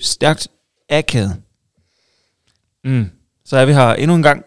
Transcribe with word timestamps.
Stærkt 0.00 0.48
akavet. 0.90 1.36
Mm. 2.84 3.10
Så 3.44 3.56
er 3.56 3.64
vi 3.64 3.72
her 3.72 3.88
endnu 3.88 4.16
en 4.16 4.22
gang. 4.22 4.44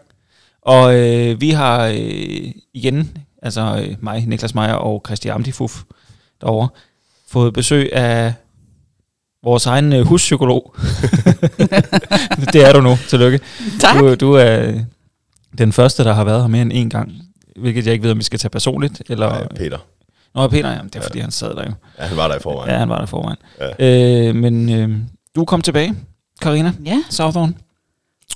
Og 0.62 1.00
øh, 1.00 1.42
vi 1.42 1.50
har 1.50 1.86
øh, 1.86 2.52
igen, 2.74 3.18
altså 3.42 3.86
øh, 3.88 3.96
mig, 4.04 4.26
Niklas 4.28 4.56
Meyer 4.56 4.74
og 4.74 5.02
Christian 5.06 5.34
Amtifuf 5.36 5.84
derovre, 6.42 6.70
fået 7.28 7.54
besøg 7.54 7.94
af 7.94 8.34
vores 9.44 9.66
egen 9.66 9.94
øh, 9.94 10.06
huspsykolog. 10.06 10.76
det 12.54 12.68
er 12.68 12.74
du 12.74 12.82
nu. 12.82 12.98
Tillykke. 13.08 13.40
Tak. 13.80 14.00
Du, 14.00 14.16
du 14.16 14.34
er 14.34 14.74
den 15.58 15.74
første, 15.74 16.04
der 16.04 16.14
har 16.14 16.24
været 16.24 16.42
her 16.42 16.48
mere 16.48 16.62
end 16.62 16.72
en 16.74 16.90
gang. 16.90 17.12
Hvilket 17.56 17.86
jeg 17.86 17.94
ikke 17.94 18.04
ved, 18.04 18.12
om 18.12 18.18
vi 18.18 18.24
skal 18.24 18.40
tage 18.40 18.50
personligt. 18.50 19.02
Eller... 19.10 19.30
Nej, 19.30 19.48
Peter. 19.48 19.78
Nå, 20.36 20.48
Peter, 20.48 20.70
jamen, 20.72 20.86
det 20.90 20.96
er 20.96 21.02
fordi, 21.02 21.20
han 21.20 21.32
sad 21.32 21.56
der 21.56 21.64
jo. 21.64 21.72
Ja, 22.00 22.04
han 22.04 22.18
var 22.18 22.28
der 22.28 22.36
i 22.36 22.40
forvejen. 22.40 22.72
Ja, 22.72 22.78
han 22.78 22.90
var 22.90 23.00
der 23.00 23.06
forvejen. 23.06 23.38
Ja. 23.80 24.28
Øh, 24.30 24.36
men 24.36 24.70
øh, 24.70 24.98
du 25.36 25.46
kommet 25.46 25.64
tilbage, 25.66 25.96
Karina 26.42 26.72
Ja, 26.86 27.04
Southorn. 27.10 27.56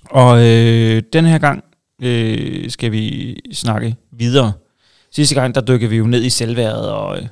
Og 0.10 0.46
øh, 0.48 1.04
den 1.14 1.26
her 1.26 1.38
gang 1.38 1.64
øh, 2.02 2.70
skal 2.70 2.92
vi 2.92 3.36
snakke 3.54 3.96
videre. 4.12 4.54
Sidste 5.12 5.36
gang, 5.36 5.56
der 5.56 5.62
dykkede 5.62 5.90
vi 5.90 5.98
jo 5.98 6.06
ned 6.08 6.24
i 6.24 6.30
selvværdet 6.30 6.90
og 6.92 7.18
øh, 7.18 7.28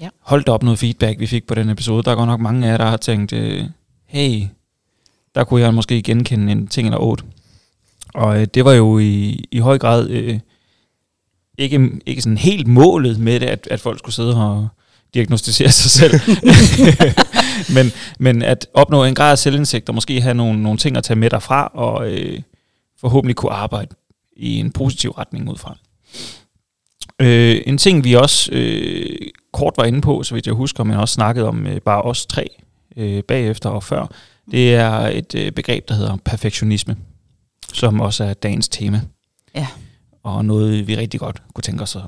Ja. 0.00 0.08
holdt 0.20 0.48
op 0.48 0.62
noget 0.62 0.78
feedback, 0.78 1.20
vi 1.20 1.26
fik 1.26 1.46
på 1.46 1.54
den 1.54 1.68
episode. 1.68 2.02
Der 2.02 2.10
er 2.10 2.14
godt 2.14 2.26
nok 2.28 2.40
mange 2.40 2.66
af 2.66 2.70
jer, 2.70 2.76
der 2.76 2.84
har 2.84 2.96
tænkt, 2.96 3.32
øh, 3.32 3.64
hey, 4.06 4.42
der 5.34 5.44
kunne 5.44 5.60
jeg 5.60 5.74
måske 5.74 6.02
genkende 6.02 6.52
en 6.52 6.66
ting 6.66 6.88
eller 6.88 6.98
otte. 6.98 7.24
Og 8.14 8.40
øh, 8.40 8.46
det 8.54 8.64
var 8.64 8.72
jo 8.72 8.98
i, 8.98 9.44
i 9.52 9.58
høj 9.58 9.78
grad 9.78 10.08
øh, 10.10 10.40
ikke, 11.58 11.90
ikke 12.06 12.22
sådan 12.22 12.38
helt 12.38 12.66
målet 12.66 13.18
med 13.18 13.40
det, 13.40 13.46
at, 13.46 13.68
at 13.70 13.80
folk 13.80 13.98
skulle 13.98 14.14
sidde 14.14 14.36
og 14.36 14.68
diagnostisere 15.14 15.70
sig 15.70 15.90
selv. 15.90 16.20
men, 17.74 17.92
men 18.18 18.42
at 18.42 18.66
opnå 18.74 19.04
en 19.04 19.14
grad 19.14 19.30
af 19.30 19.38
selvindsigt 19.38 19.88
og 19.88 19.94
måske 19.94 20.20
have 20.20 20.34
nogle, 20.34 20.62
nogle 20.62 20.78
ting 20.78 20.96
at 20.96 21.04
tage 21.04 21.18
med 21.18 21.30
derfra, 21.30 21.66
og 21.74 22.10
øh, 22.10 22.40
forhåbentlig 23.00 23.36
kunne 23.36 23.52
arbejde 23.52 23.94
i 24.36 24.58
en 24.58 24.72
positiv 24.72 25.10
retning 25.10 25.50
ud 25.50 25.56
fra. 25.56 25.76
Øh, 27.20 27.60
en 27.66 27.78
ting, 27.78 28.04
vi 28.04 28.14
også 28.14 28.52
øh, 28.52 29.16
kort 29.52 29.74
var 29.76 29.84
inde 29.84 30.00
på, 30.00 30.22
så 30.22 30.34
vidt 30.34 30.46
jeg 30.46 30.54
husker, 30.54 30.84
men 30.84 30.96
også 30.96 31.14
snakket 31.14 31.44
om 31.44 31.66
øh, 31.66 31.80
bare 31.80 32.02
os 32.02 32.26
tre 32.26 32.48
øh, 32.96 33.22
bagefter 33.22 33.70
og 33.70 33.84
før, 33.84 34.06
det 34.50 34.74
er 34.74 34.90
et 34.92 35.34
øh, 35.34 35.52
begreb, 35.52 35.88
der 35.88 35.94
hedder 35.94 36.16
perfektionisme, 36.24 36.96
som 37.72 38.00
også 38.00 38.24
er 38.24 38.34
dagens 38.34 38.68
tema. 38.68 39.00
Ja. 39.54 39.66
Og 40.28 40.44
noget, 40.44 40.86
vi 40.86 40.96
rigtig 40.96 41.20
godt 41.20 41.42
kunne 41.54 41.62
tænke 41.62 41.82
os 41.82 41.96
at 41.96 42.02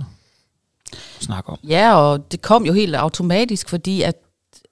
snakke 1.20 1.50
om. 1.50 1.58
ja, 1.68 1.94
og 1.94 2.32
det 2.32 2.42
kom 2.42 2.66
jo 2.66 2.72
helt 2.72 2.94
automatisk, 2.94 3.68
fordi 3.68 4.02
at, 4.02 4.14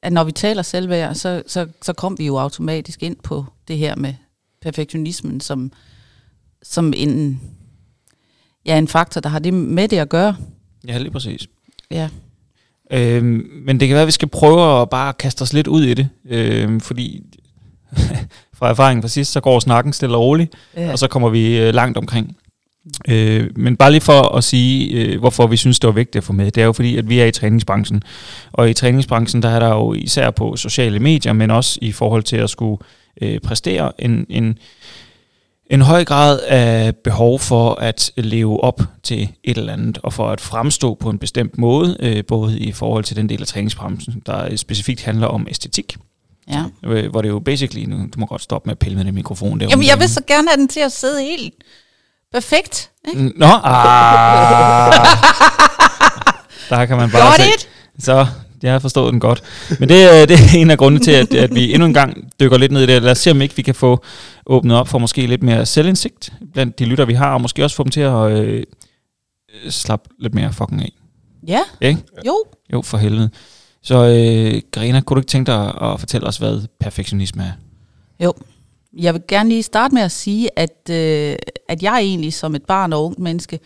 at 0.02 0.12
når 0.12 0.24
vi 0.24 0.32
taler 0.32 0.62
selvværd, 0.62 1.14
så, 1.14 1.42
så, 1.46 1.66
så 1.82 1.92
kom 1.92 2.18
vi 2.18 2.26
jo 2.26 2.38
automatisk 2.38 3.02
ind 3.02 3.16
på 3.22 3.44
det 3.68 3.78
her 3.78 3.96
med 3.96 4.14
perfektionismen 4.62 5.40
som, 5.40 5.72
som 6.62 6.92
en, 6.96 7.40
ja, 8.66 8.78
en 8.78 8.88
faktor, 8.88 9.20
der 9.20 9.28
har 9.28 9.38
det 9.38 9.54
med 9.54 9.88
det 9.88 9.98
at 9.98 10.08
gøre. 10.08 10.36
Ja, 10.86 10.98
lige 10.98 11.10
præcis. 11.10 11.48
Ja, 11.90 12.08
Øhm, 12.90 13.50
men 13.64 13.80
det 13.80 13.88
kan 13.88 13.94
være, 13.94 14.02
at 14.02 14.06
vi 14.06 14.12
skal 14.12 14.28
prøve 14.28 14.82
at 14.82 14.90
bare 14.90 15.12
kaste 15.12 15.42
os 15.42 15.52
lidt 15.52 15.66
ud 15.66 15.82
i 15.82 15.94
det, 15.94 16.08
øhm, 16.28 16.80
fordi 16.80 17.22
fra 18.58 18.70
erfaringen 18.70 19.02
fra 19.02 19.08
sidst, 19.08 19.32
så 19.32 19.40
går 19.40 19.60
snakken 19.60 19.92
stille 19.92 20.16
og 20.16 20.22
roligt, 20.22 20.54
ja. 20.76 20.92
og 20.92 20.98
så 20.98 21.08
kommer 21.08 21.28
vi 21.28 21.58
øh, 21.58 21.74
langt 21.74 21.98
omkring. 21.98 22.36
Øh, 23.08 23.50
men 23.56 23.76
bare 23.76 23.90
lige 23.90 24.00
for 24.00 24.36
at 24.36 24.44
sige, 24.44 24.90
øh, 24.90 25.18
hvorfor 25.18 25.46
vi 25.46 25.56
synes, 25.56 25.80
det 25.80 25.88
var 25.88 25.94
vigtigt 25.94 26.16
at 26.16 26.24
få 26.24 26.32
med, 26.32 26.50
det 26.50 26.60
er 26.60 26.64
jo 26.64 26.72
fordi, 26.72 26.96
at 26.96 27.08
vi 27.08 27.18
er 27.18 27.24
i 27.24 27.30
træningsbranchen, 27.30 28.02
og 28.52 28.70
i 28.70 28.74
træningsbranchen, 28.74 29.42
der 29.42 29.48
er 29.48 29.58
der 29.58 29.68
jo 29.68 29.92
især 29.92 30.30
på 30.30 30.56
sociale 30.56 30.98
medier, 30.98 31.32
men 31.32 31.50
også 31.50 31.78
i 31.82 31.92
forhold 31.92 32.22
til 32.22 32.36
at 32.36 32.50
skulle 32.50 32.82
øh, 33.20 33.40
præstere 33.40 33.92
en, 33.98 34.26
en, 34.28 34.58
en 35.70 35.80
høj 35.80 36.04
grad 36.04 36.40
af 36.40 36.96
behov 36.96 37.38
for 37.38 37.74
at 37.74 38.10
leve 38.16 38.64
op 38.64 38.82
til 39.02 39.28
et 39.44 39.58
eller 39.58 39.72
andet, 39.72 39.98
og 40.02 40.12
for 40.12 40.28
at 40.28 40.40
fremstå 40.40 40.94
på 40.94 41.10
en 41.10 41.18
bestemt 41.18 41.58
måde, 41.58 41.96
øh, 42.00 42.24
både 42.24 42.58
i 42.58 42.72
forhold 42.72 43.04
til 43.04 43.16
den 43.16 43.28
del 43.28 43.40
af 43.40 43.46
træningsbranchen, 43.46 44.22
der 44.26 44.56
specifikt 44.56 45.02
handler 45.02 45.26
om 45.26 45.46
æstetik, 45.50 45.96
ja. 46.50 46.64
øh, 46.84 47.10
hvor 47.10 47.22
det 47.22 47.28
jo 47.28 47.38
basically, 47.38 47.86
nu, 47.86 47.96
du 47.96 48.20
må 48.20 48.26
godt 48.26 48.42
stoppe 48.42 48.66
med 48.66 48.72
at 48.72 48.78
pille 48.78 48.96
med 48.96 49.04
den 49.04 49.14
mikrofon. 49.14 49.60
Der 49.60 49.66
Jamen, 49.70 49.86
jeg 49.86 49.98
vil 49.98 50.08
så 50.08 50.22
gerne 50.26 50.48
have 50.48 50.56
den 50.56 50.68
til 50.68 50.80
at 50.80 50.92
sidde 50.92 51.22
helt 51.22 51.54
perfekt. 52.32 52.90
Ikke? 53.08 53.32
Nå, 53.36 53.46
ah, 53.46 54.92
der 56.70 56.86
kan 56.86 56.96
man 56.96 57.10
bare 57.10 57.22
Got 57.26 57.34
se. 57.40 57.48
it? 57.48 57.68
Så, 58.04 58.26
jeg 58.62 58.72
har 58.72 58.78
forstået 58.78 59.12
den 59.12 59.20
godt. 59.20 59.42
Men 59.80 59.88
det, 59.88 60.02
er- 60.22 60.26
det 60.26 60.36
er 60.40 60.58
en 60.58 60.70
af 60.70 60.78
grundene 60.78 61.04
til, 61.04 61.10
at, 61.10 61.34
at 61.34 61.54
vi 61.54 61.72
endnu 61.74 61.86
en 61.86 61.94
gang 61.94 62.30
dykker 62.40 62.58
lidt 62.58 62.72
ned 62.72 62.82
i 62.82 62.86
det. 62.86 63.02
Lad 63.02 63.10
os 63.12 63.18
se, 63.18 63.30
om 63.30 63.42
ikke 63.42 63.56
vi 63.56 63.62
kan 63.62 63.74
få 63.74 64.04
åbnet 64.46 64.76
op 64.76 64.88
for 64.88 64.98
måske 64.98 65.26
lidt 65.26 65.42
mere 65.42 65.66
selvindsigt 65.66 66.30
blandt 66.52 66.78
de 66.78 66.84
lytter, 66.84 67.04
vi 67.04 67.14
har, 67.14 67.34
og 67.34 67.40
måske 67.40 67.64
også 67.64 67.76
få 67.76 67.82
dem 67.84 67.90
til 67.90 68.00
at 68.00 68.30
øh, 68.30 68.64
slappe 69.70 70.08
lidt 70.18 70.34
mere 70.34 70.52
fucking 70.52 70.82
af. 70.82 70.92
Ja, 71.46 71.60
Ikke? 71.80 72.00
jo. 72.26 72.44
Jo, 72.72 72.82
for 72.82 72.98
helvede. 72.98 73.30
Så 73.82 73.94
øh, 74.04 74.62
Karina, 74.72 75.00
kunne 75.00 75.14
du 75.14 75.20
ikke 75.20 75.30
tænke 75.30 75.52
dig 75.52 75.82
at 75.82 76.00
fortælle 76.00 76.26
os, 76.26 76.36
hvad 76.36 76.66
perfektionisme 76.80 77.42
er? 77.42 77.52
Jo. 78.24 78.32
Jeg 78.96 79.14
vil 79.14 79.22
gerne 79.28 79.48
lige 79.48 79.62
starte 79.62 79.94
med 79.94 80.02
at 80.02 80.12
sige, 80.12 80.58
at, 80.58 80.90
øh, 80.90 81.36
at 81.68 81.82
jeg 81.82 81.98
egentlig 81.98 82.32
som 82.32 82.54
et 82.54 82.64
barn 82.64 82.92
og 82.92 83.04
ungt 83.04 83.18
menneske 83.18 83.60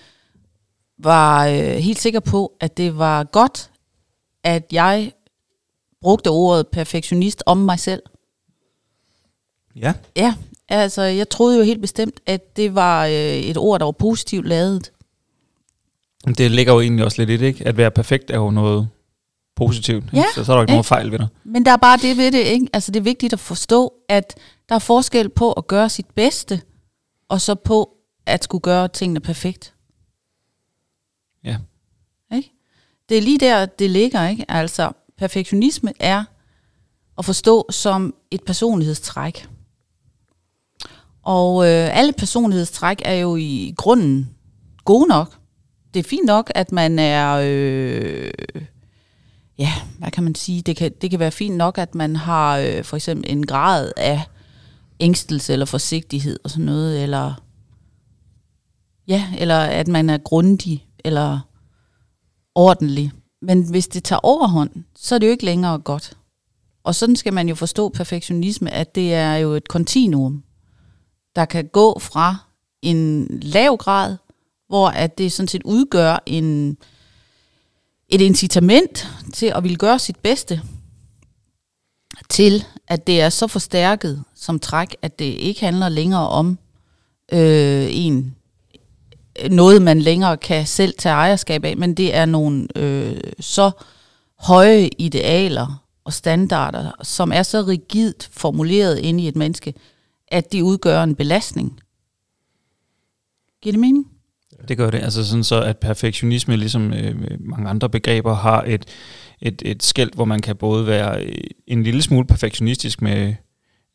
var 0.99 1.47
øh, 1.47 1.55
helt 1.57 1.99
sikker 1.99 2.21
på, 2.21 2.53
at 2.61 2.77
det 2.77 2.99
var 2.99 3.25
godt, 3.25 3.71
at 4.45 4.67
jeg 4.73 5.13
brugte 6.01 6.29
ordet 6.29 6.69
perfektionist 6.69 7.43
om 7.47 7.59
mig 7.59 7.79
selv. 7.79 8.03
Ja. 9.77 9.95
Ja, 10.17 10.35
altså 10.69 11.03
jeg 11.03 11.29
troede 11.29 11.59
jo 11.59 11.65
helt 11.65 11.81
bestemt, 11.81 12.21
at 12.27 12.57
det 12.57 12.75
var 12.75 13.07
øh, 13.07 13.13
et 13.13 13.57
ord, 13.57 13.81
der 13.81 13.85
var 13.85 13.93
positivt 13.93 14.49
lavet. 14.49 14.93
Det 16.39 16.51
ligger 16.51 16.73
jo 16.73 16.81
egentlig 16.81 17.05
også 17.05 17.23
lidt 17.23 17.31
i 17.31 17.37
det, 17.37 17.47
ikke? 17.47 17.67
At 17.67 17.77
være 17.77 17.91
perfekt 17.91 18.31
er 18.31 18.37
jo 18.37 18.51
noget 18.51 18.89
positivt. 19.57 20.05
ikke? 20.05 20.17
Ja, 20.17 20.25
så, 20.35 20.45
så 20.45 20.53
er 20.53 20.57
der 20.57 20.63
ikke 20.63 20.71
ikke? 20.71 20.75
noget 20.75 20.87
fejl 20.87 21.11
ved 21.11 21.19
dig. 21.19 21.29
Men 21.45 21.65
der 21.65 21.73
er 21.73 21.77
bare 21.77 21.97
det 21.97 22.17
ved 22.17 22.33
det, 22.33 22.39
ikke? 22.39 22.67
Altså 22.73 22.93
det 22.93 23.01
er 23.01 23.05
vigtigt 23.05 23.33
at 23.33 23.41
forstå, 23.41 23.93
at 24.09 24.35
der 24.69 24.75
er 24.75 24.79
forskel 24.79 25.29
på 25.29 25.53
at 25.53 25.67
gøre 25.67 25.89
sit 25.89 26.07
bedste, 26.15 26.63
og 27.29 27.41
så 27.41 27.55
på 27.55 27.97
at 28.27 28.45
skulle 28.45 28.63
gøre 28.63 28.89
tingene 28.89 29.21
perfekt. 29.21 29.75
Ja. 31.45 31.57
Ikke? 32.35 32.53
Det 33.09 33.19
er 33.19 33.23
lige 33.23 33.39
der, 33.39 33.67
det 33.67 33.91
ligger, 33.91 34.29
ikke? 34.29 34.45
Altså, 34.49 34.93
perfektionisme 35.17 35.93
er 36.01 36.25
at 37.19 37.25
forstå 37.25 37.67
som 37.71 38.15
et 38.31 38.43
personlighedstræk. 38.43 39.49
Og 41.23 41.65
øh, 41.65 41.99
alle 41.99 42.13
personlighedstræk 42.13 43.03
er 43.05 43.15
jo 43.15 43.37
i 43.37 43.75
grunden 43.77 44.35
gode 44.85 45.09
nok. 45.09 45.39
Det 45.95 46.01
er 46.01 46.09
fint 46.09 46.27
nok, 46.27 46.53
at 46.55 46.73
man 46.73 46.99
er... 46.99 47.41
Øh, 47.45 48.31
ja, 49.59 49.73
hvad 49.99 50.11
kan 50.11 50.25
man 50.25 50.35
sige? 50.35 50.63
Det 50.63 50.77
kan, 50.77 50.93
det 51.01 51.11
kan 51.11 51.19
være 51.19 51.31
fint 51.31 51.57
nok, 51.57 51.79
at 51.79 51.95
man 51.95 52.17
har 52.17 52.59
øh, 52.59 52.85
for 52.85 52.97
eksempel 52.97 53.31
en 53.31 53.47
grad 53.47 53.93
af 53.97 54.23
ængstelse 55.03 55.53
eller 55.53 55.67
forsigtighed 55.67 56.39
og 56.45 56.51
sådan 56.51 56.67
noget, 56.67 57.03
eller 57.03 57.35
ja, 59.09 59.29
eller 59.39 59.59
at 59.59 59.89
man 59.89 60.11
er 60.11 60.19
grundig 60.19 60.87
eller 61.05 61.41
ordentlig. 62.55 63.13
Men 63.43 63.71
hvis 63.71 63.89
det 63.89 64.05
tager 64.05 64.21
overhånd, 64.21 64.71
så 64.97 65.15
er 65.15 65.19
det 65.19 65.27
jo 65.27 65.31
ikke 65.31 65.45
længere 65.45 65.79
godt. 65.79 66.17
Og 66.85 66.95
sådan 66.95 67.17
skal 67.17 67.33
man 67.33 67.49
jo 67.49 67.55
forstå 67.55 67.89
perfektionisme, 67.89 68.71
at 68.71 68.95
det 68.95 69.15
er 69.15 69.35
jo 69.35 69.53
et 69.53 69.69
kontinuum, 69.69 70.43
der 71.37 71.45
kan 71.45 71.67
gå 71.67 71.99
fra 71.99 72.37
en 72.83 73.27
lav 73.43 73.77
grad, 73.77 74.17
hvor 74.69 74.89
at 74.89 75.19
det 75.19 75.33
sådan 75.33 75.49
set 75.49 75.63
udgør 75.65 76.23
en, 76.27 76.77
et 78.09 78.21
incitament 78.21 79.09
til 79.35 79.47
at 79.47 79.63
ville 79.63 79.77
gøre 79.77 79.99
sit 79.99 80.17
bedste, 80.17 80.63
til 82.29 82.65
at 82.89 83.07
det 83.07 83.21
er 83.21 83.29
så 83.29 83.47
forstærket 83.47 84.25
som 84.35 84.59
træk, 84.59 84.97
at 85.03 85.19
det 85.19 85.25
ikke 85.25 85.61
handler 85.61 85.89
længere 85.89 86.29
om 86.29 86.59
øh, 87.33 87.87
en 87.91 88.37
noget, 89.51 89.83
man 89.83 90.03
længere 90.03 90.37
kan 90.37 90.67
selv 90.67 90.95
tage 90.99 91.15
ejerskab 91.15 91.65
af, 91.65 91.77
men 91.77 91.95
det 91.95 92.15
er 92.15 92.25
nogle 92.27 92.69
øh, 92.77 93.21
så 93.41 93.71
høje 94.39 94.91
idealer 94.99 95.85
og 96.05 96.13
standarder, 96.13 96.91
som 97.03 97.33
er 97.33 97.43
så 97.43 97.63
rigidt 97.63 98.29
formuleret 98.33 98.99
inde 98.99 99.25
i 99.25 99.29
et 99.29 99.37
menneske, 99.37 99.75
at 100.29 100.53
de 100.53 100.65
udgør 100.65 101.03
en 101.03 101.15
belastning. 101.15 101.81
Giver 103.63 103.73
det 103.73 103.81
mening? 103.81 104.07
Det 104.69 104.77
gør 104.77 104.91
det. 104.91 104.99
Altså 104.99 105.25
sådan 105.25 105.45
så, 105.45 105.63
at 105.63 105.79
perfektionisme, 105.79 106.57
ligesom 106.57 106.93
øh, 106.93 107.41
mange 107.41 107.71
andre 107.71 107.89
begreber, 107.89 108.35
har 108.35 108.63
et, 108.67 108.85
et, 109.43 109.63
et 109.65 109.83
skæld, 109.83 110.11
hvor 110.15 110.25
man 110.25 110.41
kan 110.41 110.57
både 110.57 110.87
være 110.87 111.23
øh, 111.25 111.35
en 111.67 111.83
lille 111.83 112.03
smule 112.03 112.27
perfektionistisk 112.27 113.03
med 113.03 113.35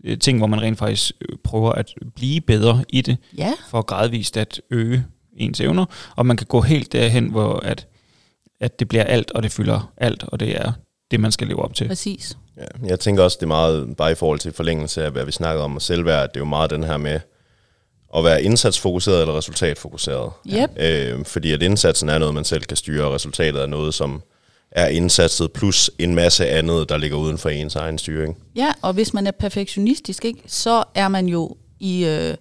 øh, 0.06 0.18
ting, 0.20 0.38
hvor 0.38 0.48
man 0.48 0.62
rent 0.62 0.78
faktisk 0.78 1.12
øh, 1.30 1.38
prøver 1.44 1.72
at 1.72 1.94
blive 2.16 2.42
bedre 2.42 2.86
i 2.90 3.02
det, 3.02 3.18
Ja. 3.38 3.54
for 3.70 3.82
gradvist 3.82 4.38
at 4.38 4.62
øge 4.72 5.06
ens 5.38 5.62
evner, 5.62 5.86
og 6.16 6.26
man 6.26 6.38
kan 6.38 6.48
gå 6.50 6.62
helt 6.62 6.92
derhen, 6.94 7.30
hvor 7.30 7.60
at, 7.60 7.88
at 8.60 8.80
det 8.80 8.88
bliver 8.88 9.04
alt, 9.04 9.32
og 9.32 9.44
det 9.44 9.52
fylder 9.52 9.94
alt, 9.98 10.24
og 10.24 10.40
det 10.40 10.56
er 10.62 10.72
det, 11.12 11.20
man 11.20 11.32
skal 11.32 11.48
leve 11.48 11.64
op 11.64 11.74
til. 11.74 11.88
Præcis. 11.88 12.38
Ja, 12.58 12.88
jeg 12.88 13.00
tænker 13.00 13.24
også, 13.24 13.38
det 13.40 13.44
er 13.44 13.48
meget, 13.48 13.98
bare 13.98 14.12
i 14.12 14.16
forhold 14.16 14.40
til 14.40 14.54
forlængelse 14.54 15.04
af, 15.06 15.12
hvad 15.12 15.26
vi 15.26 15.32
snakkede 15.32 15.64
om, 15.64 15.76
og 15.76 15.82
selvværd, 15.82 16.30
det 16.30 16.36
er 16.36 16.40
jo 16.40 16.46
meget 16.46 16.70
den 16.70 16.84
her 16.84 16.98
med 16.98 17.20
at 18.18 18.24
være 18.24 18.44
indsatsfokuseret 18.44 19.22
eller 19.22 19.38
resultatfokuseret. 19.38 20.32
Yep. 20.48 20.70
Øh, 20.80 21.26
fordi 21.26 21.52
at 21.52 21.62
indsatsen 21.64 22.10
er 22.10 22.18
noget, 22.18 22.34
man 22.34 22.44
selv 22.44 22.64
kan 22.64 22.78
styre, 22.78 23.06
og 23.06 23.14
resultatet 23.14 23.62
er 23.62 23.66
noget, 23.66 23.94
som 23.94 24.22
er 24.78 24.88
indsatset, 24.88 25.52
plus 25.52 25.92
en 26.00 26.16
masse 26.16 26.48
andet, 26.48 26.90
der 26.90 26.98
ligger 26.98 27.18
uden 27.18 27.38
for 27.38 27.50
ens 27.50 27.76
egen 27.76 27.98
styring. 27.98 28.38
Ja, 28.56 28.74
og 28.82 28.94
hvis 28.94 29.14
man 29.14 29.28
er 29.28 29.32
perfektionistisk, 29.32 30.26
ikke, 30.26 30.42
så 30.48 30.84
er 30.96 31.08
man 31.08 31.28
jo 31.28 31.56
i 31.80 32.06
øh, 32.06 32.36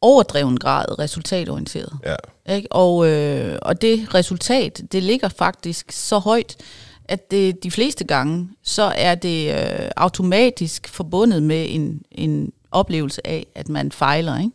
overdreven 0.00 0.56
grad 0.56 0.98
resultatorienteret. 0.98 1.92
Ja. 2.04 2.54
Ikke? 2.54 2.72
Og, 2.72 3.08
øh, 3.08 3.58
og 3.62 3.82
det 3.82 4.14
resultat, 4.14 4.82
det 4.92 5.02
ligger 5.02 5.28
faktisk 5.28 5.92
så 5.92 6.18
højt, 6.18 6.56
at 7.04 7.30
det 7.30 7.62
de 7.62 7.70
fleste 7.70 8.04
gange, 8.04 8.48
så 8.62 8.92
er 8.96 9.14
det 9.14 9.54
øh, 9.54 9.90
automatisk 9.96 10.88
forbundet 10.88 11.42
med 11.42 11.66
en, 11.68 12.02
en 12.10 12.52
oplevelse 12.70 13.26
af, 13.26 13.46
at 13.54 13.68
man 13.68 13.92
fejler. 13.92 14.38
Ikke? 14.38 14.50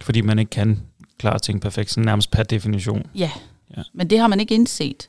Fordi 0.00 0.20
man 0.20 0.38
ikke 0.38 0.50
kan 0.50 0.80
klare 1.18 1.38
ting 1.38 1.60
perfekt, 1.60 1.90
sådan 1.90 2.04
nærmest 2.04 2.30
per 2.30 2.42
definition. 2.42 3.06
Ja. 3.14 3.20
Ja. 3.20 3.30
ja, 3.76 3.82
men 3.92 4.10
det 4.10 4.18
har 4.18 4.26
man 4.26 4.40
ikke 4.40 4.54
indset. 4.54 5.08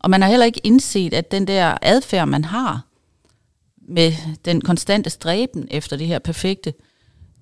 Og 0.00 0.10
man 0.10 0.22
har 0.22 0.28
heller 0.28 0.46
ikke 0.46 0.60
indset, 0.64 1.14
at 1.14 1.30
den 1.30 1.46
der 1.46 1.78
adfærd, 1.82 2.28
man 2.28 2.44
har 2.44 2.86
med 3.76 4.12
den 4.44 4.60
konstante 4.60 5.10
stræben 5.10 5.68
efter 5.70 5.96
det 5.96 6.06
her 6.06 6.18
perfekte, 6.18 6.74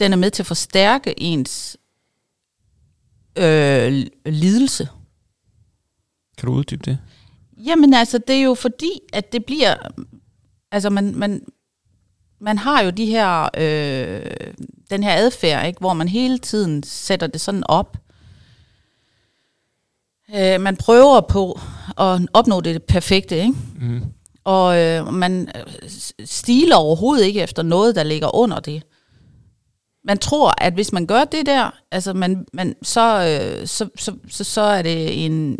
den 0.01 0.13
er 0.13 0.17
med 0.17 0.31
til 0.31 0.43
at 0.43 0.47
forstærke 0.47 1.21
ens 1.21 1.77
øh, 3.37 4.07
lidelse. 4.27 4.89
Kan 6.39 6.47
du 6.47 6.53
uddybe 6.53 6.83
det? 6.91 6.99
Jamen 7.57 7.95
altså, 7.95 8.19
det 8.19 8.37
er 8.37 8.43
jo 8.43 8.55
fordi, 8.55 9.01
at 9.13 9.33
det 9.33 9.45
bliver... 9.45 9.77
Altså, 10.71 10.91
man, 10.91 11.15
man, 11.15 11.43
man 12.39 12.59
har 12.59 12.83
jo 12.83 12.91
de 12.91 13.07
her, 13.07 13.49
øh, 13.57 14.55
den 14.91 15.03
her 15.03 15.15
adfærd, 15.17 15.67
ikke, 15.67 15.81
hvor 15.81 15.93
man 15.93 16.09
hele 16.09 16.39
tiden 16.39 16.83
sætter 16.83 17.27
det 17.27 17.41
sådan 17.41 17.65
op. 17.67 17.97
Øh, 20.35 20.61
man 20.61 20.77
prøver 20.77 21.21
på 21.21 21.61
at 21.99 22.21
opnå 22.33 22.61
det 22.61 22.83
perfekte, 22.83 23.37
ikke? 23.37 23.55
Mm. 23.81 24.03
og 24.45 24.79
øh, 24.79 25.13
man 25.13 25.49
øh, 25.57 25.91
stiler 26.25 26.77
overhovedet 26.77 27.25
ikke 27.25 27.41
efter 27.41 27.63
noget, 27.63 27.97
der 27.97 28.03
ligger 28.03 28.35
under 28.37 28.61
det. 28.61 28.83
Man 30.05 30.19
tror, 30.19 30.55
at 30.65 30.73
hvis 30.75 30.93
man 30.93 31.07
gør 31.07 31.25
det 31.25 31.47
der, 31.47 31.71
altså 31.91 32.13
man, 32.13 32.47
man, 32.53 32.75
så, 32.83 33.41
øh, 33.61 33.67
så, 33.67 33.89
så, 33.97 34.13
så, 34.29 34.45
så 34.45 34.61
er 34.61 34.83
det 34.83 35.25
en, 35.25 35.59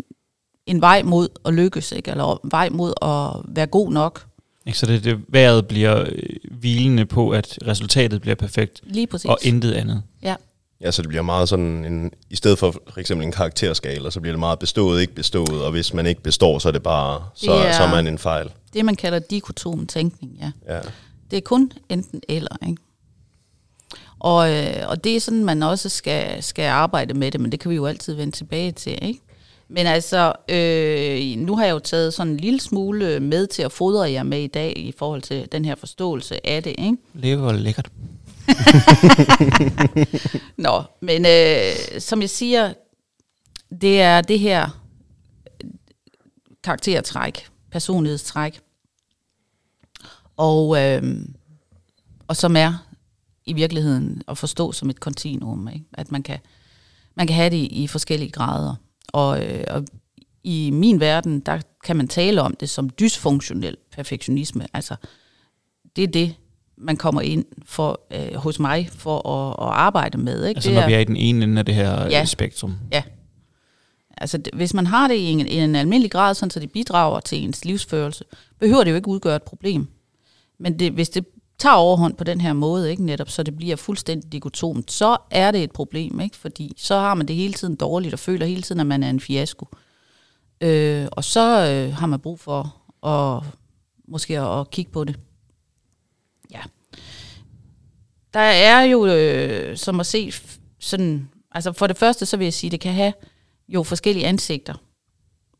en 0.65 0.81
vej 0.81 1.03
mod 1.03 1.27
at 1.45 1.53
lykkes, 1.53 1.91
ikke? 1.91 2.11
eller 2.11 2.39
en 2.43 2.51
vej 2.51 2.69
mod 2.69 2.93
at 3.01 3.55
være 3.55 3.67
god 3.67 3.91
nok. 3.91 4.25
Ikke, 4.65 4.79
så 4.79 4.85
det, 4.85 5.03
det 5.03 5.19
vejret 5.27 5.67
bliver 5.67 6.01
øh, 6.01 6.23
hvilende 6.51 7.05
på, 7.05 7.29
at 7.29 7.59
resultatet 7.67 8.21
bliver 8.21 8.35
perfekt, 8.35 8.81
Lige 8.83 9.07
præcis. 9.07 9.29
og 9.29 9.37
intet 9.41 9.73
andet. 9.73 10.03
Ja, 10.23 10.35
Ja, 10.81 10.91
så 10.91 11.01
det 11.01 11.09
bliver 11.09 11.21
meget 11.21 11.49
sådan, 11.49 11.85
en, 11.85 12.11
i 12.29 12.35
stedet 12.35 12.59
for 12.59 12.71
for 12.89 12.99
eksempel 12.99 13.25
en 13.25 13.31
karakterskala, 13.31 14.09
så 14.09 14.19
bliver 14.21 14.33
det 14.33 14.39
meget 14.39 14.59
bestået, 14.59 15.01
ikke 15.01 15.15
bestået, 15.15 15.63
og 15.65 15.71
hvis 15.71 15.93
man 15.93 16.05
ikke 16.05 16.21
består, 16.21 16.59
så 16.59 16.67
er 16.67 16.71
det 16.71 16.83
bare, 16.83 17.23
så, 17.35 17.51
Det 17.51 17.67
er- 17.67 17.73
så 17.73 17.83
er 17.83 17.89
man 17.91 18.07
en 18.07 18.17
fejl. 18.17 18.49
det 18.73 18.85
man 18.85 18.95
kalder 18.95 19.19
dikotom 19.19 19.87
tænkning, 19.87 20.37
ja. 20.41 20.51
Ja. 20.75 20.79
Det 21.31 21.37
er 21.37 21.41
kun 21.41 21.71
enten 21.89 22.21
eller, 22.29 22.55
ikke? 22.67 22.81
Og, 24.19 24.51
øh, 24.53 24.73
og 24.87 25.03
det 25.03 25.15
er 25.15 25.19
sådan, 25.19 25.45
man 25.45 25.63
også 25.63 25.89
skal, 25.89 26.43
skal 26.43 26.65
arbejde 26.65 27.13
med 27.13 27.31
det, 27.31 27.41
men 27.41 27.51
det 27.51 27.59
kan 27.59 27.71
vi 27.71 27.75
jo 27.75 27.85
altid 27.85 28.13
vende 28.13 28.35
tilbage 28.35 28.71
til, 28.71 28.99
ikke? 29.01 29.19
Men 29.69 29.87
altså, 29.87 30.33
øh, 30.49 31.37
nu 31.37 31.55
har 31.55 31.65
jeg 31.65 31.71
jo 31.73 31.79
taget 31.79 32.13
sådan 32.13 32.31
en 32.33 32.37
lille 32.37 32.59
smule 32.59 33.19
med 33.19 33.47
til 33.47 33.61
at 33.63 33.71
fodre 33.71 34.11
jer 34.11 34.23
med 34.23 34.39
i 34.41 34.47
dag 34.47 34.73
i 34.77 34.93
forhold 34.97 35.21
til 35.21 35.47
den 35.51 35.65
her 35.65 35.75
forståelse 35.75 36.47
af 36.47 36.63
det, 36.63 36.75
ikke? 36.77 36.97
Leve 37.13 37.47
og 37.47 37.53
lækkert. 37.55 37.89
Nå, 40.65 40.83
men 41.01 41.25
øh, 41.25 42.01
som 42.01 42.21
jeg 42.21 42.29
siger, 42.29 42.73
det 43.81 44.01
er 44.01 44.21
det 44.21 44.39
her 44.39 44.69
karaktertræk, 46.63 47.47
personlighedstræk, 47.71 48.59
og, 50.37 50.83
øh, 50.83 51.25
og 52.27 52.35
som 52.35 52.55
er 52.55 52.85
i 53.45 53.53
virkeligheden 53.53 54.21
at 54.27 54.37
forstå 54.37 54.71
som 54.71 54.89
et 54.89 54.99
kontinuum, 54.99 55.67
ikke? 55.67 55.85
at 55.93 56.11
man 56.11 56.23
kan, 56.23 56.39
man 57.15 57.27
kan 57.27 57.35
have 57.35 57.49
det 57.49 57.57
i, 57.57 57.65
i 57.65 57.87
forskellige 57.87 58.31
grader. 58.31 58.75
Og, 59.07 59.45
øh, 59.45 59.63
og 59.67 59.85
i 60.43 60.69
min 60.73 60.99
verden, 60.99 61.39
der 61.39 61.61
kan 61.83 61.95
man 61.95 62.07
tale 62.07 62.41
om 62.41 62.55
det 62.55 62.69
som 62.69 62.89
dysfunktionel 62.89 63.77
perfektionisme. 63.91 64.67
Altså, 64.73 64.95
det 65.95 66.03
er 66.03 66.07
det, 66.07 66.35
man 66.79 66.97
kommer 66.97 67.21
ind 67.21 67.45
for 67.65 68.01
øh, 68.11 68.35
hos 68.35 68.59
mig 68.59 68.89
for 68.91 69.29
at, 69.29 69.67
at 69.67 69.73
arbejde 69.73 70.17
med. 70.17 70.45
Ikke? 70.45 70.57
Altså 70.57 70.69
det 70.69 70.79
når 70.79 70.87
vi 70.87 70.93
er 70.93 70.99
i 70.99 71.03
den 71.03 71.15
ene 71.15 71.43
ende 71.43 71.59
af 71.59 71.65
det 71.65 71.75
her 71.75 71.91
Ja. 72.03 72.09
ja. 72.09 72.25
spektrum. 72.25 72.75
Ja. 72.91 73.03
Altså, 74.17 74.37
det, 74.37 74.53
hvis 74.53 74.73
man 74.73 74.87
har 74.87 75.07
det 75.07 75.15
i 75.15 75.25
en, 75.25 75.39
i 75.39 75.55
en 75.55 75.75
almindelig 75.75 76.11
grad, 76.11 76.33
sådan, 76.35 76.49
så 76.51 76.59
det 76.59 76.71
bidrager 76.71 77.19
til 77.19 77.43
ens 77.43 77.65
livsførelse, 77.65 78.23
behøver 78.59 78.83
det 78.83 78.91
jo 78.91 78.95
ikke 78.95 79.07
udgøre 79.07 79.35
et 79.35 79.43
problem. 79.43 79.87
Men 80.57 80.79
det, 80.79 80.91
hvis 80.91 81.09
det 81.09 81.25
tager 81.59 81.75
overhånd 81.75 82.15
på 82.15 82.23
den 82.23 82.41
her 82.41 82.53
måde, 82.53 82.91
ikke 82.91 83.05
netop, 83.05 83.29
så 83.29 83.43
det 83.43 83.57
bliver 83.57 83.75
fuldstændig 83.75 84.31
dikotomt, 84.31 84.91
så 84.91 85.17
er 85.31 85.51
det 85.51 85.63
et 85.63 85.71
problem, 85.71 86.19
ikke? 86.19 86.37
Fordi 86.37 86.73
så 86.77 86.95
har 86.99 87.13
man 87.13 87.27
det 87.27 87.35
hele 87.35 87.53
tiden 87.53 87.75
dårligt 87.75 88.13
og 88.13 88.19
føler 88.19 88.45
hele 88.45 88.61
tiden, 88.61 88.79
at 88.79 88.87
man 88.87 89.03
er 89.03 89.09
en 89.09 89.19
fiasko. 89.19 89.67
Øh, 90.61 91.07
og 91.11 91.23
så 91.23 91.67
øh, 91.71 91.93
har 91.93 92.07
man 92.07 92.19
brug 92.19 92.39
for 92.39 92.75
at 93.07 93.43
måske 94.07 94.39
at, 94.39 94.59
at 94.59 94.71
kigge 94.71 94.91
på 94.91 95.03
det. 95.03 95.19
Ja. 96.51 96.61
Der 98.33 98.39
er 98.39 98.81
jo, 98.81 99.05
øh, 99.05 99.77
som 99.77 99.99
at 99.99 100.05
se, 100.05 100.31
sådan, 100.79 101.29
altså 101.51 101.71
for 101.71 101.87
det 101.87 101.97
første, 101.97 102.25
så 102.25 102.37
vil 102.37 102.45
jeg 102.45 102.53
sige, 102.53 102.69
det 102.69 102.79
kan 102.79 102.93
have 102.93 103.13
jo 103.67 103.83
forskellige 103.83 104.25
ansigter, 104.25 104.73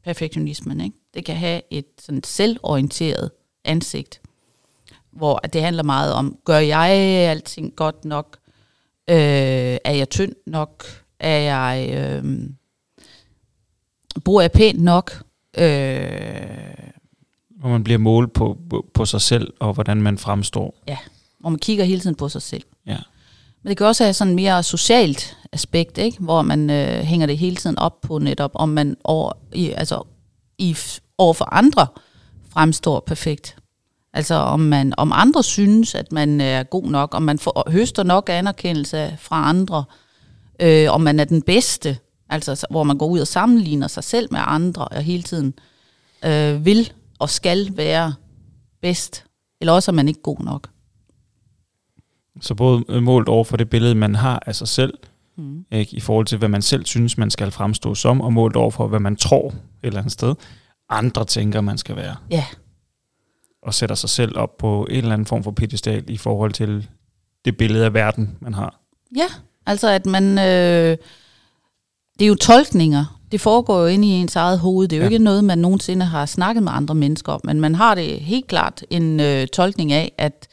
perfektionismen, 0.04 0.81
ikke? 0.81 0.98
Det 1.13 1.25
kan 1.25 1.36
have 1.36 1.62
et 1.69 1.86
sådan 2.00 2.24
selvorienteret 2.24 3.31
ansigt, 3.66 4.21
hvor 5.12 5.38
det 5.38 5.62
handler 5.62 5.83
meget 5.83 6.13
om, 6.13 6.38
gør 6.45 6.57
jeg 6.57 6.89
alting 7.30 7.75
godt 7.75 8.06
nok? 8.06 8.38
Øh, 9.10 9.16
er 9.86 9.92
jeg 9.92 10.10
tynd 10.10 10.33
nok? 10.45 10.86
Er 11.19 11.38
jeg, 11.38 11.89
øh, 11.94 12.50
bor 14.25 14.42
jeg 14.42 14.51
pænt 14.51 14.83
nok? 14.83 15.12
Øh, 15.57 15.63
Hvor 17.50 17.69
man 17.69 17.83
bliver 17.83 17.98
målt 17.98 18.33
på, 18.33 18.57
på, 18.69 18.86
på 18.94 19.06
sig 19.06 19.21
selv, 19.21 19.54
og 19.60 19.73
hvordan 19.73 20.02
man 20.02 20.18
fremstår. 20.18 20.83
ja, 20.88 20.97
hvor 21.40 21.50
man 21.50 21.60
kigger 21.60 21.84
hele 21.86 22.02
tiden 22.02 22.16
på 22.16 22.30
sig 22.30 22.42
selv. 22.42 22.64
Ja. 22.86 22.98
Men 23.64 23.69
det 23.69 23.78
kan 23.78 23.86
også 23.88 24.04
have 24.04 24.14
sådan 24.14 24.36
mere 24.36 24.64
socialt 24.64 25.38
aspekt, 25.52 25.98
ikke? 25.98 26.18
hvor 26.19 26.42
man 26.42 26.69
øh, 26.69 27.02
hænger 27.04 27.28
det 27.28 27.38
hele 27.38 27.56
tiden 27.56 27.80
op 27.80 28.02
på 28.02 28.18
netop, 28.18 28.52
om 28.54 28.69
man 28.69 28.98
over, 29.04 29.31
i, 29.54 29.69
altså, 29.69 30.02
i, 30.58 30.78
over 31.18 31.34
for 31.34 31.46
andre 31.54 31.88
fremstår 32.54 33.00
perfekt. 33.08 33.56
Altså 34.14 34.36
om 34.36 34.60
man 34.60 34.94
om 34.98 35.12
andre 35.16 35.44
synes, 35.44 35.96
at 35.96 36.12
man 36.12 36.42
er 36.42 36.64
god 36.64 36.84
nok, 36.84 37.16
om 37.16 37.22
man 37.22 37.40
får, 37.40 37.69
høster 37.72 38.04
nok 38.04 38.30
anerkendelse 38.30 39.18
fra 39.19 39.50
andre, 39.50 39.84
øh, 40.60 40.92
om 40.92 41.02
man 41.02 41.19
er 41.19 41.24
den 41.24 41.42
bedste, 41.42 41.98
altså 42.30 42.56
så- 42.56 42.68
hvor 42.69 42.84
man 42.84 42.98
går 42.98 43.08
ud 43.08 43.19
og 43.19 43.28
sammenligner 43.28 43.88
sig 43.88 44.04
selv 44.04 44.28
med 44.31 44.40
andre, 44.44 44.88
og 44.88 45.02
hele 45.04 45.24
tiden 45.24 45.54
øh, 46.26 46.66
vil 46.66 46.92
og 47.19 47.30
skal 47.30 47.78
være 47.78 48.14
bedst, 48.81 49.24
eller 49.62 49.74
også 49.74 49.92
er 49.92 49.94
man 49.96 50.08
ikke 50.08 50.22
god 50.22 50.40
nok. 50.40 50.68
Så 52.42 52.56
både 52.56 53.02
målt 53.02 53.30
over 53.30 53.44
for 53.44 53.57
det 53.57 53.69
billede, 53.69 53.95
man 53.95 54.16
har 54.16 54.44
af 54.45 54.56
sig 54.56 54.68
selv, 54.68 54.94
Mm. 55.38 55.66
ikke, 55.71 55.95
i 55.95 56.00
forhold 56.00 56.26
til, 56.26 56.38
hvad 56.38 56.50
man 56.50 56.62
selv 56.62 56.86
synes, 56.86 57.18
man 57.18 57.30
skal 57.30 57.52
fremstå 57.52 57.95
som, 57.95 58.21
og 58.21 58.33
målt 58.33 58.56
over 58.56 58.71
for, 58.71 58.88
hvad 58.88 59.00
man 59.00 59.16
tror 59.16 59.48
et 59.48 59.54
eller 59.83 60.00
andet 60.00 60.12
sted, 60.12 60.36
andre 60.90 61.26
tænker, 61.26 61.62
man 61.62 61.78
skal 61.78 61.95
være. 61.95 62.16
Ja, 62.31 62.45
Og 63.62 63.74
sætter 63.74 63.95
sig 63.95 64.09
selv 64.09 64.38
op 64.38 64.57
på 64.57 64.88
en 64.90 64.98
eller 64.98 65.14
anden 65.14 65.26
form 65.26 65.44
for 65.44 65.52
pedestal 65.52 66.04
i 66.07 66.18
forhold 66.18 66.54
til 66.54 66.88
det 67.45 67.57
billede 67.57 67.86
af 67.86 67.94
verden, 67.94 68.38
man 68.40 68.54
har. 68.54 68.80
Ja, 69.18 69.26
altså 69.66 69.88
at 69.88 70.06
man... 70.06 70.24
Øh, 70.40 70.98
det 72.19 72.26
er 72.26 72.30
jo 72.30 72.36
tolkninger. 72.36 73.19
Det 73.31 73.42
foregår 73.42 73.80
jo 73.81 73.86
inde 73.88 74.07
i 74.07 74.12
ens 74.12 74.36
eget 74.36 74.59
hoved. 74.59 74.88
Det 74.88 74.95
er 74.95 74.98
jo 75.00 75.04
ja. 75.04 75.09
ikke 75.09 75.24
noget, 75.24 75.44
man 75.44 75.57
nogensinde 75.57 76.06
har 76.06 76.26
snakket 76.26 76.64
med 76.64 76.71
andre 76.71 76.95
mennesker 76.95 77.31
om. 77.31 77.42
Men 77.44 77.62
man 77.62 77.76
har 77.76 77.95
det 77.95 78.19
helt 78.19 78.48
klart 78.48 78.83
en 78.90 79.19
øh, 79.19 79.48
tolkning 79.48 79.92
af, 79.92 80.12
at, 80.18 80.48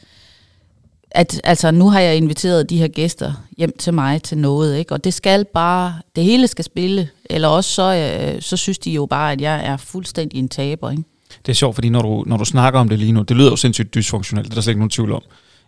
at 1.17 1.41
altså, 1.43 1.71
nu 1.71 1.89
har 1.89 1.99
jeg 1.99 2.15
inviteret 2.15 2.69
de 2.69 2.77
her 2.77 2.87
gæster 2.87 3.33
hjem 3.57 3.77
til 3.79 3.93
mig 3.93 4.23
til 4.23 4.37
noget. 4.37 4.77
Ikke? 4.77 4.93
Og 4.93 5.03
det 5.03 5.13
skal 5.13 5.45
bare... 5.53 5.93
Det 6.15 6.23
hele 6.23 6.47
skal 6.47 6.65
spille. 6.65 7.09
Eller 7.25 7.47
også 7.47 7.69
så, 7.69 7.95
øh, 7.95 8.41
så 8.41 8.57
synes 8.57 8.77
de 8.77 8.91
jo 8.91 9.05
bare, 9.05 9.31
at 9.31 9.41
jeg 9.41 9.65
er 9.65 9.77
fuldstændig 9.77 10.39
en 10.39 10.49
taber. 10.49 10.91
Ikke? 10.91 11.03
Det 11.45 11.51
er 11.51 11.55
sjovt, 11.55 11.75
fordi 11.75 11.89
når 11.89 12.01
du, 12.01 12.23
når 12.27 12.37
du 12.37 12.45
snakker 12.45 12.79
om 12.79 12.89
det 12.89 12.99
lige 12.99 13.11
nu, 13.11 13.21
det 13.21 13.37
lyder 13.37 13.49
jo 13.49 13.55
sindssygt 13.55 13.95
dysfunktionelt, 13.95 14.45
det 14.45 14.51
er 14.51 14.55
der 14.55 14.61
slet 14.61 14.71
ikke 14.71 14.79
nogen 14.79 14.89
tvivl 14.89 15.11
om. 15.11 15.21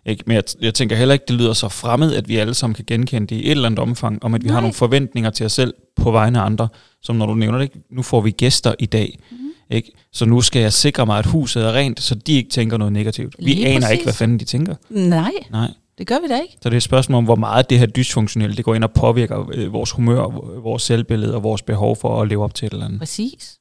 Ikke? 0.06 0.22
Men 0.26 0.34
jeg, 0.34 0.42
jeg 0.60 0.74
tænker 0.74 0.96
heller 0.96 1.12
ikke, 1.12 1.24
det 1.28 1.36
lyder 1.36 1.52
så 1.52 1.68
fremmed, 1.68 2.14
at 2.14 2.28
vi 2.28 2.36
alle 2.36 2.54
sammen 2.54 2.74
kan 2.74 2.84
genkende 2.86 3.26
det 3.26 3.36
i 3.36 3.44
et 3.44 3.50
eller 3.50 3.66
andet 3.66 3.78
omfang, 3.78 4.24
om 4.24 4.34
at 4.34 4.42
vi 4.42 4.48
Nej. 4.48 4.54
har 4.54 4.60
nogle 4.60 4.74
forventninger 4.74 5.30
til 5.30 5.46
os 5.46 5.52
selv 5.52 5.74
på 5.96 6.10
vegne 6.10 6.40
af 6.40 6.44
andre, 6.44 6.68
som 7.02 7.16
når 7.16 7.26
du 7.26 7.34
nævner 7.34 7.58
det, 7.58 7.70
nu 7.90 8.02
får 8.02 8.20
vi 8.20 8.30
gæster 8.30 8.74
i 8.78 8.86
dag. 8.86 9.18
Mm. 9.30 9.36
Ikke? 9.70 9.92
Så 10.12 10.24
nu 10.24 10.40
skal 10.40 10.62
jeg 10.62 10.72
sikre 10.72 11.06
mig, 11.06 11.18
at 11.18 11.26
huset 11.26 11.64
er 11.64 11.72
rent, 11.72 12.00
så 12.00 12.14
de 12.14 12.32
ikke 12.32 12.50
tænker 12.50 12.76
noget 12.76 12.92
negativt. 12.92 13.34
Vi 13.38 13.44
Lige 13.44 13.66
aner 13.66 13.80
præcis. 13.80 13.92
ikke, 13.92 14.04
hvad 14.04 14.14
fanden 14.14 14.40
de 14.40 14.44
tænker. 14.44 14.74
Nej, 14.90 15.32
Nej. 15.50 15.68
det 15.98 16.06
gør 16.06 16.16
vi 16.22 16.28
da 16.28 16.40
ikke. 16.40 16.54
Så 16.62 16.68
det 16.68 16.72
er 16.72 16.76
et 16.76 16.82
spørgsmål 16.82 17.18
om, 17.18 17.24
hvor 17.24 17.34
meget 17.34 17.70
det 17.70 17.78
her 17.78 17.86
dysfunktionelle, 17.86 18.56
det 18.56 18.64
går 18.64 18.74
ind 18.74 18.84
og 18.84 18.92
påvirker 18.92 19.50
øh, 19.52 19.72
vores 19.72 19.90
humør, 19.90 20.20
vores 20.60 20.82
selvbillede 20.82 21.34
og 21.34 21.42
vores 21.42 21.62
behov 21.62 21.96
for 21.96 22.22
at 22.22 22.28
leve 22.28 22.44
op 22.44 22.54
til 22.54 22.66
et 22.66 22.72
eller 22.72 22.84
andet. 22.86 22.98
Præcis. 22.98 23.58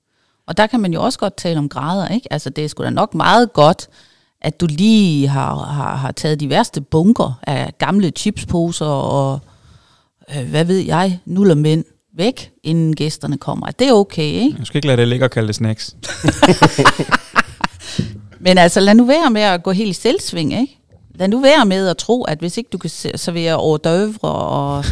Og 0.48 0.58
der 0.58 0.68
kan 0.68 0.80
man 0.80 0.94
jo 0.94 1.04
også 1.04 1.20
godt 1.20 1.38
tale 1.38 1.60
om 1.60 1.70
grader, 1.70 2.08
ikke? 2.08 2.34
Altså, 2.34 2.50
det 2.50 2.64
er 2.64 2.68
sgu 2.68 2.84
da 2.84 2.90
nok 2.90 3.14
meget 3.16 3.54
godt, 3.54 3.88
at 4.42 4.62
du 4.62 4.66
lige 4.70 5.28
har, 5.28 5.56
har, 5.56 5.96
har 5.96 6.12
taget 6.12 6.40
de 6.40 6.50
værste 6.50 6.82
bunker 6.82 7.40
af 7.44 7.74
gamle 7.78 8.10
chipsposer 8.10 8.86
og, 8.86 9.40
øh, 10.36 10.50
hvad 10.50 10.66
ved 10.66 10.78
jeg, 10.80 11.20
nullermænd 11.26 11.84
væk, 12.20 12.52
inden 12.64 12.96
gæsterne 12.96 13.38
kommer. 13.38 13.68
Det 13.72 13.88
er 13.88 13.94
okay, 13.94 14.24
ikke? 14.24 14.56
Jeg 14.58 14.66
skal 14.68 14.78
ikke 14.78 14.88
lade 14.88 14.98
det 14.98 15.08
ligge 15.08 15.26
og 15.26 15.32
kalde 15.32 15.48
det 15.48 15.56
snacks. 15.56 15.96
Men 18.40 18.58
altså, 18.58 18.80
lad 18.80 18.96
nu 18.96 19.06
være 19.06 19.30
med 19.32 19.42
at 19.42 19.64
gå 19.64 19.72
helt 19.72 19.90
i 19.90 19.94
selvsving, 19.94 20.54
ikke? 20.62 20.78
Lad 21.16 21.28
nu 21.28 21.42
være 21.42 21.66
med 21.66 21.88
at 21.88 21.98
tro, 21.98 22.24
at 22.24 22.40
hvis 22.40 22.58
ikke 22.58 22.70
du 22.74 22.78
kan 22.78 22.90
se- 22.90 23.18
servere 23.18 23.56
hors 23.56 23.80
d'oeuvre 23.88 24.30
og, 24.30 24.86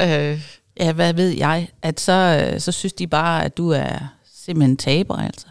øh, 0.00 0.40
ja, 0.80 0.92
hvad 0.92 1.14
ved 1.14 1.28
jeg, 1.28 1.68
at 1.82 2.00
så, 2.00 2.48
øh, 2.52 2.60
så 2.60 2.72
synes 2.72 2.92
de 2.92 3.06
bare, 3.06 3.44
at 3.44 3.56
du 3.56 3.70
er 3.70 3.98
simpelthen 4.44 4.76
taber, 4.76 5.16
altså. 5.16 5.46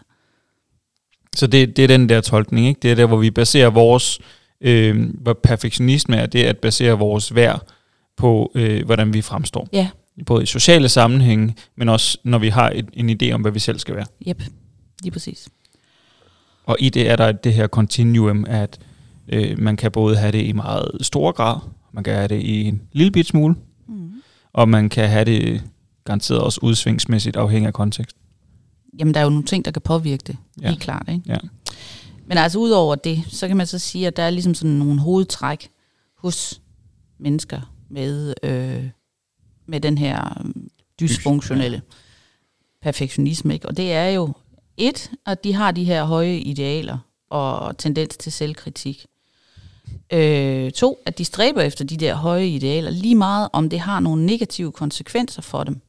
Så 1.36 1.46
det, 1.46 1.76
det 1.76 1.82
er 1.82 1.88
den 1.88 2.08
der 2.08 2.20
tolkning, 2.20 2.66
ikke? 2.66 2.80
Det 2.82 2.90
er 2.90 2.94
der, 2.94 3.06
hvor 3.06 3.16
vi 3.16 3.30
baserer 3.30 3.70
vores, 3.70 4.18
øh, 4.60 5.10
hvor 5.22 5.32
perfektionisme 5.42 6.16
er, 6.16 6.26
det 6.26 6.44
at 6.44 6.58
basere 6.58 6.98
vores 6.98 7.34
værd 7.34 7.66
på, 8.16 8.52
øh, 8.54 8.84
hvordan 8.84 9.12
vi 9.14 9.22
fremstår. 9.22 9.68
Ja, 9.72 9.88
Både 10.26 10.42
i 10.42 10.46
sociale 10.46 10.88
sammenhænge, 10.88 11.54
men 11.76 11.88
også 11.88 12.18
når 12.24 12.38
vi 12.38 12.48
har 12.48 12.70
et, 12.70 12.86
en 12.92 13.10
idé 13.10 13.30
om, 13.32 13.40
hvad 13.40 13.52
vi 13.52 13.58
selv 13.58 13.78
skal 13.78 13.96
være. 13.96 14.06
Jep, 14.26 14.42
lige 15.02 15.12
præcis. 15.12 15.48
Og 16.64 16.76
i 16.80 16.88
det 16.88 17.10
er 17.10 17.16
der 17.16 17.32
det 17.32 17.52
her 17.54 17.66
continuum, 17.66 18.44
at 18.48 18.78
øh, 19.28 19.58
man 19.58 19.76
kan 19.76 19.92
både 19.92 20.16
have 20.16 20.32
det 20.32 20.42
i 20.46 20.52
meget 20.52 20.90
stor 21.00 21.32
grad, 21.32 21.56
man 21.92 22.04
kan 22.04 22.14
have 22.14 22.28
det 22.28 22.40
i 22.42 22.64
en 22.64 22.82
lille 22.92 23.10
bit 23.10 23.26
smule, 23.26 23.54
Mm. 23.88 24.12
og 24.52 24.68
man 24.68 24.88
kan 24.88 25.08
have 25.08 25.24
det 25.24 25.62
garanteret 26.04 26.40
også 26.40 26.60
udsvingsmæssigt 26.62 27.36
afhængig 27.36 27.66
af 27.66 27.74
kontekst. 27.74 28.16
Jamen, 28.98 29.14
der 29.14 29.20
er 29.20 29.24
jo 29.24 29.30
nogle 29.30 29.44
ting, 29.44 29.64
der 29.64 29.70
kan 29.70 29.82
påvirke 29.82 30.22
det, 30.26 30.36
ja. 30.62 30.68
helt 30.68 30.80
klart. 30.80 31.08
Ikke? 31.08 31.22
Ja. 31.26 31.36
Men 32.26 32.38
altså, 32.38 32.58
udover 32.58 32.94
det, 32.94 33.22
så 33.28 33.48
kan 33.48 33.56
man 33.56 33.66
så 33.66 33.78
sige, 33.78 34.06
at 34.06 34.16
der 34.16 34.22
er 34.22 34.30
ligesom 34.30 34.54
sådan 34.54 34.70
nogle 34.70 35.00
hovedtræk 35.00 35.68
hos 36.18 36.60
mennesker 37.20 37.60
med, 37.90 38.34
øh, 38.42 38.84
med 39.66 39.80
den 39.80 39.98
her 39.98 40.38
øhm, 40.40 40.70
dysfunktionelle 41.00 41.82
perfektionisme. 42.82 43.54
Ikke? 43.54 43.68
Og 43.68 43.76
det 43.76 43.92
er 43.92 44.08
jo 44.08 44.32
et, 44.76 45.10
at 45.26 45.44
de 45.44 45.52
har 45.52 45.70
de 45.70 45.84
her 45.84 46.04
høje 46.04 46.36
idealer 46.36 46.98
og 47.30 47.78
tendens 47.78 48.16
til 48.16 48.32
selvkritik. 48.32 49.06
Øh, 50.12 50.70
to, 50.70 50.98
at 51.06 51.18
de 51.18 51.24
stræber 51.24 51.62
efter 51.62 51.84
de 51.84 51.96
der 51.96 52.14
høje 52.14 52.46
idealer, 52.46 52.90
lige 52.90 53.14
meget 53.14 53.48
om 53.52 53.70
det 53.70 53.80
har 53.80 54.00
nogle 54.00 54.26
negative 54.26 54.72
konsekvenser 54.72 55.42
for 55.42 55.64
dem. 55.64 55.80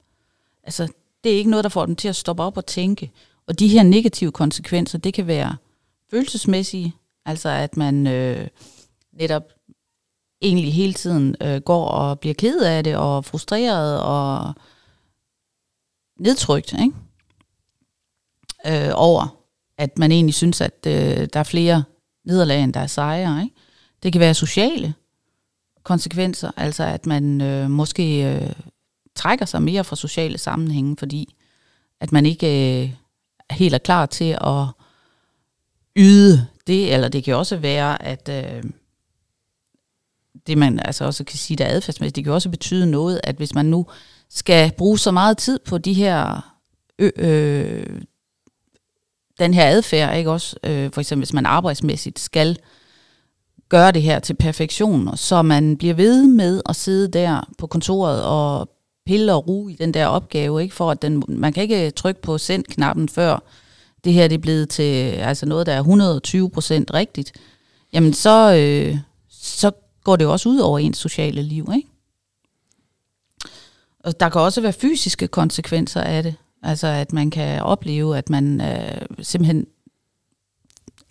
Altså, 0.63 0.88
det 1.24 1.32
er 1.32 1.38
ikke 1.38 1.50
noget, 1.50 1.63
der 1.63 1.70
får 1.70 1.86
dem 1.86 1.96
til 1.96 2.08
at 2.08 2.15
stoppe 2.15 2.44
op 2.44 2.58
og 2.58 2.65
tænke. 2.65 3.12
Og 3.48 3.60
de 3.60 3.67
her 3.67 3.84
negative 3.84 4.32
konsekvenser, 4.32 4.98
det 4.98 5.13
kan 5.13 5.27
være 5.27 5.55
følelsesmæssige, 6.12 6.94
altså 7.25 7.50
at 7.50 7.77
man 7.77 8.08
øh, 8.08 8.48
netop 9.13 9.44
egentlig 10.42 10.74
hele 10.74 10.94
tiden 10.94 11.36
øh, 11.42 11.62
går 11.62 11.88
og 11.88 12.20
bliver 12.20 12.34
ked 12.34 12.62
af 12.62 12.84
det, 12.84 12.96
og 12.96 13.25
frustreret 13.25 14.01
og 14.01 14.54
nedtrykt, 16.20 16.74
ikke? 16.74 16.94
Øh, 18.68 18.92
over, 18.94 19.38
at 19.77 19.98
man 19.98 20.12
egentlig 20.12 20.36
synes, 20.36 20.62
at 20.62 20.88
øh, 20.88 21.27
der 21.34 21.39
er 21.39 21.44
flere 21.44 21.84
nederlag, 22.25 22.63
end 22.63 22.74
der 22.74 22.80
er 22.80 22.88
sejre. 22.88 23.44
Ikke? 23.44 23.56
Det 24.04 24.12
kan 24.12 24.20
være 24.20 24.34
sociale 24.34 24.94
konsekvenser, 25.84 26.51
altså 26.58 26.84
at 26.84 27.06
man 27.06 27.42
øh, 27.42 27.70
måske 27.70 28.36
øh, 28.36 28.54
trækker 29.15 29.46
sig 29.46 29.62
mere 29.62 29.84
fra 29.84 29.96
sociale 29.96 30.38
sammenhænge, 30.38 30.98
fordi 30.98 31.36
at 32.00 32.12
man 32.12 32.25
ikke 32.25 32.84
øh, 32.84 32.92
helt 33.51 33.74
er 33.74 33.77
klar 33.77 34.06
til 34.06 34.38
at 34.42 34.68
yde 35.96 36.48
det, 36.68 36.94
eller 36.94 37.08
det 37.08 37.24
kan 37.24 37.36
også 37.36 37.58
være, 37.58 38.04
at 38.04 38.30
øh, 38.30 38.63
det 40.48 40.58
man 40.58 40.80
altså 40.86 41.06
også 41.06 41.24
kan 41.24 41.38
sige, 41.38 41.58
der 41.58 41.66
er 41.66 41.75
adfærdsmæssigt, 41.75 42.16
det 42.16 42.24
kan 42.24 42.34
også 42.34 42.50
betyde 42.50 42.92
noget, 42.92 43.22
at 43.24 43.36
hvis 43.36 43.56
man 43.56 43.66
nu 43.66 43.86
skal 44.30 44.72
bruge 44.78 45.00
så 45.00 45.12
meget 45.12 45.38
tid 45.38 45.60
på 45.60 45.78
de 45.78 45.94
her 45.94 46.52
ø, 47.00 47.10
øh, 47.18 48.02
den 49.40 49.54
her 49.54 49.68
adfærd, 49.68 50.18
ikke 50.18 50.32
også, 50.32 50.56
øh, 50.64 50.92
for 50.92 51.02
eksempel 51.02 51.22
hvis 51.25 51.34
man 51.34 51.46
arbejdsmæssigt 51.46 52.20
skal 52.20 52.58
gøre 53.70 53.92
det 53.92 54.02
her 54.02 54.20
til 54.20 54.34
perfektion, 54.34 55.18
så 55.18 55.42
man 55.42 55.78
bliver 55.78 55.94
ved 55.94 56.28
med 56.28 56.62
at 56.70 56.75
sidde 56.75 57.08
der 57.08 57.50
på 57.58 57.68
kontoret 57.68 58.24
og 58.24 58.70
pille 59.06 59.34
og 59.34 59.48
ru 59.48 59.70
i 59.70 59.74
den 59.74 59.94
der 59.94 60.06
opgave, 60.06 60.64
ikke? 60.64 60.75
for 60.75 60.92
at 60.92 61.02
den, 61.02 61.24
man 61.28 61.54
kan 61.54 61.64
ikke 61.64 61.92
trykke 61.92 62.22
på 62.22 62.38
send-knappen 62.38 63.10
før 63.10 63.44
det 64.04 64.14
her 64.14 64.28
det 64.28 64.36
er 64.36 64.40
blevet 64.42 64.70
til 64.70 64.84
altså 65.12 65.46
noget, 65.46 65.66
der 65.68 65.74
er 65.74 65.84
120% 65.84 65.88
rigtigt, 66.94 67.32
jamen 67.94 68.14
så, 68.14 68.56
øh, 68.56 68.98
så 69.30 69.72
går 70.06 70.16
det 70.16 70.26
jo 70.26 70.32
også 70.32 70.50
ud 70.50 70.60
over 70.60 70.80
ens 70.80 70.98
sociale 70.98 71.42
liv. 71.42 71.70
Ikke? 71.76 71.90
Og 74.00 74.20
der 74.20 74.30
kan 74.30 74.42
også 74.42 74.62
være 74.62 74.74
fysiske 74.74 75.28
konsekvenser 75.28 76.02
af 76.02 76.24
det. 76.24 76.36
Altså 76.64 76.88
at 76.88 77.14
man 77.14 77.30
kan 77.30 77.62
opleve, 77.62 78.18
at 78.18 78.30
man 78.30 78.62
øh, 78.62 79.02
simpelthen 79.22 79.68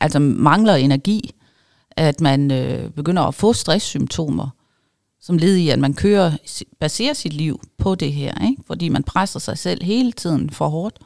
altså 0.01 0.19
mangler 0.19 0.75
energi, 0.75 1.35
at 1.91 2.21
man 2.21 2.51
øh, 2.51 2.91
begynder 2.91 3.23
at 3.23 3.35
få 3.35 3.53
stresssymptomer, 3.53 4.49
som 5.21 5.39
led 5.39 5.57
i, 5.57 5.69
at 5.69 5.79
man 5.79 5.95
kører, 5.95 6.33
baserer 6.81 7.13
sit 7.13 7.33
liv 7.33 7.61
på 7.79 7.95
det 7.95 8.13
her, 8.13 8.45
ikke? 8.49 8.63
fordi 8.67 8.89
man 8.89 9.03
presser 9.03 9.41
sig 9.41 9.59
selv 9.59 9.83
hele 9.83 10.13
tiden 10.13 10.51
for 10.51 10.69
hårdt. 10.69 10.99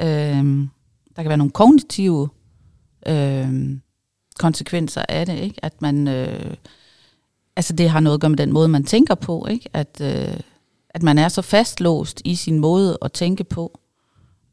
Øh, 0.00 0.66
der 1.16 1.22
kan 1.22 1.28
være 1.28 1.38
nogle 1.38 1.50
kognitive 1.50 2.28
øh, 3.06 3.78
konsekvenser 4.38 5.04
af 5.08 5.26
det, 5.26 5.38
ikke? 5.38 5.64
at 5.64 5.82
man, 5.82 6.08
øh, 6.08 6.54
altså 7.56 7.72
det 7.72 7.90
har 7.90 8.00
noget 8.00 8.14
at 8.14 8.20
gøre 8.20 8.30
med 8.30 8.38
den 8.38 8.52
måde, 8.52 8.68
man 8.68 8.84
tænker 8.84 9.14
på, 9.14 9.46
ikke? 9.50 9.68
At, 9.72 10.00
øh, 10.02 10.40
at 10.90 11.02
man 11.02 11.18
er 11.18 11.28
så 11.28 11.42
fastlåst 11.42 12.22
i 12.24 12.34
sin 12.34 12.58
måde 12.58 12.98
at 13.02 13.12
tænke 13.12 13.44
på, 13.44 13.80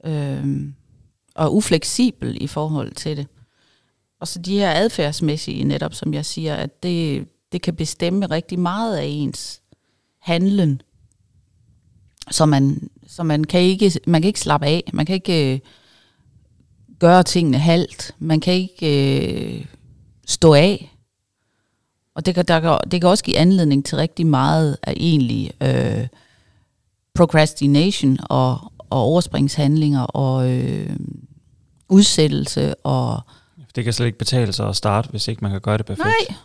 øh, 0.06 0.72
og 1.36 1.56
ufleksibel 1.56 2.38
i 2.42 2.48
forhold 2.48 2.92
til 2.92 3.18
det. 3.18 3.28
Og 4.20 4.28
så 4.28 4.40
de 4.40 4.60
her 4.60 4.72
adfærdsmæssige 4.72 5.64
netop, 5.64 5.94
som 5.94 6.14
jeg 6.14 6.26
siger, 6.26 6.56
at 6.56 6.84
det, 6.84 7.28
det 7.52 7.62
kan 7.62 7.76
bestemme 7.76 8.26
rigtig 8.26 8.60
meget 8.60 8.98
af 8.98 9.06
ens 9.06 9.62
handlen. 10.20 10.82
Så 12.32 12.46
man, 12.46 12.90
så 13.08 13.24
man 13.24 13.44
kan 13.44 13.62
ikke 13.62 13.92
man 14.08 14.22
kan 14.22 14.28
ikke 14.28 14.40
slappe 14.40 14.68
af, 14.68 14.84
man 14.94 15.06
kan 15.06 15.16
ikke 15.16 15.54
øh, 15.54 15.60
gøre 17.00 17.24
tingene 17.24 17.58
halvt, 17.58 18.16
man 18.20 18.40
kan 18.40 18.54
ikke 18.54 19.58
øh, 19.58 19.66
stå 20.28 20.54
af. 20.54 20.97
Og 22.18 22.26
det 22.26 22.36
kan, 22.36 22.46
der 22.46 22.60
kan, 22.60 22.78
det 22.92 23.02
kan 23.02 23.10
også 23.10 23.24
give 23.24 23.38
anledning 23.38 23.86
til 23.86 23.98
rigtig 23.98 24.28
meget 24.28 24.78
af 24.84 24.94
egentlig 24.98 25.52
øh, 25.62 26.08
procrastination 27.16 28.18
og, 28.30 28.72
og 28.80 29.00
overspringshandlinger 29.00 30.02
og 30.02 30.52
øh, 30.52 30.90
udsættelse 31.90 32.76
og 32.76 33.22
Det 33.76 33.84
kan 33.84 33.94
slet 33.94 34.06
ikke 34.06 34.18
betale 34.18 34.54
sig 34.54 34.68
at 34.70 34.76
starte, 34.76 35.10
hvis 35.10 35.28
ikke 35.28 35.42
man 35.42 35.52
kan 35.52 35.62
gøre 35.62 35.78
det 35.78 35.86
perfekt. 35.86 36.06
Nej, 36.30 36.38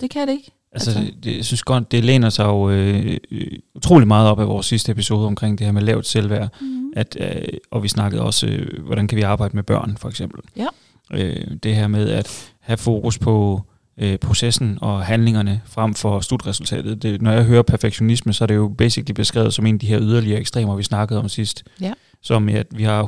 det 0.00 0.10
kan 0.10 0.28
det 0.28 0.34
ikke. 0.34 0.50
Altså, 0.72 0.90
Altså- 0.90 1.12
det, 1.22 1.36
jeg 1.36 1.44
synes 1.44 1.62
godt, 1.62 1.92
det 1.92 2.04
læner 2.04 2.30
sig 2.30 2.44
jo 2.44 2.70
øh, 2.70 3.16
øh, 3.30 3.46
utrolig 3.74 4.08
meget 4.08 4.28
op 4.28 4.40
af 4.40 4.48
vores 4.48 4.66
sidste 4.66 4.92
episode 4.92 5.26
omkring 5.26 5.58
det 5.58 5.64
her 5.66 5.72
med 5.72 5.82
lavt 5.82 6.06
selvværd. 6.06 6.48
Mm. 6.60 6.92
At, 6.96 7.16
øh, 7.20 7.58
og 7.70 7.82
vi 7.82 7.88
snakkede 7.88 8.22
også, 8.22 8.46
øh, 8.46 8.84
hvordan 8.84 9.08
kan 9.08 9.16
vi 9.16 9.22
arbejde 9.22 9.56
med 9.56 9.62
børn, 9.62 9.96
for 9.96 10.08
eksempel. 10.08 10.40
Ja. 10.56 10.66
Øh, 11.10 11.46
det 11.62 11.74
her 11.76 11.86
med 11.86 12.08
at 12.10 12.52
have 12.60 12.76
fokus 12.76 13.18
på 13.18 13.62
øh, 14.00 14.18
processen 14.18 14.78
og 14.80 15.04
handlingerne 15.04 15.60
frem 15.66 15.94
for 15.94 16.20
slutresultatet. 16.20 17.02
Det, 17.02 17.22
når 17.22 17.32
jeg 17.32 17.44
hører 17.44 17.62
perfektionisme, 17.62 18.32
så 18.32 18.44
er 18.44 18.46
det 18.46 18.54
jo 18.54 18.74
basically 18.78 19.12
beskrevet 19.14 19.54
som 19.54 19.66
en 19.66 19.74
af 19.74 19.78
de 19.78 19.86
her 19.86 20.00
yderligere 20.00 20.40
ekstremer, 20.40 20.76
vi 20.76 20.82
snakkede 20.82 21.20
om 21.20 21.28
sidst. 21.28 21.64
Ja. 21.80 21.92
Som 22.22 22.48
i, 22.48 22.52
at 22.54 22.66
vi 22.70 22.82
har 22.82 23.02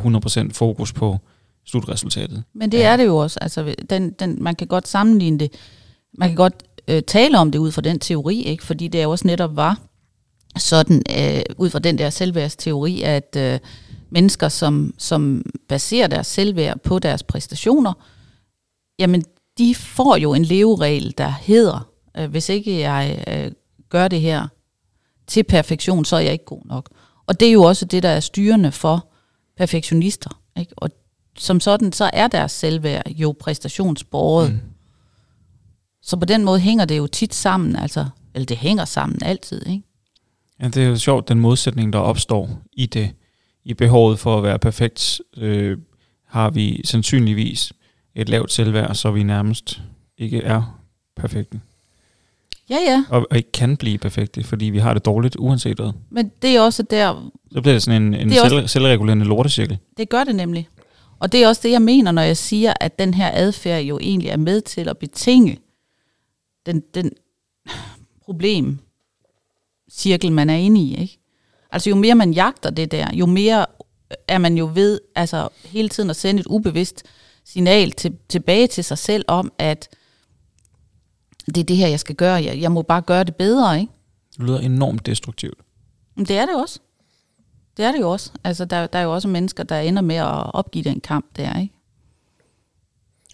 100% 0.48 0.52
fokus 0.52 0.92
på 0.92 1.18
slutresultatet. 1.66 2.42
Men 2.54 2.72
det 2.72 2.78
Ja. 2.78 2.82
ja. 2.84 2.92
er 2.92 2.96
det 2.96 3.06
jo 3.06 3.16
også. 3.16 3.38
Altså, 3.42 3.74
den, 3.90 4.10
den, 4.10 4.42
man 4.42 4.54
kan 4.54 4.66
godt 4.66 4.88
sammenligne 4.88 5.38
det. 5.38 5.52
Man 6.18 6.28
kan 6.28 6.36
godt 6.36 6.62
øh, 6.88 7.02
tale 7.02 7.38
om 7.38 7.50
det 7.52 7.58
ud 7.58 7.72
fra 7.72 7.82
den 7.82 7.98
teori, 7.98 8.42
ikke? 8.42 8.64
fordi 8.64 8.88
det 8.88 9.02
jo 9.02 9.10
også 9.10 9.26
netop 9.26 9.56
var 9.56 9.78
sådan, 10.56 11.02
øh, 11.18 11.40
ud 11.56 11.70
fra 11.70 11.78
den 11.78 11.98
der 11.98 12.10
selvværdsteori, 12.10 13.02
at 13.02 13.36
øh, 13.38 13.58
mennesker, 14.10 14.48
som, 14.48 14.94
som 14.98 15.42
baserer 15.68 16.06
deres 16.06 16.26
selvværd 16.26 16.78
på 16.80 16.98
deres 16.98 17.22
præstationer, 17.22 17.92
jamen 18.98 19.24
de 19.58 19.74
får 19.74 20.16
jo 20.16 20.34
en 20.34 20.44
leveregel, 20.44 21.14
der 21.18 21.28
hedder, 21.28 21.90
øh, 22.18 22.30
hvis 22.30 22.48
ikke 22.48 22.80
jeg 22.80 23.24
øh, 23.28 23.52
gør 23.88 24.08
det 24.08 24.20
her 24.20 24.48
til 25.26 25.42
perfektion, 25.44 26.04
så 26.04 26.16
er 26.16 26.20
jeg 26.20 26.32
ikke 26.32 26.44
god 26.44 26.62
nok. 26.64 26.88
Og 27.26 27.40
det 27.40 27.48
er 27.48 27.52
jo 27.52 27.62
også 27.62 27.84
det, 27.84 28.02
der 28.02 28.08
er 28.08 28.20
styrende 28.20 28.72
for 28.72 29.08
perfektionister. 29.56 30.40
Ikke? 30.58 30.72
Og 30.76 30.90
som 31.38 31.60
sådan, 31.60 31.92
så 31.92 32.10
er 32.12 32.28
deres 32.28 32.52
selvværd 32.52 33.10
jo 33.10 33.34
præstationsbordet. 33.40 34.52
Mm. 34.52 34.60
Så 36.02 36.16
på 36.16 36.24
den 36.24 36.44
måde 36.44 36.60
hænger 36.60 36.84
det 36.84 36.98
jo 36.98 37.06
tit 37.06 37.34
sammen, 37.34 37.76
altså, 37.76 38.06
eller 38.34 38.46
det 38.46 38.56
hænger 38.56 38.84
sammen 38.84 39.18
altid, 39.22 39.66
ikke? 39.66 39.82
Ja, 40.60 40.68
det 40.68 40.82
er 40.82 40.86
jo 40.86 40.96
sjovt, 40.96 41.28
den 41.28 41.40
modsætning, 41.40 41.92
der 41.92 41.98
opstår 41.98 42.50
i 42.72 42.86
det, 42.86 43.10
i 43.64 43.74
behovet 43.74 44.18
for 44.18 44.36
at 44.38 44.42
være 44.42 44.58
perfekt, 44.58 45.20
øh, 45.36 45.78
har 46.26 46.50
vi 46.50 46.80
sandsynligvis 46.84 47.72
et 48.18 48.28
lavt 48.28 48.52
selvværd, 48.52 48.94
så 48.94 49.10
vi 49.10 49.22
nærmest 49.22 49.80
ikke 50.18 50.42
er 50.42 50.80
perfekte. 51.16 51.60
Ja, 52.70 52.76
ja. 52.86 53.04
Og, 53.10 53.26
og 53.30 53.36
ikke 53.36 53.52
kan 53.52 53.76
blive 53.76 53.98
perfekte, 53.98 54.44
fordi 54.44 54.64
vi 54.64 54.78
har 54.78 54.94
det 54.94 55.04
dårligt 55.04 55.36
uanset 55.38 55.76
hvad. 55.76 55.92
Men 56.10 56.32
det 56.42 56.56
er 56.56 56.60
også 56.60 56.82
der... 56.82 57.30
Så 57.52 57.60
bliver 57.60 57.74
det 57.74 57.82
sådan 57.82 58.02
en, 58.02 58.14
en 58.14 58.28
Det 58.28 58.36
selv, 58.38 58.54
også- 58.54 58.66
selvregulerende 58.66 59.24
lortecirkel. 59.24 59.78
Det 59.96 60.08
gør 60.08 60.24
det 60.24 60.34
nemlig. 60.36 60.68
Og 61.18 61.32
det 61.32 61.42
er 61.42 61.48
også 61.48 61.60
det, 61.64 61.70
jeg 61.70 61.82
mener, 61.82 62.12
når 62.12 62.22
jeg 62.22 62.36
siger, 62.36 62.72
at 62.80 62.98
den 62.98 63.14
her 63.14 63.30
adfærd 63.34 63.82
jo 63.82 63.98
egentlig 64.02 64.28
er 64.28 64.36
med 64.36 64.60
til 64.60 64.88
at 64.88 64.98
betinge 64.98 65.58
den, 66.66 66.82
den 66.94 67.10
problem 68.24 68.78
cirkel, 69.92 70.32
man 70.32 70.50
er 70.50 70.54
inde 70.56 70.80
i. 70.80 71.00
Ikke? 71.00 71.18
Altså 71.70 71.90
jo 71.90 71.96
mere 71.96 72.14
man 72.14 72.32
jagter 72.32 72.70
det 72.70 72.90
der, 72.90 73.06
jo 73.14 73.26
mere 73.26 73.66
er 74.28 74.38
man 74.38 74.58
jo 74.58 74.70
ved 74.74 75.00
altså 75.14 75.48
hele 75.64 75.88
tiden 75.88 76.10
at 76.10 76.16
sende 76.16 76.40
et 76.40 76.46
ubevidst 76.46 77.02
signal 77.52 77.90
til, 77.90 78.16
tilbage 78.28 78.66
til 78.66 78.84
sig 78.84 78.98
selv 78.98 79.24
om, 79.28 79.52
at 79.58 79.88
det 81.46 81.58
er 81.58 81.64
det 81.64 81.76
her, 81.76 81.88
jeg 81.88 82.00
skal 82.00 82.14
gøre. 82.14 82.42
Jeg, 82.44 82.60
jeg 82.60 82.72
må 82.72 82.82
bare 82.82 83.02
gøre 83.02 83.24
det 83.24 83.36
bedre, 83.36 83.80
ikke? 83.80 83.92
Det 84.36 84.44
lyder 84.46 84.58
enormt 84.60 85.06
destruktivt. 85.06 85.58
Men 86.16 86.24
det 86.26 86.38
er 86.38 86.46
det 86.46 86.54
også. 86.62 86.78
Det 87.76 87.84
er 87.84 87.92
det 87.92 88.00
jo 88.00 88.10
også. 88.10 88.32
Altså, 88.44 88.64
der, 88.64 88.86
der 88.86 88.98
er 88.98 89.02
jo 89.02 89.14
også 89.14 89.28
mennesker, 89.28 89.62
der 89.64 89.78
ender 89.80 90.02
med 90.02 90.16
at 90.16 90.54
opgive 90.54 90.84
den 90.84 91.00
kamp 91.00 91.26
der, 91.36 91.60
ikke? 91.60 91.74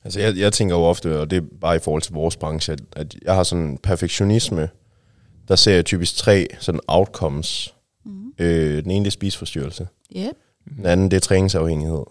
Altså 0.04 0.21
jeg, 0.21 0.37
jeg 0.37 0.52
tænker 0.52 0.76
jo 0.76 0.83
ofte, 0.83 1.21
og 1.21 1.30
det 1.30 1.37
er 1.37 1.42
bare 1.61 1.76
i 1.76 1.78
forhold 1.78 2.02
til 2.02 2.12
vores 2.12 2.37
branche, 2.37 2.73
at, 2.73 2.80
at 2.92 3.16
jeg 3.23 3.35
har 3.35 3.42
sådan 3.42 3.64
en 3.64 3.78
perfektionisme, 3.78 4.68
der 5.49 5.56
ser 5.56 5.75
jeg 5.75 5.85
typisk 5.85 6.16
tre 6.16 6.47
sådan 6.61 6.80
outcomes. 6.88 7.75
Mm. 8.04 8.33
Øh, 8.38 8.83
den 8.83 8.90
ene 8.90 9.04
det 9.04 9.06
er 9.06 9.11
spiseforstyrrelse, 9.11 9.88
Yep. 10.16 10.33
den 10.76 10.87
anden 10.87 11.11
det 11.11 11.16
er 11.16 11.21
træningsafhængighed, 11.21 12.04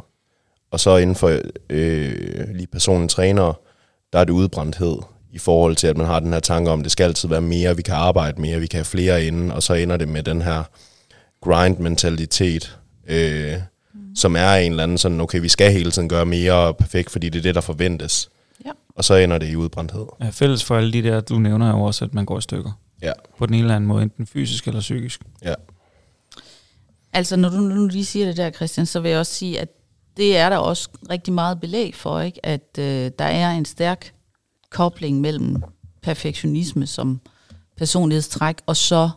og 0.74 0.80
så 0.80 0.98
inden 0.98 1.15
for 1.15 1.39
øh, 1.70 2.48
lige 2.53 2.68
personen 2.68 3.08
træner, 3.08 3.60
der 4.13 4.20
er 4.20 4.24
det 4.24 4.34
udbrændthed 4.34 4.98
i 5.32 5.38
forhold 5.38 5.75
til, 5.75 5.88
at 5.88 5.98
man 5.98 6.06
har 6.06 6.20
den 6.20 6.34
her 6.34 6.39
tanke 6.39 6.72
om, 6.72 6.80
at 6.80 6.84
det 6.84 6.92
skal 6.92 7.03
altid 7.03 7.30
være 7.30 7.42
mere, 7.42 7.75
vi 7.75 7.82
kan 7.82 7.94
arbejde 7.94 8.42
mere, 8.42 8.60
vi 8.60 8.68
kan 8.68 8.77
have 8.77 8.86
flere 8.86 9.25
inden, 9.25 9.51
og 9.51 9.63
så 9.63 9.74
ender 9.74 9.98
det 9.98 10.08
med 10.08 10.24
den 10.24 10.42
her 10.42 10.63
grind-mentalitet, 11.42 12.77
øh, 13.08 13.53
mm. 13.94 14.15
som 14.15 14.36
er 14.36 14.53
en 14.53 14.72
eller 14.72 14.84
anden 14.84 14.98
sådan, 14.98 15.22
okay, 15.22 15.39
vi 15.39 15.50
skal 15.50 15.72
hele 15.72 15.92
tiden 15.92 16.10
gøre 16.10 16.25
mere 16.25 16.74
perfekt, 16.74 17.10
fordi 17.10 17.30
det 17.30 17.39
er 17.39 17.44
det, 17.44 17.56
der 17.56 17.62
forventes. 17.62 18.30
Ja. 18.65 18.72
Og 18.96 19.03
så 19.03 19.15
ender 19.15 19.38
det 19.38 19.50
i 19.50 19.56
udbrændthed. 19.56 20.06
Ja, 20.22 20.30
fælles 20.30 20.63
for 20.63 20.77
alle 20.77 20.94
de 20.94 21.03
der, 21.03 21.22
du 21.22 21.39
nævner 21.39 21.70
jo 21.70 21.82
også, 21.82 22.06
at 22.06 22.13
man 22.13 22.25
går 22.25 22.38
i 22.38 22.42
stykker. 22.42 22.72
Ja. 23.01 23.12
På 23.38 23.46
den 23.46 23.53
ene 23.53 23.63
eller 23.63 23.75
anden 23.75 23.88
måde, 23.88 24.03
enten 24.03 24.27
fysisk 24.27 24.68
eller 24.68 24.82
psykisk. 24.82 25.22
Ja. 25.44 25.53
Altså, 27.13 27.36
når 27.36 27.50
du 27.50 27.58
nu 27.58 27.88
lige 27.88 28.06
siger 28.06 28.25
det 28.25 28.38
der, 28.38 28.51
Christian, 28.51 28.86
så 28.86 29.00
vil 29.00 29.12
jeg 29.12 29.20
også 29.20 29.34
sige, 29.34 29.60
at 29.60 29.70
det 30.17 30.38
er 30.38 30.50
der 30.50 30.58
også 30.58 30.89
rigtig 31.10 31.34
meget 31.34 31.60
belæg 31.60 31.96
for, 31.96 32.20
ikke? 32.20 32.46
at 32.46 32.77
øh, 32.79 33.12
der 33.20 33.25
er 33.25 33.51
en 33.51 33.65
stærk 33.65 34.13
kobling 34.70 35.22
mellem 35.22 35.63
perfektionisme 36.01 36.88
som 36.88 37.22
personlighedstræk, 37.77 38.58
og 38.65 38.77
så 38.77 39.10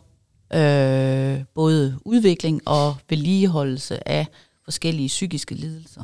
øh, 0.53 1.43
både 1.55 1.99
udvikling 2.05 2.61
og 2.65 2.95
vedligeholdelse 3.09 4.07
af 4.09 4.27
forskellige 4.63 5.07
psykiske 5.07 5.55
lidelser. 5.55 6.03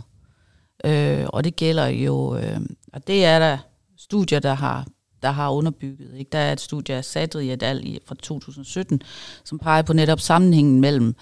Øh, 0.86 1.26
og 1.28 1.44
det 1.44 1.56
gælder 1.56 1.88
jo, 1.88 2.38
øh, 2.38 2.60
og 2.94 3.08
det 3.08 3.26
er 3.26 3.40
der 3.40 3.58
studier, 3.98 4.40
der 4.40 4.54
har, 4.54 4.88
der 5.22 5.32
har 5.32 5.50
underbygget. 5.50 6.18
Ikke? 6.18 6.30
Der 6.32 6.40
er 6.40 6.54
et 6.54 6.62
studie 6.62 6.96
af 6.96 7.06
Sadri 7.06 7.52
et 7.52 7.64
al. 7.64 7.86
i 7.86 8.00
fra 8.06 8.16
2017, 8.16 9.02
som 9.44 9.60
peger 9.60 9.82
på 9.82 9.94
netop 9.94 10.20
sammenhængen 10.20 10.82
mellem 10.82 11.16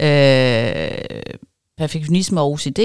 øh, 0.00 1.34
perfektionisme 1.76 2.40
og 2.40 2.50
OCD. 2.50 2.78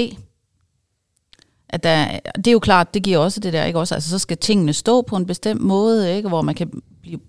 At 1.68 1.82
der, 1.82 2.18
det 2.36 2.46
er 2.46 2.52
jo 2.52 2.58
klart, 2.58 2.94
det 2.94 3.02
giver 3.02 3.18
også 3.18 3.40
det 3.40 3.52
der, 3.52 3.64
ikke 3.64 3.78
også? 3.78 3.94
Altså, 3.94 4.10
så 4.10 4.18
skal 4.18 4.36
tingene 4.36 4.72
stå 4.72 5.02
på 5.02 5.16
en 5.16 5.26
bestemt 5.26 5.60
måde, 5.60 6.16
ikke? 6.16 6.28
Hvor 6.28 6.42
man 6.42 6.54
kan 6.54 6.82
blive, 7.02 7.20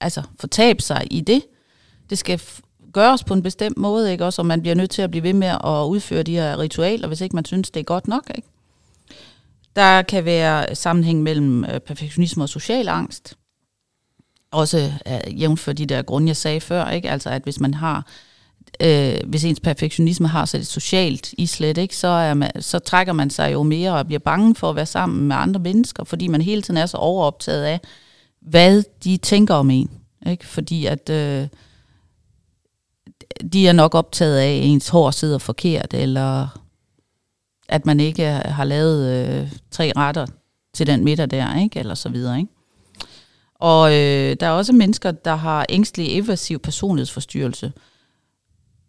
altså, 0.00 0.22
fortabe 0.40 0.82
sig 0.82 1.06
i 1.10 1.20
det. 1.20 1.42
Det 2.10 2.18
skal 2.18 2.40
f- 2.40 2.60
gøres 2.92 3.24
på 3.24 3.34
en 3.34 3.42
bestemt 3.42 3.76
måde, 3.76 4.12
ikke 4.12 4.24
også? 4.24 4.42
Og 4.42 4.46
man 4.46 4.60
bliver 4.60 4.74
nødt 4.74 4.90
til 4.90 5.02
at 5.02 5.10
blive 5.10 5.22
ved 5.22 5.32
med 5.32 5.48
at 5.48 5.84
udføre 5.88 6.22
de 6.22 6.32
her 6.34 6.58
ritualer, 6.58 7.08
hvis 7.08 7.20
ikke 7.20 7.36
man 7.36 7.44
synes, 7.44 7.70
det 7.70 7.80
er 7.80 7.84
godt 7.84 8.08
nok, 8.08 8.30
ikke? 8.34 8.48
Der 9.76 10.02
kan 10.02 10.24
være 10.24 10.74
sammenhæng 10.74 11.22
mellem 11.22 11.64
øh, 11.64 11.80
perfektionisme 11.80 12.44
og 12.44 12.48
social 12.48 12.88
angst. 12.88 13.34
Også 14.50 14.92
øh, 15.06 15.40
jævnt 15.40 15.60
for 15.60 15.72
de 15.72 15.86
der 15.86 16.02
grunde, 16.02 16.28
jeg 16.28 16.36
sagde 16.36 16.60
før, 16.60 16.90
ikke? 16.90 17.10
Altså, 17.10 17.30
at 17.30 17.42
hvis 17.42 17.60
man 17.60 17.74
har 17.74 18.06
øh, 18.80 19.16
hvis 19.26 19.44
ens 19.44 19.60
perfektionisme 19.60 20.28
har 20.28 20.44
så 20.44 20.56
et 20.56 20.66
socialt 20.66 21.34
islet, 21.38 21.78
ikke, 21.78 21.96
så, 21.96 22.08
er 22.08 22.34
man, 22.34 22.50
så 22.60 22.78
trækker 22.78 23.12
man 23.12 23.30
sig 23.30 23.52
jo 23.52 23.62
mere 23.62 23.92
og 23.92 24.06
bliver 24.06 24.18
bange 24.18 24.54
for 24.54 24.70
at 24.70 24.76
være 24.76 24.86
sammen 24.86 25.28
med 25.28 25.36
andre 25.36 25.60
mennesker, 25.60 26.04
fordi 26.04 26.28
man 26.28 26.42
hele 26.42 26.62
tiden 26.62 26.78
er 26.78 26.86
så 26.86 26.96
overoptaget 26.96 27.64
af, 27.64 27.80
hvad 28.40 28.82
de 29.04 29.16
tænker 29.16 29.54
om 29.54 29.70
en. 29.70 29.90
Ikke? 30.26 30.46
Fordi 30.46 30.86
at 30.86 31.10
øh, 31.10 31.48
de 33.52 33.68
er 33.68 33.72
nok 33.72 33.94
optaget 33.94 34.38
af, 34.38 34.56
at 34.56 34.64
ens 34.64 34.88
hår 34.88 35.10
sidder 35.10 35.38
forkert, 35.38 35.94
eller 35.94 36.48
at 37.68 37.86
man 37.86 38.00
ikke 38.00 38.26
har 38.30 38.64
lavet 38.64 39.28
øh, 39.28 39.52
tre 39.70 39.92
retter 39.96 40.26
til 40.74 40.86
den 40.86 41.04
middag 41.04 41.30
der, 41.30 41.58
ikke? 41.58 41.78
eller 41.78 41.94
så 41.94 42.08
videre. 42.08 42.38
Ikke? 42.38 42.52
Og 43.54 43.92
øh, 43.92 44.36
der 44.40 44.46
er 44.46 44.50
også 44.50 44.72
mennesker, 44.72 45.10
der 45.10 45.34
har 45.34 45.66
ængstelig 45.68 46.18
evasiv 46.18 46.58
personlighedsforstyrrelse, 46.58 47.72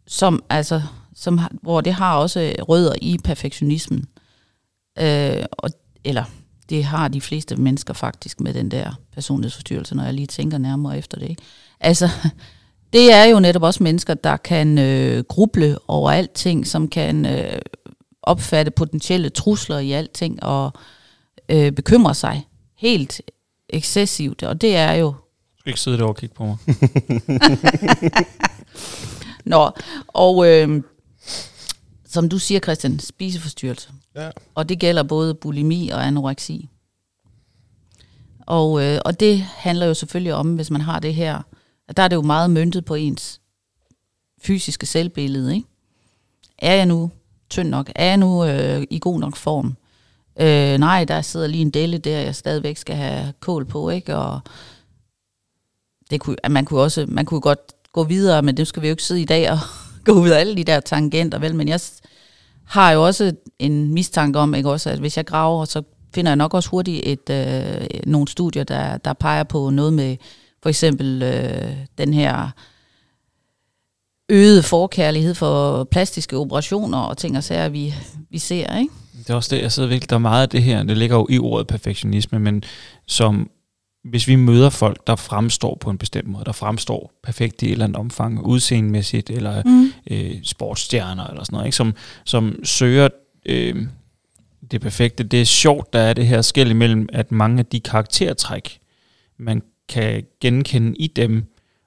som 0.07 0.43
altså, 0.49 0.81
som, 1.15 1.39
hvor 1.61 1.81
det 1.81 1.93
har 1.93 2.17
også 2.17 2.53
rødder 2.59 2.93
i 3.01 3.17
perfektionismen. 3.23 4.05
Øh, 4.99 5.43
og, 5.51 5.69
eller 6.03 6.23
det 6.69 6.83
har 6.83 7.07
de 7.07 7.21
fleste 7.21 7.55
mennesker 7.55 7.93
faktisk 7.93 8.39
med 8.39 8.53
den 8.53 8.71
der 8.71 8.99
personlighedsforstyrrelse, 9.13 9.95
når 9.95 10.03
jeg 10.03 10.13
lige 10.13 10.27
tænker 10.27 10.57
nærmere 10.57 10.97
efter 10.97 11.19
det. 11.19 11.29
Ikke? 11.29 11.41
Altså, 11.79 12.09
det 12.93 13.13
er 13.13 13.23
jo 13.23 13.39
netop 13.39 13.63
også 13.63 13.83
mennesker, 13.83 14.13
der 14.13 14.37
kan 14.37 14.77
øh, 14.77 15.23
gruble 15.23 15.77
over 15.87 16.11
alting, 16.11 16.67
som 16.67 16.87
kan 16.87 17.25
øh, 17.25 17.59
opfatte 18.23 18.71
potentielle 18.71 19.29
trusler 19.29 19.77
i 19.77 19.91
alting 19.91 20.43
og 20.43 20.73
øh, 21.49 21.71
bekymre 21.71 22.15
sig 22.15 22.47
helt 22.77 23.21
excessivt. 23.69 24.43
Og 24.43 24.61
det 24.61 24.75
er 24.75 24.93
jo 24.93 25.07
Du 25.07 25.59
skal 25.59 25.69
ikke 25.69 25.79
sidde 25.79 25.97
derovre 25.97 26.13
og 26.13 26.17
kigge 26.17 26.35
på 26.35 26.45
mig. 26.45 26.57
Nå, 29.45 29.71
og 30.07 30.47
øh, 30.47 30.83
som 32.05 32.29
du 32.29 32.39
siger, 32.39 32.59
Christian, 32.59 32.99
spiseforstyrrelse. 32.99 33.89
Ja. 34.15 34.29
Og 34.55 34.69
det 34.69 34.79
gælder 34.79 35.03
både 35.03 35.33
bulimi 35.33 35.89
og 35.89 36.07
anoreksi. 36.07 36.69
Og, 38.45 38.83
øh, 38.83 38.99
og 39.05 39.19
det 39.19 39.39
handler 39.39 39.85
jo 39.85 39.93
selvfølgelig 39.93 40.33
om, 40.33 40.55
hvis 40.55 40.71
man 40.71 40.81
har 40.81 40.99
det 40.99 41.15
her, 41.15 41.41
at 41.87 41.97
der 41.97 42.03
er 42.03 42.07
det 42.07 42.15
jo 42.15 42.21
meget 42.21 42.49
møntet 42.49 42.85
på 42.85 42.95
ens 42.95 43.41
fysiske 44.41 44.85
selvbillede. 44.85 45.55
Ikke? 45.55 45.67
Er 46.57 46.73
jeg 46.73 46.85
nu 46.85 47.11
tynd 47.49 47.69
nok? 47.69 47.91
Er 47.95 48.05
jeg 48.05 48.17
nu 48.17 48.45
øh, 48.45 48.83
i 48.89 48.99
god 48.99 49.19
nok 49.19 49.35
form? 49.35 49.77
Øh, 50.39 50.77
nej, 50.77 51.05
der 51.05 51.21
sidder 51.21 51.47
lige 51.47 51.61
en 51.61 51.69
delle 51.69 51.97
der, 51.97 52.19
jeg 52.19 52.35
stadigvæk 52.35 52.77
skal 52.77 52.95
have 52.95 53.33
kål 53.39 53.65
på, 53.65 53.89
ikke? 53.89 54.15
Og 54.15 54.39
det 56.09 56.21
kunne, 56.21 56.35
man 56.49 56.65
kunne 56.65 56.81
også, 56.81 57.05
man 57.07 57.25
kunne 57.25 57.41
godt 57.41 57.73
gå 57.93 58.03
videre, 58.03 58.41
men 58.41 58.57
det 58.57 58.67
skal 58.67 58.81
vi 58.81 58.87
jo 58.87 58.91
ikke 58.91 59.03
sidde 59.03 59.21
i 59.21 59.25
dag 59.25 59.51
og 59.51 59.57
gå 60.05 60.11
ud 60.11 60.29
af 60.29 60.39
alle 60.39 60.55
de 60.55 60.63
der 60.63 60.79
tangenter, 60.79 61.39
vel? 61.39 61.55
Men 61.55 61.67
jeg 61.67 61.79
har 62.65 62.91
jo 62.91 63.05
også 63.05 63.33
en 63.59 63.93
mistanke 63.93 64.39
om, 64.39 64.55
ikke 64.55 64.69
også, 64.69 64.89
at 64.89 64.99
hvis 64.99 65.17
jeg 65.17 65.25
graver, 65.25 65.65
så 65.65 65.81
finder 66.15 66.31
jeg 66.31 66.35
nok 66.35 66.53
også 66.53 66.69
hurtigt 66.69 67.01
et, 67.05 67.29
øh, 67.29 67.87
nogle 68.05 68.27
studier, 68.27 68.63
der, 68.63 68.97
der 68.97 69.13
peger 69.13 69.43
på 69.43 69.69
noget 69.69 69.93
med 69.93 70.17
for 70.63 70.69
eksempel 70.69 71.23
øh, 71.23 71.75
den 71.97 72.13
her 72.13 72.49
øget 74.29 74.65
forkærlighed 74.65 75.35
for 75.35 75.83
plastiske 75.83 76.37
operationer 76.37 76.97
og 76.97 77.17
ting 77.17 77.37
og 77.37 77.43
sager, 77.43 77.69
vi, 77.69 77.93
vi 78.29 78.39
ser, 78.39 78.77
ikke? 78.77 78.93
Det 79.17 79.29
er 79.29 79.35
også 79.35 79.55
det, 79.55 79.61
jeg 79.61 79.71
sidder 79.71 79.89
virkelig, 79.89 80.09
der 80.09 80.15
er 80.15 80.19
meget 80.19 80.41
af 80.41 80.49
det 80.49 80.63
her, 80.63 80.83
det 80.83 80.97
ligger 80.97 81.15
jo 81.15 81.27
i 81.29 81.39
ordet 81.39 81.67
perfektionisme, 81.67 82.39
men 82.39 82.63
som 83.07 83.49
hvis 84.03 84.27
vi 84.27 84.35
møder 84.35 84.69
folk, 84.69 85.07
der 85.07 85.15
fremstår 85.15 85.77
på 85.81 85.89
en 85.89 85.97
bestemt 85.97 86.27
måde, 86.27 86.45
der 86.45 86.51
fremstår 86.51 87.11
perfekt 87.23 87.61
i 87.61 87.65
et 87.65 87.71
eller 87.71 87.85
andet 87.85 87.97
omfang, 87.97 88.45
udseendemæssigt, 88.45 89.29
eller 89.29 89.63
Mm. 89.65 89.91
øh, 90.11 90.31
sportsstjerner, 90.43 91.27
eller 91.27 91.43
sådan 91.43 91.55
noget, 91.55 91.65
ikke? 91.67 91.75
Som, 91.75 91.93
som 92.25 92.65
søger 92.65 93.07
øh, 93.45 93.85
det 94.71 94.81
perfekte. 94.81 95.23
Det 95.23 95.41
er 95.41 95.45
sjovt, 95.45 95.93
der 95.93 95.99
er 95.99 96.13
det 96.13 96.27
her 96.27 96.41
skæld 96.41 96.69
imellem, 96.69 97.09
at 97.13 97.31
mange 97.31 97.59
af 97.59 97.65
de 97.65 97.79
karaktertræk, 97.79 98.79
man 99.37 99.61
kan 99.89 100.23
genkende 100.41 100.97
i 100.97 101.07
dem, 101.07 101.43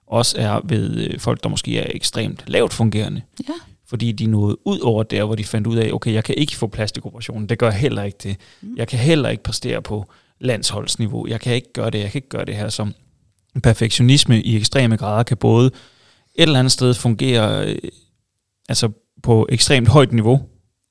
også 0.07 0.39
er 0.39 0.61
ved 0.65 0.97
øh, 0.97 1.19
folk, 1.21 1.43
der 1.43 1.49
måske 1.49 1.79
er 1.79 1.87
ekstremt 1.95 2.45
lavt 2.47 2.73
fungerende. 2.75 3.23
Ja. 3.49 3.55
fordi 3.87 4.13
de 4.13 4.27
nåede 4.27 4.57
ud 4.67 4.79
over 4.79 5.03
der, 5.03 5.25
hvor 5.25 5.35
de 5.35 5.45
fandt 5.45 5.67
ud 5.67 5.77
af, 5.77 5.91
okay, 5.93 6.13
jeg 6.13 6.25
kan 6.25 6.35
ikke 6.39 6.57
få 6.57 6.67
plastikoperationen, 6.67 7.49
det 7.49 7.59
gør 7.59 7.71
jeg 7.71 7.79
heller 7.79 8.03
ikke 8.03 8.19
det. 8.23 8.37
Mm. 8.61 8.75
Jeg 8.77 8.89
kan 8.89 8.99
heller 8.99 9.29
ikke 9.29 9.43
præstere 9.43 9.83
på 9.83 10.07
landsholdsniveau, 10.45 11.27
jeg 11.27 11.41
kan 11.41 11.55
ikke 11.55 11.73
gøre 11.73 11.91
det, 11.91 11.99
jeg 11.99 12.11
kan 12.11 12.19
ikke 12.19 12.29
gøre 12.29 12.45
det 12.45 12.57
her 12.57 12.69
som 12.69 12.95
perfektionisme 13.63 14.43
i 14.43 14.57
ekstreme 14.57 14.97
grader 14.97 15.23
kan 15.23 15.37
både 15.37 15.67
et 15.67 16.43
eller 16.43 16.59
andet 16.59 16.73
sted 16.73 16.95
fungere 16.95 17.67
øh, 17.67 17.79
altså 18.69 18.91
på 19.23 19.47
ekstremt 19.49 19.89
højt 19.89 20.13
niveau 20.13 20.43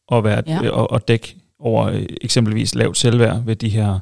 og, 0.08 0.24
være, 0.24 0.44
ja. 0.48 0.70
og, 0.70 0.92
og 0.92 1.08
dække 1.08 1.36
over 1.60 1.86
øh, 1.86 2.06
eksempelvis 2.22 2.76
lavt 2.76 2.98
selvværd 2.98 3.44
ved 3.46 3.56
de 3.56 3.70
her 3.70 4.00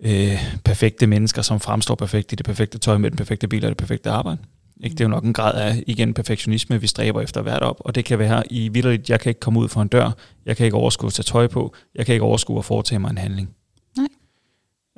øh, 0.00 0.60
perfekte 0.64 1.06
mennesker, 1.06 1.42
som 1.42 1.60
fremstår 1.60 1.94
perfekt 1.94 2.32
i 2.32 2.34
det 2.34 2.46
perfekte 2.46 2.78
tøj 2.78 2.98
med 2.98 3.10
den 3.10 3.16
perfekte 3.16 3.48
bil 3.48 3.64
og 3.64 3.68
det 3.68 3.76
perfekte 3.76 4.10
arbejde. 4.10 4.38
Ikke? 4.84 4.94
Det 4.94 5.00
er 5.00 5.04
jo 5.04 5.10
nok 5.10 5.24
en 5.24 5.32
grad 5.32 5.54
af, 5.54 5.84
igen, 5.86 6.14
perfektionisme, 6.14 6.80
vi 6.80 6.86
stræber 6.86 7.20
efter 7.20 7.42
hvert 7.42 7.62
op, 7.62 7.76
og 7.80 7.94
det 7.94 8.04
kan 8.04 8.18
være 8.18 8.52
i 8.52 8.68
vidderligt, 8.68 9.10
jeg 9.10 9.20
kan 9.20 9.30
ikke 9.30 9.40
komme 9.40 9.60
ud 9.60 9.68
for 9.68 9.82
en 9.82 9.88
dør, 9.88 10.10
jeg 10.46 10.56
kan 10.56 10.64
ikke 10.64 10.76
overskue 10.76 11.06
at 11.06 11.12
tage 11.12 11.24
tøj 11.24 11.46
på, 11.46 11.74
jeg 11.94 12.06
kan 12.06 12.12
ikke 12.12 12.24
overskue 12.24 12.58
at 12.58 12.64
foretage 12.64 12.98
mig 12.98 13.10
en 13.10 13.18
handling. 13.18 13.50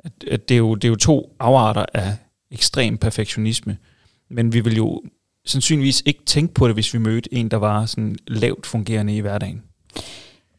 At, 0.05 0.11
at 0.27 0.49
det, 0.49 0.55
er 0.55 0.59
jo, 0.59 0.75
det 0.75 0.83
er 0.83 0.89
jo 0.89 0.95
to 0.95 1.35
afarter 1.39 1.85
af 1.93 2.15
ekstrem 2.51 2.97
perfektionisme, 2.97 3.77
men 4.29 4.53
vi 4.53 4.59
vil 4.59 4.75
jo 4.75 5.01
sandsynligvis 5.45 6.03
ikke 6.05 6.25
tænke 6.25 6.53
på 6.53 6.67
det, 6.67 6.75
hvis 6.75 6.93
vi 6.93 6.99
mødte 6.99 7.33
en, 7.33 7.51
der 7.51 7.57
var 7.57 7.85
sådan 7.85 8.15
lavt 8.27 8.65
fungerende 8.65 9.15
i 9.15 9.19
hverdagen. 9.19 9.63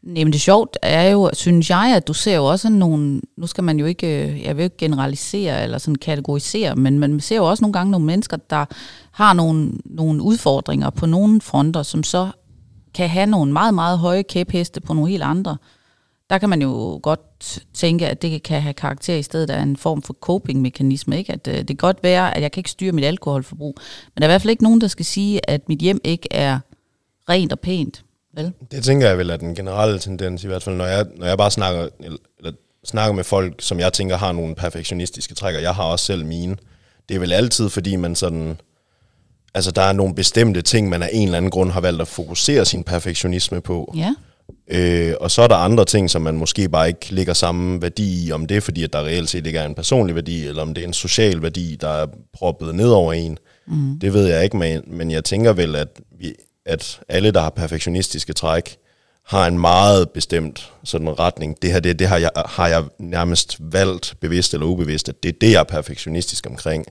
Jamen 0.06 0.32
det 0.32 0.40
sjovt 0.40 0.78
er 0.82 1.10
jo, 1.10 1.30
synes 1.32 1.70
jeg, 1.70 1.92
at 1.96 2.08
du 2.08 2.12
ser 2.12 2.36
jo 2.36 2.44
også 2.44 2.68
nogle, 2.68 3.20
nu 3.36 3.46
skal 3.46 3.64
man 3.64 3.78
jo 3.78 3.86
ikke, 3.86 4.28
øh, 4.28 4.42
jeg 4.42 4.56
vil 4.56 4.62
ikke 4.62 4.76
generalisere 4.76 5.62
eller 5.62 5.78
sådan 5.78 5.94
kategorisere, 5.94 6.76
men 6.76 6.98
man 6.98 7.20
ser 7.20 7.36
jo 7.36 7.44
også 7.44 7.64
nogle 7.64 7.72
gange 7.72 7.90
nogle 7.90 8.06
mennesker, 8.06 8.36
der 8.36 8.64
har 9.12 9.32
nogle, 9.32 9.72
nogle 9.84 10.22
udfordringer 10.22 10.90
på 10.90 11.06
nogle 11.06 11.40
fronter, 11.40 11.82
som 11.82 12.02
så 12.02 12.30
kan 12.94 13.08
have 13.08 13.26
nogle 13.26 13.52
meget, 13.52 13.74
meget 13.74 13.98
høje 13.98 14.22
kæpheste 14.22 14.80
på 14.80 14.94
nogle 14.94 15.10
helt 15.10 15.22
andre. 15.22 15.56
Der 16.32 16.38
kan 16.38 16.48
man 16.48 16.62
jo 16.62 17.00
godt 17.02 17.58
tænke, 17.74 18.08
at 18.08 18.22
det 18.22 18.42
kan 18.42 18.62
have 18.62 18.74
karakter 18.74 19.14
i 19.14 19.22
stedet 19.22 19.50
af 19.50 19.62
en 19.62 19.76
form 19.76 20.02
for 20.02 20.14
coping-mekanisme. 20.20 21.18
Ikke? 21.18 21.32
At 21.32 21.48
øh, 21.48 21.54
det 21.54 21.66
kan 21.66 21.76
godt 21.76 22.02
være, 22.02 22.36
at 22.36 22.42
jeg 22.42 22.52
kan 22.52 22.60
ikke 22.60 22.70
styre 22.70 22.92
mit 22.92 23.04
alkoholforbrug, 23.04 23.76
men 24.14 24.22
der 24.22 24.26
er 24.26 24.30
i 24.30 24.32
hvert 24.32 24.42
fald 24.42 24.50
ikke 24.50 24.62
nogen, 24.62 24.80
der 24.80 24.86
skal 24.86 25.04
sige, 25.04 25.50
at 25.50 25.68
mit 25.68 25.78
hjem 25.78 26.00
ikke 26.04 26.28
er 26.30 26.58
rent 27.28 27.52
og 27.52 27.60
pænt. 27.60 28.04
Vel? 28.34 28.52
Det 28.70 28.84
tænker 28.84 29.08
jeg 29.08 29.18
vel 29.18 29.30
er 29.30 29.36
den 29.36 29.54
generelle 29.54 29.98
tendens, 29.98 30.44
i 30.44 30.46
hvert 30.46 30.62
fald 30.62 30.76
når 30.76 30.86
jeg, 30.86 31.06
når 31.16 31.26
jeg 31.26 31.38
bare 31.38 31.50
snakker, 31.50 31.88
eller, 32.38 32.52
snakker 32.84 33.14
med 33.14 33.24
folk, 33.24 33.54
som 33.58 33.80
jeg 33.80 33.92
tænker 33.92 34.16
har 34.16 34.32
nogle 34.32 34.54
perfektionistiske 34.54 35.34
træk, 35.34 35.54
og 35.54 35.62
jeg 35.62 35.74
har 35.74 35.84
også 35.84 36.04
selv 36.04 36.26
mine. 36.26 36.56
Det 37.08 37.14
er 37.14 37.18
vel 37.18 37.32
altid, 37.32 37.68
fordi 37.68 37.96
man 37.96 38.16
sådan... 38.16 38.60
Altså, 39.54 39.70
der 39.70 39.82
er 39.82 39.92
nogle 39.92 40.14
bestemte 40.14 40.62
ting, 40.62 40.88
man 40.88 41.02
af 41.02 41.10
en 41.12 41.28
eller 41.28 41.36
anden 41.36 41.50
grund 41.50 41.70
har 41.70 41.80
valgt 41.80 42.00
at 42.00 42.08
fokusere 42.08 42.64
sin 42.64 42.84
perfektionisme 42.84 43.60
på. 43.60 43.94
Ja. 43.96 44.14
Øh, 44.74 45.14
og 45.20 45.30
så 45.30 45.42
er 45.42 45.48
der 45.48 45.56
andre 45.56 45.84
ting, 45.84 46.10
som 46.10 46.22
man 46.22 46.36
måske 46.36 46.68
bare 46.68 46.88
ikke 46.88 47.14
lægger 47.14 47.32
samme 47.32 47.82
værdi 47.82 48.26
i, 48.26 48.32
om 48.32 48.46
det 48.46 48.56
er 48.56 48.60
fordi, 48.60 48.84
at 48.84 48.92
der 48.92 49.04
reelt 49.04 49.30
set 49.30 49.46
ikke 49.46 49.58
er 49.58 49.66
en 49.66 49.74
personlig 49.74 50.14
værdi, 50.14 50.46
eller 50.46 50.62
om 50.62 50.74
det 50.74 50.82
er 50.82 50.88
en 50.88 50.92
social 50.92 51.42
værdi, 51.42 51.76
der 51.80 51.88
er 51.88 52.06
proppet 52.32 52.74
ned 52.74 52.90
over 52.90 53.12
en. 53.12 53.38
Mm. 53.66 53.98
Det 54.00 54.12
ved 54.12 54.26
jeg 54.26 54.44
ikke, 54.44 54.56
men, 54.56 54.82
men 54.86 55.10
jeg 55.10 55.24
tænker 55.24 55.52
vel, 55.52 55.76
at 55.76 55.88
vi 56.18 56.34
at 56.66 57.00
alle, 57.08 57.30
der 57.30 57.40
har 57.40 57.50
perfektionistiske 57.50 58.32
træk, 58.32 58.76
har 59.26 59.46
en 59.46 59.58
meget 59.58 60.10
bestemt 60.10 60.72
sådan 60.84 61.18
retning. 61.18 61.62
Det 61.62 61.72
her, 61.72 61.80
det, 61.80 61.98
det 61.98 62.08
har, 62.08 62.16
jeg, 62.16 62.30
har 62.36 62.68
jeg 62.68 62.84
nærmest 62.98 63.56
valgt, 63.60 64.14
bevidst 64.20 64.54
eller 64.54 64.66
ubevidst, 64.66 65.08
at 65.08 65.22
det 65.22 65.28
er 65.28 65.38
det, 65.40 65.52
jeg 65.52 65.60
er 65.60 65.64
perfektionistisk 65.64 66.46
omkring. 66.46 66.86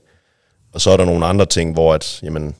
Og 0.72 0.80
så 0.80 0.90
er 0.90 0.96
der 0.96 1.04
nogle 1.04 1.26
andre 1.26 1.46
ting, 1.46 1.72
hvor 1.72 1.94
at, 1.94 2.20
jamen, 2.22 2.54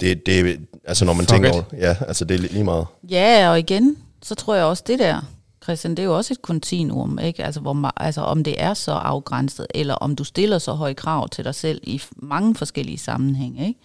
det, 0.00 0.26
det 0.26 0.60
altså 0.84 1.04
når 1.04 1.12
man 1.12 1.26
Fuck 1.26 1.30
tænker 1.30 1.52
over, 1.52 1.62
ja, 1.72 1.96
altså 2.08 2.24
det 2.24 2.34
er 2.34 2.38
lige 2.38 2.64
meget. 2.64 2.86
Ja, 3.10 3.50
og 3.50 3.58
igen, 3.58 3.96
så 4.22 4.34
tror 4.34 4.54
jeg 4.54 4.64
også 4.64 4.82
det 4.86 4.98
der, 4.98 5.20
Christian, 5.62 5.90
det 5.90 5.98
er 5.98 6.04
jo 6.04 6.16
også 6.16 6.34
et 6.34 6.42
kontinuum, 6.42 7.18
ikke? 7.18 7.44
Altså, 7.44 7.60
hvor, 7.60 7.92
altså 7.96 8.20
om 8.20 8.44
det 8.44 8.62
er 8.62 8.74
så 8.74 8.92
afgrænset, 8.92 9.66
eller 9.74 9.94
om 9.94 10.16
du 10.16 10.24
stiller 10.24 10.58
så 10.58 10.72
høje 10.72 10.94
krav 10.94 11.28
til 11.28 11.44
dig 11.44 11.54
selv 11.54 11.80
i 11.82 12.02
mange 12.16 12.54
forskellige 12.54 12.98
sammenhænge, 12.98 13.68
ikke? 13.68 13.80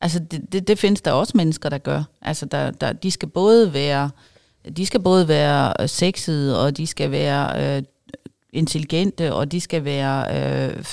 Altså 0.00 0.18
det, 0.18 0.52
det, 0.52 0.68
det 0.68 0.78
findes 0.78 1.00
der 1.00 1.12
også 1.12 1.32
mennesker, 1.36 1.68
der 1.68 1.78
gør. 1.78 2.02
Altså 2.22 2.46
der, 2.46 2.70
der, 2.70 2.92
de 2.92 3.10
skal 3.10 3.28
både 3.28 3.72
være 3.72 4.10
de 4.76 4.86
skal 4.86 5.00
både 5.00 5.28
være 5.28 5.72
øh, 5.80 5.88
sexede, 5.88 6.64
og 6.64 6.76
de 6.76 6.86
skal 6.86 7.10
være 7.10 7.76
øh, 7.76 7.82
intelligente, 8.52 9.34
og 9.34 9.52
de 9.52 9.60
skal 9.60 9.84
være... 9.84 10.26
Øh, 10.70 10.84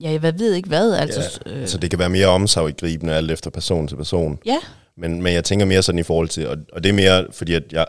ja, 0.00 0.10
jeg 0.10 0.38
ved 0.38 0.54
ikke 0.54 0.68
hvad. 0.68 0.94
Altså, 0.94 1.40
ja, 1.46 1.52
øh, 1.52 1.60
altså 1.60 1.78
det 1.78 1.90
kan 1.90 1.98
være 1.98 2.08
mere 2.08 2.26
omsaggribende 2.26 3.14
alt 3.14 3.30
efter 3.30 3.50
person 3.50 3.88
til 3.88 3.96
person. 3.96 4.38
Ja. 4.46 4.58
Men, 4.96 5.22
men 5.22 5.34
jeg 5.34 5.44
tænker 5.44 5.66
mere 5.66 5.82
sådan 5.82 5.98
i 5.98 6.02
forhold 6.02 6.28
til, 6.28 6.48
og, 6.48 6.56
og 6.72 6.82
det 6.82 6.88
er 6.88 6.94
mere 6.94 7.26
fordi, 7.32 7.54
at 7.54 7.72
jeg, 7.72 7.86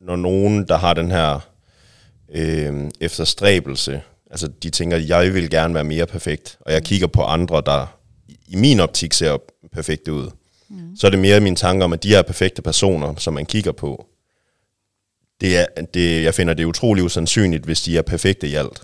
når 0.00 0.16
nogen, 0.16 0.68
der 0.68 0.76
har 0.76 0.94
den 0.94 1.10
her 1.10 1.40
øh, 2.34 2.90
efterstræbelse, 3.00 4.02
altså 4.30 4.48
de 4.62 4.70
tænker, 4.70 4.96
at 4.96 5.08
jeg 5.08 5.34
vil 5.34 5.50
gerne 5.50 5.74
være 5.74 5.84
mere 5.84 6.06
perfekt, 6.06 6.58
og 6.60 6.72
jeg 6.72 6.82
kigger 6.82 7.06
på 7.06 7.22
andre, 7.22 7.62
der 7.66 7.86
i 8.48 8.56
min 8.56 8.80
optik 8.80 9.12
ser 9.12 9.36
perfekte 9.72 10.12
ud. 10.12 10.30
Mm. 10.68 10.96
Så 10.96 11.06
er 11.06 11.10
det 11.10 11.20
mere 11.20 11.40
mine 11.40 11.56
tanker 11.56 11.84
om, 11.84 11.92
at 11.92 12.02
de 12.02 12.08
her 12.08 12.22
perfekte 12.22 12.62
personer, 12.62 13.14
som 13.16 13.34
man 13.34 13.46
kigger 13.46 13.72
på, 13.72 14.06
det 15.40 15.56
er, 15.56 15.66
det, 15.94 16.24
jeg 16.24 16.34
finder 16.34 16.54
det 16.54 16.64
utrolig 16.64 17.04
usandsynligt, 17.04 17.64
hvis 17.64 17.82
de 17.82 17.98
er 17.98 18.02
perfekte 18.02 18.48
i 18.48 18.54
alt. 18.54 18.82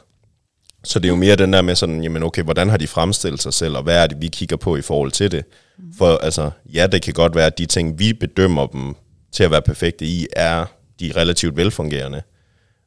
Så 0.84 0.98
det 0.98 1.04
er 1.04 1.08
jo 1.08 1.16
mere 1.16 1.36
den 1.36 1.52
der 1.52 1.62
med 1.62 1.74
sådan, 1.74 2.02
jamen 2.02 2.22
okay, 2.22 2.42
hvordan 2.42 2.68
har 2.68 2.76
de 2.76 2.86
fremstillet 2.86 3.42
sig 3.42 3.54
selv, 3.54 3.76
og 3.76 3.82
hvad 3.82 4.02
er 4.02 4.06
det, 4.06 4.20
vi 4.20 4.28
kigger 4.28 4.56
på 4.56 4.76
i 4.76 4.82
forhold 4.82 5.12
til 5.12 5.30
det? 5.30 5.44
Mm. 5.78 5.94
For 5.98 6.16
altså, 6.16 6.50
ja, 6.74 6.86
det 6.86 7.02
kan 7.02 7.14
godt 7.14 7.34
være, 7.34 7.46
at 7.46 7.58
de 7.58 7.66
ting, 7.66 7.98
vi 7.98 8.12
bedømmer 8.12 8.66
dem 8.66 8.94
til 9.32 9.44
at 9.44 9.50
være 9.50 9.62
perfekte 9.62 10.04
i, 10.04 10.26
er 10.32 10.66
de 11.00 11.12
relativt 11.16 11.56
velfungerende. 11.56 12.22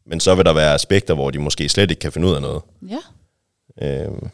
Men 0.05 0.19
så 0.19 0.35
vil 0.35 0.45
der 0.45 0.53
være 0.53 0.73
aspekter, 0.73 1.13
hvor 1.13 1.31
de 1.31 1.39
måske 1.39 1.69
slet 1.69 1.91
ikke 1.91 1.99
kan 1.99 2.11
finde 2.11 2.27
ud 2.27 2.33
af 2.33 2.41
noget. 2.41 2.61
Ja. 2.89 2.99
Øhm, 3.81 4.29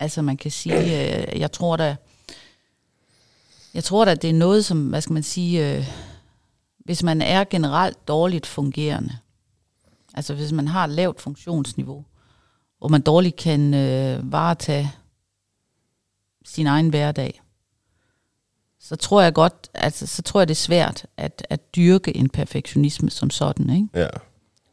Altså 0.00 0.22
man 0.22 0.36
kan 0.36 0.50
sige, 0.50 0.76
øh, 0.76 1.40
jeg 1.40 1.52
tror 1.52 1.76
da, 1.76 1.96
jeg 3.74 3.84
tror 3.84 4.04
da, 4.04 4.14
det 4.14 4.30
er 4.30 4.34
noget, 4.34 4.64
som, 4.64 4.86
hvad 4.86 5.00
skal 5.00 5.12
man 5.12 5.22
sige, 5.22 5.76
øh, 5.76 5.86
hvis 6.78 7.02
man 7.02 7.22
er 7.22 7.44
generelt 7.44 8.08
dårligt 8.08 8.46
fungerende, 8.46 9.16
altså 10.14 10.34
hvis 10.34 10.52
man 10.52 10.68
har 10.68 10.84
et 10.84 10.90
lavt 10.90 11.20
funktionsniveau, 11.20 12.04
hvor 12.78 12.88
man 12.88 13.00
dårligt 13.00 13.36
kan 13.36 13.74
øh, 13.74 14.32
varetage 14.32 14.92
sin 16.44 16.66
egen 16.66 16.88
hverdag, 16.88 17.42
så 18.80 18.96
tror 18.96 19.22
jeg 19.22 19.34
godt, 19.34 19.70
altså 19.74 20.06
så 20.06 20.22
tror 20.22 20.40
jeg 20.40 20.48
det 20.48 20.54
er 20.54 20.56
svært 20.56 21.06
at, 21.16 21.46
at 21.50 21.76
dyrke 21.76 22.16
en 22.16 22.28
perfektionisme 22.28 23.10
som 23.10 23.30
sådan, 23.30 23.70
ikke? 23.70 23.88
Ja. 23.94 24.08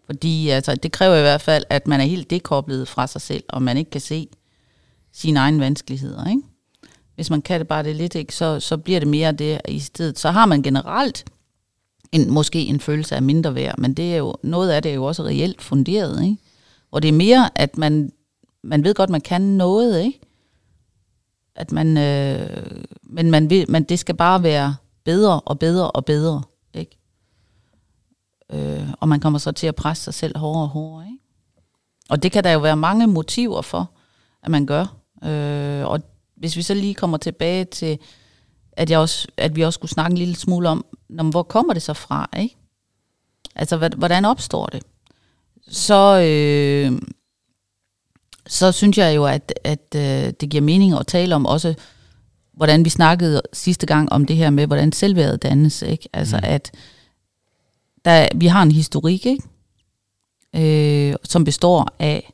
Fordi 0.06 0.50
altså, 0.50 0.76
det 0.76 0.91
kræver 0.91 1.15
i 1.15 1.21
hvert 1.21 1.41
fald, 1.41 1.63
at 1.69 1.88
man 1.88 2.02
er 2.02 2.06
helt 2.06 2.30
dekoblet 2.30 2.88
fra 2.88 3.08
sig 3.08 3.21
selv, 3.21 3.43
og 3.50 3.62
man 3.62 3.78
ikke 3.78 3.91
kan 3.91 4.02
se, 4.02 4.30
sine 5.12 5.39
egne 5.39 5.60
vanskeligheder. 5.60 6.30
Ikke? 6.30 6.41
Hvis 7.15 7.30
man 7.30 7.41
kan 7.41 7.60
det 7.60 7.67
bare 7.67 7.84
det 7.84 7.95
lidt, 7.95 8.15
ikke, 8.15 8.36
så, 8.36 8.60
så 8.60 8.78
bliver 8.78 9.00
det 9.00 9.08
mere 9.08 9.32
det 9.32 9.62
i 9.67 9.80
stedet. 9.80 10.19
Så 10.19 10.32
har 10.32 10.45
man 10.45 10.63
generelt 10.63 11.26
en, 12.12 12.32
måske 12.32 12.60
en 12.60 12.80
følelse 12.80 13.15
af 13.15 13.22
mindre 13.22 13.56
værd, 13.56 13.78
men 13.78 13.93
det 13.93 14.13
er 14.13 14.17
jo, 14.17 14.36
noget 14.43 14.70
af 14.70 14.82
det 14.82 14.91
er 14.91 14.96
jo 14.96 15.06
også 15.06 15.24
reelt 15.24 15.62
funderet. 15.62 16.24
Ikke? 16.24 16.38
Og 16.91 17.02
det 17.02 17.08
er 17.10 17.13
mere, 17.13 17.50
at 17.56 17.78
man, 17.78 18.12
man 18.63 18.84
ved 18.84 18.93
godt, 18.93 19.10
man 19.10 19.22
kan 19.22 19.41
noget, 19.41 20.02
ikke? 20.02 20.20
At 21.56 21.72
man, 21.72 21.98
øh, 21.98 22.84
men 23.04 23.32
man 23.32 23.50
vil, 23.50 23.72
man, 23.72 23.84
det 23.84 24.00
skal 24.00 24.15
bare 24.15 24.43
være 24.43 24.76
bedre 25.04 25.39
og 25.39 25.60
bedre 25.60 25.91
og 25.91 26.06
bedre. 26.06 26.43
Ikke? 26.74 26.98
Øh, 28.52 28.89
og 29.00 29.08
man 29.08 29.20
kommer 29.20 29.39
så 29.39 29.52
til 29.52 29.67
at 29.67 29.76
presse 29.76 30.04
sig 30.04 30.13
selv 30.13 30.38
hårdere 30.38 30.63
og 30.63 30.70
hårdere. 30.70 31.06
Ikke? 31.06 31.24
Og 32.10 32.24
det 32.24 32.32
kan 32.32 32.43
der 32.43 32.52
jo 32.52 32.60
være 32.60 32.78
mange 32.78 33.08
motiver 33.08 33.62
for, 33.62 33.91
at 34.43 34.52
man 34.52 34.65
gør. 34.65 34.96
Øh, 35.24 35.88
og 35.88 36.02
hvis 36.36 36.58
vi 36.58 36.62
så 36.62 36.74
lige 36.74 36.93
kommer 36.93 37.17
tilbage 37.17 37.65
til, 37.65 38.00
at, 38.78 38.90
jeg 38.90 39.00
også, 39.00 39.28
at 39.38 39.56
vi 39.56 39.63
også 39.63 39.78
skulle 39.78 39.92
snakke 39.92 40.12
en 40.12 40.18
lille 40.18 40.36
smule 40.36 40.70
om, 40.70 40.86
når, 41.10 41.24
hvor 41.24 41.44
kommer 41.44 41.74
det 41.74 41.82
så 41.82 41.94
fra, 41.94 42.30
ikke? 42.40 42.56
Altså, 43.56 43.90
hvordan 43.98 44.26
opstår 44.26 44.66
det? 44.66 44.84
Så, 45.68 46.22
øh, 46.22 47.02
så 48.48 48.72
synes 48.72 48.98
jeg 48.98 49.16
jo, 49.16 49.26
at, 49.26 49.54
at 49.63 49.96
øh, 49.96 50.34
det 50.42 50.50
giver 50.50 50.62
mening 50.62 50.94
at 50.94 51.08
tale 51.08 51.36
om 51.36 51.46
også, 51.46 51.74
hvordan 52.54 52.86
vi 52.86 52.90
snakkede 52.90 53.42
sidste 53.54 53.86
gang 53.86 54.12
om 54.12 54.26
det 54.26 54.36
her 54.36 54.50
med, 54.50 54.68
hvordan 54.68 54.92
selvværdet 54.92 55.44
dannes, 55.44 55.82
ikke? 55.82 56.10
Altså, 56.13 56.38
mm. 56.38 56.44
at 56.46 56.72
der, 58.06 58.28
vi 58.36 58.48
har 58.48 58.63
en 58.63 58.72
historik, 58.72 59.26
ikke? 59.26 59.44
Øh, 60.56 61.16
som 61.24 61.44
består 61.44 61.96
af 62.00 62.34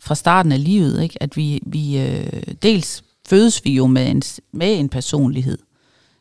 fra 0.00 0.14
starten 0.14 0.52
af 0.52 0.64
livet, 0.64 1.02
ikke? 1.02 1.22
at 1.22 1.36
vi, 1.36 1.60
vi 1.66 1.98
øh, 1.98 2.42
dels 2.62 3.03
fødes 3.28 3.64
vi 3.64 3.74
jo 3.74 3.86
med 3.86 4.10
en, 4.10 4.22
med 4.52 4.78
en 4.78 4.88
personlighed. 4.88 5.58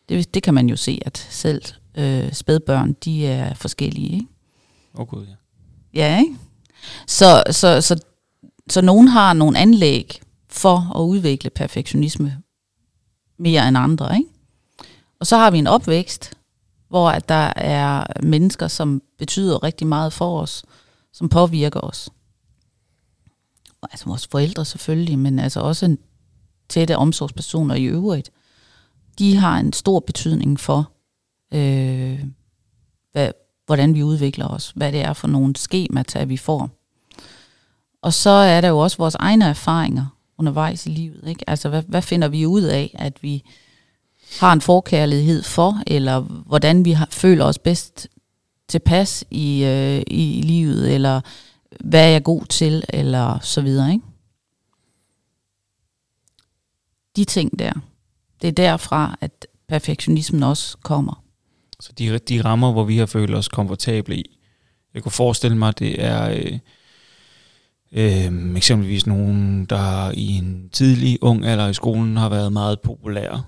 Det, 0.10 0.34
det 0.34 0.44
kan 0.44 0.54
man 0.54 0.70
jo 0.70 0.76
se, 0.76 1.00
at 1.06 1.18
selv 1.30 1.62
øh, 1.96 2.34
spædbørn, 2.34 2.94
de 2.94 3.28
er 3.28 3.54
forskellige. 3.54 4.14
Ikke? 4.14 4.28
Åh 4.96 5.02
oh, 5.02 5.08
gud, 5.08 5.26
ja. 5.26 5.34
Ja, 5.94 6.20
ikke? 6.20 6.38
Så, 7.08 7.44
så, 7.52 7.82
så, 7.82 8.04
så 8.70 8.82
nogen 8.82 9.08
har 9.08 9.34
nogle 9.34 9.58
anlæg 9.58 10.22
for 10.50 10.98
at 11.00 11.02
udvikle 11.02 11.50
perfektionisme, 11.50 12.38
mere 13.38 13.68
end 13.68 13.78
andre. 13.78 14.18
Ikke? 14.18 14.30
Og 15.20 15.28
så 15.28 15.38
har 15.38 15.52
vi 15.52 15.58
en 15.58 15.68
opvækst, 15.68 16.34
hvor 16.90 17.10
at 17.10 17.30
der 17.30 17.54
er 17.56 18.04
mennesker, 18.24 18.68
som 18.68 19.02
betyder 19.18 19.64
rigtig 19.64 19.88
meget 19.88 20.14
for 20.14 20.42
os, 20.42 20.64
som 21.14 21.30
påvirker 21.30 21.80
os. 21.80 22.10
Altså 23.92 24.06
vores 24.06 24.28
forældre 24.28 24.66
selvfølgelig, 24.66 25.20
men 25.20 25.40
altså 25.40 25.60
også 25.60 25.98
tætte 26.70 26.98
omsorgspersoner 26.98 27.76
i 27.76 27.84
øvrigt. 27.84 28.30
De 29.20 29.36
har 29.36 29.60
en 29.60 29.74
stor 29.74 30.00
betydning 30.00 30.60
for, 30.60 30.92
øh, 31.54 32.24
hvad, 33.12 33.32
hvordan 33.66 33.96
vi 33.96 34.04
udvikler 34.04 34.48
os, 34.48 34.74
hvad 34.76 34.92
det 34.92 35.02
er 35.02 35.14
for 35.14 35.28
nogle 35.28 35.56
skemata, 35.56 36.24
vi 36.24 36.38
får. 36.38 36.70
Og 38.02 38.14
så 38.14 38.30
er 38.30 38.62
der 38.62 38.68
jo 38.68 38.80
også 38.80 38.98
vores 38.98 39.16
egne 39.16 39.46
erfaringer 39.46 40.06
undervejs 40.38 40.86
i 40.86 40.90
livet. 40.90 41.28
Ikke? 41.28 41.50
Altså, 41.50 41.70
hvad, 41.70 41.84
hvad 41.88 42.02
finder 42.02 42.28
vi 42.28 42.46
ud 42.46 42.62
af, 42.62 42.96
at 43.00 43.24
vi 43.24 43.44
har 44.40 44.54
en 44.54 44.62
forkærlighed 44.62 45.44
for, 45.44 45.82
eller 45.88 46.20
hvordan 46.20 46.86
vi 46.86 46.92
har, 46.92 47.08
føler 47.12 47.46
os 47.46 47.60
bedst 47.60 48.08
tilpas 48.68 49.26
i, 49.32 49.64
øh, 49.64 50.02
i 50.08 50.42
livet, 50.46 50.94
eller 50.94 51.22
hvad 51.80 52.06
er 52.06 52.10
jeg 52.10 52.24
god 52.24 52.46
til, 52.46 52.84
eller 52.90 53.40
så 53.42 53.62
videre. 53.62 53.92
Ikke? 53.92 54.06
De 57.16 57.26
ting 57.26 57.60
der, 57.60 57.74
det 58.42 58.48
er 58.48 58.52
derfra, 58.52 59.18
at 59.22 59.48
perfektionismen 59.68 60.44
også 60.44 60.78
kommer. 60.84 61.24
Så 61.80 61.92
de, 61.98 62.18
de 62.18 62.42
rammer, 62.42 62.72
hvor 62.72 62.84
vi 62.84 62.98
har 62.98 63.06
følt 63.06 63.36
os 63.36 63.48
komfortable 63.48 64.18
i. 64.18 64.40
Jeg 64.94 65.04
kunne 65.04 65.12
forestille 65.12 65.58
mig, 65.58 65.68
at 65.68 65.80
det 65.80 66.04
er 66.04 66.30
øh, 66.30 66.60
øh, 67.92 68.56
eksempelvis 68.56 69.08
nogen, 69.08 69.66
der 69.66 70.12
i 70.12 70.28
en 70.28 70.70
tidlig 70.72 71.18
ung 71.22 71.46
alder 71.46 71.68
i 71.68 71.74
skolen 71.74 72.18
har 72.18 72.30
været 72.30 72.54
meget 72.54 72.82
populære 72.82 73.44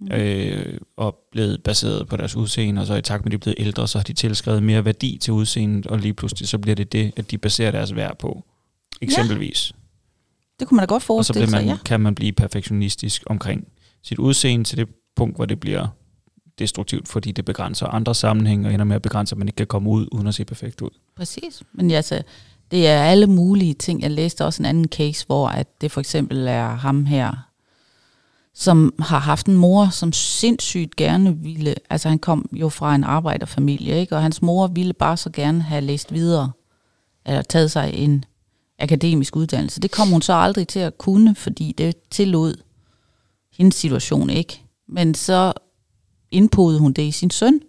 mm. 0.00 0.12
øh, 0.12 0.78
og 0.96 1.18
blevet 1.32 1.62
baseret 1.62 2.08
på 2.08 2.16
deres 2.16 2.36
udseende, 2.36 2.80
og 2.80 2.86
så 2.86 2.94
i 2.94 3.02
takt 3.02 3.24
med, 3.24 3.28
at 3.28 3.32
de 3.32 3.36
er 3.36 3.52
blevet 3.52 3.66
ældre, 3.66 3.88
så 3.88 3.98
har 3.98 4.02
de 4.02 4.12
tilskrevet 4.12 4.62
mere 4.62 4.84
værdi 4.84 5.18
til 5.20 5.32
udseendet, 5.32 5.86
og 5.86 5.98
lige 5.98 6.14
pludselig 6.14 6.48
så 6.48 6.58
bliver 6.58 6.74
det 6.74 6.92
det, 6.92 7.12
at 7.16 7.30
de 7.30 7.38
baserer 7.38 7.70
deres 7.70 7.94
værd 7.94 8.18
på. 8.18 8.44
Eksempelvis. 9.00 9.72
Ja. 9.74 9.81
Det 10.62 10.68
kunne 10.68 10.76
man 10.76 10.82
da 10.82 10.86
godt 10.86 11.02
forestille 11.02 11.44
og 11.44 11.48
så 11.48 11.56
man, 11.56 11.64
sig, 11.64 11.68
ja. 11.68 11.78
kan 11.84 12.00
man 12.00 12.14
blive 12.14 12.32
perfektionistisk 12.32 13.22
omkring 13.26 13.68
sit 14.02 14.18
udseende 14.18 14.64
til 14.64 14.78
det 14.78 14.88
punkt, 15.16 15.36
hvor 15.36 15.44
det 15.44 15.60
bliver 15.60 15.86
destruktivt, 16.58 17.08
fordi 17.08 17.32
det 17.32 17.44
begrænser 17.44 17.86
andre 17.86 18.14
sammenhænge, 18.14 18.68
og 18.68 18.74
ender 18.74 18.84
med 18.84 18.96
at 18.96 19.02
begrænse, 19.02 19.32
at 19.32 19.38
man 19.38 19.48
ikke 19.48 19.56
kan 19.56 19.66
komme 19.66 19.90
ud, 19.90 20.06
uden 20.12 20.26
at 20.26 20.34
se 20.34 20.44
perfekt 20.44 20.80
ud. 20.80 20.90
Præcis. 21.16 21.62
Men 21.72 21.90
altså, 21.90 22.22
det 22.70 22.88
er 22.88 23.02
alle 23.02 23.26
mulige 23.26 23.74
ting. 23.74 24.02
Jeg 24.02 24.10
læste 24.10 24.44
også 24.44 24.62
en 24.62 24.66
anden 24.66 24.88
case, 24.88 25.26
hvor 25.26 25.48
at 25.48 25.80
det 25.80 25.90
for 25.90 26.00
eksempel 26.00 26.46
er 26.46 26.68
ham 26.68 27.04
her, 27.04 27.48
som 28.54 28.94
har 28.98 29.18
haft 29.18 29.46
en 29.46 29.56
mor, 29.56 29.88
som 29.88 30.12
sindssygt 30.12 30.96
gerne 30.96 31.38
ville, 31.38 31.74
altså 31.90 32.08
han 32.08 32.18
kom 32.18 32.48
jo 32.52 32.68
fra 32.68 32.94
en 32.94 33.04
arbejderfamilie, 33.04 34.00
ikke? 34.00 34.16
og 34.16 34.22
hans 34.22 34.42
mor 34.42 34.66
ville 34.66 34.92
bare 34.92 35.16
så 35.16 35.30
gerne 35.30 35.62
have 35.62 35.80
læst 35.80 36.12
videre, 36.12 36.50
eller 37.26 37.42
taget 37.42 37.70
sig 37.70 37.94
en 37.94 38.24
akademisk 38.78 39.36
uddannelse. 39.36 39.80
Det 39.80 39.90
kom 39.90 40.08
hun 40.08 40.22
så 40.22 40.32
aldrig 40.32 40.68
til 40.68 40.78
at 40.78 40.98
kunne, 40.98 41.34
fordi 41.34 41.74
det 41.78 41.96
tillod 42.10 42.54
hendes 43.52 43.74
situation 43.74 44.30
ikke. 44.30 44.62
Men 44.88 45.14
så 45.14 45.52
indpodede 46.30 46.80
hun 46.80 46.92
det 46.92 47.02
i 47.02 47.10
sin 47.10 47.30
søn, 47.30 47.60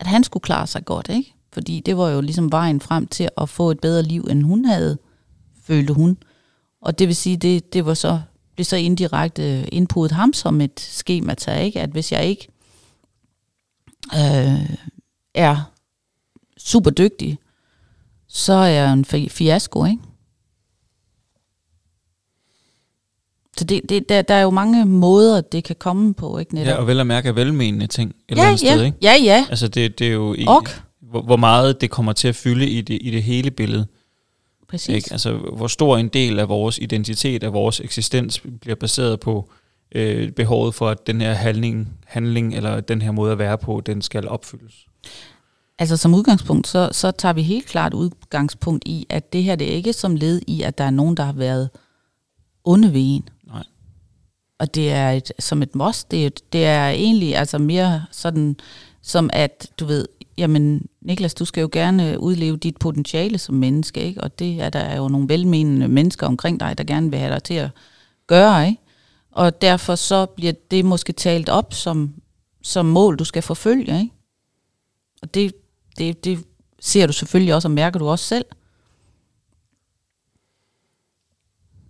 at 0.00 0.06
han 0.06 0.24
skulle 0.24 0.42
klare 0.42 0.66
sig 0.66 0.84
godt, 0.84 1.08
ikke? 1.08 1.34
Fordi 1.52 1.80
det 1.80 1.96
var 1.96 2.08
jo 2.08 2.20
ligesom 2.20 2.52
vejen 2.52 2.80
frem 2.80 3.06
til 3.06 3.28
at 3.36 3.48
få 3.48 3.70
et 3.70 3.80
bedre 3.80 4.02
liv, 4.02 4.26
end 4.30 4.42
hun 4.42 4.64
havde, 4.64 4.98
følte 5.62 5.92
hun. 5.92 6.18
Og 6.80 6.98
det 6.98 7.08
vil 7.08 7.16
sige, 7.16 7.36
det, 7.36 7.72
det 7.72 7.86
var 7.86 7.94
så, 7.94 8.20
blev 8.54 8.64
så 8.64 8.76
indirekte 8.76 9.74
indpodet 9.74 10.12
ham 10.12 10.32
som 10.32 10.60
et 10.60 10.80
skema 10.80 11.34
til, 11.34 11.52
ikke? 11.60 11.80
At 11.80 11.90
hvis 11.90 12.12
jeg 12.12 12.26
ikke 12.26 12.48
øh, 14.14 14.76
er 15.34 15.72
super 16.58 16.90
dygtig, 16.90 17.38
så 18.28 18.52
er 18.52 18.66
jeg 18.66 18.92
en 18.92 19.04
fiasko, 19.04 19.84
ikke? 19.84 20.02
Så 23.58 23.64
det, 23.64 23.80
det, 23.88 24.08
der, 24.08 24.22
der 24.22 24.34
er 24.34 24.42
jo 24.42 24.50
mange 24.50 24.84
måder, 24.84 25.40
det 25.40 25.64
kan 25.64 25.76
komme 25.78 26.14
på, 26.14 26.38
ikke 26.38 26.54
netop? 26.54 26.68
Ja, 26.68 26.74
og 26.74 26.86
vel 26.86 27.00
at 27.00 27.06
mærke 27.06 27.36
velmenende 27.36 27.86
ting 27.86 28.10
et 28.10 28.16
ja, 28.16 28.24
eller 28.30 28.44
andet 28.44 28.62
ja. 28.62 28.74
sted, 28.74 28.84
ikke? 28.84 28.98
Ja, 29.02 29.14
ja. 29.22 29.46
Altså 29.50 29.68
det, 29.68 29.98
det 29.98 30.06
er 30.06 30.12
jo... 30.12 30.34
I, 30.34 30.44
ok. 30.46 30.82
Hvor, 31.00 31.22
hvor 31.22 31.36
meget 31.36 31.80
det 31.80 31.90
kommer 31.90 32.12
til 32.12 32.28
at 32.28 32.36
fylde 32.36 32.68
i 32.68 32.80
det, 32.80 32.98
i 33.00 33.10
det 33.10 33.22
hele 33.22 33.50
billede. 33.50 33.86
Præcis. 34.68 34.94
Ikke? 34.94 35.08
Altså 35.12 35.36
hvor 35.36 35.66
stor 35.66 35.96
en 35.96 36.08
del 36.08 36.38
af 36.38 36.48
vores 36.48 36.78
identitet, 36.78 37.42
af 37.42 37.52
vores 37.52 37.80
eksistens, 37.80 38.42
bliver 38.60 38.74
baseret 38.74 39.20
på 39.20 39.50
øh, 39.94 40.32
behovet 40.32 40.74
for, 40.74 40.88
at 40.88 41.06
den 41.06 41.20
her 41.20 41.32
handling, 41.32 41.88
handling, 42.06 42.54
eller 42.54 42.80
den 42.80 43.02
her 43.02 43.10
måde 43.10 43.32
at 43.32 43.38
være 43.38 43.58
på, 43.58 43.82
den 43.86 44.02
skal 44.02 44.28
opfyldes. 44.28 44.86
Altså 45.78 45.96
som 45.96 46.14
udgangspunkt, 46.14 46.66
så, 46.66 46.88
så 46.92 47.10
tager 47.10 47.32
vi 47.32 47.42
helt 47.42 47.66
klart 47.66 47.94
udgangspunkt 47.94 48.82
i, 48.86 49.06
at 49.08 49.32
det 49.32 49.44
her 49.44 49.56
det 49.56 49.70
er 49.70 49.76
ikke 49.76 49.92
som 49.92 50.16
led 50.16 50.40
i, 50.46 50.62
at 50.62 50.78
der 50.78 50.84
er 50.84 50.90
nogen, 50.90 51.16
der 51.16 51.22
har 51.22 51.32
været 51.32 51.70
onde 52.64 52.92
ved 52.92 53.00
en. 53.04 53.28
Og 54.58 54.74
det 54.74 54.92
er 54.92 55.10
et, 55.10 55.32
som 55.38 55.62
et 55.62 55.74
must. 55.74 56.10
Det 56.10 56.26
er, 56.26 56.30
det 56.52 56.64
er 56.64 56.88
egentlig 56.88 57.36
altså 57.36 57.58
mere 57.58 58.04
sådan, 58.10 58.56
som 59.02 59.30
at, 59.32 59.70
du 59.80 59.86
ved, 59.86 60.08
jamen 60.38 60.88
Niklas, 61.00 61.34
du 61.34 61.44
skal 61.44 61.60
jo 61.60 61.68
gerne 61.72 62.20
udleve 62.20 62.56
dit 62.56 62.76
potentiale 62.76 63.38
som 63.38 63.54
menneske, 63.54 64.00
ikke? 64.00 64.20
og 64.20 64.38
det 64.38 64.60
er 64.60 64.70
der 64.70 64.96
jo 64.96 65.08
nogle 65.08 65.28
velmenende 65.28 65.88
mennesker 65.88 66.26
omkring 66.26 66.60
dig, 66.60 66.78
der 66.78 66.84
gerne 66.84 67.10
vil 67.10 67.18
have 67.18 67.32
dig 67.32 67.42
til 67.42 67.54
at 67.54 67.70
gøre. 68.26 68.68
Ikke? 68.68 68.82
Og 69.30 69.60
derfor 69.62 69.94
så 69.94 70.26
bliver 70.26 70.52
det 70.70 70.84
måske 70.84 71.12
talt 71.12 71.48
op 71.48 71.74
som, 71.74 72.14
som 72.62 72.86
mål, 72.86 73.16
du 73.16 73.24
skal 73.24 73.42
forfølge. 73.42 74.00
Ikke? 74.00 74.14
Og 75.22 75.34
det, 75.34 75.54
det, 75.98 76.24
det 76.24 76.44
ser 76.80 77.06
du 77.06 77.12
selvfølgelig 77.12 77.54
også, 77.54 77.68
og 77.68 77.72
mærker 77.72 77.98
du 77.98 78.08
også 78.08 78.24
selv. 78.24 78.44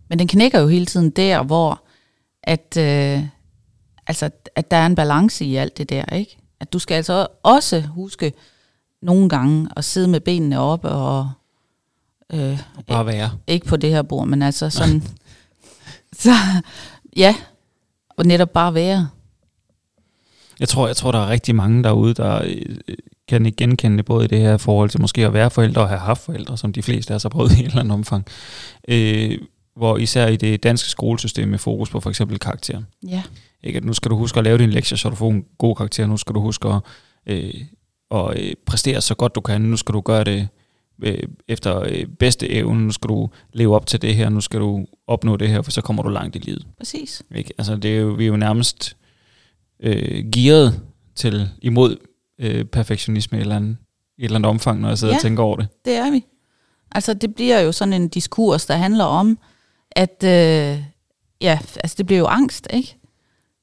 Men 0.08 0.18
den 0.18 0.28
knækker 0.28 0.60
jo 0.60 0.68
hele 0.68 0.86
tiden 0.86 1.10
der, 1.10 1.42
hvor 1.42 1.85
at, 2.46 2.76
øh, 2.78 3.22
altså, 4.06 4.30
at 4.54 4.70
der 4.70 4.76
er 4.76 4.86
en 4.86 4.94
balance 4.94 5.44
i 5.44 5.56
alt 5.56 5.78
det 5.78 5.88
der, 5.88 6.04
ikke? 6.14 6.38
At 6.60 6.72
du 6.72 6.78
skal 6.78 6.94
altså 6.94 7.26
også 7.42 7.80
huske 7.80 8.32
nogle 9.02 9.28
gange 9.28 9.68
at 9.76 9.84
sidde 9.84 10.08
med 10.08 10.20
benene 10.20 10.60
oppe 10.60 10.88
og... 10.88 11.30
Øh, 12.32 12.58
og 12.76 12.84
bare 12.86 13.06
være. 13.06 13.30
Ikke 13.46 13.66
på 13.66 13.76
det 13.76 13.90
her 13.90 14.02
bord, 14.02 14.26
men 14.26 14.42
altså 14.42 14.70
sådan... 14.70 15.02
så, 16.22 16.30
ja, 17.16 17.36
og 18.08 18.24
netop 18.24 18.50
bare 18.50 18.74
være. 18.74 19.08
Jeg 20.60 20.68
tror, 20.68 20.86
jeg 20.86 20.96
tror, 20.96 21.12
der 21.12 21.18
er 21.18 21.28
rigtig 21.28 21.54
mange 21.54 21.82
derude, 21.82 22.14
der 22.14 22.42
øh, 22.44 22.76
kan 23.28 23.46
ikke 23.46 23.56
genkende 23.56 24.02
både 24.02 24.24
i 24.24 24.28
det 24.28 24.40
her 24.40 24.56
forhold 24.56 24.90
til 24.90 25.00
måske 25.00 25.26
at 25.26 25.32
være 25.32 25.50
forældre 25.50 25.82
og 25.82 25.88
have 25.88 26.00
haft 26.00 26.20
forældre, 26.20 26.58
som 26.58 26.72
de 26.72 26.82
fleste 26.82 27.12
af 27.12 27.16
os 27.16 27.22
har 27.22 27.30
prøvet 27.30 27.52
i 27.52 27.60
et 27.60 27.66
eller 27.66 27.80
andet 27.80 27.94
omfang. 27.94 28.26
Øh, 28.88 29.38
hvor 29.76 29.96
især 29.98 30.26
i 30.26 30.36
det 30.36 30.62
danske 30.62 30.88
skolesystem 30.88 31.48
med 31.48 31.58
fokus 31.58 31.90
på 31.90 32.00
for 32.00 32.10
eksempel 32.10 32.38
karakter. 32.38 32.82
Ja. 33.08 33.22
Ikke, 33.62 33.76
at 33.76 33.84
nu 33.84 33.92
skal 33.92 34.10
du 34.10 34.16
huske 34.16 34.38
at 34.38 34.44
lave 34.44 34.58
din 34.58 34.70
lektier, 34.70 34.98
så 34.98 35.08
du 35.08 35.16
får 35.16 35.30
en 35.30 35.44
god 35.58 35.76
karakter. 35.76 36.06
Nu 36.06 36.16
skal 36.16 36.34
du 36.34 36.40
huske 36.40 36.68
at, 36.68 36.80
øh, 37.26 37.54
at 38.10 38.38
øh, 38.38 38.54
præstere 38.66 39.00
så 39.00 39.14
godt 39.14 39.34
du 39.34 39.40
kan. 39.40 39.60
Nu 39.60 39.76
skal 39.76 39.92
du 39.92 40.00
gøre 40.00 40.24
det 40.24 40.48
øh, 41.02 41.22
efter 41.48 41.80
øh, 41.80 42.06
bedste 42.18 42.50
evne. 42.50 42.84
Nu 42.84 42.92
skal 42.92 43.08
du 43.08 43.30
leve 43.52 43.74
op 43.74 43.86
til 43.86 44.02
det 44.02 44.14
her. 44.14 44.28
Nu 44.28 44.40
skal 44.40 44.60
du 44.60 44.86
opnå 45.06 45.36
det 45.36 45.48
her, 45.48 45.62
for 45.62 45.70
så 45.70 45.80
kommer 45.80 46.02
du 46.02 46.08
langt 46.08 46.36
i 46.36 46.38
livet. 46.38 46.66
Præcis. 46.78 47.22
Ikke? 47.34 47.52
Altså, 47.58 47.76
det 47.76 47.96
er 47.96 48.00
jo, 48.00 48.08
vi 48.08 48.24
er 48.24 48.28
jo 48.28 48.36
nærmest 48.36 48.96
øh, 49.82 50.24
gearet 50.32 50.80
til 51.14 51.48
imod 51.62 51.96
øh, 52.40 52.64
perfektionisme 52.64 53.38
i 53.38 53.40
et 53.40 53.42
eller, 53.42 53.56
andet, 53.56 53.76
et 54.18 54.24
eller 54.24 54.36
andet 54.36 54.50
omfang, 54.50 54.80
når 54.80 54.88
jeg 54.88 54.98
sidder 54.98 55.14
ja, 55.14 55.18
og 55.18 55.22
tænker 55.22 55.42
over 55.42 55.56
det. 55.56 55.68
det 55.84 55.96
er 55.96 56.10
vi. 56.10 56.24
Altså, 56.92 57.14
det 57.14 57.34
bliver 57.34 57.60
jo 57.60 57.72
sådan 57.72 57.92
en 57.92 58.08
diskurs, 58.08 58.66
der 58.66 58.74
handler 58.74 59.04
om, 59.04 59.38
at 59.96 60.24
øh, 60.24 60.84
ja, 61.40 61.58
altså 61.76 61.94
det 61.98 62.06
bliver 62.06 62.18
jo 62.18 62.26
angst, 62.26 62.66
ikke? 62.70 62.96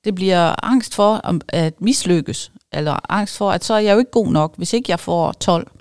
Det 0.03 0.15
bliver 0.15 0.65
angst 0.65 0.95
for 0.95 1.21
at 1.47 1.81
mislykkes, 1.81 2.51
eller 2.73 3.11
angst 3.11 3.37
for, 3.37 3.51
at 3.51 3.63
så 3.63 3.73
er 3.73 3.79
jeg 3.79 3.93
jo 3.93 3.99
ikke 3.99 4.11
god 4.11 4.31
nok, 4.31 4.57
hvis 4.57 4.73
ikke 4.73 4.91
jeg 4.91 4.99
får 4.99 5.31
12. 5.31 5.71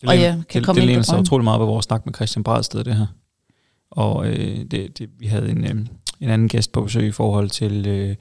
Det, 0.00 0.08
og 0.08 0.20
jeg 0.20 0.42
kan 0.48 0.60
det, 0.60 0.66
komme 0.66 0.80
det 0.80 0.86
læner 0.86 1.02
sig 1.02 1.18
utrolig 1.18 1.44
meget 1.44 1.60
ved 1.60 1.66
vores 1.66 1.84
snak 1.84 2.06
med 2.06 2.14
Christian 2.14 2.44
Bradsted, 2.44 2.84
det 2.84 2.94
her. 2.94 3.06
Og 3.90 4.26
øh, 4.26 4.64
det, 4.70 4.98
det, 4.98 5.08
vi 5.18 5.26
havde 5.26 5.50
en, 5.50 5.64
øh, 5.64 5.86
en 6.20 6.30
anden 6.30 6.48
gæst 6.48 6.72
på 6.72 6.80
besøg 6.80 7.08
i 7.08 7.12
forhold 7.12 7.50
til 7.50 7.86
øh, 7.86 8.16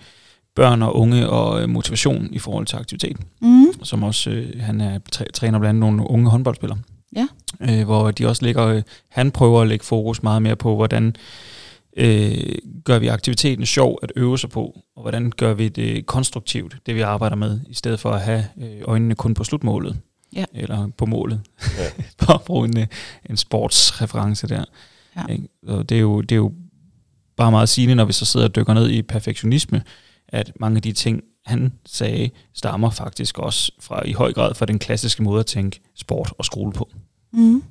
børn 0.56 0.82
og 0.82 0.96
unge 0.96 1.30
og 1.30 1.62
øh, 1.62 1.70
motivation 1.70 2.30
i 2.32 2.40
forhold 2.40 2.66
til 2.66 2.76
aktivitet. 2.76 3.18
Mm. 3.42 3.66
Som 3.84 4.04
også, 4.04 4.30
øh, 4.30 4.62
han 4.62 4.82
er 4.82 5.00
træner 5.34 5.60
blandt 5.60 5.80
nogle 5.80 6.10
unge 6.10 6.30
håndboldspillere. 6.30 6.80
Ja. 7.16 7.28
Øh, 7.62 7.86
hvor 7.86 8.12
de 8.12 8.28
også 8.28 8.46
ligger, 8.46 8.66
øh, 8.66 8.82
han 9.10 9.32
prøver 9.32 9.62
at 9.62 9.68
lægge 9.68 9.86
fokus 9.86 10.24
meget 10.24 10.42
mere 10.42 10.56
på, 10.56 10.76
hvordan 10.76 11.16
øh, 11.98 12.56
gør 12.84 13.00
vi 13.00 13.08
aktiviteten 13.08 13.66
sjov 13.66 14.00
at 14.04 14.12
øve 14.16 14.40
sig 14.40 14.50
på, 14.50 14.82
og 14.96 15.02
hvordan 15.02 15.32
gør 15.38 15.54
vi 15.54 15.70
det 15.70 16.06
konstruktivt, 16.06 16.78
det 16.86 16.96
vi 16.96 17.02
arbejder 17.02 17.36
med, 17.36 17.60
i 17.68 17.74
stedet 17.74 18.00
for 18.00 18.12
at 18.12 18.22
have 18.22 18.46
øh, 18.62 18.82
øjnene 18.84 19.16
kun 19.16 19.34
på 19.34 19.44
slutmålet, 19.44 19.98
ja. 20.36 20.46
eller 20.54 20.88
på 20.98 21.06
målet, 21.06 21.42
ja. 21.78 22.04
for 22.26 22.34
at 22.34 22.42
bruge 22.42 22.68
en, 22.68 22.78
øh, 22.78 22.88
en 23.30 23.38
sportsreference 23.38 24.48
der. 24.48 24.66
Ja. 25.16 25.34
Ikke? 25.34 25.48
Og 25.68 25.90
det 25.90 25.96
er 25.96 26.02
jo, 26.02 26.22
det 26.22 26.32
er 26.32 26.36
jo 26.36 26.54
bare 27.36 27.52
meget 27.52 27.70
sigende, 27.70 27.96
når 27.96 28.06
vi 28.06 28.14
så 28.14 28.26
sidder 28.26 28.48
og 28.48 28.56
dykker 28.56 28.74
ned 28.74 28.90
i 28.90 29.02
perfektionisme, 29.02 29.82
at 30.28 30.52
mange 30.60 30.76
af 30.76 30.82
de 30.82 30.92
ting, 30.92 31.22
han 31.46 31.74
sagde, 31.86 32.30
stammer 32.54 32.90
faktisk 32.90 33.40
også 33.40 33.72
fra 33.80 34.06
i 34.06 34.12
høj 34.14 34.34
grad 34.34 34.54
fra 34.56 34.66
den 34.66 34.80
klassiske 34.80 35.24
måde 35.24 35.40
at 35.40 35.46
tænke 35.46 35.82
sport 35.96 36.34
og 36.38 36.46
skole 36.46 36.72
på, 36.74 36.90
Mm. 37.32 37.64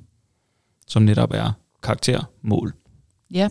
som 0.87 1.01
netop 1.01 1.31
er 1.33 1.51
karakter, 1.83 2.23
mål. 2.41 2.73
Ja. 3.31 3.49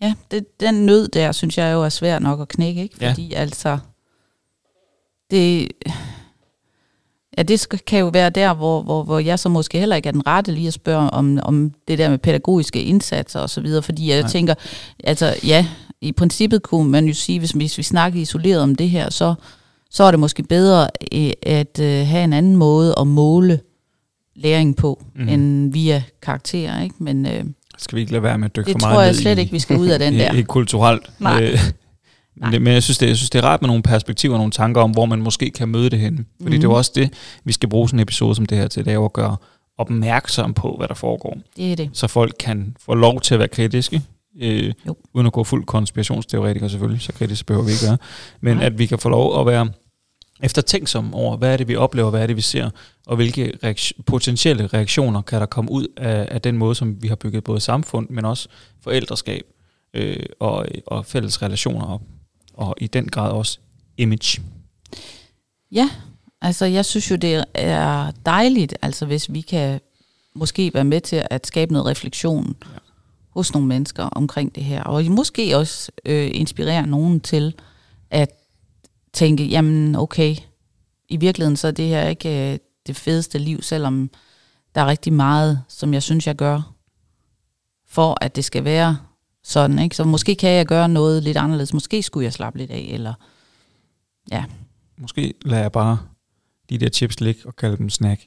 Ja, 0.00 0.14
det, 0.30 0.60
den 0.60 0.74
nød 0.86 1.08
der, 1.08 1.32
synes 1.32 1.58
jeg 1.58 1.72
jo 1.72 1.82
er 1.82 1.88
svær 1.88 2.18
nok 2.18 2.40
at 2.40 2.48
knække, 2.48 2.82
ikke? 2.82 2.96
Ja. 3.00 3.10
Fordi 3.10 3.32
altså, 3.32 3.78
det, 5.30 5.68
ja, 7.38 7.42
det 7.42 7.60
skal, 7.60 7.78
kan 7.78 7.98
jo 7.98 8.08
være 8.08 8.30
der, 8.30 8.54
hvor, 8.54 8.82
hvor, 8.82 9.02
hvor 9.02 9.18
jeg 9.18 9.38
så 9.38 9.48
måske 9.48 9.78
heller 9.78 9.96
ikke 9.96 10.08
er 10.08 10.12
den 10.12 10.26
rette 10.26 10.52
lige 10.52 10.66
at 10.68 10.74
spørge 10.74 11.10
om, 11.10 11.38
om 11.42 11.72
det 11.88 11.98
der 11.98 12.10
med 12.10 12.18
pædagogiske 12.18 12.82
indsatser 12.82 13.40
og 13.40 13.50
så 13.50 13.60
videre, 13.60 13.82
fordi 13.82 14.10
jeg. 14.10 14.20
Nej. 14.20 14.30
tænker, 14.30 14.54
altså 15.04 15.34
ja, 15.44 15.66
i 16.00 16.12
princippet 16.12 16.62
kunne 16.62 16.90
man 16.90 17.04
jo 17.06 17.14
sige, 17.14 17.38
hvis, 17.38 17.50
hvis 17.50 17.78
vi 17.78 17.82
snakker 17.82 18.20
isoleret 18.20 18.60
om 18.60 18.74
det 18.74 18.90
her, 18.90 19.10
så, 19.10 19.34
så 19.90 20.04
er 20.04 20.10
det 20.10 20.20
måske 20.20 20.42
bedre 20.42 20.88
øh, 21.14 21.30
at 21.42 21.78
øh, 21.80 22.06
have 22.06 22.24
en 22.24 22.32
anden 22.32 22.56
måde 22.56 22.94
at 23.00 23.06
måle 23.06 23.60
læring 24.36 24.76
på, 24.76 25.04
mm. 25.14 25.28
end 25.28 25.72
via 25.72 26.02
karakterer, 26.22 26.82
ikke? 26.82 26.94
Men 26.98 27.26
øh, 27.26 27.44
Skal 27.78 27.96
vi 27.96 28.00
ikke 28.00 28.12
lade 28.12 28.22
være 28.22 28.38
med 28.38 28.44
at 28.44 28.56
dykke 28.56 28.66
det 28.66 28.74
for 28.74 28.78
tror 28.78 28.88
meget 28.88 29.04
jeg 29.06 29.12
ned 29.12 29.20
slet 29.20 29.38
i, 29.38 29.40
ikke, 29.40 29.52
vi 29.52 29.58
skal 29.58 29.78
ud 29.78 29.86
af 29.88 29.98
den 29.98 30.14
i, 30.14 30.18
der. 30.22 30.32
i 30.32 30.42
kulturelt. 30.42 31.10
Nej. 31.18 31.42
Øh, 31.44 31.58
men, 32.40 32.52
det, 32.52 32.62
men 32.62 32.72
jeg 32.72 32.82
synes, 32.82 32.98
det, 32.98 33.08
jeg 33.08 33.16
synes, 33.16 33.30
det 33.30 33.38
er 33.38 33.42
rart 33.44 33.62
med 33.62 33.68
nogle 33.68 33.82
perspektiver, 33.82 34.36
nogle 34.36 34.52
tanker 34.52 34.80
om, 34.80 34.90
hvor 34.90 35.06
man 35.06 35.22
måske 35.22 35.50
kan 35.50 35.68
møde 35.68 35.90
det 35.90 35.98
henne. 35.98 36.24
Fordi 36.42 36.44
mm. 36.44 36.50
det 36.50 36.58
er 36.58 36.62
jo 36.62 36.68
Mhm. 36.68 36.76
også 36.76 36.92
det, 36.94 37.12
vi 37.44 37.52
skal 37.52 37.68
bruge 37.68 37.88
sådan 37.88 37.98
en 37.98 38.02
episode 38.02 38.34
som 38.34 38.46
det 38.46 38.58
her 38.58 38.68
til, 38.68 38.84
det 38.84 38.92
er 38.92 39.04
at 39.04 39.12
gøre 39.12 39.36
opmærksom 39.78 40.54
på, 40.54 40.74
hvad 40.78 40.88
der 40.88 40.94
foregår. 40.94 41.36
Det 41.56 41.72
er 41.72 41.76
det. 41.76 41.90
Så 41.92 42.06
folk 42.06 42.34
kan 42.40 42.76
få 42.84 42.94
lov 42.94 43.20
til 43.20 43.34
at 43.34 43.38
være 43.38 43.48
kritiske, 43.48 44.02
øh, 44.40 44.72
Jo. 44.86 44.96
uden 45.14 45.26
at 45.26 45.32
gå 45.32 45.44
fuld 45.44 45.64
konspirationsteoretiker 45.64 46.68
selvfølgelig, 46.68 47.02
så 47.02 47.12
kritisk 47.12 47.46
behøver 47.46 47.64
vi 47.66 47.72
ikke 47.72 47.84
være. 47.86 47.98
Men 48.40 48.56
Nej. 48.56 48.66
at 48.66 48.78
vi 48.78 48.86
kan 48.86 48.98
få 48.98 49.08
lov 49.08 49.40
at 49.40 49.46
være 49.46 49.68
eftertænksom 50.42 51.14
over, 51.14 51.36
hvad 51.36 51.52
er 51.52 51.56
det, 51.56 51.68
vi 51.68 51.76
oplever, 51.76 52.10
hvad 52.10 52.22
er 52.22 52.26
det, 52.26 52.36
vi 52.36 52.40
ser, 52.40 52.70
og 53.06 53.16
hvilke 53.16 53.52
reaktion, 53.64 54.04
potentielle 54.04 54.66
reaktioner 54.66 55.22
kan 55.22 55.40
der 55.40 55.46
komme 55.46 55.70
ud 55.70 55.86
af, 55.96 56.28
af 56.30 56.42
den 56.42 56.56
måde, 56.58 56.74
som 56.74 57.02
vi 57.02 57.08
har 57.08 57.16
bygget 57.16 57.44
både 57.44 57.60
samfund, 57.60 58.10
men 58.10 58.24
også 58.24 58.48
forældreskab 58.80 59.42
øh, 59.94 60.16
og, 60.40 60.66
og 60.86 61.06
fælles 61.06 61.42
relationer 61.42 61.86
op. 61.86 62.02
Og 62.54 62.74
i 62.80 62.86
den 62.86 63.08
grad 63.08 63.30
også 63.30 63.58
image. 63.96 64.42
Ja, 65.72 65.90
altså 66.42 66.64
jeg 66.66 66.84
synes 66.84 67.10
jo, 67.10 67.16
det 67.16 67.44
er 67.54 68.10
dejligt, 68.26 68.74
altså 68.82 69.06
hvis 69.06 69.32
vi 69.32 69.40
kan 69.40 69.80
måske 70.34 70.74
være 70.74 70.84
med 70.84 71.00
til 71.00 71.22
at 71.30 71.46
skabe 71.46 71.72
noget 71.72 71.86
refleksion 71.86 72.56
Ja. 72.64 72.78
Ja. 73.36 73.40
hos 73.40 73.52
nogle 73.52 73.68
mennesker 73.68 74.02
omkring 74.02 74.54
det 74.54 74.64
her. 74.64 74.82
Og 74.82 75.04
måske 75.04 75.56
også 75.56 75.92
øh, 76.06 76.30
inspirere 76.34 76.86
nogen 76.86 77.20
til 77.20 77.54
at 78.10 78.30
tænke, 79.12 79.44
jamen 79.44 79.96
okay, 79.96 80.36
i 81.08 81.16
virkeligheden 81.16 81.56
så 81.56 81.66
er 81.66 81.72
det 81.72 81.88
her 81.88 82.08
ikke 82.08 82.52
øh, 82.52 82.58
det 82.86 82.96
fedeste 82.96 83.38
liv, 83.38 83.62
selvom 83.62 84.10
der 84.74 84.80
er 84.80 84.86
rigtig 84.86 85.12
meget, 85.12 85.62
som 85.68 85.94
jeg 85.94 86.02
synes, 86.02 86.26
jeg 86.26 86.36
gør, 86.36 86.72
for 87.88 88.16
at 88.20 88.36
det 88.36 88.44
skal 88.44 88.64
være 88.64 88.98
sådan. 89.44 89.78
Ikke? 89.78 89.96
Så 89.96 90.04
måske 90.04 90.34
kan 90.34 90.50
jeg 90.50 90.66
gøre 90.66 90.88
noget 90.88 91.22
lidt 91.22 91.36
anderledes. 91.36 91.72
Måske 91.72 92.02
skulle 92.02 92.24
jeg 92.24 92.32
slappe 92.32 92.58
lidt 92.58 92.70
af, 92.70 92.88
eller 92.90 93.14
ja, 94.30 94.44
Måske 94.98 95.34
lader 95.42 95.62
jeg 95.62 95.72
bare 95.72 95.98
de 96.70 96.78
der 96.78 96.88
chips 96.88 97.20
ligge 97.20 97.40
og 97.44 97.56
kalde 97.56 97.76
dem 97.76 97.90
snack. 97.90 98.26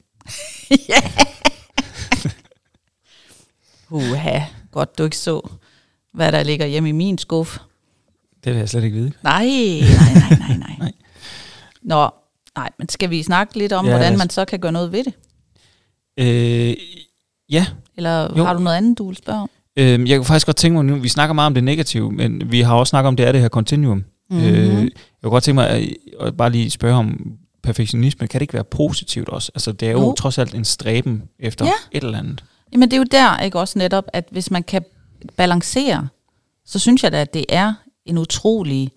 Uha, 3.90 4.40
godt 4.70 4.98
du 4.98 5.04
ikke 5.04 5.16
så, 5.16 5.48
hvad 6.14 6.32
der 6.32 6.42
ligger 6.42 6.66
hjemme 6.66 6.88
i 6.88 6.92
min 6.92 7.18
skuffe. 7.18 7.60
Det 8.44 8.52
vil 8.52 8.58
jeg 8.58 8.68
slet 8.68 8.84
ikke 8.84 8.96
vide. 8.96 9.12
Nej, 9.22 9.44
nej, 9.44 10.14
nej, 10.14 10.38
nej, 10.48 10.56
nej. 10.58 10.76
Nej. 10.78 10.92
Nå, 11.82 12.10
nej, 12.56 12.70
men 12.78 12.88
skal 12.88 13.10
vi 13.10 13.22
snakke 13.22 13.58
lidt 13.58 13.72
om, 13.72 13.84
Ja, 13.86 13.90
hvordan 13.90 14.18
man 14.18 14.30
så 14.30 14.44
kan 14.44 14.58
gøre 14.60 14.72
noget 14.72 14.92
ved 14.92 15.04
det? 15.04 15.12
Øh, 16.18 16.76
ja, 17.50 17.66
Eller 17.96 18.38
Jo. 18.38 18.44
har 18.44 18.52
du 18.54 18.60
noget 18.60 18.76
andet, 18.76 18.98
du 18.98 19.06
vil 19.08 19.16
spørge 19.16 19.40
om? 19.40 19.50
øh, 19.76 20.08
jeg 20.10 20.18
kunne 20.18 20.24
faktisk 20.24 20.46
godt 20.46 20.56
tænke 20.56 20.74
mig 20.74 20.84
nu, 20.84 20.96
vi 20.96 21.08
snakker 21.08 21.32
meget 21.32 21.46
om 21.46 21.54
det 21.54 21.64
negative, 21.64 22.12
men 22.12 22.52
vi 22.52 22.60
har 22.60 22.74
også 22.74 22.90
snakket 22.90 23.08
om, 23.08 23.16
det 23.16 23.26
er 23.26 23.32
det 23.32 23.40
her 23.40 23.48
continuum. 23.48 24.04
Mm-hmm. 24.30 24.46
Øh, 24.46 24.82
jeg 24.82 24.90
kunne 25.22 25.30
godt 25.30 25.44
tænke 25.44 25.54
mig 25.54 25.68
at, 25.68 25.88
at 26.20 26.36
bare 26.36 26.50
lige 26.50 26.70
spørge 26.70 26.96
om 26.96 27.32
perfektionisme. 27.62 28.26
Kan 28.26 28.38
det 28.38 28.42
ikke 28.42 28.54
være 28.54 28.64
positivt 28.64 29.28
også? 29.28 29.52
Altså, 29.54 29.72
det 29.72 29.88
er 29.88 29.92
jo, 29.92 30.00
jo. 30.00 30.14
Trods 30.14 30.38
alt 30.38 30.54
en 30.54 30.64
stræben 30.64 31.22
efter. 31.38 31.64
Ja. 31.64 31.72
et 31.92 32.04
eller 32.04 32.18
andet. 32.18 32.44
Jamen 32.72 32.90
det 32.90 32.96
er 32.96 33.00
jo 33.00 33.04
der, 33.10 33.38
ikke 33.38 33.58
også 33.58 33.78
netop, 33.78 34.04
at 34.12 34.28
hvis 34.30 34.50
man 34.50 34.62
kan 34.62 34.84
balancere, 35.36 36.08
så 36.64 36.78
synes 36.78 37.04
jeg 37.04 37.12
da, 37.12 37.20
at 37.20 37.34
det 37.34 37.44
er 37.48 37.74
en 38.04 38.18
utrolig 38.18 38.92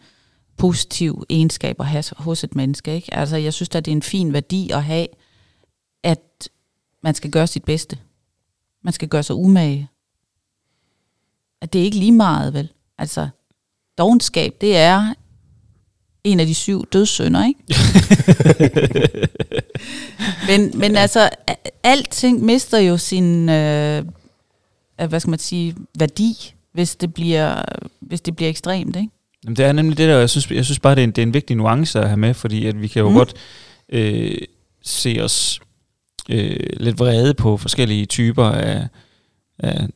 positiv 0.57 1.23
egenskab 1.29 1.79
at 1.79 1.86
have 1.86 2.03
hos 2.17 2.43
et 2.43 2.55
menneske. 2.55 2.95
Ikke? 2.95 3.13
Altså 3.13 3.38
jeg 3.38 3.53
synes 3.53 3.69
da, 3.69 3.79
det 3.79 3.91
er 3.91 3.95
en 3.95 4.01
fin 4.01 4.33
værdi 4.33 4.69
at 4.69 4.83
have, 4.83 5.07
at 6.03 6.49
man 7.03 7.15
skal 7.15 7.31
gøre 7.31 7.47
sit 7.47 7.63
bedste. 7.63 7.97
Man 8.83 8.93
skal 8.93 9.07
gøre 9.07 9.23
sig 9.23 9.36
umage. 9.36 9.89
At 11.62 11.73
det 11.73 11.81
er 11.81 11.86
ikke 11.86 11.97
lige 11.97 12.12
meget, 12.12 12.53
vel? 12.53 12.73
Altså, 12.97 13.29
dogenskab, 13.97 14.57
det 14.62 14.77
er 14.77 15.13
en 16.23 16.39
af 16.39 16.45
de 16.45 16.55
syv 16.55 16.86
dødssynder, 16.93 17.47
ikke? 17.47 17.59
men, 20.49 20.79
men 20.79 20.95
altså, 20.95 21.29
alting 21.83 22.45
mister 22.45 22.77
jo 22.77 22.97
sin, 22.97 23.49
øh, 23.49 24.03
øh, 25.01 25.09
hvad 25.09 25.19
skal 25.19 25.29
man 25.29 25.39
sige, 25.39 25.75
værdi, 25.99 26.53
hvis 26.73 26.95
det 26.95 27.13
bliver, 27.13 27.62
hvis 27.99 28.21
det 28.21 28.36
bliver 28.36 28.49
ekstremt, 28.49 28.95
ikke? 28.95 29.09
Jamen, 29.43 29.55
det 29.55 29.65
er 29.65 29.71
nemlig 29.71 29.97
det 29.97 30.09
der, 30.09 30.17
jeg 30.17 30.29
synes, 30.29 30.51
jeg 30.51 30.65
synes 30.65 30.79
bare, 30.79 30.95
det 30.95 31.01
er, 31.01 31.03
en, 31.03 31.12
det 31.12 31.17
er 31.17 31.23
en 31.23 31.33
vigtig 31.33 31.55
nuance 31.55 31.99
at 31.99 32.07
have 32.07 32.17
med, 32.17 32.33
fordi 32.33 32.65
at 32.65 32.81
vi 32.81 32.88
kan 32.88 32.99
jo 33.01 33.09
mm. 33.09 33.15
Godt 33.15 33.33
øh, 33.89 34.38
se 34.83 35.17
os 35.21 35.59
øh, 36.29 36.59
lidt 36.77 36.99
vrede 36.99 37.33
på 37.33 37.57
forskellige 37.57 38.05
typer 38.05 38.45
af, 38.45 38.88
af 39.59 39.88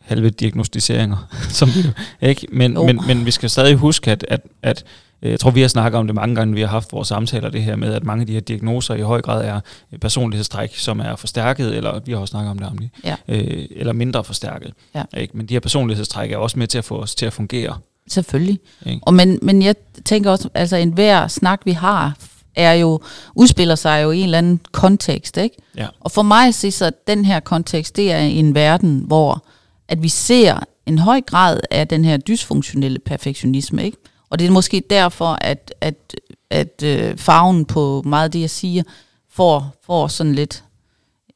halve 0.00 0.30
diagnostiseringer, 0.30 1.28
som 1.58 1.68
vi 1.68 1.80
ikke? 2.28 2.46
Men, 2.52 2.72
Jo. 2.72 2.86
men, 2.86 3.00
men 3.06 3.26
vi 3.26 3.30
skal 3.30 3.50
stadig 3.50 3.76
huske, 3.76 4.10
at, 4.10 4.24
at, 4.28 4.40
at 4.62 4.84
jeg 5.22 5.40
tror, 5.40 5.50
vi 5.50 5.60
har 5.60 5.68
snakket 5.68 5.98
om 5.98 6.06
det 6.06 6.14
mange 6.14 6.34
gange, 6.34 6.54
vi 6.54 6.60
har 6.60 6.68
haft 6.68 6.92
vores 6.92 7.08
samtaler, 7.08 7.48
det 7.50 7.62
her 7.62 7.76
med, 7.76 7.94
at 7.94 8.04
mange 8.04 8.20
af 8.20 8.26
de 8.26 8.32
her 8.32 8.40
diagnoser 8.40 8.94
i 8.94 9.00
høj 9.00 9.20
grad 9.22 9.44
er 9.44 9.60
øh, 9.92 9.98
personlighedstræk, 9.98 10.76
som 10.76 11.00
er 11.00 11.16
forstærket, 11.16 11.76
eller 11.76 12.00
vi 12.06 12.12
har 12.12 12.18
også 12.18 12.30
snakket 12.30 12.50
om 12.50 12.58
det 12.58 12.66
om 12.68 12.78
det, 12.78 12.90
Ja. 13.04 13.16
øh, 13.28 13.66
eller 13.70 13.92
mindre 13.92 14.24
forstærket. 14.24 14.72
Ja. 14.94 15.02
Ikke? 15.16 15.36
Men 15.36 15.46
de 15.46 15.54
her 15.54 15.60
personlighedstræk 15.60 16.32
er 16.32 16.36
også 16.36 16.58
med 16.58 16.66
til 16.66 16.78
at 16.78 16.84
få 16.84 16.98
os 17.02 17.14
til 17.14 17.26
at 17.26 17.32
fungere. 17.32 17.78
Selvfølgelig. 18.08 18.58
Ikke? 18.86 19.00
Og 19.02 19.14
men, 19.14 19.38
men 19.42 19.62
jeg 19.62 19.74
tænker 20.04 20.30
også, 20.30 20.48
altså 20.54 20.76
enhver 20.76 21.28
snak, 21.28 21.60
vi 21.64 21.72
har, 21.72 22.16
er 22.56 22.72
jo, 22.72 23.00
udspiller 23.34 23.74
sig 23.74 24.02
jo 24.02 24.10
i 24.10 24.18
en 24.18 24.24
eller 24.24 24.38
anden 24.38 24.60
kontekst, 24.72 25.36
ikke? 25.36 25.56
Ja. 25.76 25.86
Og 26.00 26.10
for 26.10 26.22
mig 26.22 26.54
se 26.54 26.70
så, 26.70 26.84
at 26.84 27.06
den 27.06 27.24
her 27.24 27.40
kontekst, 27.40 27.96
det 27.96 28.12
er 28.12 28.18
en 28.18 28.54
verden, 28.54 29.04
hvor 29.06 29.44
at 29.88 30.02
vi 30.02 30.08
ser 30.08 30.58
en 30.86 30.98
høj 30.98 31.20
grad 31.20 31.60
af 31.70 31.88
den 31.88 32.04
her 32.04 32.16
dysfunktionelle 32.16 32.98
perfektionisme, 32.98 33.84
ikke? 33.84 33.96
Og 34.30 34.38
det 34.38 34.46
er 34.46 34.50
måske 34.50 34.82
derfor, 34.90 35.38
at, 35.40 35.74
at, 35.80 36.14
at 36.50 36.82
øh, 36.84 37.16
farven 37.16 37.64
på 37.64 38.02
meget 38.06 38.24
af 38.24 38.30
det, 38.30 38.40
jeg 38.40 38.50
siger, 38.50 38.82
får, 39.30 39.74
får 39.86 40.08
sådan 40.08 40.34
lidt 40.34 40.64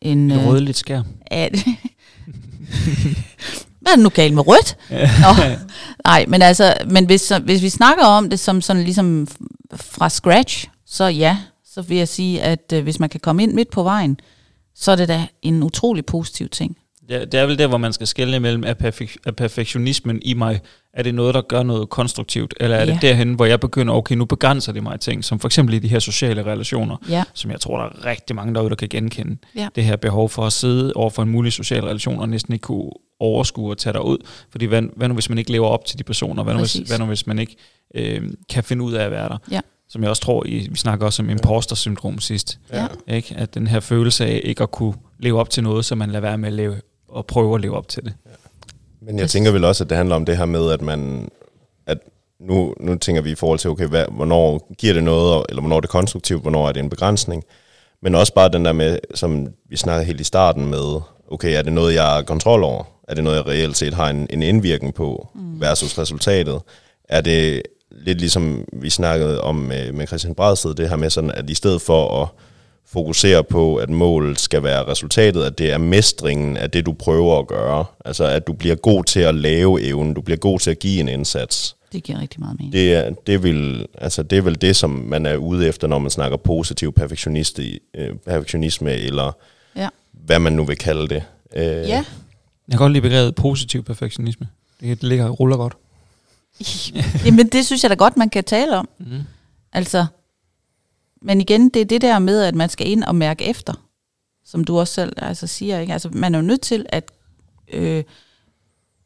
en... 0.00 0.30
Et 0.30 0.40
øh, 0.40 0.48
rødligt 0.48 0.78
skær. 0.78 1.02
at 1.26 1.52
Hvad 3.80 3.92
er 3.92 3.96
det 3.96 4.02
nu 4.02 4.08
galt 4.08 4.34
med 4.34 4.46
rødt? 4.46 4.76
Nå, 4.90 5.44
nej, 6.04 6.24
men 6.28 6.42
altså, 6.42 6.74
men 6.90 7.06
hvis, 7.06 7.32
hvis 7.44 7.62
vi 7.62 7.68
snakker 7.68 8.04
om 8.04 8.30
det 8.30 8.40
som 8.40 8.60
sådan 8.60 8.82
ligesom 8.82 9.28
fra 9.74 10.08
scratch, 10.08 10.68
så 10.86 11.04
ja, 11.04 11.38
så 11.64 11.82
vil 11.82 11.96
jeg 11.96 12.08
sige, 12.08 12.42
at 12.42 12.72
øh, 12.72 12.82
hvis 12.82 13.00
man 13.00 13.08
kan 13.08 13.20
komme 13.20 13.42
ind 13.42 13.52
midt 13.52 13.70
på 13.70 13.82
vejen, 13.82 14.20
så 14.74 14.92
er 14.92 14.96
det 14.96 15.08
da 15.08 15.26
en 15.42 15.62
utrolig 15.62 16.06
positiv 16.06 16.48
ting. 16.48 16.76
Det, 17.20 17.32
det 17.32 17.40
er 17.40 17.46
vel 17.46 17.58
der, 17.58 17.66
hvor 17.66 17.78
man 17.78 17.92
skal 17.92 18.06
skelne 18.06 18.40
mellem, 18.40 18.64
er, 18.66 18.74
perfek- 18.74 19.16
er 19.26 19.30
perfektionismen 19.32 20.18
i 20.22 20.34
mig, 20.34 20.60
er 20.94 21.02
det 21.02 21.14
noget, 21.14 21.34
der 21.34 21.40
gør 21.40 21.62
noget 21.62 21.88
konstruktivt, 21.88 22.54
eller 22.60 22.76
er 22.76 22.84
Ja. 22.84 22.92
det 22.92 23.02
derhen, 23.02 23.34
hvor 23.34 23.44
jeg 23.44 23.60
begynder, 23.60 23.94
okay, 23.94 24.14
nu 24.14 24.24
begrænser 24.24 24.72
det 24.72 24.82
mig 24.82 25.00
ting, 25.00 25.24
som 25.24 25.38
for 25.40 25.48
eksempel 25.48 25.74
i 25.74 25.78
de 25.78 25.88
her 25.88 25.98
sociale 25.98 26.42
relationer, 26.46 26.96
Ja, 27.08 27.24
som 27.34 27.50
jeg 27.50 27.60
tror, 27.60 27.76
der 27.78 27.84
er 27.84 28.06
rigtig 28.06 28.36
mange 28.36 28.54
derude, 28.54 28.70
der 28.70 28.76
kan 28.76 28.88
genkende. 28.88 29.36
Ja. 29.56 29.68
Det 29.74 29.84
her 29.84 29.96
behov 29.96 30.28
for 30.28 30.46
at 30.46 30.52
sidde 30.52 30.92
over 30.96 31.10
for 31.10 31.22
en 31.22 31.28
mulig 31.28 31.52
social 31.52 31.84
relation, 31.84 32.18
og 32.20 32.28
næsten 32.28 32.52
ikke 32.52 32.62
kunne 32.62 32.90
overskue 33.20 33.70
og 33.70 33.78
tage 33.78 33.92
dig 33.92 34.04
ud. 34.04 34.18
Fordi 34.50 34.64
hvad, 34.64 34.82
hvad 34.96 35.08
nu, 35.08 35.14
hvis 35.14 35.28
man 35.28 35.38
ikke 35.38 35.52
lever 35.52 35.66
op 35.68 35.84
til 35.84 35.98
de 35.98 36.04
personer? 36.04 36.42
Hvad 36.44 36.54
nu, 36.54 36.60
hvis, 36.60 36.72
hvad 36.74 36.98
nu, 36.98 37.04
hvis 37.04 37.26
man 37.26 37.38
ikke 37.38 37.56
øh, 37.94 38.22
kan 38.50 38.64
finde 38.64 38.84
ud 38.84 38.92
af 38.92 39.04
at 39.04 39.10
være 39.10 39.28
der? 39.28 39.38
Ja. 39.50 39.60
Som 39.88 40.02
jeg 40.02 40.10
også 40.10 40.22
tror, 40.22 40.46
I, 40.46 40.68
vi 40.70 40.76
snakker 40.76 41.06
også 41.06 41.22
om 41.22 41.30
imposter-syndrom 41.30 42.18
sidst. 42.20 42.58
Ja. 42.72 42.86
Ikke? 43.08 43.34
At 43.38 43.54
den 43.54 43.66
her 43.66 43.80
følelse 43.80 44.26
af 44.26 44.40
ikke 44.44 44.62
at 44.62 44.70
kunne 44.70 44.94
leve 45.18 45.40
op 45.40 45.50
til 45.50 45.62
noget, 45.62 45.84
så 45.84 45.94
man 45.94 46.08
lader 46.10 46.20
være 46.20 46.38
med 46.38 46.48
at 46.48 46.52
leve, 46.52 46.76
og 47.12 47.26
prøve 47.26 47.54
at 47.54 47.60
leve 47.60 47.76
op 47.76 47.88
til 47.88 48.04
det. 48.04 48.14
Men 49.00 49.18
jeg 49.18 49.30
tænker 49.30 49.50
vel 49.50 49.64
også, 49.64 49.84
at 49.84 49.90
det 49.90 49.96
handler 49.96 50.16
om 50.16 50.24
det 50.24 50.36
her 50.36 50.44
med, 50.44 50.70
at 50.70 50.82
man... 50.82 51.28
At 51.86 51.98
nu, 52.40 52.74
nu 52.80 52.94
tænker 52.94 53.22
vi 53.22 53.30
i 53.30 53.34
forhold 53.34 53.58
til, 53.58 53.70
okay, 53.70 53.86
hvad, 53.86 54.04
hvornår 54.10 54.72
giver 54.78 54.94
det 54.94 55.04
noget, 55.04 55.46
eller 55.48 55.62
hvornår 55.62 55.76
er 55.76 55.80
det 55.80 55.90
konstruktivt, 55.90 56.42
hvornår 56.42 56.68
er 56.68 56.72
det 56.72 56.80
en 56.80 56.90
begrænsning. 56.90 57.44
Men 58.02 58.14
også 58.14 58.34
bare 58.34 58.48
den 58.48 58.64
der 58.64 58.72
med, 58.72 58.98
som 59.14 59.48
vi 59.68 59.76
snakkede 59.76 60.06
helt 60.06 60.20
i 60.20 60.24
starten 60.24 60.66
med, 60.66 61.00
okay, 61.30 61.58
er 61.58 61.62
det 61.62 61.72
noget, 61.72 61.94
jeg 61.94 62.04
har 62.04 62.22
kontrol 62.22 62.64
over? 62.64 62.84
Er 63.08 63.14
det 63.14 63.24
noget, 63.24 63.36
jeg 63.36 63.46
reelt 63.46 63.76
set 63.76 63.94
har 63.94 64.10
en, 64.10 64.26
en 64.30 64.42
indvirkning 64.42 64.94
på 64.94 65.28
mm. 65.34 65.60
versus 65.60 65.98
resultatet? 65.98 66.60
Er 67.08 67.20
det 67.20 67.62
lidt 67.90 68.18
ligesom 68.18 68.64
vi 68.72 68.90
snakkede 68.90 69.40
om 69.40 69.54
med, 69.54 69.92
med 69.92 70.06
Christian 70.06 70.34
Bradsted, 70.34 70.74
det 70.74 70.88
her 70.88 70.96
med 70.96 71.10
sådan, 71.10 71.30
at 71.30 71.50
i 71.50 71.54
stedet 71.54 71.82
for 71.82 72.22
at 72.22 72.28
fokusere 72.86 73.44
på, 73.44 73.76
at 73.76 73.90
målet 73.90 74.40
skal 74.40 74.62
være 74.62 74.84
resultatet, 74.86 75.42
at 75.44 75.58
det 75.58 75.72
er 75.72 75.78
mestringen 75.78 76.56
af 76.56 76.70
det, 76.70 76.86
du 76.86 76.92
prøver 76.92 77.38
at 77.38 77.46
gøre. 77.46 77.84
Altså, 78.04 78.24
at 78.24 78.46
du 78.46 78.52
bliver 78.52 78.74
god 78.74 79.04
til 79.04 79.20
at 79.20 79.34
lave 79.34 79.82
evnen, 79.82 80.14
du 80.14 80.20
bliver 80.20 80.38
god 80.38 80.58
til 80.58 80.70
at 80.70 80.78
give 80.78 81.00
en 81.00 81.08
indsats. 81.08 81.76
Det 81.92 82.02
giver 82.02 82.20
rigtig 82.20 82.40
meget 82.40 82.56
mening. 82.58 82.72
Det 82.72 82.94
er, 82.94 83.10
det, 83.26 83.42
vil, 83.42 83.86
altså, 83.98 84.22
det 84.22 84.38
er 84.38 84.42
vel 84.42 84.60
det, 84.60 84.76
som 84.76 84.90
man 84.90 85.26
er 85.26 85.36
ude 85.36 85.68
efter, 85.68 85.86
når 85.88 85.98
man 85.98 86.10
snakker 86.10 86.36
positiv 86.36 86.92
perfektionisme, 86.92 87.64
øh, 87.94 88.14
perfektionisme 88.26 88.92
eller 88.92 89.32
Ja. 89.76 89.88
hvad 90.12 90.38
man 90.38 90.52
nu 90.52 90.64
vil 90.64 90.76
kalde 90.76 91.08
det. 91.08 91.22
Øh, 91.56 91.64
Ja, 91.64 91.84
Jeg 91.88 92.04
kan 92.70 92.78
godt 92.78 92.92
lide 92.92 93.02
begrebet 93.02 93.34
positiv 93.34 93.82
perfektionisme. 93.84 94.48
Det 94.80 95.02
ligger 95.02 95.24
og 95.28 95.40
ruller 95.40 95.56
godt. 95.56 95.72
Jamen 97.26 97.48
det 97.48 97.66
synes 97.66 97.82
jeg 97.82 97.90
da 97.90 97.94
godt, 97.94 98.16
man 98.16 98.30
kan 98.30 98.44
tale 98.44 98.76
om. 98.76 98.88
Mm. 98.98 99.06
Altså, 99.72 100.06
men 101.22 101.40
igen, 101.40 101.68
det 101.68 101.80
er 101.82 101.84
det 101.84 102.00
der 102.00 102.18
med, 102.18 102.42
at 102.42 102.54
man 102.54 102.68
skal 102.68 102.88
ind 102.90 103.04
og 103.04 103.14
mærke 103.14 103.44
efter, 103.44 103.72
som 104.44 104.64
du 104.64 104.78
også 104.78 104.94
selv 104.94 105.12
altså, 105.16 105.46
siger. 105.46 105.78
Ikke? 105.78 105.92
Altså, 105.92 106.08
man 106.12 106.34
er 106.34 106.38
jo 106.38 106.44
nødt 106.44 106.60
til 106.60 106.86
at 106.88 107.10
øh, 107.72 108.04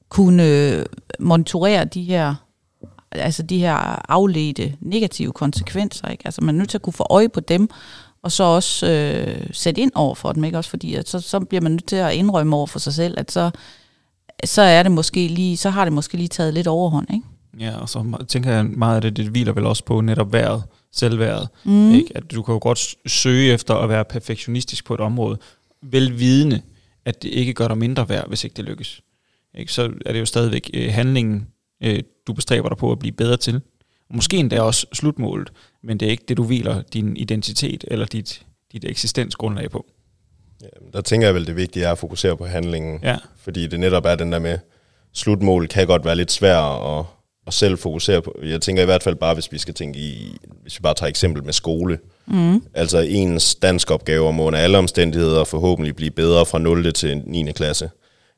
kunne 0.09 0.47
øh, 0.47 0.85
monitorere 1.21 1.85
de 1.85 2.03
her 2.03 2.35
altså 3.11 3.43
de 3.43 3.59
her 3.59 3.75
afledte 4.13 4.77
negative 4.81 5.33
konsekvenser. 5.33 6.09
Ikke? 6.09 6.23
Altså 6.25 6.45
man 6.45 6.55
er 6.55 6.59
nødt 6.59 6.71
til 6.71 6.79
at 6.79 6.83
kunne 6.83 6.93
få 6.93 7.07
øje 7.11 7.29
på 7.29 7.41
dem, 7.41 7.69
og 8.23 8.33
så 8.33 8.43
også 8.43 8.87
øh, 8.87 9.47
sætte 9.53 9.81
ind 9.81 9.93
over 9.95 10.15
for 10.15 10.33
dem, 10.33 10.45
ikke? 10.45 10.59
Også 10.59 10.71
fordi 10.71 10.95
at 10.95 11.09
så, 11.09 11.21
så 11.21 11.41
bliver 11.41 11.61
man 11.61 11.73
nødt 11.73 11.87
til 11.87 11.97
at 11.97 12.15
indrømme 12.15 12.57
over 12.57 12.67
for 12.67 12.79
sig 12.79 12.95
selv, 12.95 13.15
at 13.19 13.33
så, 13.33 13.51
så 14.45 14.63
er 14.63 14.83
det 14.83 14.93
måske 14.93 15.29
lige, 15.29 15.57
så 15.57 15.71
har 15.71 15.85
det 15.85 15.93
måske 15.93 16.17
lige 16.17 16.29
taget 16.29 16.55
lidt 16.55 16.67
overhånd, 16.67 17.07
ikke? 17.15 17.27
Ja, 17.61 17.77
og 17.77 17.89
så 17.89 18.25
tænker 18.29 18.53
jeg 18.53 18.65
meget 18.65 18.97
af 18.97 19.03
det, 19.03 19.17
det 19.17 19.29
hviler 19.29 19.53
vel 19.53 19.67
også 19.67 19.85
på 19.85 20.01
netop 20.01 20.33
vejret 20.33 20.63
selvværet. 20.99 21.49
Mm. 21.65 21.95
Ikke? 21.95 22.17
At 22.17 22.31
du 22.31 22.43
kan 22.43 22.53
jo 22.53 22.59
godt 22.63 22.95
søge 23.07 23.53
efter 23.53 23.75
at 23.75 23.89
være 23.89 24.05
perfektionistisk 24.05 24.85
på 24.85 24.95
et 24.95 25.01
område, 25.01 25.39
velvidende, 25.83 26.63
at 27.05 27.23
det 27.23 27.29
ikke 27.29 27.53
gør 27.53 27.69
dig 27.69 27.79
mindre 27.79 28.09
værd, 28.09 28.29
hvis 28.29 28.45
ikke 28.45 28.55
det 28.55 28.65
lykkes. 28.65 29.01
Ikke? 29.55 29.73
Så 29.73 29.93
er 30.07 30.13
det 30.13 30.21
jo 30.21 30.27
stadigvæk 30.27 30.71
øh, 30.75 30.93
handlingen, 30.93 31.47
øh, 31.83 32.03
du 32.27 32.33
bestræber 32.33 32.69
dig 32.69 32.79
på 32.79 32.93
at 32.93 32.99
blive 32.99 33.13
bedre 33.13 33.37
til. 33.37 33.61
Måske 34.11 34.37
endda 34.37 34.61
også 34.61 34.87
slutmålet, 34.93 35.53
men 35.83 36.01
det 36.01 36.07
er 36.07 36.11
ikke 36.11 36.25
det, 36.29 36.37
du 36.37 36.45
hviler 36.45 36.83
din 36.83 37.17
identitet 37.17 37.85
eller 37.89 38.07
dit, 38.07 38.47
dit 38.73 38.85
eksistensgrundlag 38.85 39.71
på. 39.71 39.87
Ja, 40.63 40.67
der 40.93 41.01
tænker 41.01 41.27
jeg 41.27 41.35
vel, 41.35 41.47
det 41.47 41.57
vigtige 41.57 41.85
er 41.85 41.93
at 41.93 41.99
fokusere 41.99 42.37
på 42.37 42.47
handlingen. 42.47 43.01
Ja, 43.03 43.17
Fordi 43.37 43.67
det 43.67 43.81
netop 43.81 44.05
er 44.05 44.15
den 44.15 44.33
der 44.33 44.39
med, 44.39 44.59
slutmålet 45.13 45.71
kan 45.71 45.87
godt 45.87 46.05
være 46.05 46.17
lidt 46.17 46.33
svært 46.33 46.83
at, 46.83 47.05
at 47.47 47.55
selv 47.55 47.79
fokusere 47.79 48.23
på. 48.23 48.39
Jeg 48.43 48.61
tænker 48.61 48.83
i 48.83 48.87
hvert 48.87 49.03
fald 49.03 49.15
bare, 49.15 49.35
hvis 49.35 49.53
vi 49.53 49.59
skal 49.59 49.75
tænke 49.75 49.99
i, 49.99 50.37
hvis 50.63 50.79
vi 50.79 50.83
bare 50.83 50.95
tager 50.95 51.09
eksempel 51.09 51.45
med 51.45 51.53
skole. 51.53 51.99
Mm. 52.27 52.63
Altså 52.75 52.99
ens 52.99 53.55
dansk 53.55 53.91
opgaver 53.91 54.31
må 54.31 54.45
under 54.45 54.59
alle 54.59 54.79
omstændigheder 54.79 55.45
forhåbentlig 55.45 55.97
blive 55.97 56.11
bedre 56.11 56.47
fra 56.47 56.59
0. 56.59 56.93
til 56.93 57.23
9. 57.25 57.53
klasse. 57.53 57.91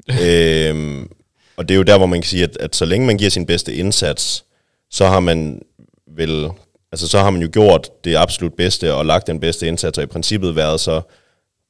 øhm, 0.24 1.08
og 1.56 1.68
det 1.68 1.74
er 1.74 1.76
jo 1.76 1.82
der, 1.82 1.98
hvor 1.98 2.06
man 2.06 2.20
kan 2.20 2.28
sige, 2.28 2.44
at, 2.44 2.56
at 2.60 2.76
så 2.76 2.84
længe 2.84 3.06
man 3.06 3.18
giver 3.18 3.30
sin 3.30 3.46
bedste 3.46 3.74
indsats, 3.74 4.44
så 4.90 5.06
har 5.06 5.20
man 5.20 5.62
vel, 6.16 6.48
altså 6.92 7.08
så 7.08 7.18
har 7.18 7.30
man 7.30 7.42
jo 7.42 7.48
gjort 7.52 7.90
det 8.04 8.16
absolut 8.16 8.54
bedste 8.54 8.94
og 8.94 9.06
lagt 9.06 9.26
den 9.26 9.40
bedste 9.40 9.68
indsats, 9.68 9.98
og 9.98 10.04
i 10.04 10.06
princippet 10.06 10.56
været 10.56 10.80
så 10.80 11.00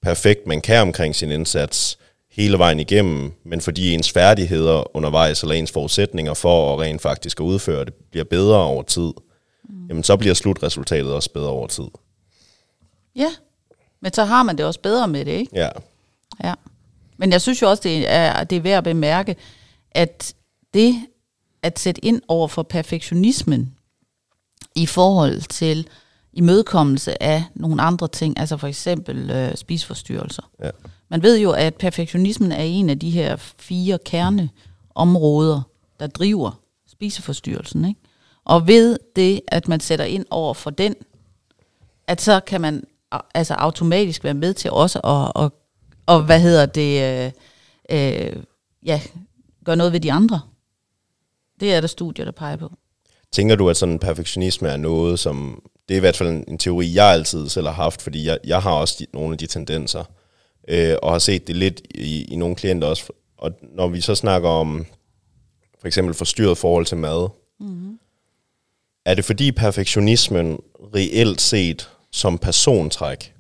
perfekt 0.03 0.47
man 0.47 0.61
kan 0.61 0.83
omkring 0.83 1.17
sin 1.17 1.31
indsats 1.31 1.99
hele 2.39 2.59
vejen 2.59 2.81
igennem, 2.81 3.33
men 3.45 3.61
fordi 3.61 3.95
ens 3.95 4.13
færdigheder 4.13 4.97
undervejs, 4.97 5.43
eller 5.43 5.55
ens 5.55 5.73
forudsætninger 5.73 6.35
for 6.35 6.75
at 6.75 6.81
rent 6.81 7.03
faktisk 7.03 7.41
at 7.41 7.45
udføre 7.45 7.85
det, 7.85 7.95
bliver 7.95 8.25
bedre 8.25 8.57
over 8.57 8.83
tid, 8.83 9.13
mm. 9.69 9.87
jamen 9.89 10.05
så 10.05 10.17
bliver 10.17 10.35
slutresultatet 10.35 11.13
også 11.13 11.33
bedre 11.33 11.49
over 11.49 11.67
tid. 11.67 11.89
Ja, 13.17 13.31
men 14.01 14.13
så 14.13 14.25
har 14.25 14.43
man 14.43 14.59
det 14.59 14.67
også 14.67 14.81
bedre 14.81 15.09
med 15.09 15.25
det, 15.25 15.33
ikke? 15.33 15.57
Ja, 15.57 15.69
Ja. 16.45 16.55
Men 17.17 17.33
jeg 17.33 17.41
synes 17.41 17.63
jo 17.63 17.71
også, 17.71 17.83
det 17.83 18.11
er, 18.13 18.45
det 18.45 18.57
er 18.57 18.61
værd 18.61 18.79
at 18.79 18.85
bemærke, 18.85 19.37
at 19.91 20.35
det 20.75 20.95
at 21.63 21.79
sætte 21.79 22.05
ind 22.05 22.23
over 22.29 22.49
for 22.49 22.63
perfektionismen 22.63 23.75
i 24.75 24.87
forhold 24.87 25.41
til 25.41 25.89
imødekommelse 26.33 27.23
af 27.23 27.45
nogle 27.55 27.83
andre 27.83 28.09
ting, 28.09 28.39
altså 28.39 28.57
for 28.57 28.67
eksempel 28.67 29.31
øh, 29.31 29.57
spiseforstyrrelser. 29.57 30.51
Ja. 30.63 30.71
Man 31.09 31.23
ved 31.23 31.39
jo, 31.39 31.51
at 31.51 31.75
perfektionismen 31.75 32.53
er 32.53 32.63
en 32.63 32.91
af 32.91 32.99
de 32.99 33.11
her 33.11 33.37
fire 33.59 33.99
kerneområder, 34.05 35.63
der 36.01 36.07
driver 36.07 36.61
spiseforstyrrelsen. 36.89 37.85
Ikke? 37.85 38.01
Og 38.45 38.67
ved 38.67 38.99
det, 39.17 39.41
at 39.49 39.69
man 39.69 39.81
sætter 39.81 40.05
ind 40.05 40.27
over 40.31 40.55
for 40.55 40.71
den, 40.71 40.95
at 42.07 42.21
så 42.21 42.41
kan 42.41 42.61
man 42.61 42.85
altså 43.35 43.55
automatisk 43.55 44.25
være 44.25 44.35
med 44.35 44.55
til 44.55 44.71
også 44.71 45.01
at, 45.01 45.45
at, 45.45 45.51
og 46.07 46.23
hvad 46.23 46.41
hedder 46.41 46.67
det, 46.67 47.03
øh, 47.03 47.33
øh, 47.91 48.43
ja, 48.85 49.01
gøre 49.65 49.77
noget 49.77 49.93
ved 49.93 50.01
de 50.01 50.13
andre. 50.13 50.41
Det 51.61 51.75
er 51.75 51.81
der 51.81 51.89
studier, 51.89 52.25
der 52.25 52.33
peger 52.33 52.57
på. 52.57 52.73
Tænker 53.33 53.57
du, 53.57 53.69
at 53.69 53.77
sådan 53.77 53.99
perfektionisme 53.99 54.69
er 54.69 54.77
noget, 54.77 55.19
som... 55.19 55.63
Det 55.89 55.95
er 55.95 55.97
i 55.97 56.01
hvert 56.01 56.17
fald 56.17 56.29
en, 56.29 56.45
en 56.49 56.59
teori, 56.59 56.95
jeg 56.95 57.07
altid 57.07 57.49
selv 57.49 57.67
har 57.67 57.75
haft, 57.75 58.03
fordi 58.03 58.27
jeg, 58.27 58.39
jeg 58.45 58.63
har 58.63 58.73
også 58.73 58.97
de, 58.99 59.07
nogle 59.13 59.33
af 59.33 59.39
de 59.39 59.47
tendenser, 59.47 60.05
øh, 60.69 60.97
og 61.03 61.13
har 61.13 61.19
set 61.19 61.47
det 61.47 61.57
lidt 61.57 61.81
i, 61.95 62.25
i 62.25 62.37
nogle 62.37 62.57
klienter 62.57 62.89
også. 62.89 63.13
Og 63.39 63.53
når 63.63 63.89
vi 63.89 64.01
så 64.01 64.15
snakker 64.15 64.49
om 64.49 64.87
for 65.81 65.87
eksempel 65.87 66.15
forstyrret 66.15 66.59
forhold 66.59 66.87
til 66.87 66.97
mad, 66.97 67.29
mm-hmm. 67.61 67.99
er 69.07 69.15
det 69.15 69.25
fordi 69.25 69.53
perfektionismen 69.53 70.61
reelt 70.95 71.41
set 71.41 71.89
som 72.13 72.39
persontræk 72.39 73.35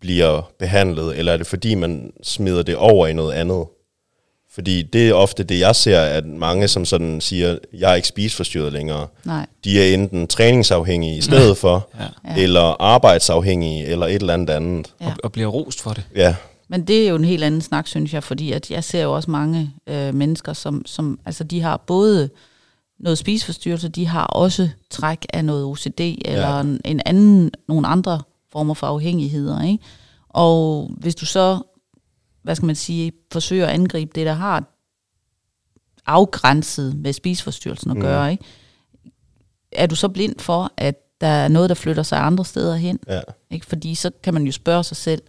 bliver 0.00 0.52
behandlet, 0.58 1.18
eller 1.18 1.32
er 1.32 1.36
det 1.36 1.46
fordi 1.46 1.74
man 1.74 2.12
smider 2.22 2.62
det 2.62 2.76
over 2.76 3.06
i 3.06 3.12
noget 3.12 3.32
andet? 3.32 3.66
Fordi 4.54 4.82
det 4.82 5.08
er 5.08 5.14
ofte 5.14 5.44
det, 5.44 5.60
jeg 5.60 5.76
ser, 5.76 6.00
at 6.00 6.26
mange 6.26 6.68
som 6.68 6.84
sådan 6.84 7.20
siger, 7.20 7.58
jeg 7.72 7.90
er 7.90 7.94
ikke 7.94 8.08
spiseforstyrret 8.08 8.72
længere. 8.72 9.06
Nej. 9.24 9.46
De 9.64 9.80
er 9.80 9.94
enten 9.94 10.26
træningsafhængige 10.26 11.16
i 11.16 11.20
stedet 11.20 11.56
for, 11.56 11.88
ja. 12.00 12.42
Eller 12.42 12.82
arbejdsafhængige, 12.82 13.86
eller 13.86 14.06
et 14.06 14.14
eller 14.14 14.34
andet 14.34 14.50
andet. 14.50 14.86
Ja. 15.00 15.06
Og, 15.06 15.12
og 15.24 15.32
bliver 15.32 15.48
rost 15.48 15.80
for 15.80 15.90
det. 15.92 16.04
Ja, 16.16 16.34
Men 16.68 16.86
det 16.86 17.04
er 17.04 17.08
jo 17.08 17.16
en 17.16 17.24
helt 17.24 17.44
anden 17.44 17.60
snak, 17.60 17.86
synes 17.86 18.14
jeg, 18.14 18.22
fordi 18.24 18.52
at 18.52 18.70
jeg 18.70 18.84
ser 18.84 19.02
jo 19.02 19.12
også 19.14 19.30
mange 19.30 19.70
øh, 19.86 20.14
mennesker, 20.14 20.52
som, 20.52 20.82
som 20.86 21.18
altså 21.26 21.44
de 21.44 21.60
har 21.60 21.76
både 21.86 22.30
noget 23.00 23.18
spiseforstyrrelse, 23.18 23.88
de 23.88 24.06
har 24.06 24.24
også 24.26 24.68
træk 24.90 25.26
af 25.32 25.44
noget 25.44 25.64
OCD, 25.64 26.00
eller 26.00 26.54
Ja. 26.56 26.60
en, 26.60 26.80
en 26.84 27.00
anden, 27.06 27.50
nogle 27.68 27.86
andre 27.86 28.22
former 28.52 28.74
for 28.74 28.86
afhængigheder. 28.86 29.62
Ikke? 29.62 29.78
Og 30.28 30.90
hvis 30.98 31.14
du 31.14 31.26
så, 31.26 31.58
hvad 32.44 32.54
skal 32.56 32.66
man 32.66 32.76
sige, 32.76 33.12
forsøger 33.32 33.66
at 33.66 33.74
angribe 33.74 34.10
det, 34.14 34.26
der 34.26 34.32
har 34.32 34.64
afgrænset 36.06 36.96
med 36.96 37.12
spiseforstyrrelsen 37.12 37.90
at 37.90 37.96
Mm. 37.96 38.02
gøre, 38.02 38.32
ikke? 38.32 38.44
er 39.72 39.86
du 39.86 39.94
så 39.94 40.08
blind 40.08 40.38
for, 40.38 40.72
at 40.76 40.94
der 41.20 41.26
er 41.26 41.48
noget, 41.48 41.68
der 41.68 41.74
flytter 41.74 42.02
sig 42.02 42.18
andre 42.18 42.44
steder 42.44 42.76
hen? 42.76 42.98
ja. 43.08 43.20
Ikke? 43.50 43.66
Fordi 43.66 43.94
så 43.94 44.10
kan 44.22 44.34
man 44.34 44.44
jo 44.44 44.52
spørge 44.52 44.84
sig 44.84 44.96
selv, 44.96 45.22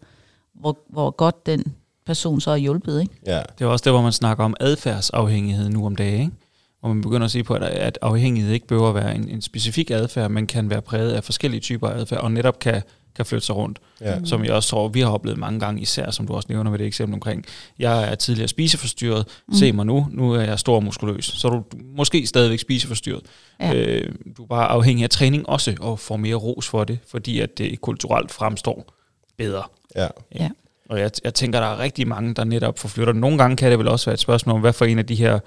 hvor, 0.53 0.77
hvor 0.89 1.11
godt 1.11 1.45
den 1.45 1.63
person 2.05 2.41
så 2.41 2.51
er 2.51 2.55
hjulpet. 2.55 3.01
Ikke? 3.01 3.13
ja. 3.25 3.41
Det 3.59 3.65
er 3.65 3.69
også 3.69 3.83
der, 3.83 3.91
hvor 3.91 4.01
man 4.01 4.11
snakker 4.11 4.43
om 4.43 4.55
adfærdsafhængighed 4.59 5.69
nu 5.69 5.85
om 5.85 5.95
dagen, 5.95 6.21
ikke? 6.21 6.31
Hvor 6.79 6.89
man 6.93 7.01
begynder 7.01 7.25
at 7.25 7.31
sige 7.31 7.43
på, 7.43 7.53
at, 7.53 7.63
at 7.63 7.99
afhængighed 8.01 8.51
ikke 8.53 8.67
behøver 8.67 8.89
at 8.89 8.95
være 8.95 9.15
en, 9.15 9.29
en 9.29 9.41
specifik 9.41 9.91
adfærd, 9.91 10.31
men 10.31 10.47
kan 10.47 10.69
være 10.69 10.81
præget 10.81 11.11
af 11.11 11.23
forskellige 11.23 11.61
typer 11.61 11.89
af 11.89 11.99
adfærd, 11.99 12.19
og 12.19 12.31
netop 12.31 12.59
kan, 12.59 12.81
kan 13.15 13.25
flytte 13.25 13.45
sig 13.45 13.55
rundt. 13.55 13.79
ja. 14.01 14.25
Som 14.25 14.45
jeg 14.45 14.53
også 14.53 14.69
tror, 14.69 14.87
vi 14.87 14.99
har 14.99 15.09
oplevet 15.09 15.39
mange 15.39 15.59
gange, 15.59 15.81
især 15.81 16.11
som 16.11 16.27
du 16.27 16.33
også 16.33 16.45
nævner 16.49 16.71
med 16.71 16.79
det 16.79 16.87
eksempel 16.87 17.13
omkring, 17.13 17.45
jeg 17.79 18.11
er 18.11 18.15
tidligere 18.15 18.47
spiseforstyrret, 18.47 19.27
mm. 19.47 19.53
se 19.53 19.71
mig 19.71 19.85
nu, 19.85 20.07
nu 20.11 20.31
er 20.31 20.41
jeg 20.41 20.59
stor 20.59 20.75
og 20.75 20.83
muskuløs. 20.83 21.25
Så 21.25 21.47
er 21.47 21.51
du 21.51 21.63
måske 21.95 22.27
stadigvæk 22.27 22.59
spiseforstyrret. 22.59 23.23
Ja. 23.59 23.73
Øh, 23.73 24.11
du 24.37 24.43
er 24.43 24.47
bare 24.47 24.67
afhængig 24.67 25.03
af 25.03 25.09
træning 25.09 25.49
også, 25.49 25.75
og 25.79 25.99
får 25.99 26.17
mere 26.17 26.35
ros 26.35 26.67
for 26.67 26.83
det, 26.83 26.99
fordi 27.07 27.39
at 27.39 27.57
det 27.57 27.81
kulturelt 27.81 28.31
fremstår 28.31 28.93
bedre. 29.37 29.63
ja. 29.95 30.07
Ja. 30.35 30.49
Og 30.89 30.99
jeg, 30.99 31.11
jeg 31.23 31.33
tænker, 31.33 31.59
der 31.59 31.67
er 31.67 31.79
rigtig 31.79 32.07
mange, 32.07 32.33
der 32.33 32.43
netop 32.43 32.79
forflytter. 32.79 33.13
Nogle 33.13 33.37
gange 33.37 33.57
kan 33.57 33.71
det 33.71 33.79
vel 33.79 33.87
også 33.87 34.05
være 34.05 34.13
et 34.13 34.19
spørgsmål 34.19 34.55
om, 34.55 34.61
hvad 34.61 34.73
for 34.73 34.85
en 34.85 34.99
af 34.99 35.05
de 35.05 35.15
her 35.15 35.39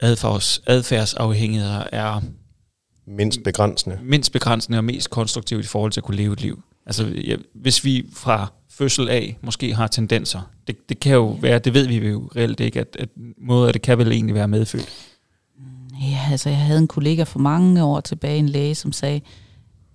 adfærds, 0.00 0.62
adfærdsafhængigheder 0.66 1.84
er 1.92 2.20
Mindst 3.16 3.40
begrænsende. 3.44 3.98
mindst 4.02 4.32
begrænsende 4.32 4.78
og 4.78 4.84
mest 4.84 5.10
konstruktiv 5.10 5.60
i 5.60 5.62
forhold 5.62 5.92
til 5.92 6.00
at 6.00 6.04
kunne 6.04 6.16
leve 6.16 6.32
et 6.32 6.42
liv. 6.42 6.62
Altså, 6.86 7.06
ja, 7.06 7.36
hvis 7.54 7.84
vi 7.84 8.06
fra 8.12 8.52
fødsel 8.70 9.08
af 9.08 9.38
måske 9.42 9.74
har 9.74 9.86
tendenser, 9.86 10.40
det, 10.66 10.88
det 10.88 11.00
kan 11.00 11.12
jo 11.12 11.26
være, 11.26 11.58
det 11.58 11.74
ved 11.74 11.86
vi 11.86 12.08
jo 12.08 12.30
reelt 12.36 12.60
ikke, 12.60 12.80
at, 12.80 12.96
at 12.98 13.08
noget 13.38 13.66
af 13.66 13.72
det 13.72 13.82
kan 13.82 13.98
vel 13.98 14.12
egentlig 14.12 14.34
være 14.34 14.48
medfødt. 14.48 14.88
Ja, 16.02 16.18
altså 16.30 16.48
jeg 16.48 16.58
havde 16.58 16.78
en 16.78 16.88
kollega 16.88 17.22
for 17.22 17.38
mange 17.38 17.84
år 17.84 18.00
tilbage, 18.00 18.38
en 18.38 18.48
læge, 18.48 18.74
som 18.74 18.92
sagde, 18.92 19.20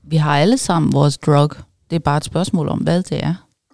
vi 0.03 0.15
har 0.15 0.37
alle 0.39 0.57
sammen 0.57 0.93
vores 0.93 1.17
drug. 1.17 1.49
Det 1.89 1.95
er 1.95 1.99
bare 1.99 2.17
et 2.17 2.25
spørgsmål 2.25 2.67
om, 2.67 2.79
hvad 2.79 3.03
det 3.03 3.23
er. 3.23 3.33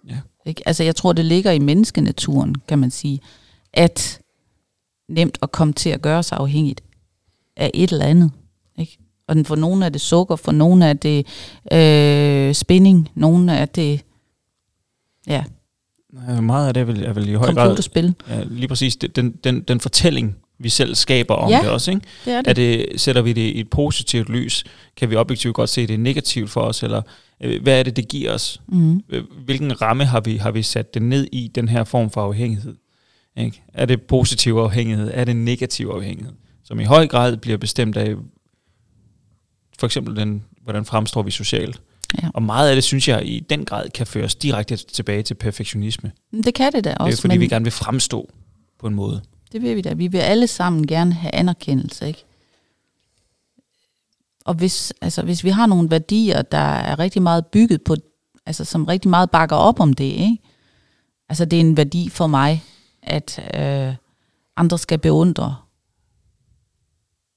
Ja. 0.09 0.17
Ikke? 0.45 0.61
Altså 0.65 0.83
jeg 0.83 0.95
tror, 0.95 1.13
det 1.13 1.25
ligger 1.25 1.51
i 1.51 1.59
menneskenaturen, 1.59 2.55
kan 2.67 2.79
man 2.79 2.91
sige, 2.91 3.19
at 3.73 4.19
nemt 5.09 5.37
at 5.41 5.51
komme 5.51 5.73
til 5.73 5.89
at 5.89 6.01
gøre 6.01 6.23
sig 6.23 6.37
afhængigt 6.37 6.83
af 7.57 7.71
et 7.73 7.91
eller 7.91 8.05
andet. 8.05 8.31
Og 9.27 9.37
for 9.45 9.55
nogle 9.55 9.85
er 9.85 9.89
det 9.89 10.01
sukker, 10.01 10.35
for 10.35 10.51
nogle 10.51 10.85
er 10.85 10.93
det 10.93 11.25
øh, 11.73 12.53
spinning, 12.55 13.09
nogle 13.15 13.51
er 13.51 13.65
det 13.65 14.01
ja, 15.27 15.43
Meget 16.41 16.67
af 16.67 16.73
det 16.73 16.81
er 16.81 16.85
vel, 16.85 17.03
er 17.03 17.13
vel 17.13 17.29
i 17.29 17.33
høj 17.33 17.45
grad 17.53 17.55
computerspil. 17.55 18.15
ja, 18.29 18.43
lige 18.43 18.67
præcis 18.67 18.95
den, 18.95 19.31
den, 19.43 19.61
den 19.61 19.79
fortælling, 19.79 20.35
vi 20.59 20.69
selv 20.69 20.95
skaber 20.95 21.33
om 21.33 21.49
Ja. 21.49 21.59
det 21.61 21.69
også. 21.69 21.91
Ikke? 21.91 22.01
Det 22.25 22.33
er 22.33 22.41
det. 22.41 22.49
Er 22.49 22.53
det, 22.53 23.01
sætter 23.01 23.21
vi 23.21 23.33
det 23.33 23.41
i 23.41 23.59
et 23.59 23.69
positivt 23.69 24.29
lys? 24.29 24.63
Kan 24.97 25.09
vi 25.09 25.15
objektivt 25.15 25.55
godt 25.55 25.69
se, 25.69 25.87
det 25.87 25.99
negativt 25.99 26.49
for 26.49 26.61
os? 26.61 26.83
Eller 26.83 27.01
øh, 27.43 27.63
hvad 27.63 27.79
er 27.79 27.83
det, 27.83 27.95
det 27.95 28.07
giver 28.07 28.33
os? 28.33 28.61
Mm. 28.67 29.01
Hvilken 29.45 29.81
ramme 29.81 30.05
har 30.05 30.19
vi, 30.19 30.37
har 30.37 30.51
vi 30.51 30.61
sat 30.63 30.93
det 30.93 31.01
ned 31.01 31.27
i, 31.31 31.51
den 31.55 31.67
her 31.67 31.83
form 31.83 32.09
for 32.09 32.21
afhængighed? 32.21 32.75
Ikke? 33.37 33.61
Er 33.73 33.85
det 33.85 34.01
positiv 34.01 34.53
afhængighed? 34.53 35.11
Er 35.13 35.23
det 35.23 35.35
negativ 35.35 35.87
afhængighed? 35.87 36.33
Som 36.63 36.79
i 36.79 36.83
høj 36.83 37.07
grad 37.07 37.37
bliver 37.37 37.57
bestemt 37.57 37.97
af, 37.97 38.15
for 39.79 39.85
eksempel 39.85 40.15
den, 40.15 40.43
hvordan 40.63 40.85
fremstår 40.85 41.21
vi 41.23 41.31
socialt? 41.31 41.81
Ja. 42.21 42.27
Og 42.33 42.43
meget 42.43 42.69
af 42.69 42.75
det, 42.75 42.83
synes 42.83 43.07
jeg, 43.07 43.25
i 43.25 43.39
den 43.39 43.65
grad 43.65 43.89
kan 43.89 44.07
føres 44.07 44.35
direkte 44.35 44.75
tilbage 44.77 45.23
til 45.23 45.33
perfektionisme. 45.33 46.11
Det 46.43 46.53
kan 46.53 46.71
det 46.71 46.83
da 46.83 46.89
Det 46.89 46.97
også, 46.97 47.17
er 47.17 47.21
fordi, 47.21 47.33
men 47.33 47.39
vi 47.39 47.47
gerne 47.47 47.65
vil 47.65 47.71
fremstå 47.71 48.29
på 48.79 48.87
en 48.87 48.95
måde. 48.95 49.21
det 49.51 49.61
vil 49.61 49.75
vi 49.75 49.81
da. 49.81 49.93
Vi 49.93 50.07
vil 50.07 50.17
alle 50.17 50.47
sammen 50.47 50.87
gerne 50.87 51.13
have 51.13 51.35
anerkendelse, 51.35 52.07
ikke? 52.07 52.25
Og 54.45 54.53
hvis, 54.53 54.93
altså, 55.01 55.21
hvis 55.21 55.43
vi 55.43 55.49
har 55.49 55.65
nogle 55.65 55.91
værdier, 55.91 56.41
der 56.41 56.57
er 56.57 56.99
rigtig 56.99 57.21
meget 57.21 57.45
bygget 57.45 57.81
på, 57.83 57.95
altså 58.45 58.65
som 58.65 58.85
rigtig 58.85 59.09
meget 59.09 59.31
bakker 59.31 59.55
op 59.55 59.79
om 59.79 59.93
det, 59.93 60.03
ikke? 60.03 60.37
Altså 61.29 61.45
det 61.45 61.57
er 61.57 61.61
en 61.61 61.77
værdi 61.77 62.09
for 62.09 62.27
mig, 62.27 62.63
at 63.03 63.39
øh, 63.59 63.95
andre 64.57 64.77
skal 64.77 64.97
beundre 64.99 65.55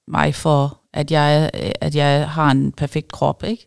mig 0.08 0.34
for, 0.34 0.80
at 0.96 1.10
jeg, 1.10 1.50
at 1.80 1.94
jeg 1.94 2.30
har 2.30 2.50
en 2.50 2.72
perfekt 2.72 3.12
krop, 3.12 3.44
ikke? 3.44 3.66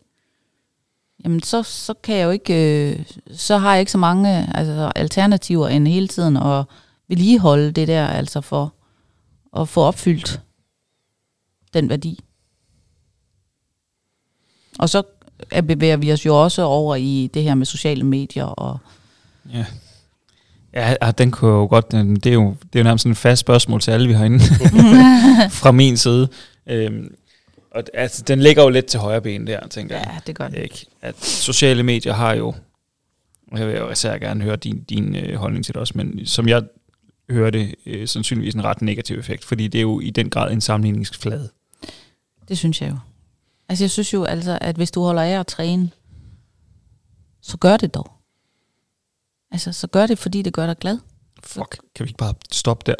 Jamen 1.24 1.42
så, 1.42 1.62
så 1.62 1.94
kan 2.02 2.16
jeg 2.16 2.24
jo 2.24 2.30
ikke, 2.30 2.90
øh, 2.90 3.04
så 3.32 3.58
har 3.58 3.72
jeg 3.72 3.80
ikke 3.80 3.92
så 3.92 3.98
mange 3.98 4.56
altså, 4.56 4.92
alternativer 4.96 5.68
end 5.68 5.88
hele 5.88 6.08
tiden 6.08 6.36
at 6.36 6.64
vedligeholde 7.08 7.70
det 7.72 7.88
der, 7.88 8.06
altså 8.06 8.40
for 8.40 8.74
at 9.56 9.68
få 9.68 9.80
opfyldt 9.80 10.40
den 11.74 11.88
værdi. 11.88 12.20
Og 14.78 14.88
så 14.88 15.02
bevæger 15.66 15.96
vi 15.96 16.12
os 16.12 16.26
jo 16.26 16.42
også 16.42 16.62
over 16.62 16.96
i 16.96 17.30
det 17.34 17.42
her 17.42 17.54
med 17.54 17.66
sociale 17.66 18.04
medier 18.04 18.44
og 18.44 18.78
Ja. 19.52 19.64
Ja, 20.74 21.10
den 21.18 21.30
kunne 21.30 21.50
jo 21.50 21.66
godt, 21.66 21.92
det 21.92 22.26
er 22.26 22.32
jo, 22.32 22.56
det 22.62 22.78
er 22.78 22.80
jo 22.80 22.84
nærmest 22.84 23.02
sådan 23.02 23.12
et 23.12 23.18
fast 23.18 23.40
spørgsmål 23.40 23.80
til 23.80 23.90
alle, 23.90 24.08
vi 24.08 24.12
har 24.12 24.24
inde 24.24 24.40
fra 25.62 25.72
min 25.72 25.96
side. 25.96 26.28
Øhm, 26.70 27.14
og 27.70 27.84
altså, 27.94 28.22
den 28.22 28.40
ligger 28.40 28.62
jo 28.62 28.68
lidt 28.68 28.86
til 28.86 29.00
højre 29.00 29.22
ben 29.22 29.46
der, 29.46 29.68
tænker 29.68 29.96
jeg. 29.96 30.10
ja, 30.12 30.18
det 30.26 30.36
gør 30.36 30.48
det. 30.48 30.58
Ikke? 30.62 30.86
At 31.02 31.24
sociale 31.24 31.82
medier 31.82 32.12
har 32.12 32.34
jo, 32.34 32.54
og 33.52 33.58
jeg 33.58 33.66
vil 33.68 33.76
jo 33.76 33.90
især 33.90 34.18
gerne 34.18 34.44
høre 34.44 34.56
din, 34.56 34.82
din 34.82 35.16
øh, 35.16 35.34
holdning 35.34 35.64
til 35.64 35.74
det 35.74 35.80
også, 35.80 35.92
men 35.96 36.26
som 36.26 36.48
jeg 36.48 36.62
hører 37.30 37.50
det, 37.50 37.74
øh, 37.86 38.08
sandsynligvis 38.08 38.54
en 38.54 38.64
ret 38.64 38.82
negativ 38.82 39.18
effekt, 39.18 39.44
fordi 39.44 39.68
det 39.68 39.78
er 39.78 39.82
jo 39.82 40.00
i 40.00 40.10
den 40.10 40.30
grad 40.30 40.52
en 40.52 40.60
sammenligningsflade. 40.60 41.48
Det 42.48 42.58
synes 42.58 42.82
jeg 42.82 42.90
jo. 42.90 42.96
Altså 43.68 43.84
jeg 43.84 43.90
synes 43.90 44.12
jo 44.12 44.24
altså, 44.24 44.58
at 44.60 44.76
hvis 44.76 44.90
du 44.90 45.02
holder 45.02 45.22
af 45.22 45.40
at 45.40 45.46
træne, 45.46 45.90
så 47.40 47.56
gør 47.56 47.76
det 47.76 47.94
dog. 47.94 48.12
Altså, 49.50 49.72
så 49.72 49.86
gør 49.86 50.06
det, 50.06 50.18
fordi 50.18 50.42
det 50.42 50.52
gør 50.52 50.66
dig 50.66 50.76
glad. 50.76 50.98
Fuck, 51.44 51.78
kan 51.96 52.04
vi 52.04 52.08
ikke 52.08 52.18
bare 52.18 52.34
stoppe 52.52 52.92
der? 52.92 52.94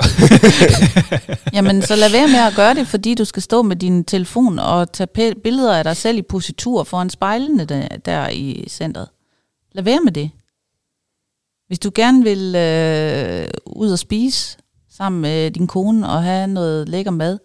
Jamen, 1.56 1.82
så 1.82 1.96
lad 1.96 2.10
være 2.10 2.28
med 2.28 2.38
at 2.38 2.54
gøre 2.56 2.74
det, 2.74 2.86
fordi 2.86 3.14
du 3.14 3.24
skal 3.24 3.42
stå 3.42 3.62
med 3.62 3.76
din 3.76 4.04
telefon 4.04 4.58
og 4.58 4.92
tage 4.92 5.34
billeder 5.34 5.76
af 5.76 5.84
dig 5.84 5.96
selv 5.96 6.18
i 6.18 6.22
positur 6.22 6.84
foran 6.84 7.10
spejlene 7.10 7.64
der, 7.64 7.88
der 7.88 8.28
i 8.28 8.64
centret. 8.68 9.08
Lad 9.72 9.84
være 9.84 10.00
med 10.04 10.12
det. 10.12 10.30
Hvis 11.66 11.78
du 11.78 11.90
gerne 11.94 12.22
vil 12.22 12.54
øh, 12.56 13.48
ud 13.66 13.92
og 13.92 13.98
spise 13.98 14.58
sammen 14.90 15.22
med 15.22 15.50
din 15.50 15.66
kone 15.66 16.08
og 16.08 16.22
have 16.22 16.46
noget 16.46 16.88
lækker 16.88 17.10
mad, 17.10 17.38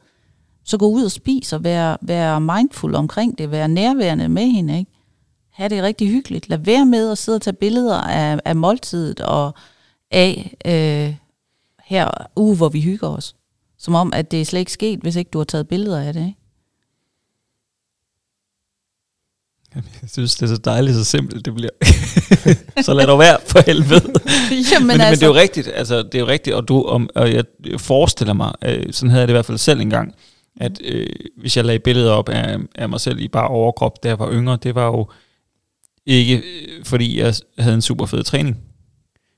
så 0.66 0.78
gå 0.78 0.88
ud 0.88 1.04
og 1.04 1.12
spis 1.12 1.54
og 1.54 1.64
vær, 1.64 1.98
vær 2.02 2.40
mindful 2.40 2.96
omkring 2.96 3.38
det. 3.38 3.52
Vær 3.52 3.68
nærværende 3.68 4.30
med 4.30 4.46
hende, 4.46 4.80
ikke? 4.80 4.92
Ha' 5.52 5.68
det 5.68 5.84
rigtig 5.84 6.10
hyggeligt. 6.10 6.50
Lad 6.50 6.58
være 6.58 6.86
med 6.86 7.12
at 7.12 7.18
sidde 7.18 7.36
og 7.36 7.42
tage 7.42 7.54
billeder 7.54 7.98
af, 7.98 8.40
af 8.46 8.56
måltidet 8.56 9.20
og 9.20 9.54
af 10.12 10.56
øh, 10.66 11.16
her 11.84 12.10
uge, 12.36 12.56
hvor 12.56 12.70
vi 12.70 12.82
hygger 12.82 13.08
os. 13.08 13.36
Som 13.78 13.96
om, 13.96 14.14
at 14.14 14.32
det 14.32 14.42
er 14.42 14.46
slet 14.46 14.60
ikke 14.60 14.72
sket, 14.72 15.00
hvis 15.00 15.16
ikke 15.16 15.30
du 15.30 15.38
har 15.38 15.46
taget 15.46 15.68
billeder 15.68 16.02
af 16.02 16.14
det. 16.14 16.20
Ikke? 16.20 16.36
Jeg 19.76 20.10
synes, 20.10 20.36
det 20.36 20.44
er 20.44 20.56
så 20.56 20.62
dejligt, 20.62 20.96
så 20.96 21.04
simpelt 21.04 21.46
det 21.46 21.56
bliver. 21.56 21.70
så 22.86 22.94
lad 22.94 23.08
dog 23.08 23.20
være 23.20 23.38
for 23.48 23.60
helvede. 23.66 24.14
Jamen, 24.72 24.88
men, 24.88 25.02
altså, 25.02 25.10
men 25.10 25.14
det 25.14 25.24
er 25.24 25.28
jo 25.28 25.36
rigtigt, 25.36 25.68
altså 25.74 26.04
det 26.04 26.16
er 26.16 26.20
jo 26.20 26.28
rigtigt, 26.28 26.56
og, 26.56 26.68
du, 26.68 26.84
om, 26.84 27.10
og 27.16 27.34
jeg 27.34 27.46
forestiller 27.78 28.34
mig, 28.34 28.54
øh, 28.66 28.94
sådan 28.94 29.10
havde 29.10 29.20
jeg 29.20 29.28
det 29.28 29.32
i 29.32 29.36
hvert 29.36 29.46
fald 29.46 29.58
selv 29.58 29.80
engang, 29.80 30.16
at 30.62 30.82
øh, 30.84 31.08
hvis 31.38 31.58
jeg 31.58 31.66
lagde 31.66 31.80
billeder 31.80 32.12
op 32.12 32.30
af, 32.30 32.58
af 32.76 32.90
mig 32.90 33.02
selv 33.02 33.20
i 33.20 33.28
bare 33.28 33.48
overkrop, 33.48 34.04
da 34.04 34.08
jeg 34.08 34.20
var 34.20 34.32
yngre, 34.32 34.58
det 34.64 34.76
var 34.76 34.86
jo 34.86 35.10
ikke 36.06 36.38
øh, 36.38 36.86
fordi 36.86 37.20
jeg 37.20 37.34
havde 37.60 37.76
en 37.76 37.82
super 37.82 38.06
fed 38.06 38.24
træning. 38.24 38.58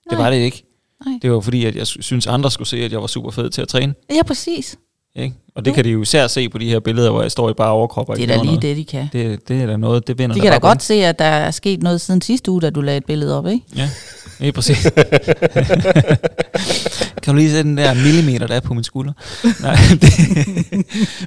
Det 0.09 0.17
var 0.17 0.29
det 0.29 0.37
ikke. 0.37 0.63
Nej. 1.05 1.19
Det 1.21 1.31
var 1.31 1.39
fordi, 1.39 1.65
at 1.65 1.75
jeg 1.75 1.87
synes 1.87 2.27
andre 2.27 2.51
skulle 2.51 2.67
se, 2.67 2.77
at 2.77 2.91
jeg 2.91 3.01
var 3.01 3.07
super 3.07 3.31
fed 3.31 3.49
til 3.49 3.61
at 3.61 3.67
træne. 3.67 3.93
Ja, 4.15 4.23
præcis. 4.23 4.75
Ikke? 5.15 5.35
Og 5.55 5.65
det 5.65 5.71
Jo. 5.71 5.75
kan 5.75 5.83
de 5.85 5.89
jo 5.89 6.01
især 6.01 6.27
se 6.27 6.49
på 6.49 6.57
de 6.57 6.69
her 6.69 6.79
billeder, 6.79 7.11
hvor 7.11 7.21
jeg 7.21 7.31
står 7.31 7.49
i 7.49 7.53
bare 7.53 7.71
overkrop. 7.71 8.09
Og 8.09 8.15
Det 8.17 8.23
er 8.23 8.27
da 8.27 8.33
lige 8.35 8.45
noget. 8.45 8.61
det, 8.61 8.77
de 8.77 8.85
kan. 8.85 9.07
Det, 9.13 9.47
det 9.47 9.61
er 9.61 9.65
da 9.65 9.77
noget, 9.77 10.07
det 10.07 10.17
vinder 10.19 10.35
De 10.35 10.41
kan 10.41 10.51
da 10.51 10.57
godt 10.57 10.83
se, 10.83 10.93
at 10.93 11.19
der 11.19 11.25
er 11.25 11.51
sket 11.51 11.83
noget 11.83 12.01
siden 12.01 12.21
sidste 12.21 12.51
uge, 12.51 12.61
da 12.61 12.69
du 12.69 12.81
lagde 12.81 12.97
et 12.97 13.05
billede 13.05 13.37
op, 13.37 13.47
ikke? 13.47 13.65
Ja, 13.75 13.89
lige 14.39 14.51
præcis. 14.51 14.83
kan 17.23 17.33
du 17.33 17.33
lige 17.33 17.51
se 17.51 17.63
den 17.63 17.77
der 17.77 17.93
millimeter, 17.93 18.47
der 18.47 18.55
er 18.55 18.59
på 18.59 18.73
min 18.73 18.83
skulder? 18.83 19.13
Nej, 19.61 19.75
det, 20.01 20.11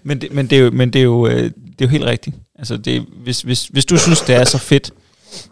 men, 0.02 0.20
det, 0.20 0.32
men, 0.32 0.46
det 0.46 0.58
er 0.58 0.62
jo, 0.62 0.70
men 0.70 0.92
det 0.92 0.98
er 0.98 1.02
jo, 1.04 1.26
øh, 1.26 1.42
det 1.42 1.52
er 1.78 1.82
jo 1.82 1.88
helt 1.88 2.04
rigtigt. 2.04 2.36
Altså 2.58 2.76
det, 2.76 3.04
hvis, 3.24 3.40
hvis, 3.40 3.64
hvis 3.64 3.84
du 3.84 3.96
synes, 3.98 4.20
det 4.20 4.34
er 4.34 4.44
så 4.44 4.58
fedt 4.58 4.90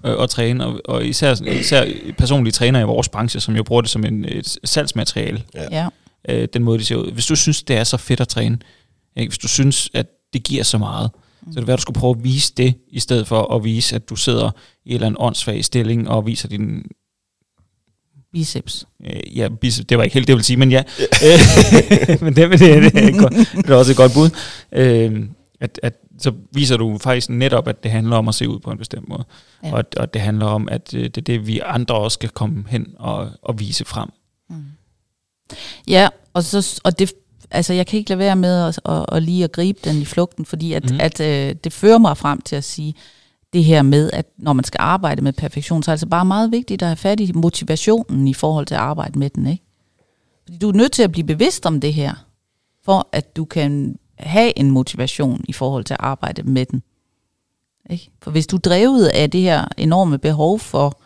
øh, 0.05 0.23
at 0.23 0.31
træne, 0.31 0.67
og, 0.67 0.81
og 0.85 1.07
især, 1.07 1.35
især 1.47 1.85
personlige 2.19 2.53
træner 2.53 2.81
i 2.81 2.85
vores 2.85 3.09
branche, 3.09 3.41
som 3.41 3.57
jo 3.57 3.63
bruger 3.63 3.83
det 3.83 3.91
som 3.91 4.05
en, 4.05 4.25
et 4.25 4.57
salgsmateriale, 4.65 5.43
Ja. 5.55 5.89
øh, 6.29 6.49
den 6.55 6.65
måde, 6.65 6.79
de 6.79 6.85
ser 6.85 6.97
ud. 6.97 7.13
Hvis 7.13 7.27
du 7.27 7.37
synes, 7.37 7.63
det 7.63 7.77
er 7.77 7.85
så 7.85 7.97
fedt 7.97 8.21
at 8.21 8.29
træne, 8.29 8.59
ikke? 9.17 9.31
hvis 9.31 9.39
du 9.39 9.49
synes, 9.49 9.91
at 9.95 10.07
det 10.33 10.43
giver 10.43 10.63
så 10.63 10.79
meget, 10.79 11.11
så 11.53 11.59
er 11.59 11.61
det 11.61 11.67
værd, 11.67 11.75
at 11.75 11.79
du 11.79 11.83
skulle 11.83 12.01
prøve 12.01 12.17
at 12.19 12.25
vise 12.25 12.53
det, 12.57 12.75
i 12.89 13.01
stedet 13.01 13.27
for 13.27 13.55
at 13.55 13.65
vise, 13.65 13.95
at 13.97 14.09
du 14.11 14.17
sidder 14.17 14.51
i 14.85 14.89
en 14.89 14.95
eller 14.95 15.07
anden 15.07 15.17
åndssvag 15.21 15.65
stilling 15.65 16.09
og 16.09 16.27
viser 16.27 16.49
din 16.49 16.83
Biceps. 18.33 18.87
Øh, 19.07 19.39
ja, 19.39 19.49
bis- 19.65 19.83
det 19.89 19.99
var 19.99 20.05
ikke 20.05 20.15
helt 20.15 20.27
det, 20.27 20.33
jeg 20.33 20.37
ville 20.37 20.45
sige, 20.45 20.57
men 20.57 20.71
ja. 20.71 20.83
Men 22.25 22.37
det, 22.37 22.51
det, 22.51 22.61
det, 22.61 22.93
det, 22.93 23.05
er 23.05 23.19
godt, 23.21 23.33
det 23.57 23.71
er 23.71 23.75
også 23.75 23.91
et 23.93 23.97
godt 23.97 24.13
bud. 24.15 24.31
Øh, 24.73 25.21
at, 25.61 25.81
at 25.83 25.95
så 26.19 26.33
viser 26.53 26.77
du 26.77 26.99
faktisk 26.99 27.31
netop, 27.31 27.69
at 27.69 27.83
det 27.83 27.91
handler 27.91 28.17
om 28.17 28.29
at 28.29 28.35
se 28.35 28.49
ud 28.49 28.59
på 28.59 28.71
en 28.71 28.79
bestemt 28.79 29.09
måde. 29.09 29.25
Ja. 29.65 29.73
Og, 29.73 29.85
og 29.97 30.15
det 30.15 30.23
handler 30.23 30.47
om, 30.47 30.69
at 30.69 30.95
øh, 30.95 31.05
det 31.05 31.17
er 31.17 31.23
det, 31.23 31.47
vi 31.47 31.61
andre 31.65 31.95
også 31.95 32.15
skal 32.15 32.29
komme 32.29 32.65
hen 32.69 32.87
og, 32.99 33.31
og 33.43 33.61
vise 33.61 33.85
frem. 33.85 34.09
Ja, 35.89 36.09
og, 36.35 36.45
så, 36.45 36.81
og 36.85 36.99
det, 36.99 37.13
altså 37.51 37.73
jeg 37.73 37.87
kan 37.87 37.99
ikke 37.99 38.11
lade 38.11 38.19
være 38.19 38.37
med 38.37 38.63
at, 38.63 38.81
at, 38.85 39.07
at 39.13 39.23
lige 39.23 39.45
at 39.45 39.53
gribe 39.53 39.79
den 39.85 40.03
i 40.03 40.05
flugten, 40.05 40.45
fordi 40.45 40.73
at, 40.73 40.91
mm. 40.91 41.01
at 41.01 41.21
øh, 41.21 41.55
det 41.65 41.73
fører 41.73 41.99
mig 41.99 42.17
frem 42.17 42.41
til 42.41 42.57
at 42.57 42.65
sige 42.65 42.95
det 43.53 43.65
her 43.65 43.83
med, 43.83 44.11
at 44.13 44.27
når 44.39 44.53
man 44.53 44.65
skal 44.65 44.79
arbejde 44.81 45.23
med 45.23 45.33
perfektion, 45.33 45.83
så 45.83 45.91
er 45.91 45.93
det 45.93 45.95
altså 45.95 46.07
bare 46.07 46.25
meget 46.25 46.53
vigtigt 46.53 46.83
at 46.83 46.89
have 46.89 46.97
fat 46.97 47.21
i 47.21 47.33
motivationen 47.33 48.29
i 48.29 48.35
forhold 48.35 48.67
til 48.67 48.75
at 48.75 48.81
arbejde 48.81 49.19
med 49.19 49.31
den. 49.31 49.47
Ikke? 49.47 49.65
Fordi 50.45 50.59
du 50.59 50.69
er 50.69 50.73
nødt 50.73 50.93
til 50.93 51.03
at 51.03 51.13
blive 51.13 51.27
bevidst 51.27 51.67
om 51.67 51.81
det 51.81 51.95
her, 51.95 52.15
for 52.85 53.09
at 53.13 53.37
du 53.37 53.45
kan 53.45 53.99
have 54.21 54.59
en 54.59 54.71
motivation 54.71 55.45
i 55.49 55.53
forhold 55.53 55.85
til 55.85 55.95
at 55.95 56.01
arbejde 56.01 56.43
med 56.43 56.67
den. 56.67 56.83
Ikke? 57.91 58.11
For 58.23 58.31
hvis 58.31 58.47
du 58.47 58.57
er 58.57 58.61
drevet 58.61 59.07
af 59.07 59.31
det 59.31 59.41
her 59.41 59.65
enorme 59.77 60.19
behov 60.19 60.59
for 60.59 61.01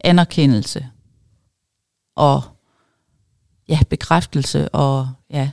anerkendelse 0.00 0.86
og 2.16 2.42
ja, 3.68 3.78
bekræftelse, 3.90 4.68
og 4.68 5.08
ja, 5.30 5.50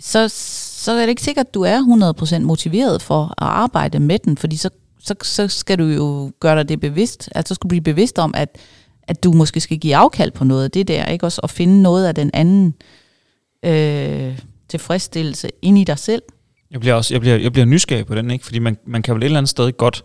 så, 0.00 0.28
så 0.28 0.92
er 0.92 1.00
det 1.00 1.08
ikke 1.08 1.22
sikkert, 1.22 1.46
at 1.46 1.54
du 1.54 1.62
er 1.62 2.14
100% 2.38 2.38
motiveret 2.38 3.02
for 3.02 3.22
at 3.24 3.32
arbejde 3.38 4.00
med 4.00 4.18
den, 4.18 4.36
fordi 4.36 4.56
så, 4.56 4.70
så, 4.98 5.14
så 5.22 5.48
skal 5.48 5.78
du 5.78 5.84
jo 5.84 6.32
gøre 6.40 6.56
dig 6.56 6.68
det 6.68 6.80
bevidst, 6.80 7.28
altså 7.34 7.48
så 7.48 7.54
skal 7.54 7.62
du 7.62 7.68
blive 7.68 7.82
bevidst 7.82 8.18
om, 8.18 8.34
at, 8.36 8.56
at 9.02 9.24
du 9.24 9.32
måske 9.32 9.60
skal 9.60 9.78
give 9.78 9.96
afkald 9.96 10.30
på 10.30 10.44
noget 10.44 10.64
af 10.64 10.70
det 10.70 10.88
der, 10.88 11.06
ikke 11.06 11.26
også, 11.26 11.40
og 11.42 11.50
finde 11.50 11.82
noget 11.82 12.06
af 12.06 12.14
den 12.14 12.30
anden 12.34 12.74
øh, 13.64 14.38
tilfredsstillelse 14.72 15.50
ind 15.62 15.78
i 15.78 15.84
dig 15.84 15.98
selv. 15.98 16.22
Jeg 16.70 16.80
bliver, 16.80 16.94
også, 16.94 17.14
jeg 17.14 17.20
bliver, 17.20 17.36
jeg 17.36 17.52
bliver 17.52 17.64
nysgerrig 17.64 18.06
på 18.06 18.14
den, 18.14 18.30
ikke? 18.30 18.44
fordi 18.44 18.58
man, 18.58 18.76
man 18.86 19.02
kan 19.02 19.14
vel 19.14 19.22
et 19.22 19.24
eller 19.24 19.38
andet 19.38 19.50
sted 19.50 19.72
godt 19.72 20.04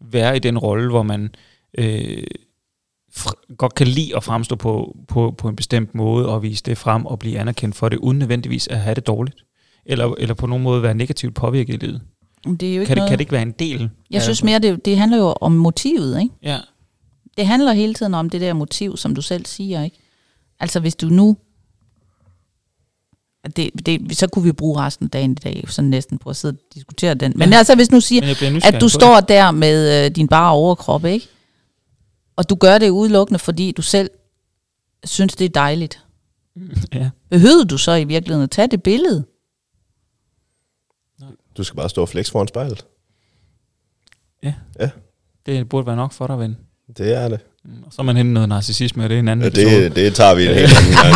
være 0.00 0.36
i 0.36 0.38
den 0.38 0.58
rolle, 0.58 0.90
hvor 0.90 1.02
man 1.02 1.34
øh, 1.78 2.22
godt 3.58 3.74
kan 3.74 3.86
lide 3.86 4.16
at 4.16 4.24
fremstå 4.24 4.56
på, 4.56 4.96
på, 5.08 5.34
på 5.38 5.48
en 5.48 5.56
bestemt 5.56 5.94
måde 5.94 6.28
og 6.28 6.42
vise 6.42 6.62
det 6.62 6.78
frem 6.78 7.06
og 7.06 7.18
blive 7.18 7.38
anerkendt 7.38 7.76
for 7.76 7.88
det, 7.88 7.96
uden 7.96 8.18
nødvendigvis 8.18 8.68
at 8.68 8.78
have 8.80 8.94
det 8.94 9.06
dårligt. 9.06 9.36
Eller, 9.86 10.14
eller 10.18 10.34
på 10.34 10.46
nogen 10.46 10.64
måde 10.64 10.82
være 10.82 10.94
negativt 10.94 11.34
påvirket 11.34 11.74
i 11.74 11.86
livet. 11.86 12.02
Det 12.60 12.70
er 12.70 12.74
jo 12.74 12.80
ikke 12.80 12.86
Kan 12.86 12.96
det, 12.96 13.00
noget, 13.00 13.08
kan 13.08 13.18
det 13.18 13.22
ikke 13.22 13.32
være 13.32 13.42
en 13.42 13.52
del? 13.58 13.90
jeg 14.10 14.22
synes 14.22 14.44
mere, 14.44 14.58
det, 14.58 14.84
det 14.84 14.96
handler 14.96 15.18
jo 15.18 15.34
om 15.40 15.52
motivet, 15.52 16.20
ikke? 16.22 16.34
Ja, 16.42 16.58
Det 17.36 17.46
handler 17.46 17.72
hele 17.72 17.94
tiden 17.94 18.14
om 18.14 18.30
det 18.30 18.40
der 18.40 18.52
motiv, 18.52 18.96
som 18.96 19.14
du 19.14 19.22
selv 19.22 19.46
siger, 19.46 19.82
ikke? 19.82 19.96
Altså 20.60 20.80
hvis 20.80 20.94
du 20.96 21.06
nu... 21.08 21.36
Det, 23.56 23.86
det, 23.86 24.16
så 24.18 24.26
kunne 24.28 24.44
vi 24.44 24.52
bruge 24.52 24.80
resten 24.80 25.06
af 25.06 25.10
dagen 25.10 25.30
i 25.30 25.34
dag, 25.34 25.64
sådan 25.68 25.90
næsten 25.90 26.18
på 26.18 26.30
at 26.30 26.36
sidde 26.36 26.52
og 26.54 26.74
diskutere 26.74 27.14
den. 27.14 27.32
Men 27.36 27.48
Ja. 27.50 27.56
altså 27.58 27.74
hvis 27.74 27.90
nu 27.90 28.00
siger, 28.00 28.22
at 28.64 28.80
du 28.80 28.88
står 28.88 29.20
der 29.20 29.50
med 29.50 30.04
øh, 30.06 30.10
din 30.10 30.28
bare 30.28 30.52
overkrop, 30.52 31.04
ikke? 31.04 31.28
Og 32.36 32.50
du 32.50 32.54
gør 32.54 32.78
det 32.78 32.88
udelukkende, 32.90 33.38
fordi 33.38 33.72
du 33.72 33.82
selv 33.82 34.10
synes, 35.04 35.36
det 35.36 35.44
er 35.44 35.48
dejligt. 35.48 36.00
Det. 36.54 36.88
Ja. 36.94 37.10
Behøvede 37.30 37.64
du 37.64 37.78
så 37.78 37.92
i 37.92 38.04
virkeligheden 38.04 38.42
at 38.44 38.50
tage 38.50 38.68
det 38.68 38.82
billede? 38.82 39.24
Du 41.56 41.64
skal 41.64 41.76
bare 41.76 41.88
stå 41.90 42.00
og 42.02 42.08
flex 42.08 42.30
foran 42.30 42.48
spejlet. 42.48 42.84
Det 45.46 45.68
burde 45.68 45.86
være 45.86 45.96
nok 45.96 46.12
for 46.12 46.26
dig, 46.26 46.38
ven. 46.38 46.56
Det 46.96 47.12
er 47.14 47.28
det. 47.28 47.40
Og 47.86 47.92
så 47.92 48.02
er 48.02 48.04
man 48.04 48.16
hentet 48.16 48.34
noget 48.34 48.48
narcissisme, 48.48 49.04
og 49.04 49.08
det 49.10 49.14
er 49.14 49.18
en 49.20 49.28
anden 49.28 49.44
Ja, 49.44 49.48
episode. 49.62 49.84
det, 49.84 49.96
det 49.96 50.14
tager 50.14 50.34
vi 50.34 50.46
en 50.46 50.54
helt 50.54 50.70
anden 50.78 50.92
gang. 50.92 51.14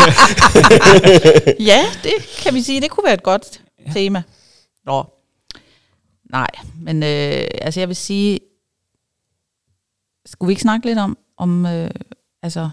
Ja, 1.71 1.81
det 2.03 2.13
kan 2.43 2.55
vi 2.55 2.63
sige. 2.63 2.81
Det 2.81 2.91
kunne 2.91 3.05
være 3.05 3.15
et 3.15 3.23
godt 3.23 3.63
ja. 3.87 3.93
tema. 3.93 4.23
Nå. 4.85 5.05
Nej, 6.31 6.47
men 6.81 7.03
øh, 7.03 7.45
altså 7.63 7.81
jeg 7.81 7.89
vil 7.89 7.97
sige, 7.97 8.41
skulle 10.27 10.49
vi 10.49 10.53
ikke 10.53 10.63
snakke 10.63 10.87
lidt 10.87 10.99
om, 10.99 11.19
om 11.37 11.67
øh, 11.67 11.91
altså, 12.43 12.71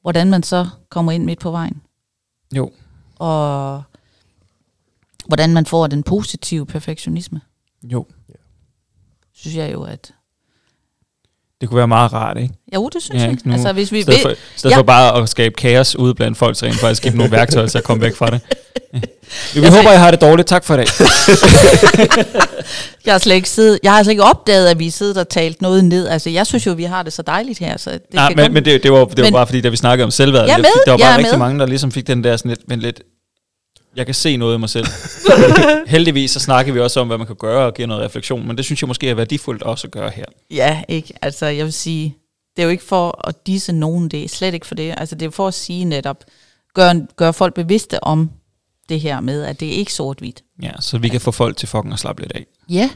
hvordan 0.00 0.30
man 0.30 0.42
så 0.42 0.68
kommer 0.88 1.12
ind 1.12 1.24
midt 1.24 1.38
på 1.40 1.50
vejen? 1.50 1.82
Jo, 2.56 2.72
Og 3.16 3.82
hvordan 5.26 5.52
man 5.54 5.66
får 5.66 5.86
den 5.86 6.02
positive 6.02 6.66
perfektionisme, 6.66 7.40
jo. 7.84 8.06
synes 9.32 9.56
jeg 9.56 9.72
jo, 9.72 9.82
at... 9.82 10.14
Det 11.60 11.68
kunne 11.68 11.78
være 11.78 11.88
meget 11.88 12.12
rart, 12.12 12.36
ikke? 12.38 12.54
Jo, 12.74 12.88
det 12.94 13.02
synes 13.02 13.22
Ja, 13.22 13.26
jeg. 13.28 13.36
nu. 13.44 13.52
Altså, 13.52 13.72
hvis 13.72 13.92
vi 13.92 14.02
stedet, 14.02 14.20
for, 14.22 14.28
i 14.30 14.34
stedet 14.56 14.74
Ja. 14.74 14.78
for 14.78 14.82
bare 14.82 15.22
at 15.22 15.28
skabe 15.28 15.54
kaos 15.54 15.96
ude 15.96 16.14
blandt 16.14 16.38
folk, 16.38 16.58
så 16.58 16.66
rent 16.66 16.76
faktisk 16.76 17.02
give 17.02 17.10
dem 17.10 17.18
nogle 17.18 17.32
værktøjer 17.32 17.66
til 17.66 17.78
at 17.78 17.84
komme 17.84 18.02
væk 18.02 18.16
fra 18.16 18.30
det. 18.30 18.40
Ja. 18.94 19.00
Vi 19.54 19.60
Jeg 19.60 19.70
håber, 19.76 19.92
I 19.92 19.96
har 19.96 20.10
det 20.10 20.20
dårligt. 20.20 20.48
Tak 20.48 20.64
for 20.64 20.74
i 20.74 20.76
dag. 20.76 20.86
jeg 23.06 23.14
har 23.14 23.18
slet 23.18 23.34
ikke 23.34 23.48
siddet, 23.48 23.78
jeg 23.82 23.92
har 23.92 24.02
slet 24.02 24.10
ikke 24.10 24.22
opdaget, 24.24 24.68
at 24.68 24.78
vi 24.78 24.90
sidder 24.90 25.20
og 25.20 25.28
talt 25.28 25.62
noget 25.62 25.84
ned. 25.84 26.08
Altså, 26.08 26.30
jeg 26.30 26.46
synes 26.46 26.66
jo, 26.66 26.72
vi 26.72 26.84
har 26.84 27.02
det 27.02 27.12
så 27.12 27.22
dejligt 27.22 27.58
her, 27.58 27.76
så 27.76 27.90
det 27.90 28.00
Nej, 28.14 28.28
kan 28.28 28.36
men, 28.36 28.46
kun- 28.46 28.54
men 28.54 28.64
det, 28.64 28.82
det 28.82 28.92
var, 28.92 29.04
det 29.04 29.18
var 29.18 29.24
Men- 29.24 29.32
bare 29.32 29.46
fordi, 29.46 29.60
da 29.60 29.68
vi 29.68 29.76
snakkede 29.76 30.04
om 30.04 30.10
selvværd, 30.10 30.44
Jeg 30.46 30.52
er 30.52 30.56
det- 30.56 30.62
med, 30.62 30.70
der 30.86 30.90
var 30.90 30.98
bare 30.98 31.18
rigtig 31.18 31.32
med. 31.32 31.38
mange, 31.38 31.60
der 31.60 31.66
ligesom 31.66 31.92
fik 31.92 32.06
den 32.06 32.24
der 32.24 32.36
sådan 32.36 32.48
lidt, 32.48 32.60
men 32.68 32.80
lidt, 32.80 33.00
jeg 33.96 34.06
kan 34.06 34.14
se 34.14 34.36
noget 34.36 34.54
i 34.54 34.58
mig 34.58 34.68
selv. 34.70 34.86
Heldigvis 35.86 36.30
så 36.30 36.40
snakker 36.40 36.72
vi 36.72 36.80
også 36.80 37.00
om, 37.00 37.06
hvad 37.06 37.18
man 37.18 37.26
kan 37.26 37.36
gøre 37.36 37.66
og 37.66 37.74
give 37.74 37.86
noget 37.86 38.04
refleksion, 38.04 38.46
men 38.46 38.56
det 38.56 38.64
synes 38.64 38.82
jeg 38.82 38.88
måske 38.88 39.10
er 39.10 39.14
værdifuldt 39.14 39.62
også 39.62 39.86
at 39.86 39.90
gøre 39.90 40.10
her. 40.10 40.24
Ja, 40.50 40.82
ikke. 40.88 41.14
Altså, 41.22 41.46
jeg 41.46 41.64
vil 41.64 41.72
sige, 41.72 42.16
det 42.56 42.62
er 42.62 42.66
jo 42.66 42.70
ikke 42.70 42.84
for 42.84 43.28
at 43.28 43.46
disse 43.46 43.72
nogen, 43.72 44.08
det 44.08 44.24
er 44.24 44.28
slet 44.28 44.54
ikke 44.54 44.66
for 44.66 44.74
det. 44.74 44.94
Altså, 44.96 45.14
det 45.14 45.26
er 45.26 45.30
for 45.30 45.48
at 45.48 45.54
sige 45.54 45.84
netop, 45.84 46.24
gør, 46.74 46.92
gør 47.16 47.32
folk 47.32 47.54
bevidste 47.54 48.04
om 48.04 48.30
det 48.88 49.00
her 49.00 49.20
med, 49.20 49.42
at 49.44 49.60
det 49.60 49.68
er 49.68 49.72
ikke 49.72 49.92
sort-hvidt. 49.92 50.42
Ja, 50.62 50.72
så 50.80 50.98
vi 50.98 51.08
kan 51.08 51.20
få 51.20 51.30
folk 51.30 51.56
til 51.56 51.68
fucking 51.68 51.92
at 51.92 51.98
slappe 51.98 52.22
lidt 52.22 52.32
af. 52.32 52.46
Ja. 52.68 52.90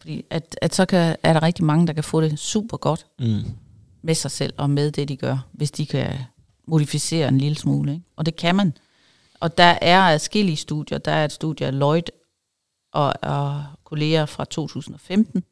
Fordi 0.00 0.24
at, 0.30 0.56
at 0.62 0.74
så 0.74 0.84
kan, 0.86 1.16
er 1.22 1.32
der 1.32 1.42
rigtig 1.42 1.64
mange, 1.64 1.86
der 1.86 1.92
kan 1.92 2.04
få 2.04 2.20
det 2.20 2.38
super 2.38 2.76
godt 2.76 3.06
Mm. 3.20 3.40
med 4.02 4.14
sig 4.14 4.30
selv 4.30 4.52
og 4.56 4.70
med 4.70 4.90
det, 4.90 5.08
de 5.08 5.16
gør, 5.16 5.38
hvis 5.52 5.70
de 5.70 5.86
kan 5.86 6.06
modificere 6.68 7.28
en 7.28 7.38
lille 7.38 7.56
smule. 7.58 7.92
Ikke? 7.92 8.04
Og 8.16 8.26
det 8.26 8.36
kan 8.36 8.54
man. 8.54 8.72
Og 9.40 9.58
der 9.58 9.78
er 9.80 10.00
adskillige 10.00 10.56
studier. 10.56 10.98
Der 10.98 11.12
er 11.12 11.24
et 11.24 11.32
studie 11.32 11.66
af 11.66 11.78
Lloyd 11.78 12.02
og, 12.92 13.14
og 13.22 13.64
kolleger 13.84 14.26
fra 14.26 14.44
2015. 14.44 15.44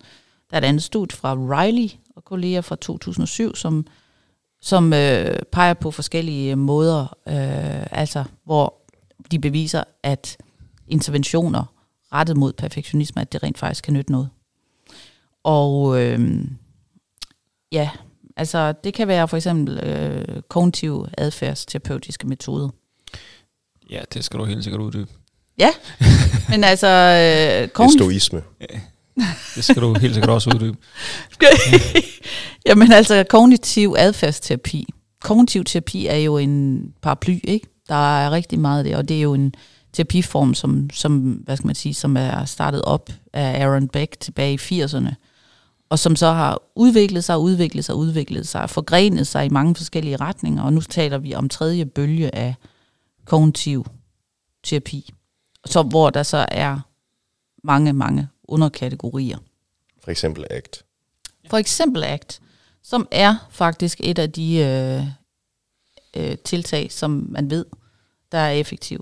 Der 0.50 0.56
er 0.56 0.58
et 0.58 0.64
andet 0.64 0.82
studie 0.82 1.16
fra 1.16 1.34
Riley 1.34 1.90
og 2.16 2.24
kolleger 2.24 2.60
fra 2.60 2.76
2007, 2.76 3.54
som, 3.54 3.86
som 4.60 4.92
øh, 4.92 5.38
peger 5.52 5.74
på 5.74 5.90
forskellige 5.90 6.50
øh, 6.50 6.58
måder, 6.58 7.02
øh, 7.28 7.98
altså 7.98 8.24
hvor 8.44 8.74
de 9.30 9.38
beviser, 9.38 9.84
at 10.02 10.36
interventioner 10.88 11.64
rettet 12.12 12.36
mod 12.36 12.52
perfektionisme, 12.52 13.22
at 13.22 13.32
det 13.32 13.42
rent 13.42 13.58
faktisk 13.58 13.84
kan 13.84 13.94
nytte 13.94 14.12
noget. 14.12 14.28
Og 15.44 16.02
øh, 16.02 16.44
ja, 17.72 17.90
altså 18.36 18.72
det 18.72 18.94
kan 18.94 19.08
være 19.08 19.28
for 19.28 19.36
eksempel 19.36 19.78
øh, 19.78 20.42
kognitive 20.48 21.08
adfærdsterapeutiske 21.18 22.26
metoder. 22.26 22.68
Ja, 23.90 24.00
det 24.14 24.24
skal 24.24 24.40
du 24.40 24.44
helt 24.44 24.64
sikkert 24.64 24.82
uddybe. 24.82 25.08
Men 26.48 26.64
altså, 26.64 26.86
øh, 26.86 27.68
kognitiv, 27.68 28.00
Estoisme. 28.00 28.42
Det 29.54 29.64
skal 29.64 29.82
du 29.82 29.98
helt 29.98 30.14
sikkert 30.14 30.30
også 30.30 30.50
uddybe. 30.54 30.76
Jamen 32.66 32.92
altså, 32.92 33.24
kognitiv 33.30 33.94
adfærdsterapi. 33.98 34.86
Kognitiv 35.22 35.64
terapi 35.64 36.06
er 36.06 36.16
jo 36.16 36.38
en 36.38 36.82
paraply, 37.02 37.38
ikke? 37.44 37.66
Der 37.88 38.24
er 38.24 38.30
rigtig 38.30 38.58
meget 38.58 38.78
af 38.78 38.84
det, 38.84 38.96
og 38.96 39.08
det 39.08 39.16
er 39.16 39.20
jo 39.20 39.34
en 39.34 39.54
terapiform, 39.92 40.54
som, 40.54 40.90
som, 40.92 41.18
hvad 41.20 41.56
skal 41.56 41.66
man 41.66 41.74
sige, 41.74 41.94
som 41.94 42.16
er 42.16 42.44
startet 42.44 42.82
op 42.82 43.10
af 43.32 43.64
Aaron 43.64 43.88
Beck 43.88 44.20
tilbage 44.20 44.54
i 44.54 44.82
80'erne, 44.82 45.14
og 45.90 45.98
som 45.98 46.16
så 46.16 46.32
har 46.32 46.60
udviklet 46.76 47.24
sig, 47.24 47.38
udviklet 47.38 47.84
sig, 47.84 47.94
udviklet 47.94 48.48
sig, 48.48 48.70
forgrenet 48.70 49.26
sig 49.26 49.46
i 49.46 49.48
mange 49.48 49.74
forskellige 49.74 50.16
retninger, 50.16 50.62
og 50.62 50.72
nu 50.72 50.80
taler 50.80 51.18
vi 51.18 51.34
om 51.34 51.48
tredje 51.48 51.84
bølge 51.84 52.34
af 52.34 52.54
kognitiv 53.28 53.86
terapi, 54.62 55.10
så, 55.66 55.82
hvor 55.82 56.10
der 56.10 56.22
så 56.22 56.46
er 56.50 56.80
mange, 57.64 57.92
mange 57.92 58.28
underkategorier. 58.44 59.38
For 60.04 60.10
eksempel 60.10 60.46
ACT. 60.50 60.84
For 61.50 61.56
eksempel 61.56 62.04
ACT, 62.04 62.40
som 62.82 63.08
er 63.10 63.48
faktisk 63.50 64.00
et 64.04 64.18
af 64.18 64.32
de 64.32 64.56
øh, 64.56 65.04
øh, 66.16 66.38
tiltag, 66.38 66.92
som 66.92 67.26
man 67.30 67.50
ved, 67.50 67.66
der 68.32 68.38
er 68.38 68.50
effektive. 68.50 69.00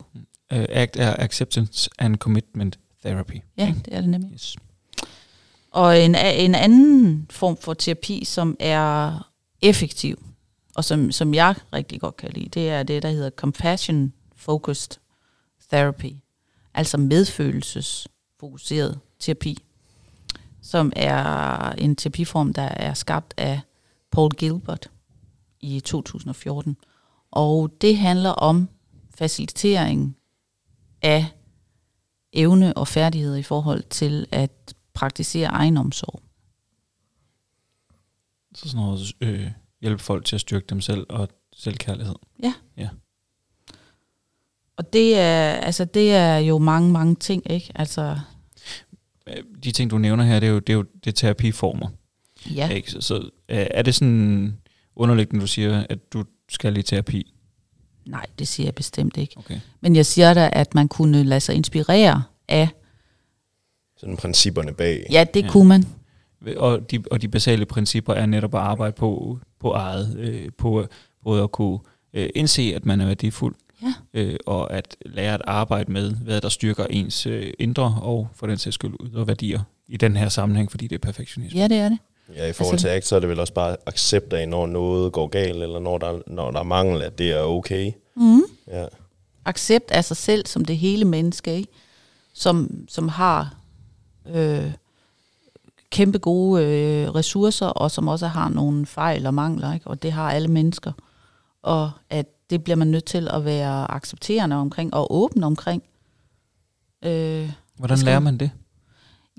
Uh, 0.55 0.65
ACT 0.69 0.97
er 0.97 1.17
Acceptance 1.19 1.91
and 1.99 2.17
Commitment 2.17 2.79
Therapy. 3.05 3.41
Ja, 3.57 3.75
det 3.85 3.95
er 3.95 4.01
det 4.01 4.11
nemlig. 4.11 4.33
Yes. 4.33 4.57
Og 5.71 6.01
en, 6.01 6.15
en 6.15 6.55
anden 6.55 7.27
form 7.31 7.57
for 7.57 7.75
terapi, 7.75 8.25
som 8.25 8.57
er 8.61 9.31
effektiv, 9.63 10.23
og 10.75 10.85
som, 10.85 11.13
som 11.13 11.35
jeg 11.35 11.55
rigtig 11.73 12.01
godt 12.01 12.17
kan 12.17 12.31
lide, 12.31 12.49
det 12.49 12.71
er 12.71 12.83
det, 12.83 13.03
der 13.03 13.09
hedder 13.09 13.31
Compassion 13.31 14.13
Focused 14.47 15.01
Therapy. 15.73 16.17
Altså 16.75 16.97
medfølelsesfokuseret 16.97 19.01
terapi, 19.19 19.59
som 20.63 20.93
er 20.97 21.71
en 21.71 21.97
terapiform, 21.97 22.53
der 22.53 22.63
er 22.63 22.95
skabt 22.95 23.35
af 23.37 23.61
Paul 24.11 24.31
Gilbert 24.31 24.91
i 25.61 25.81
2014. 25.81 26.77
Og 27.31 27.71
det 27.81 27.99
handler 27.99 28.31
om 28.31 28.69
facilitering 29.15 30.17
af 31.03 31.27
evne 32.33 32.77
og 32.77 32.89
færdigheder 32.89 33.37
i 33.37 33.43
forhold 33.43 33.83
til 33.83 34.27
at 34.33 34.75
praktisere 34.95 35.49
egenomsorg. 35.49 36.23
Så 38.55 38.69
sådan 38.69 38.85
noget 38.85 39.13
øh, 39.21 39.51
hjælpe 39.81 40.03
folk 40.03 40.25
til 40.25 40.37
at 40.37 40.41
styrke 40.41 40.67
dem 40.67 40.81
selv 40.81 41.07
og 41.09 41.29
selvkærlighed. 41.53 42.15
Og 44.77 44.93
det 44.93 45.19
er, 45.19 45.51
altså, 45.53 45.85
det 45.85 46.13
er 46.15 46.37
jo 46.39 46.59
mange, 46.59 46.91
mange 46.93 47.15
ting, 47.15 47.51
ikke? 47.51 47.73
Altså, 47.75 48.19
Øh, 49.29 49.43
De 49.65 49.73
ting, 49.73 49.91
du 49.91 49.99
nævner 49.99 50.25
her, 50.25 50.41
det 50.41 50.47
er 50.47 50.51
jo, 50.53 50.59
det 50.59 50.69
er 50.73 50.75
jo 50.77 50.83
det 51.05 51.07
er 51.11 51.13
terapiformer. 51.13 51.89
ja. 52.55 52.69
Ikke? 52.69 52.91
Så, 52.91 53.01
så 53.01 53.15
øh, 53.49 53.67
er 53.71 53.83
det 53.83 53.95
sådan 53.95 54.57
underliggende, 54.97 55.41
du 55.43 55.47
siger, 55.47 55.85
at 55.91 56.13
du 56.13 56.25
skal 56.49 56.77
i 56.77 56.83
terapi? 56.83 57.33
Nej, 58.07 58.27
det 58.39 58.49
siger 58.49 58.67
jeg 58.67 58.75
bestemt 58.75 59.17
ikke. 59.17 59.35
Okay. 59.37 59.61
Men 59.81 59.97
jeg 59.97 60.07
siger 60.07 60.35
da, 60.35 60.51
at 60.53 60.75
man 60.75 60.89
kunne 60.89 61.23
lade 61.25 61.41
sig 61.41 61.55
inspirere 61.55 62.23
af, 62.49 62.69
Sådan 63.97 64.17
principperne 64.17 64.73
bag. 64.75 65.07
ja, 65.11 65.25
det 65.35 65.41
Ja. 65.41 65.47
ja. 65.47 65.53
kunne 65.53 65.69
man. 65.69 65.85
Og 66.57 66.91
de, 66.91 67.03
og 67.11 67.23
de 67.23 67.29
basale 67.29 67.67
principper 67.67 68.15
er 68.15 68.27
netop 68.27 68.55
at 68.55 68.61
arbejde 68.61 68.93
på, 68.93 69.39
på 69.61 69.73
eget, 69.73 70.17
øh, 70.19 70.49
på 70.59 70.87
både 71.25 71.43
at 71.43 71.53
kunne 71.53 71.79
øh, 72.15 72.29
indse, 72.35 72.73
at 72.77 72.87
man 72.87 73.01
er 73.01 73.07
værdifuld, 73.07 73.55
Ja. 73.83 73.95
øh, 74.15 74.37
og 74.47 74.73
at 74.73 74.97
lære 75.07 75.35
at 75.35 75.43
arbejde 75.47 75.93
med, 75.93 76.11
hvad 76.11 76.41
der 76.41 76.49
styrker 76.49 76.87
ens 76.91 77.27
øh, 77.27 77.53
indre 77.59 77.99
og 78.03 78.29
for 78.35 78.47
den 78.47 78.59
sags 78.59 78.75
skyld 78.75 78.95
ydre 79.05 79.27
værdier 79.27 79.61
i 79.89 79.97
den 79.97 80.17
her 80.17 80.29
sammenhæng, 80.29 80.71
fordi 80.71 80.87
det 80.87 80.95
er 80.95 80.99
perfektionisme. 81.07 81.61
Ja, 81.61 81.69
det 81.69 81.77
er 81.77 81.89
det. 81.89 81.99
Ja, 82.35 82.47
i 82.49 82.53
forhold 82.53 82.75
Altså- 82.75 82.87
til 82.87 82.89
ACT, 82.95 83.07
så 83.07 83.17
er 83.17 83.21
det 83.21 83.29
vel 83.29 83.41
også 83.41 83.53
bare 83.53 83.77
accept 83.87 84.33
af, 84.33 84.49
når 84.49 84.67
noget 84.67 85.13
går 85.13 85.27
galt, 85.27 85.63
eller 85.63 85.79
når 85.79 85.99
der, 85.99 86.19
når 86.27 86.51
der 86.51 86.59
er 86.59 86.63
mangel, 86.65 87.03
at 87.03 87.19
det 87.19 87.31
er 87.33 87.41
okay. 87.43 87.93
Mm. 88.17 88.43
Ja. 88.69 88.87
Accept 89.45 89.91
af 89.91 90.05
sig 90.05 90.17
selv 90.17 90.47
som 90.47 90.65
det 90.65 90.77
hele 90.79 91.05
menneske, 91.05 91.55
ikke? 91.57 91.73
Som, 92.33 92.85
som 92.89 93.09
har 93.09 93.55
øh, 94.35 94.73
kæmpe 95.91 96.19
gode 96.19 96.65
øh, 96.65 97.15
ressourcer, 97.15 97.67
og 97.67 97.91
som 97.91 98.09
også 98.09 98.27
har 98.27 98.49
nogle 98.49 98.87
fejl 98.87 99.27
og 99.27 99.35
mangler, 99.35 99.75
ikke? 99.75 99.87
og 99.87 100.03
det 100.03 100.13
har 100.13 100.31
alle 100.31 100.49
mennesker. 100.49 100.93
Og 101.63 101.91
at 102.11 102.27
det 102.51 102.65
bliver 102.65 102.77
man 102.77 102.89
nødt 102.89 103.05
til 103.05 103.29
at 103.33 103.45
være 103.45 103.91
accepterende 103.91 104.57
omkring 104.57 104.95
og 104.95 105.15
åben 105.15 105.45
omkring. 105.45 105.83
Øh, 107.05 107.51
Hvordan 107.79 107.99
lærer 107.99 108.21
man 108.21 108.39
det? 108.39 108.51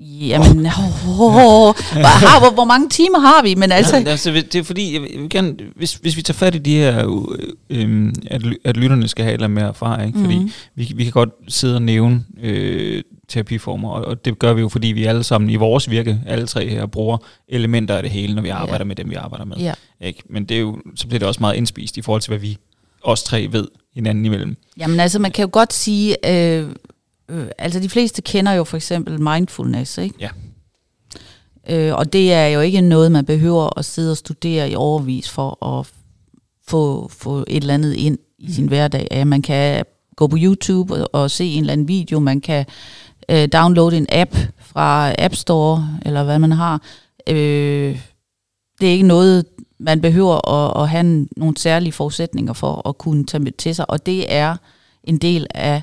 Jamen, 0.00 0.66
oh, 0.66 1.20
oh, 1.20 1.36
oh. 1.36 1.74
Hvor, 1.92 2.40
hvor, 2.40 2.54
hvor 2.54 2.64
mange 2.64 2.88
timer 2.88 3.18
har 3.18 3.42
vi? 3.42 3.54
Men 3.54 3.72
altså... 3.72 3.96
Ja, 3.96 4.04
altså 4.04 4.30
det 4.30 4.54
er 4.54 4.62
fordi, 4.62 4.94
jeg 4.94 5.02
vil 5.02 5.28
gerne, 5.30 5.56
hvis, 5.76 5.94
hvis 5.94 6.16
vi 6.16 6.22
tager 6.22 6.34
fat 6.34 6.54
i 6.54 6.58
de 6.58 6.76
her, 6.76 7.26
øh, 7.70 8.12
at, 8.26 8.42
at 8.64 8.76
lytterne 8.76 9.08
skal 9.08 9.24
have 9.24 9.32
eller 9.32 9.48
mere 9.48 9.68
erfaring, 9.68 10.16
mm-hmm. 10.16 10.30
fordi 10.30 10.52
vi, 10.74 10.92
vi 10.96 11.04
kan 11.04 11.12
godt 11.12 11.30
sidde 11.48 11.74
og 11.74 11.82
nævne 11.82 12.24
øh, 12.40 13.02
terapiformer, 13.28 13.90
og, 13.90 14.04
og 14.04 14.24
det 14.24 14.38
gør 14.38 14.52
vi 14.52 14.60
jo, 14.60 14.68
fordi 14.68 14.88
vi 14.88 15.04
alle 15.04 15.24
sammen 15.24 15.50
i 15.50 15.56
vores 15.56 15.90
virke, 15.90 16.20
alle 16.26 16.46
tre 16.46 16.68
her, 16.68 16.86
bruger 16.86 17.18
elementer 17.48 17.96
af 17.96 18.02
det 18.02 18.12
hele, 18.12 18.34
når 18.34 18.42
vi 18.42 18.48
arbejder 18.48 18.84
ja. 18.84 18.88
med 18.88 18.96
dem, 18.96 19.10
vi 19.10 19.14
arbejder 19.14 19.44
med. 19.44 19.56
Ja. 19.56 19.74
Ikke? 20.00 20.22
Men 20.30 20.44
det 20.44 20.56
er 20.56 20.60
jo, 20.60 20.78
så 20.96 21.06
bliver 21.06 21.18
det 21.18 21.28
også 21.28 21.40
meget 21.40 21.56
indspist 21.56 21.96
i 21.96 22.02
forhold 22.02 22.22
til, 22.22 22.30
hvad 22.30 22.38
vi 22.38 22.58
os 23.02 23.22
tre 23.22 23.48
ved 23.50 23.68
hinanden 23.94 24.24
imellem. 24.24 24.56
Jamen 24.78 25.00
altså, 25.00 25.18
man 25.18 25.30
kan 25.30 25.42
jo 25.42 25.48
godt 25.52 25.72
sige, 25.72 26.30
øh, 26.30 26.70
øh, 27.28 27.46
altså 27.58 27.80
de 27.80 27.88
fleste 27.88 28.22
kender 28.22 28.52
jo 28.52 28.64
for 28.64 28.76
eksempel 28.76 29.20
mindfulness, 29.20 29.98
ikke? 29.98 30.14
Ja. 30.20 30.28
Øh, 31.70 31.94
og 31.94 32.12
det 32.12 32.32
er 32.32 32.46
jo 32.46 32.60
ikke 32.60 32.80
noget, 32.80 33.12
man 33.12 33.24
behøver 33.24 33.78
at 33.78 33.84
sidde 33.84 34.10
og 34.10 34.16
studere 34.16 34.70
i 34.70 34.74
overvis 34.74 35.30
for 35.30 35.78
at 35.78 35.86
få, 36.68 37.08
få 37.08 37.44
et 37.48 37.56
eller 37.56 37.74
andet 37.74 37.94
ind 37.94 38.18
i 38.38 38.52
sin 38.52 38.66
hverdag. 38.66 39.08
Ja, 39.10 39.24
man 39.24 39.42
kan 39.42 39.84
gå 40.16 40.26
på 40.26 40.36
YouTube 40.40 40.94
og, 40.94 41.22
og 41.22 41.30
se 41.30 41.44
en 41.44 41.60
eller 41.60 41.72
anden 41.72 41.88
video, 41.88 42.18
man 42.20 42.40
kan 42.40 42.66
øh, 43.28 43.48
downloade 43.52 43.96
en 43.96 44.06
app 44.12 44.36
fra 44.60 45.12
App 45.18 45.34
Store, 45.34 45.98
eller 46.02 46.24
hvad 46.24 46.38
man 46.38 46.52
har. 46.52 46.82
Øh, 47.28 48.00
det 48.80 48.88
er 48.88 48.92
ikke 48.92 49.06
noget, 49.06 49.44
man 49.78 50.00
behøver 50.00 50.48
at, 50.48 50.82
at 50.82 50.88
have 50.88 51.28
nogle 51.36 51.56
særlige 51.56 51.92
forudsætninger 51.92 52.52
for 52.52 52.88
at 52.88 52.98
kunne 52.98 53.26
tage 53.26 53.42
med 53.42 53.52
til 53.52 53.74
sig, 53.74 53.90
og 53.90 54.06
det 54.06 54.32
er 54.34 54.56
en 55.04 55.18
del 55.18 55.46
af 55.50 55.82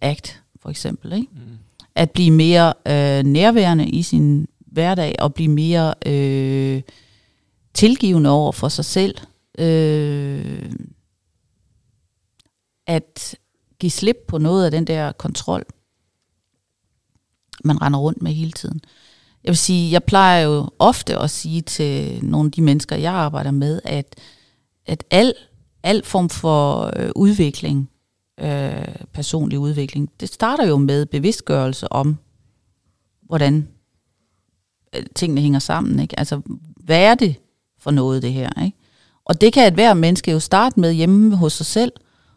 ACT 0.00 0.40
for 0.62 0.70
eksempel. 0.70 1.12
Ikke? 1.12 1.28
Mm. 1.32 1.58
At 1.94 2.10
blive 2.10 2.30
mere 2.30 2.74
øh, 2.86 3.24
nærværende 3.24 3.88
i 3.88 4.02
sin 4.02 4.48
hverdag, 4.58 5.14
og 5.18 5.34
blive 5.34 5.48
mere 5.48 5.94
øh, 6.06 6.82
tilgivende 7.74 8.30
over 8.30 8.52
for 8.52 8.68
sig 8.68 8.84
selv. 8.84 9.14
Øh, 9.58 10.72
at 12.86 13.38
give 13.78 13.90
slip 13.90 14.16
på 14.28 14.38
noget 14.38 14.64
af 14.64 14.70
den 14.70 14.86
der 14.86 15.12
kontrol, 15.12 15.64
man 17.64 17.82
render 17.82 17.98
rundt 17.98 18.22
med 18.22 18.32
hele 18.32 18.52
tiden. 18.52 18.80
Jeg 19.46 19.50
vil 19.52 19.58
sige, 19.58 19.92
jeg 19.92 20.04
plejer 20.04 20.44
jo 20.44 20.70
ofte 20.78 21.18
at 21.18 21.30
sige 21.30 21.60
til 21.60 22.24
nogle 22.24 22.46
af 22.46 22.52
de 22.52 22.62
mennesker, 22.62 22.96
jeg 22.96 23.12
arbejder 23.12 23.50
med, 23.50 23.80
at, 23.84 24.14
at 24.86 25.04
al, 25.10 25.34
al 25.82 26.04
form 26.04 26.28
for 26.28 26.92
øh, 26.96 27.10
udvikling 27.16 27.90
øh, 28.40 28.94
personlig 29.12 29.58
udvikling, 29.58 30.10
det 30.20 30.28
starter 30.28 30.66
jo 30.66 30.76
med 30.76 31.06
bevidstgørelse 31.06 31.92
om, 31.92 32.16
hvordan 33.22 33.68
øh, 34.96 35.02
tingene 35.14 35.40
hænger 35.40 35.58
sammen. 35.58 36.00
Ikke? 36.00 36.18
Altså, 36.18 36.40
hvad 36.76 37.00
er 37.00 37.14
det 37.14 37.36
for 37.78 37.90
noget, 37.90 38.22
det 38.22 38.32
her? 38.32 38.62
Ikke? 38.64 38.76
Og 39.24 39.40
det 39.40 39.52
kan 39.52 39.66
et 39.66 39.74
hver 39.74 39.94
menneske 39.94 40.30
jo 40.30 40.40
starte 40.40 40.80
med 40.80 40.92
hjemme 40.92 41.36
hos 41.36 41.52
sig 41.52 41.66
selv, 41.66 41.92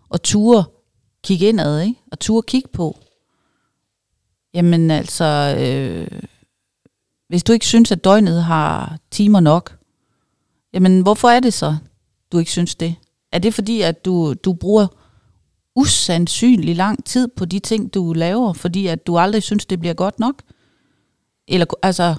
og 0.10 0.24
ture 0.24 0.64
kigge 1.24 1.50
indad, 1.50 1.82
ikke? 1.82 2.02
og 2.12 2.20
ture 2.20 2.44
kigge 2.48 2.70
på. 2.74 2.98
Jamen 4.54 4.92
altså, 4.92 5.56
øh, 5.60 6.22
hvis 7.30 7.44
du 7.44 7.54
ikke 7.54 7.66
synes, 7.66 7.92
at 7.92 8.04
døgnet 8.04 8.44
har 8.44 8.98
timer 9.12 9.40
nok, 9.40 9.78
jamen 10.74 11.02
hvorfor 11.02 11.30
er 11.30 11.40
det 11.40 11.54
så, 11.54 11.78
du 12.32 12.38
ikke 12.38 12.52
synes 12.52 12.76
det? 12.76 12.96
Er 13.32 13.40
det 13.40 13.54
fordi, 13.54 13.82
at 13.82 14.06
du, 14.06 14.34
du 14.34 14.54
bruger 14.54 14.88
usandsynlig 15.76 16.76
lang 16.76 17.06
tid 17.06 17.28
på 17.38 17.46
de 17.46 17.60
ting, 17.60 17.94
du 17.94 18.14
laver, 18.14 18.54
fordi 18.54 18.88
at 18.88 19.08
du 19.08 19.18
aldrig 19.18 19.44
synes, 19.44 19.66
det 19.66 19.80
bliver 19.80 19.94
godt 19.94 20.20
nok? 20.20 20.42
Eller 21.48 21.66
altså, 21.84 22.16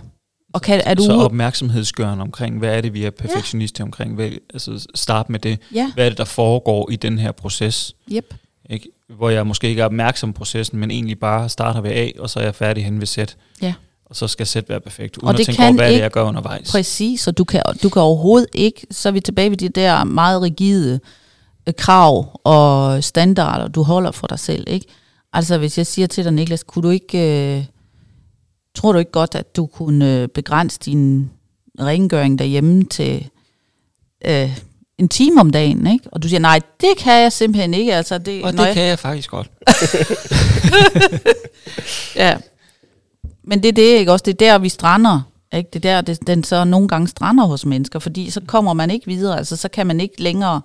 og 0.52 0.62
kan, 0.62 0.82
er 0.84 0.94
du 0.94 1.02
så 1.02 1.12
opmærksomhedsgørende 1.12 2.22
omkring, 2.22 2.58
hvad 2.58 2.76
er 2.76 2.80
det, 2.80 2.94
vi 2.94 3.04
er 3.04 3.10
perfektionister 3.10 3.84
ja. 3.84 3.86
omkring? 3.86 4.14
Hvad, 4.14 4.30
altså 4.52 4.88
start 4.94 5.30
med 5.30 5.38
det. 5.38 5.58
Ja. 5.74 5.92
Hvad 5.94 6.04
er 6.04 6.08
det, 6.08 6.18
der 6.18 6.24
foregår 6.24 6.90
i 6.90 6.96
den 6.96 7.18
her 7.18 7.32
proces? 7.32 7.96
Yep. 8.12 8.34
Ikke? 8.70 8.88
Hvor 9.08 9.30
jeg 9.30 9.46
måske 9.46 9.68
ikke 9.68 9.80
er 9.80 9.84
opmærksom 9.84 10.32
på 10.32 10.38
processen, 10.38 10.78
men 10.78 10.90
egentlig 10.90 11.18
bare 11.18 11.48
starter 11.48 11.80
ved 11.80 11.90
A, 11.90 12.10
og 12.18 12.30
så 12.30 12.40
er 12.40 12.44
jeg 12.44 12.54
færdig 12.54 12.84
hen 12.84 13.00
ved 13.00 13.06
Z. 13.06 13.18
Ja. 13.62 13.74
Og 14.10 14.16
så 14.16 14.28
skal 14.28 14.46
Z 14.46 14.56
være 14.68 14.80
perfekt, 14.80 15.16
uden 15.16 15.28
og 15.28 15.34
det 15.34 15.40
at 15.40 15.46
tænke 15.46 15.62
over, 15.62 15.72
hvad 15.72 15.88
ikke, 15.88 15.96
det 15.96 16.02
jeg 16.02 16.10
gør 16.10 16.22
undervejs. 16.22 16.70
Præcis, 16.70 17.20
så 17.20 17.30
du 17.30 17.44
kan, 17.44 17.62
du 17.82 17.88
kan 17.88 18.02
overhovedet 18.02 18.48
ikke, 18.54 18.86
så 18.90 19.08
er 19.08 19.12
vi 19.12 19.20
tilbage 19.20 19.50
ved 19.50 19.56
de 19.56 19.68
der 19.68 20.04
meget 20.04 20.42
rigide 20.42 21.00
Øh, 21.66 21.74
krav 21.74 22.40
og 22.44 23.04
standarder, 23.04 23.68
du 23.68 23.82
holder 23.82 24.10
for 24.10 24.26
dig 24.26 24.38
selv. 24.38 24.64
Ikke? 24.66 24.86
Altså 25.32 25.58
hvis 25.58 25.78
jeg 25.78 25.86
siger 25.86 26.06
til 26.06 26.24
dig, 26.24 26.32
Niklas, 26.32 26.62
kunne 26.62 26.82
du 26.82 26.90
ikke, 26.90 27.18
øh, 27.58 27.64
tror 28.74 28.92
du 28.92 28.98
ikke 28.98 29.10
godt, 29.10 29.34
at 29.34 29.56
du 29.56 29.66
kunne 29.66 30.22
øh, 30.22 30.28
begrænse 30.28 30.78
din 30.78 31.30
rengøring 31.80 32.38
derhjemme 32.38 32.84
til 32.84 33.28
øh, 34.24 34.58
en 34.98 35.08
time 35.08 35.40
om 35.40 35.50
dagen, 35.50 35.86
ikke? 35.86 36.08
Og 36.12 36.22
du 36.22 36.28
siger, 36.28 36.40
nej, 36.40 36.60
det 36.80 36.96
kan 36.98 37.22
jeg 37.22 37.32
simpelthen 37.32 37.74
ikke. 37.74 37.94
Altså, 37.94 38.18
det, 38.18 38.44
og 38.44 38.52
det 38.52 38.58
jeg... 38.58 38.74
kan 38.74 38.82
jeg 38.82 38.98
faktisk 38.98 39.30
godt. 39.30 39.50
ja. 42.16 42.36
Men 43.50 43.62
det 43.62 43.68
er 43.68 43.72
det, 43.72 43.98
ikke 43.98 44.12
også? 44.12 44.22
Det 44.22 44.32
er 44.32 44.52
der, 44.52 44.58
vi 44.58 44.68
strander. 44.68 45.20
Ikke? 45.54 45.70
Det 45.72 45.84
er 45.84 45.94
der, 45.94 46.00
det, 46.00 46.26
den 46.26 46.44
så 46.44 46.64
nogle 46.64 46.88
gange 46.88 47.08
strander 47.08 47.44
hos 47.44 47.66
mennesker, 47.66 47.98
fordi 47.98 48.30
så 48.30 48.40
kommer 48.46 48.72
man 48.72 48.90
ikke 48.90 49.06
videre. 49.06 49.38
Altså, 49.38 49.56
så 49.56 49.68
kan 49.68 49.86
man 49.86 50.00
ikke 50.00 50.22
længere 50.22 50.60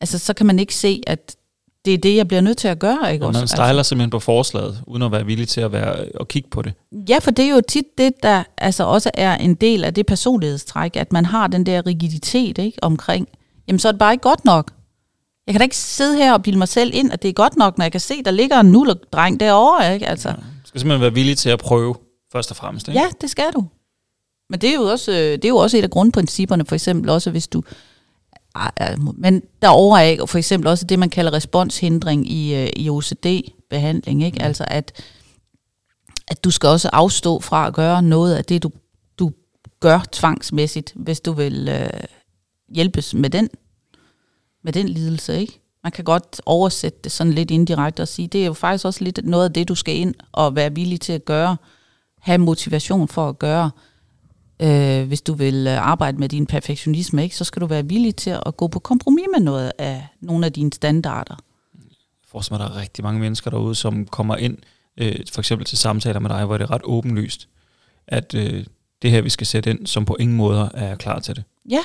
altså 0.00 0.18
så 0.18 0.34
kan 0.34 0.46
man 0.46 0.58
ikke 0.58 0.74
se, 0.74 1.02
at 1.06 1.36
det 1.84 1.94
er 1.94 1.98
det, 1.98 2.16
jeg 2.16 2.28
bliver 2.28 2.40
nødt 2.40 2.58
til 2.58 2.68
at 2.68 2.78
gøre. 2.78 3.12
Ikke 3.12 3.26
og 3.26 3.32
man 3.32 3.48
stejler 3.48 3.78
altså. 3.78 3.88
simpelthen 3.88 4.10
på 4.10 4.18
forslaget, 4.18 4.82
uden 4.86 5.02
at 5.02 5.12
være 5.12 5.26
villig 5.26 5.48
til 5.48 5.60
at, 5.60 5.72
være, 5.72 5.96
at 6.20 6.28
kigge 6.28 6.48
på 6.50 6.62
det. 6.62 6.72
Ja, 7.08 7.18
for 7.18 7.30
det 7.30 7.44
er 7.44 7.50
jo 7.50 7.60
tit 7.68 7.98
det, 7.98 8.12
der 8.22 8.42
altså 8.58 8.84
også 8.84 9.10
er 9.14 9.36
en 9.36 9.54
del 9.54 9.84
af 9.84 9.94
det 9.94 10.06
personlighedstræk, 10.06 10.96
at 10.96 11.12
man 11.12 11.24
har 11.24 11.46
den 11.46 11.66
der 11.66 11.86
rigiditet 11.86 12.58
ikke, 12.58 12.78
omkring, 12.82 13.28
jamen 13.68 13.78
så 13.78 13.88
er 13.88 13.92
det 13.92 13.98
bare 13.98 14.12
ikke 14.12 14.22
godt 14.22 14.44
nok. 14.44 14.70
Jeg 15.46 15.54
kan 15.54 15.60
da 15.60 15.64
ikke 15.64 15.76
sidde 15.76 16.16
her 16.16 16.32
og 16.32 16.42
bilde 16.42 16.58
mig 16.58 16.68
selv 16.68 16.90
ind, 16.94 17.12
at 17.12 17.22
det 17.22 17.28
er 17.28 17.32
godt 17.32 17.56
nok, 17.56 17.78
når 17.78 17.84
jeg 17.84 17.92
kan 17.92 18.00
se, 18.00 18.22
der 18.24 18.30
ligger 18.30 18.60
en 18.60 18.66
nullerdreng 18.66 19.40
derovre. 19.40 19.94
Ikke? 19.94 20.06
Altså. 20.06 20.28
Ja, 20.28 20.34
du 20.34 20.66
skal 20.66 20.80
simpelthen 20.80 21.00
være 21.00 21.14
villig 21.14 21.38
til 21.38 21.50
at 21.50 21.58
prøve, 21.58 21.94
først 22.32 22.50
og 22.50 22.56
fremmest. 22.56 22.88
Ikke? 22.88 23.00
Ja, 23.00 23.08
det 23.20 23.30
skal 23.30 23.52
du. 23.54 23.64
Men 24.50 24.60
det 24.60 24.70
er, 24.70 24.74
jo 24.74 24.82
også, 24.82 25.12
det 25.12 25.44
er 25.44 25.48
jo 25.48 25.56
også 25.56 25.76
et 25.76 25.82
af 25.82 25.90
grundprincipperne, 25.90 26.64
for 26.64 26.74
eksempel 26.74 27.10
også, 27.10 27.30
hvis 27.30 27.48
du, 27.48 27.62
men 29.14 29.42
derover 29.62 29.98
er 29.98 30.26
for 30.26 30.38
eksempel 30.38 30.68
også 30.68 30.84
det, 30.84 30.98
man 30.98 31.10
kalder 31.10 31.32
responshindring 31.32 32.30
i, 32.30 32.54
øh, 32.54 32.68
i 32.76 32.90
OCD-behandling. 32.90 34.24
Ikke? 34.24 34.38
Mm. 34.38 34.44
Altså 34.44 34.64
at, 34.68 35.02
at 36.28 36.44
du 36.44 36.50
skal 36.50 36.68
også 36.68 36.90
afstå 36.92 37.40
fra 37.40 37.66
at 37.66 37.74
gøre 37.74 38.02
noget 38.02 38.34
af 38.34 38.44
det, 38.44 38.62
du, 38.62 38.70
du 39.18 39.32
gør 39.80 40.00
tvangsmæssigt, 40.12 40.92
hvis 40.96 41.20
du 41.20 41.32
vil 41.32 41.68
øh, 41.68 42.00
hjælpes 42.68 43.14
med 43.14 43.30
den, 43.30 43.48
med 44.64 44.72
den 44.72 44.88
lidelse. 44.88 45.40
Ikke? 45.40 45.60
Man 45.82 45.92
kan 45.92 46.04
godt 46.04 46.40
oversætte 46.46 46.98
det 47.04 47.12
sådan 47.12 47.32
lidt 47.32 47.50
indirekte 47.50 48.00
og 48.00 48.08
sige, 48.08 48.28
det 48.28 48.42
er 48.42 48.46
jo 48.46 48.52
faktisk 48.52 48.84
også 48.84 49.04
lidt 49.04 49.20
noget 49.24 49.44
af 49.44 49.52
det, 49.52 49.68
du 49.68 49.74
skal 49.74 49.96
ind 49.96 50.14
og 50.32 50.56
være 50.56 50.74
villig 50.74 51.00
til 51.00 51.12
at 51.12 51.24
gøre, 51.24 51.56
have 52.20 52.38
motivation 52.38 53.08
for 53.08 53.28
at 53.28 53.38
gøre. 53.38 53.70
Øh, 54.62 55.06
hvis 55.06 55.22
du 55.22 55.34
vil 55.34 55.66
øh, 55.66 55.86
arbejde 55.86 56.18
med 56.18 56.28
din 56.28 56.46
perfektionisme, 56.46 57.22
ikke, 57.22 57.36
så 57.36 57.44
skal 57.44 57.62
du 57.62 57.66
være 57.66 57.86
villig 57.86 58.16
til 58.16 58.38
at 58.46 58.56
gå 58.56 58.68
på 58.68 58.78
kompromis 58.78 59.26
med 59.36 59.44
noget 59.44 59.72
af 59.78 60.06
nogle 60.20 60.46
af 60.46 60.52
dine 60.52 60.72
standarder. 60.72 61.34
Jeg 62.34 62.42
mig, 62.50 62.60
der 62.60 62.66
er 62.66 62.80
rigtig 62.80 63.04
mange 63.04 63.20
mennesker 63.20 63.50
derude, 63.50 63.74
som 63.74 64.06
kommer 64.06 64.36
ind, 64.36 64.58
øh, 64.96 65.16
for 65.32 65.40
eksempel 65.40 65.66
til 65.66 65.78
samtaler 65.78 66.20
med 66.20 66.30
dig, 66.30 66.44
hvor 66.44 66.58
det 66.58 66.64
er 66.64 66.70
ret 66.70 66.82
åbenlyst, 66.84 67.48
at 68.06 68.34
øh, 68.34 68.64
det 69.02 69.10
her, 69.10 69.22
vi 69.22 69.30
skal 69.30 69.46
sætte 69.46 69.70
ind, 69.70 69.86
som 69.86 70.04
på 70.04 70.16
ingen 70.20 70.36
måde 70.36 70.70
er 70.74 70.96
klar 70.96 71.18
til 71.18 71.36
det. 71.36 71.44
Ja, 71.70 71.82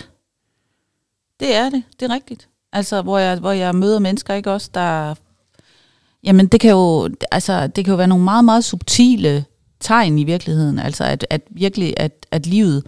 det 1.39 1.55
er 1.55 1.69
det. 1.69 1.83
Det 1.99 2.11
er 2.11 2.13
rigtigt. 2.13 2.49
Altså, 2.73 3.01
hvor 3.01 3.17
jeg, 3.17 3.39
hvor 3.39 3.51
jeg 3.51 3.75
møder 3.75 3.99
mennesker, 3.99 4.33
ikke 4.33 4.51
også, 4.51 4.69
der... 4.73 5.15
Jamen, 6.23 6.47
det 6.47 6.59
kan 6.59 6.71
jo, 6.71 7.09
altså, 7.31 7.67
det 7.67 7.85
kan 7.85 7.91
jo 7.91 7.97
være 7.97 8.07
nogle 8.07 8.23
meget, 8.23 8.45
meget 8.45 8.63
subtile 8.63 9.45
tegn 9.85 10.19
i 10.19 10.23
virkeligheden. 10.23 10.79
Altså 10.79 11.03
at, 11.03 11.27
at 11.29 11.41
virkelig, 11.51 11.93
at, 11.97 12.25
at 12.31 12.45
livet 12.45 12.83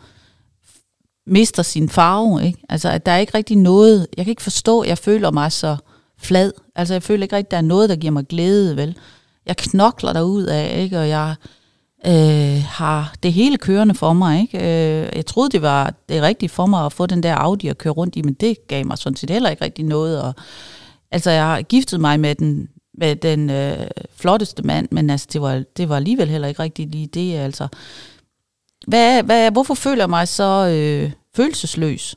mister 1.28 1.64
sin 1.64 1.90
farve. 1.90 2.46
Ikke? 2.46 2.60
Altså 2.70 2.90
at 2.90 3.06
der 3.06 3.12
er 3.12 3.18
ikke 3.18 3.38
rigtig 3.38 3.58
noget, 3.58 4.08
jeg 4.18 4.26
kan 4.26 4.32
ikke 4.32 4.42
forstå, 4.42 4.84
jeg 4.84 4.98
føler 4.98 5.32
mig 5.32 5.52
så 5.52 5.78
flad. 6.18 6.52
Altså 6.76 6.94
jeg 6.94 7.04
føler 7.04 7.24
ikke 7.24 7.36
rigtig, 7.36 7.52
der 7.52 7.58
er 7.58 7.62
noget, 7.62 7.90
der 7.90 7.96
giver 7.96 8.12
mig 8.12 8.28
glæde, 8.28 8.76
vel? 8.78 8.98
Jeg 9.46 9.58
knokler 9.58 10.14
derud 10.14 10.44
af, 10.44 10.80
ikke? 10.84 11.00
og 11.00 11.10
jeg 11.10 11.36
øh, 12.08 12.64
har 12.68 13.14
det 13.24 13.34
hele 13.34 13.58
kørende 13.58 13.96
for 13.96 14.14
mig. 14.14 14.42
Ikke? 14.42 14.58
Øh, 14.58 15.10
jeg 15.16 15.26
troede, 15.26 15.50
det 15.50 15.62
var 15.62 15.94
det 16.10 16.22
rigtige 16.22 16.50
for 16.50 16.66
mig 16.66 16.86
at 16.86 16.94
få 16.94 17.06
den 17.06 17.24
der 17.24 17.36
Audi 17.36 17.68
at 17.68 17.78
køre 17.78 17.94
rundt 17.94 18.16
i, 18.16 18.22
men 18.22 18.34
det 18.34 18.68
gav 18.68 18.86
mig 18.86 18.98
sådan 18.98 19.16
set 19.16 19.30
heller 19.30 19.50
ikke 19.50 19.66
rigtig 19.66 19.86
noget. 19.86 20.22
Og, 20.22 20.34
altså 21.12 21.32
jeg 21.32 21.44
har 21.44 21.62
giftet 21.62 22.00
mig 22.00 22.20
med 22.20 22.36
den 22.36 22.70
med 22.98 23.16
den 23.16 23.50
øh, 23.50 23.88
flotteste 24.16 24.64
mand, 24.64 24.88
men 24.92 25.10
altså, 25.10 25.28
det, 25.34 25.42
var, 25.42 25.64
det 25.78 25.90
var 25.90 25.96
alligevel 25.96 26.30
heller 26.30 26.48
ikke 26.48 26.64
rigtigt 26.64 26.92
lige 26.92 27.08
det. 27.08 27.36
Altså. 27.38 27.68
hvad, 28.88 29.24
hvad, 29.24 29.52
hvorfor 29.52 29.74
føler 29.74 30.04
jeg 30.04 30.10
mig 30.10 30.28
så 30.28 30.68
øh, 30.68 31.12
følelsesløs? 31.36 32.16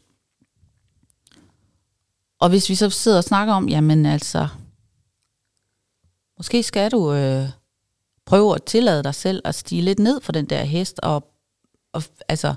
Og 2.41 2.49
hvis 2.49 2.69
vi 2.69 2.75
så 2.75 2.91
sidder 2.91 3.17
og 3.17 3.25
snakker 3.25 3.55
om, 3.55 3.69
jamen 3.69 4.07
altså, 4.07 4.49
måske 6.37 6.63
skal 6.63 6.91
du 6.91 7.13
øh, 7.13 7.49
prøve 8.27 8.55
at 8.55 8.63
tillade 8.63 9.03
dig 9.03 9.15
selv 9.15 9.43
at 9.45 9.55
stige 9.55 9.83
lidt 9.83 9.99
ned 9.99 10.21
for 10.21 10.33
den 10.33 10.47
der 10.47 10.63
hest, 10.63 11.01
og, 11.03 11.33
og 11.93 12.03
altså 12.29 12.55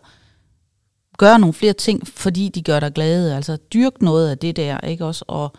gøre 1.18 1.40
nogle 1.40 1.54
flere 1.54 1.74
ting, 1.74 2.08
fordi 2.08 2.50
de 2.50 2.62
gør 2.62 2.80
dig 2.80 2.94
glade. 2.94 3.36
Altså 3.36 3.58
dyrk 3.74 4.02
noget 4.02 4.30
af 4.30 4.38
det 4.38 4.56
der, 4.56 4.80
ikke 4.80 5.06
også? 5.06 5.26
Og 5.28 5.54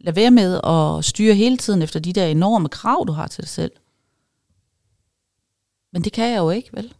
lad 0.00 0.12
være 0.12 0.30
med 0.30 0.60
at 0.64 1.04
styre 1.04 1.34
hele 1.34 1.56
tiden 1.56 1.82
efter 1.82 2.00
de 2.00 2.12
der 2.12 2.26
enorme 2.26 2.68
krav, 2.68 3.04
du 3.06 3.12
har 3.12 3.26
til 3.26 3.42
dig 3.42 3.48
selv. 3.48 3.72
Men 5.92 6.04
det 6.04 6.12
kan 6.12 6.30
jeg 6.30 6.38
jo 6.38 6.50
ikke, 6.50 6.70
vel? 6.72 6.94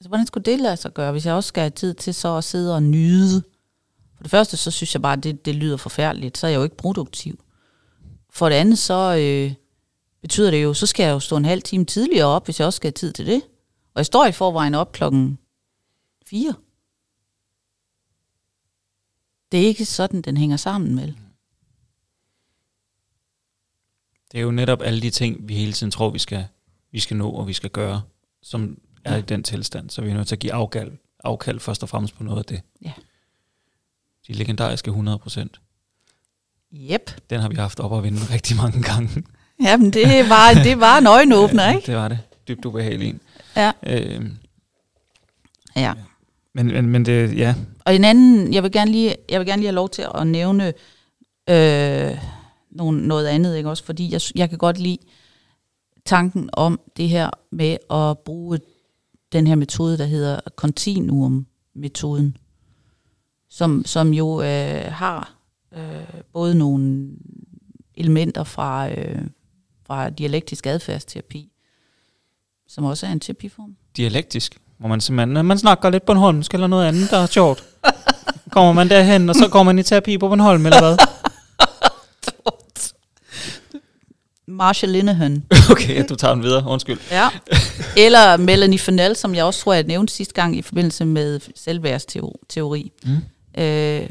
Altså, 0.00 0.08
hvordan 0.08 0.26
skulle 0.26 0.44
det 0.44 0.60
lade 0.60 0.76
sig 0.76 0.94
gøre, 0.94 1.12
hvis 1.12 1.26
jeg 1.26 1.34
også 1.34 1.48
skal 1.48 1.60
have 1.60 1.70
tid 1.70 1.94
til 1.94 2.14
så 2.14 2.36
at 2.36 2.44
sidde 2.44 2.74
og 2.74 2.82
nyde? 2.82 3.42
For 4.16 4.22
det 4.22 4.30
første, 4.30 4.56
så 4.56 4.70
synes 4.70 4.94
jeg 4.94 5.02
bare, 5.02 5.12
at 5.16 5.24
det, 5.24 5.44
det 5.44 5.54
lyder 5.54 5.76
forfærdeligt. 5.76 6.38
Så 6.38 6.46
er 6.46 6.50
jeg 6.50 6.58
jo 6.58 6.62
ikke 6.62 6.76
produktiv. 6.76 7.44
For 8.30 8.48
det 8.48 8.56
andet, 8.56 8.78
så 8.78 9.16
øh, 9.20 9.54
betyder 10.22 10.50
det 10.50 10.62
jo, 10.62 10.74
så 10.74 10.86
skal 10.86 11.04
jeg 11.04 11.12
jo 11.12 11.20
stå 11.20 11.36
en 11.36 11.44
halv 11.44 11.62
time 11.62 11.84
tidligere 11.84 12.26
op, 12.26 12.44
hvis 12.44 12.60
jeg 12.60 12.66
også 12.66 12.76
skal 12.76 12.88
have 12.88 12.92
tid 12.92 13.12
til 13.12 13.26
det. 13.26 13.42
Og 13.94 13.98
jeg 13.98 14.06
står 14.06 14.26
i 14.26 14.32
forvejen 14.32 14.74
op 14.74 14.92
klokken 14.92 15.38
4. 16.26 16.54
Det 19.52 19.62
er 19.62 19.66
ikke 19.66 19.84
sådan, 19.84 20.22
den 20.22 20.36
hænger 20.36 20.56
sammen, 20.56 21.00
vel? 21.00 21.18
Det 24.32 24.38
er 24.38 24.42
jo 24.42 24.50
netop 24.50 24.82
alle 24.82 25.02
de 25.02 25.10
ting, 25.10 25.48
vi 25.48 25.54
hele 25.54 25.72
tiden 25.72 25.90
tror, 25.90 26.10
vi 26.10 26.18
skal, 26.18 26.44
vi 26.92 27.00
skal 27.00 27.16
nå 27.16 27.30
og 27.30 27.48
vi 27.48 27.52
skal 27.52 27.70
gøre, 27.70 28.02
som 28.42 28.78
er 29.04 29.16
i 29.16 29.20
den 29.20 29.42
tilstand. 29.42 29.90
Så 29.90 30.02
vi 30.02 30.10
er 30.10 30.14
nødt 30.14 30.28
til 30.28 30.34
at 30.34 30.38
give 30.38 30.52
afkald, 30.52 30.92
afkald 31.24 31.60
først 31.60 31.82
og 31.82 31.88
fremmest 31.88 32.16
på 32.16 32.24
noget 32.24 32.38
af 32.38 32.44
det. 32.44 32.60
Ja. 32.84 32.92
De 34.28 34.32
legendariske 34.32 34.88
100 34.88 35.18
procent. 35.18 35.60
Yep. 36.74 37.30
Den 37.30 37.40
har 37.40 37.48
vi 37.48 37.56
haft 37.56 37.80
op 37.80 37.96
at 37.96 38.02
vinde 38.02 38.18
rigtig 38.30 38.56
mange 38.56 38.82
gange. 38.82 39.24
Jamen, 39.66 39.90
det 39.90 40.28
var, 40.28 40.52
det 40.64 40.80
var 40.80 40.98
en 40.98 41.06
øjenåbner, 41.06 41.70
ikke? 41.74 41.86
det 41.86 41.96
var 41.96 42.08
det. 42.08 42.18
Dybt 42.48 42.64
ubehagelig 42.64 43.08
en. 43.08 43.20
Ja. 43.56 43.72
Øhm, 43.82 44.36
ja. 45.76 45.92
men, 46.54 46.66
men, 46.66 46.86
men 46.86 47.06
det, 47.06 47.38
ja, 47.38 47.54
Og 47.84 47.94
en 47.94 48.04
anden, 48.04 48.54
jeg 48.54 48.62
vil 48.62 48.72
gerne 48.72 48.90
lige, 48.90 49.16
jeg 49.28 49.40
vil 49.40 49.46
gerne 49.46 49.60
lige 49.60 49.68
have 49.68 49.74
lov 49.74 49.88
til 49.88 50.06
at 50.14 50.26
nævne 50.26 50.72
øh, 51.50 52.18
nogle, 52.72 53.06
noget 53.06 53.26
andet, 53.26 53.56
ikke 53.56 53.70
også? 53.70 53.84
Fordi 53.84 54.12
jeg, 54.12 54.20
jeg 54.34 54.48
kan 54.48 54.58
godt 54.58 54.78
lide 54.78 54.98
tanken 56.04 56.50
om 56.52 56.80
det 56.96 57.08
her 57.08 57.30
med 57.50 57.76
at 57.90 58.18
bruge 58.18 58.58
den 59.32 59.46
her 59.46 59.54
metode, 59.54 59.98
der 59.98 60.04
hedder 60.04 60.40
continuum-metoden, 60.56 62.36
som, 63.50 63.84
som 63.84 64.14
jo 64.14 64.42
øh, 64.42 64.92
har 64.92 65.34
øh, 65.76 66.20
både 66.32 66.54
nogle 66.54 67.08
elementer 67.94 68.44
fra, 68.44 68.90
øh, 68.90 69.22
fra 69.86 70.10
dialektisk 70.10 70.66
adfærdsterapi, 70.66 71.52
som 72.68 72.84
også 72.84 73.06
er 73.06 73.10
en 73.10 73.20
terapiform. 73.20 73.76
dialektisk, 73.96 74.58
hvor 74.78 74.88
man 74.88 75.00
simpelthen, 75.00 75.36
øh, 75.36 75.44
man 75.44 75.58
snakker 75.58 75.90
lidt 75.90 76.02
på 76.02 76.06
Bornholmsk 76.06 76.54
eller 76.54 76.66
noget 76.66 76.86
andet, 76.86 77.10
der 77.10 77.16
er 77.16 77.26
sjovt. 77.26 77.64
Kommer 78.50 78.72
man 78.72 78.88
derhen, 78.88 79.28
og 79.28 79.34
så 79.34 79.48
går 79.48 79.62
man 79.62 79.78
i 79.78 79.82
terapi 79.82 80.18
på 80.18 80.28
Bornholm, 80.28 80.66
eller 80.66 80.80
hvad? 80.80 80.96
Marshall 84.52 84.92
Linehan. 84.92 85.44
Okay, 85.70 86.04
du 86.08 86.14
tager 86.14 86.34
den 86.34 86.42
videre, 86.42 86.64
undskyld. 86.68 86.98
Ja. 87.10 87.28
Eller 87.96 88.36
Melanie 88.36 88.78
Fennell, 88.78 89.16
som 89.16 89.34
jeg 89.34 89.44
også 89.44 89.60
tror, 89.60 89.72
jeg 89.72 89.84
nævnte 89.84 90.12
sidste 90.12 90.34
gang 90.34 90.56
i 90.56 90.62
forbindelse 90.62 91.04
med 91.04 91.40
selvværdsteori. 91.54 92.92
Mm. 93.04 93.16
Øh, 93.62 94.08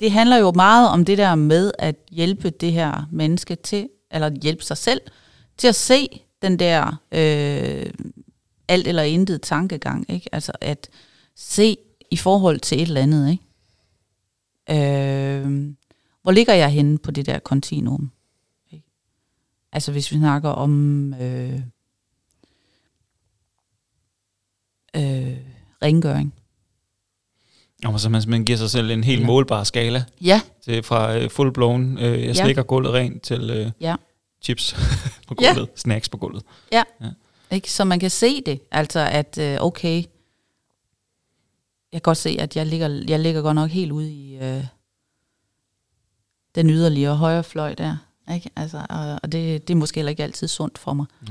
det 0.00 0.10
handler 0.12 0.36
jo 0.36 0.52
meget 0.52 0.88
om 0.88 1.04
det 1.04 1.18
der 1.18 1.34
med 1.34 1.72
at 1.78 1.96
hjælpe 2.10 2.50
det 2.50 2.72
her 2.72 3.08
menneske 3.12 3.54
til, 3.54 3.88
eller 4.10 4.30
hjælpe 4.42 4.64
sig 4.64 4.76
selv, 4.76 5.00
til 5.58 5.68
at 5.68 5.74
se 5.74 6.08
den 6.42 6.58
der 6.58 7.00
øh, 7.12 7.86
alt 8.68 8.86
eller 8.86 9.02
intet 9.02 9.42
tankegang. 9.42 10.10
Ikke? 10.10 10.28
Altså 10.32 10.52
at 10.60 10.88
se 11.36 11.76
i 12.10 12.16
forhold 12.16 12.60
til 12.60 12.82
et 12.82 12.88
eller 12.88 13.00
andet. 13.00 13.30
Ikke? 13.30 13.42
Øh, 14.70 15.74
hvor 16.22 16.32
ligger 16.32 16.54
jeg 16.54 16.70
henne 16.70 16.98
på 16.98 17.10
det 17.10 17.26
der 17.26 17.38
kontinuum? 17.38 18.10
Altså 19.74 19.92
hvis 19.92 20.12
vi 20.12 20.16
snakker 20.16 20.48
om 20.48 21.14
øh, 21.14 21.54
øh, 24.96 25.36
rengøring. 25.82 26.34
Og 27.84 28.00
så 28.00 28.08
man 28.08 28.22
simpelthen 28.22 28.44
giver 28.46 28.58
sig 28.58 28.70
selv 28.70 28.90
en 28.90 29.04
helt 29.04 29.20
Ja. 29.20 29.26
målbar 29.26 29.64
skala, 29.64 30.04
Ja, 30.20 30.40
til 30.64 30.82
fra 30.82 31.16
øh, 31.18 31.30
full 31.30 31.52
blown, 31.52 31.98
øh, 31.98 32.04
jeg 32.24 32.36
Ja. 32.36 32.44
slikker 32.44 32.62
gulvet 32.62 32.92
rent, 32.92 33.22
til 33.22 33.50
øh, 33.50 33.70
ja. 33.80 33.96
chips 34.42 34.74
på 35.28 35.34
Ja. 35.40 35.52
gulvet, 35.52 35.68
snacks 35.76 36.08
på 36.08 36.16
gulvet. 36.16 36.42
Ikke? 37.50 37.72
Så 37.72 37.84
man 37.84 38.00
kan 38.00 38.10
se 38.10 38.40
det, 38.42 38.60
altså 38.70 39.00
at 39.00 39.38
øh, 39.38 39.56
okay, 39.60 39.96
jeg 39.96 40.04
kan 41.92 42.00
godt 42.02 42.18
se, 42.18 42.36
at 42.40 42.56
jeg 42.56 42.66
ligger, 42.66 43.04
jeg 43.08 43.20
ligger 43.20 43.42
godt 43.42 43.54
nok 43.54 43.70
helt 43.70 43.92
ude 43.92 44.12
i 44.12 44.36
øh, 44.38 44.64
den 46.54 46.70
yderligere 46.70 47.16
højre 47.16 47.44
fløj 47.44 47.74
der. 47.74 47.96
Ikke? 48.34 48.50
Altså, 48.56 48.86
og, 48.90 49.18
og 49.22 49.32
det, 49.32 49.68
det 49.68 49.74
er 49.74 49.78
måske 49.78 49.98
heller 49.98 50.10
ikke 50.10 50.22
altid 50.22 50.48
sundt 50.48 50.78
for 50.78 50.92
mig. 50.94 51.06
Mm. 51.20 51.26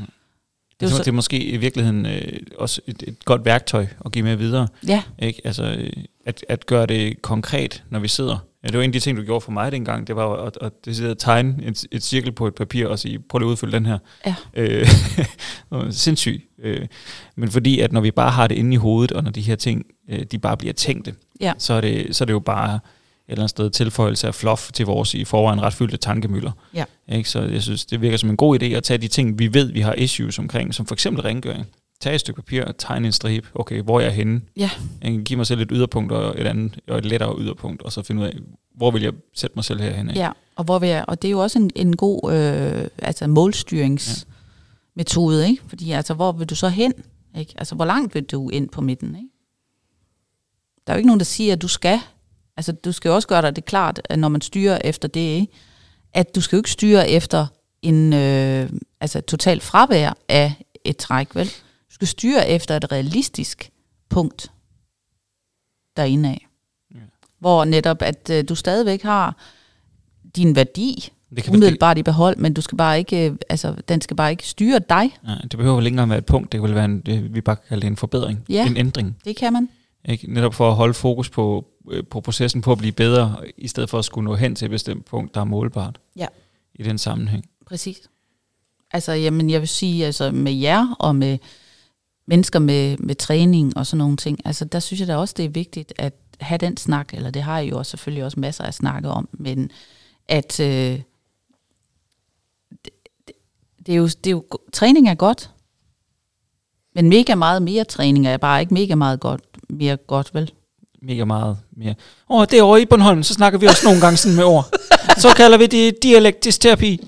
Det 0.80 0.86
er 0.86 0.90
så, 0.90 0.98
det 0.98 1.08
er 1.08 1.12
måske 1.12 1.44
i 1.44 1.58
virkeligheden 1.58 2.06
øh, 2.06 2.40
også 2.58 2.82
et, 2.88 3.04
et 3.08 3.26
godt 3.26 3.46
værktøj 3.46 3.88
at 4.06 4.12
give 4.12 4.24
med 4.24 4.36
videre. 4.36 4.68
ja, 4.88 5.04
Ikke? 5.20 5.42
Altså, 5.44 5.64
øh, 5.64 5.90
at, 6.26 6.46
at 6.50 6.66
gøre 6.66 6.86
det 6.86 7.22
konkret, 7.22 7.84
når 7.90 8.00
vi 8.00 8.08
sidder. 8.08 8.38
Ja, 8.64 8.68
det 8.68 8.78
var 8.78 8.84
en 8.84 8.90
af 8.90 8.94
de 8.94 9.00
ting, 9.00 9.18
du 9.18 9.24
gjorde 9.24 9.42
for 9.42 9.52
mig 9.52 9.72
dengang, 9.72 10.08
det 10.08 10.16
var 10.16 10.34
at, 10.46 10.58
at, 10.62 10.72
at, 10.88 11.00
at 11.02 11.18
tegne 11.18 11.56
et, 11.66 11.86
et 11.92 12.04
cirkel 12.04 12.32
på 12.32 12.48
et 12.48 12.56
papir 12.56 12.88
og 12.88 13.00
sige, 13.00 13.20
prøv 13.20 13.40
lige 13.40 13.48
at 13.48 13.52
udfylde 13.52 13.74
den 13.74 13.86
her. 13.86 13.98
Ja. 14.26 14.36
Øh, 14.54 14.88
sindssygt. 15.92 16.44
Øh, 16.60 16.88
men 17.36 17.52
fordi, 17.52 17.80
at 17.80 17.92
når 17.92 18.02
vi 18.02 18.12
bare 18.12 18.32
har 18.32 18.48
det 18.48 18.56
inde 18.56 18.74
i 18.74 18.78
hovedet, 18.78 19.12
og 19.12 19.24
når 19.24 19.32
de 19.32 19.42
her 19.42 19.56
ting, 19.56 19.86
øh, 20.10 20.24
de 20.24 20.40
bare 20.40 20.58
bliver 20.58 20.74
tænkte, 20.74 21.16
Ja. 21.42 21.54
så, 21.58 21.74
er 21.74 21.82
det, 21.82 22.16
så 22.16 22.24
er 22.24 22.26
det 22.26 22.34
jo 22.34 22.40
bare 22.40 22.80
eller 23.28 23.42
andet 23.42 23.50
sted 23.50 23.70
tilføjelse 23.70 24.28
af 24.28 24.36
fluff 24.36 24.72
til 24.72 24.86
vores 24.86 25.14
i 25.14 25.26
forvejen 25.26 25.62
ret 25.62 25.74
fyldte 25.74 25.98
tankemøller. 25.98 26.52
Ja. 26.74 26.86
Ikke? 27.08 27.30
Så 27.30 27.42
jeg 27.42 27.64
synes, 27.64 27.86
det 27.86 28.02
virker 28.02 28.18
som 28.18 28.30
en 28.30 28.38
god 28.38 28.62
idé 28.62 28.66
at 28.66 28.84
tage 28.84 28.98
de 28.98 29.08
ting, 29.08 29.40
vi 29.40 29.54
ved, 29.54 29.72
vi 29.72 29.82
har 29.82 29.94
issues 29.94 30.40
omkring, 30.40 30.74
som 30.74 30.86
for 30.86 30.96
eksempel 30.96 31.22
rengøring. 31.22 31.66
Tag 32.00 32.16
et 32.16 32.20
stykke 32.20 32.42
papir 32.42 32.64
og 32.64 32.78
tegne 32.78 33.08
en 33.08 33.12
stribe. 33.12 33.48
Okay, 33.56 33.82
hvor 33.82 34.00
er 34.00 34.04
jeg 34.04 34.14
henne? 34.14 34.42
Ja. 34.58 34.70
Jeg 35.02 35.12
kan 35.12 35.24
give 35.24 35.38
mig 35.38 35.48
selv 35.48 35.62
et 35.62 35.68
yderpunkt 35.72 36.12
og 36.12 36.42
et 36.42 36.48
andet, 36.48 36.80
og 36.88 36.98
et 36.98 37.06
lettere 37.06 37.36
yderpunkt, 37.40 37.82
og 37.82 37.92
så 37.92 38.04
finde 38.04 38.22
ud 38.22 38.28
af, 38.28 38.34
hvor 38.76 38.92
vil 38.92 39.02
jeg 39.02 39.14
sætte 39.34 39.56
mig 39.56 39.66
selv 39.66 39.82
herhen? 39.82 40.10
Ikke? 40.10 40.22
ja. 40.22 40.32
Og, 40.56 40.64
hvor 40.64 40.80
vil 40.80 40.90
jeg, 40.90 41.06
og 41.08 41.22
det 41.22 41.28
er 41.28 41.32
jo 41.32 41.40
også 41.40 41.60
en, 41.60 41.72
en 41.76 41.96
god 41.96 42.34
øh, 42.34 42.88
altså 42.98 43.28
målstyringsmetode, 43.28 45.50
ikke? 45.50 45.64
Fordi 45.68 45.92
altså, 45.92 46.14
hvor 46.14 46.32
vil 46.32 46.50
du 46.50 46.56
så 46.56 46.70
hen? 46.70 46.94
Ikke? 47.38 47.54
Altså, 47.58 47.76
hvor 47.76 47.86
langt 47.86 48.16
vil 48.16 48.24
du 48.24 48.50
ind 48.50 48.70
på 48.70 48.82
midten? 48.82 49.16
Ikke? 49.16 49.28
Der 50.88 50.94
er 50.94 50.96
jo 50.96 50.98
ikke 50.98 51.08
nogen, 51.08 51.20
der 51.20 51.26
siger, 51.26 51.54
at 51.54 51.62
du 51.62 51.68
skal. 51.68 52.00
Altså, 52.58 52.72
du 52.72 52.92
skal 52.92 53.10
jo 53.10 53.16
også 53.16 53.28
gøre 53.28 53.42
dig 53.42 53.56
det 53.56 53.66
klart, 53.66 54.02
at 54.06 54.20
når 54.20 54.28
man 54.30 54.42
styrer 54.42 54.78
efter 54.84 55.08
det, 55.08 55.20
ikke? 55.20 55.54
at 56.14 56.36
du 56.36 56.42
skal 56.42 56.56
jo 56.56 56.60
ikke 56.60 56.72
styre 56.72 57.10
efter 57.10 57.48
en 57.82 58.14
øh, 58.14 58.70
altså 59.02 59.22
total 59.22 59.60
fravær 59.62 60.14
af 60.30 60.54
et 60.86 60.98
træk, 60.98 61.36
vel? 61.36 61.46
Du 61.90 61.96
skal 61.96 62.08
styre 62.08 62.50
efter 62.50 62.78
et 62.78 62.92
realistisk 62.92 63.70
punkt 64.10 64.52
derinde 65.98 66.30
af. 66.30 66.48
Ja. 66.96 67.00
Hvor 67.40 67.66
netop, 67.66 68.02
at 68.02 68.30
øh, 68.30 68.44
du 68.50 68.56
stadigvæk 68.56 69.02
har 69.02 69.38
din 70.36 70.56
værdi 70.56 71.10
Det, 71.36 71.44
kan, 71.44 71.56
umiddelbart 71.56 71.98
i 71.98 72.04
behold, 72.04 72.38
men 72.38 72.54
du 72.54 72.62
skal 72.62 72.78
bare 72.78 72.98
ikke, 73.00 73.30
øh, 73.30 73.36
altså, 73.50 73.76
den 73.88 74.02
skal 74.02 74.18
bare 74.18 74.32
ikke 74.32 74.48
styre 74.48 74.80
dig. 74.90 75.18
ja, 75.28 75.36
det 75.42 75.58
behøver 75.58 75.76
vel 75.76 75.86
ikke 75.86 75.94
engang 75.94 76.10
være 76.10 76.20
et 76.20 76.26
punkt, 76.26 76.52
det 76.52 76.58
kan 76.62 76.68
vel 76.68 76.76
være 76.76 76.86
en, 76.86 77.04
vi 77.34 77.42
bare 77.42 77.56
kan 77.56 77.66
kalde 77.70 77.82
det 77.82 77.88
en 77.88 77.98
forbedring, 77.98 78.46
Ja. 78.50 78.66
en 78.68 78.78
ændring. 78.78 79.18
Det 79.26 79.36
kan 79.36 79.54
man. 79.54 79.70
Ikke? 80.06 80.34
Netop 80.34 80.54
for 80.54 80.70
at 80.70 80.76
holde 80.76 80.94
fokus 80.94 81.30
på, 81.30 81.66
på 82.10 82.22
processen 82.22 82.62
på 82.62 82.72
at 82.72 82.78
blive 82.78 82.92
bedre, 82.92 83.36
i 83.58 83.68
stedet 83.68 83.90
for 83.90 84.00
at 84.00 84.06
skulle 84.06 84.26
nå 84.26 84.36
hen 84.36 84.56
til 84.56 84.66
et 84.66 84.72
bestemt 84.72 85.06
punkt, 85.06 85.36
der 85.36 85.42
er 85.42 85.46
målbart 85.46 86.00
Ja. 86.16 86.28
i 86.76 86.84
den 86.84 86.98
sammenhæng. 86.98 87.50
Præcis. 87.66 88.10
Altså, 88.92 89.12
jamen, 89.12 89.50
jeg 89.50 89.60
vil 89.60 89.68
sige, 89.68 90.06
altså 90.06 90.32
med 90.32 90.54
jer 90.54 90.96
og 91.00 91.16
med 91.16 91.38
mennesker 92.26 92.60
med, 92.60 92.98
med 92.98 93.16
træning 93.16 93.78
og 93.78 93.88
sådan 93.88 93.98
nogle 93.98 94.18
ting, 94.18 94.40
altså 94.46 94.66
der 94.66 94.80
synes 94.80 95.00
jeg 95.00 95.08
da 95.08 95.18
også, 95.18 95.34
det 95.38 95.46
er 95.46 95.50
vigtigt 95.50 95.94
at 95.98 96.14
have 96.40 96.58
den 96.58 96.78
snak, 96.78 97.14
eller 97.14 97.32
det 97.32 97.42
har 97.42 97.60
I 97.60 97.70
jo 97.70 97.78
også 97.78 97.90
selvfølgelig 97.90 98.26
også 98.26 98.40
masser 98.40 98.64
af 98.64 98.74
snakke 98.74 99.10
om, 99.10 99.30
men 99.32 99.72
at 100.28 100.60
øh, 100.60 100.68
det, 100.68 101.04
det, 103.28 103.34
det, 103.86 103.94
er 103.94 103.98
jo, 103.98 104.08
det 104.08 104.28
er 104.28 104.32
jo, 104.32 104.46
træning 104.74 105.10
er 105.10 105.16
godt, 105.16 105.52
men 106.96 107.10
mega 107.10 107.36
meget 107.36 107.62
mere 107.62 107.84
træning 107.84 108.28
er 108.28 108.38
bare 108.38 108.62
ikke 108.62 108.74
mega 108.74 108.96
meget 108.96 109.20
godt, 109.20 109.42
mere 109.70 109.98
godt, 109.98 110.34
vel? 110.34 110.52
Mega 111.04 111.26
meget 111.26 111.58
mere. 111.78 111.96
Åh, 112.30 112.40
oh, 112.40 112.46
det 112.52 112.60
er 112.60 112.64
over 112.64 112.78
i 112.78 112.86
Bornholm, 112.86 113.24
så 113.24 113.34
snakker 113.34 113.60
vi 113.60 113.66
også 113.66 113.86
nogle 113.86 114.02
gange 114.02 114.18
sådan 114.18 114.36
med 114.36 114.44
ord. 114.44 114.66
Så 115.18 115.34
kalder 115.38 115.58
vi 115.58 115.66
det 115.66 116.04
dialektisk 116.04 116.62
terapi. 116.62 117.00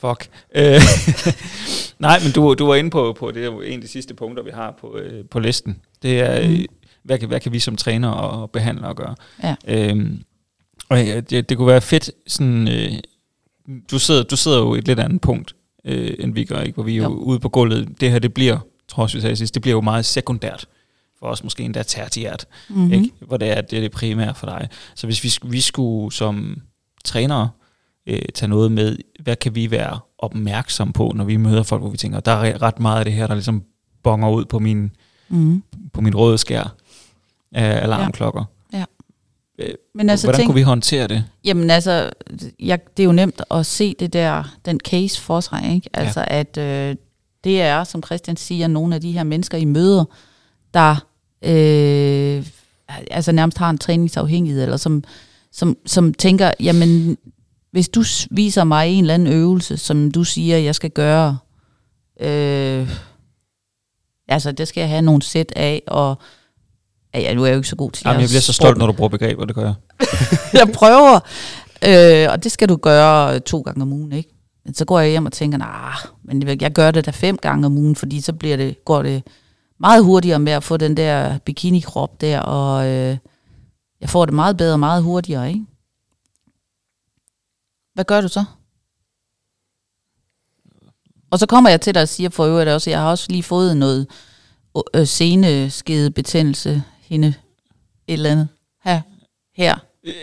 Fuck. 0.00 0.28
Øh, 0.54 0.80
Nej, 1.98 2.20
men 2.22 2.32
du, 2.32 2.54
du 2.54 2.66
var 2.66 2.74
inde 2.74 2.90
på, 2.90 3.16
på 3.18 3.30
det 3.30 3.44
er 3.44 3.60
en 3.60 3.72
af 3.72 3.80
de 3.80 3.88
sidste 3.88 4.14
punkter, 4.14 4.42
vi 4.42 4.50
har 4.54 4.74
på, 4.80 4.98
øh, 4.98 5.24
på 5.30 5.40
listen. 5.40 5.80
Det 6.02 6.20
er, 6.20 6.48
mm. 6.48 6.64
hvad, 7.02 7.18
kan, 7.18 7.28
hvad 7.28 7.40
kan 7.40 7.52
vi 7.52 7.58
som 7.58 7.76
træner 7.76 8.08
og 8.08 8.50
behandlere 8.50 8.94
gøre? 8.94 9.14
Ja. 9.42 9.54
Øhm, 9.68 10.22
og 10.88 11.06
ja, 11.06 11.20
det, 11.20 11.48
det 11.48 11.56
kunne 11.56 11.66
være 11.66 11.80
fedt, 11.80 12.10
sådan, 12.26 12.68
øh, 12.68 12.92
du, 13.90 13.98
sidder, 13.98 14.22
du 14.22 14.36
sidder 14.36 14.58
jo 14.58 14.74
et 14.74 14.86
lidt 14.86 15.00
andet 15.00 15.20
punkt, 15.20 15.54
øh, 15.84 16.14
end 16.18 16.34
vi 16.34 16.44
gør, 16.44 16.60
ikke? 16.60 16.74
hvor 16.74 16.82
vi 16.84 16.92
er 16.92 16.96
jo 16.96 17.02
Jo. 17.02 17.08
ude 17.08 17.38
på 17.40 17.48
gulvet. 17.48 18.00
Det 18.00 18.10
her, 18.10 18.18
det 18.18 18.34
bliver, 18.34 18.58
jeg, 18.88 19.14
vi 19.14 19.20
sagde 19.20 19.36
sidst, 19.36 19.54
det 19.54 19.62
bliver 19.62 19.74
jo 19.76 19.80
meget 19.80 20.04
sekundært 20.04 20.66
for 21.18 21.26
os, 21.26 21.44
måske 21.44 21.62
endda 21.62 21.82
tertiært, 21.82 22.46
Mm-hmm. 22.68 22.92
ikke? 22.92 23.10
hvor 23.20 23.36
det 23.36 23.48
er, 23.48 23.60
det 23.60 23.76
er 23.76 23.80
det 23.80 23.90
primære 23.90 24.34
for 24.34 24.46
dig. 24.46 24.68
Så 24.94 25.06
hvis 25.06 25.24
vi, 25.24 25.50
vi 25.50 25.60
skulle 25.60 26.12
som 26.12 26.56
trænere 27.04 27.48
øh, 28.08 28.18
tage 28.34 28.48
noget 28.50 28.72
med, 28.72 28.96
hvad 29.22 29.36
kan 29.36 29.54
vi 29.54 29.70
være 29.70 29.98
opmærksom 30.18 30.92
på, 30.92 31.12
når 31.14 31.24
vi 31.24 31.36
møder 31.36 31.62
folk, 31.62 31.82
hvor 31.82 31.90
vi 31.90 31.96
tænker, 31.96 32.20
der 32.20 32.32
er 32.32 32.62
ret 32.62 32.80
meget 32.80 32.98
af 32.98 33.04
det 33.04 33.14
her, 33.14 33.26
der 33.26 33.34
ligesom 33.34 33.62
bonger 34.02 34.30
ud 34.30 34.44
på 34.44 34.58
min, 34.58 34.90
Mm-hmm. 35.28 35.62
på 35.92 36.00
min 36.00 36.16
røde 36.16 36.38
skær 36.38 36.74
af 37.52 37.82
alarmklokker. 37.82 38.44
Øh, 39.58 39.74
Men 39.94 40.10
altså, 40.10 40.26
Hvordan 40.26 40.38
tænk, 40.38 40.48
kunne 40.48 40.54
vi 40.54 40.62
håndtere 40.62 41.08
det? 41.08 41.24
Jamen 41.44 41.70
altså, 41.70 42.10
jeg, 42.60 42.96
det 42.96 43.02
er 43.02 43.04
jo 43.04 43.12
nemt 43.12 43.42
at 43.50 43.66
se 43.66 43.94
det 43.98 44.12
der, 44.12 44.56
den 44.64 44.80
case 44.80 45.20
for 45.20 45.40
sig, 45.40 45.70
ikke? 45.74 45.90
Altså 45.94 46.20
ja. 46.20 46.40
at 46.40 46.58
øh, 46.58 46.96
det 47.44 47.62
er, 47.62 47.84
som 47.84 48.02
Christian 48.02 48.36
siger, 48.36 48.66
nogle 48.66 48.94
af 48.94 49.00
de 49.00 49.12
her 49.12 49.24
mennesker 49.24 49.58
i 49.58 49.64
møder, 49.64 50.04
der 50.74 51.06
øh, 51.42 52.46
altså 53.10 53.32
nærmest 53.32 53.58
har 53.58 53.70
en 53.70 53.78
træningsafhængighed, 53.78 54.62
eller 54.62 54.76
som, 54.76 55.04
som, 55.52 55.76
som 55.86 56.14
tænker, 56.14 56.52
jamen 56.60 57.18
hvis 57.70 57.88
du 57.88 58.04
viser 58.30 58.64
mig 58.64 58.88
en 58.88 59.04
eller 59.04 59.14
anden 59.14 59.32
øvelse, 59.32 59.76
som 59.76 60.10
du 60.10 60.24
siger, 60.24 60.58
jeg 60.58 60.74
skal 60.74 60.90
gøre, 60.90 61.38
øh, 62.20 62.90
altså 64.28 64.52
det 64.52 64.68
skal 64.68 64.80
jeg 64.80 64.88
have 64.88 65.02
nogle 65.02 65.22
sæt 65.22 65.52
af, 65.56 65.82
og 65.86 66.18
ja, 67.20 67.34
nu 67.34 67.42
er 67.42 67.46
jeg 67.46 67.54
jo 67.54 67.58
ikke 67.58 67.68
så 67.68 67.76
god 67.76 67.90
til 67.90 68.02
Jamen, 68.06 68.20
jeg 68.20 68.28
bliver 68.28 68.40
så 68.40 68.52
stolt, 68.52 68.78
når 68.78 68.86
du 68.86 68.92
bruger 68.92 69.08
begreber, 69.08 69.44
det 69.44 69.54
gør 69.54 69.62
jeg. 69.62 69.74
jeg 70.60 70.68
prøver, 70.74 71.20
øh, 71.86 72.32
og 72.32 72.44
det 72.44 72.52
skal 72.52 72.68
du 72.68 72.76
gøre 72.76 73.40
to 73.40 73.60
gange 73.60 73.82
om 73.82 73.92
ugen, 73.92 74.12
ikke? 74.12 74.30
Men 74.64 74.74
så 74.74 74.84
går 74.84 75.00
jeg 75.00 75.10
hjem 75.10 75.26
og 75.26 75.32
tænker, 75.32 75.58
nah, 75.58 75.94
men 76.24 76.60
jeg 76.60 76.72
gør 76.72 76.90
det 76.90 77.06
da 77.06 77.10
fem 77.10 77.36
gange 77.36 77.66
om 77.66 77.78
ugen, 77.78 77.96
fordi 77.96 78.20
så 78.20 78.32
bliver 78.32 78.56
det, 78.56 78.84
går 78.84 79.02
det 79.02 79.22
meget 79.80 80.04
hurtigere 80.04 80.38
med 80.38 80.52
at 80.52 80.64
få 80.64 80.76
den 80.76 80.96
der 80.96 81.38
bikini-krop 81.38 82.20
der, 82.20 82.40
og 82.40 82.86
øh, 82.86 83.16
jeg 84.00 84.10
får 84.10 84.24
det 84.24 84.34
meget 84.34 84.56
bedre, 84.56 84.78
meget 84.78 85.02
hurtigere, 85.02 85.48
ikke? 85.48 85.64
Hvad 87.94 88.04
gør 88.04 88.20
du 88.20 88.28
så? 88.28 88.44
Og 91.30 91.38
så 91.38 91.46
kommer 91.46 91.70
jeg 91.70 91.80
til 91.80 91.94
dig 91.94 92.02
og 92.02 92.08
siger 92.08 92.30
for 92.30 92.44
øvrigt 92.44 92.70
også, 92.70 92.90
jeg 92.90 93.00
har 93.00 93.10
også 93.10 93.26
lige 93.28 93.42
fået 93.42 93.76
noget 93.76 94.06
øh, 94.94 95.06
seneskedebetændelse, 95.06 96.82
hende 97.04 97.28
et 97.28 98.12
eller 98.12 98.30
andet. 98.30 98.48
Her. 98.84 99.00
Her. 99.56 99.74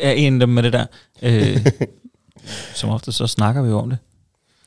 Er 0.01 0.11
en 0.11 0.33
af 0.33 0.39
dem 0.39 0.49
med 0.49 0.63
det 0.63 0.73
der. 0.73 0.85
Øh, 1.21 1.67
som 2.75 2.89
ofte 2.89 3.11
så 3.11 3.27
snakker 3.27 3.61
vi 3.61 3.69
jo 3.69 3.79
om 3.79 3.89
det. 3.89 3.97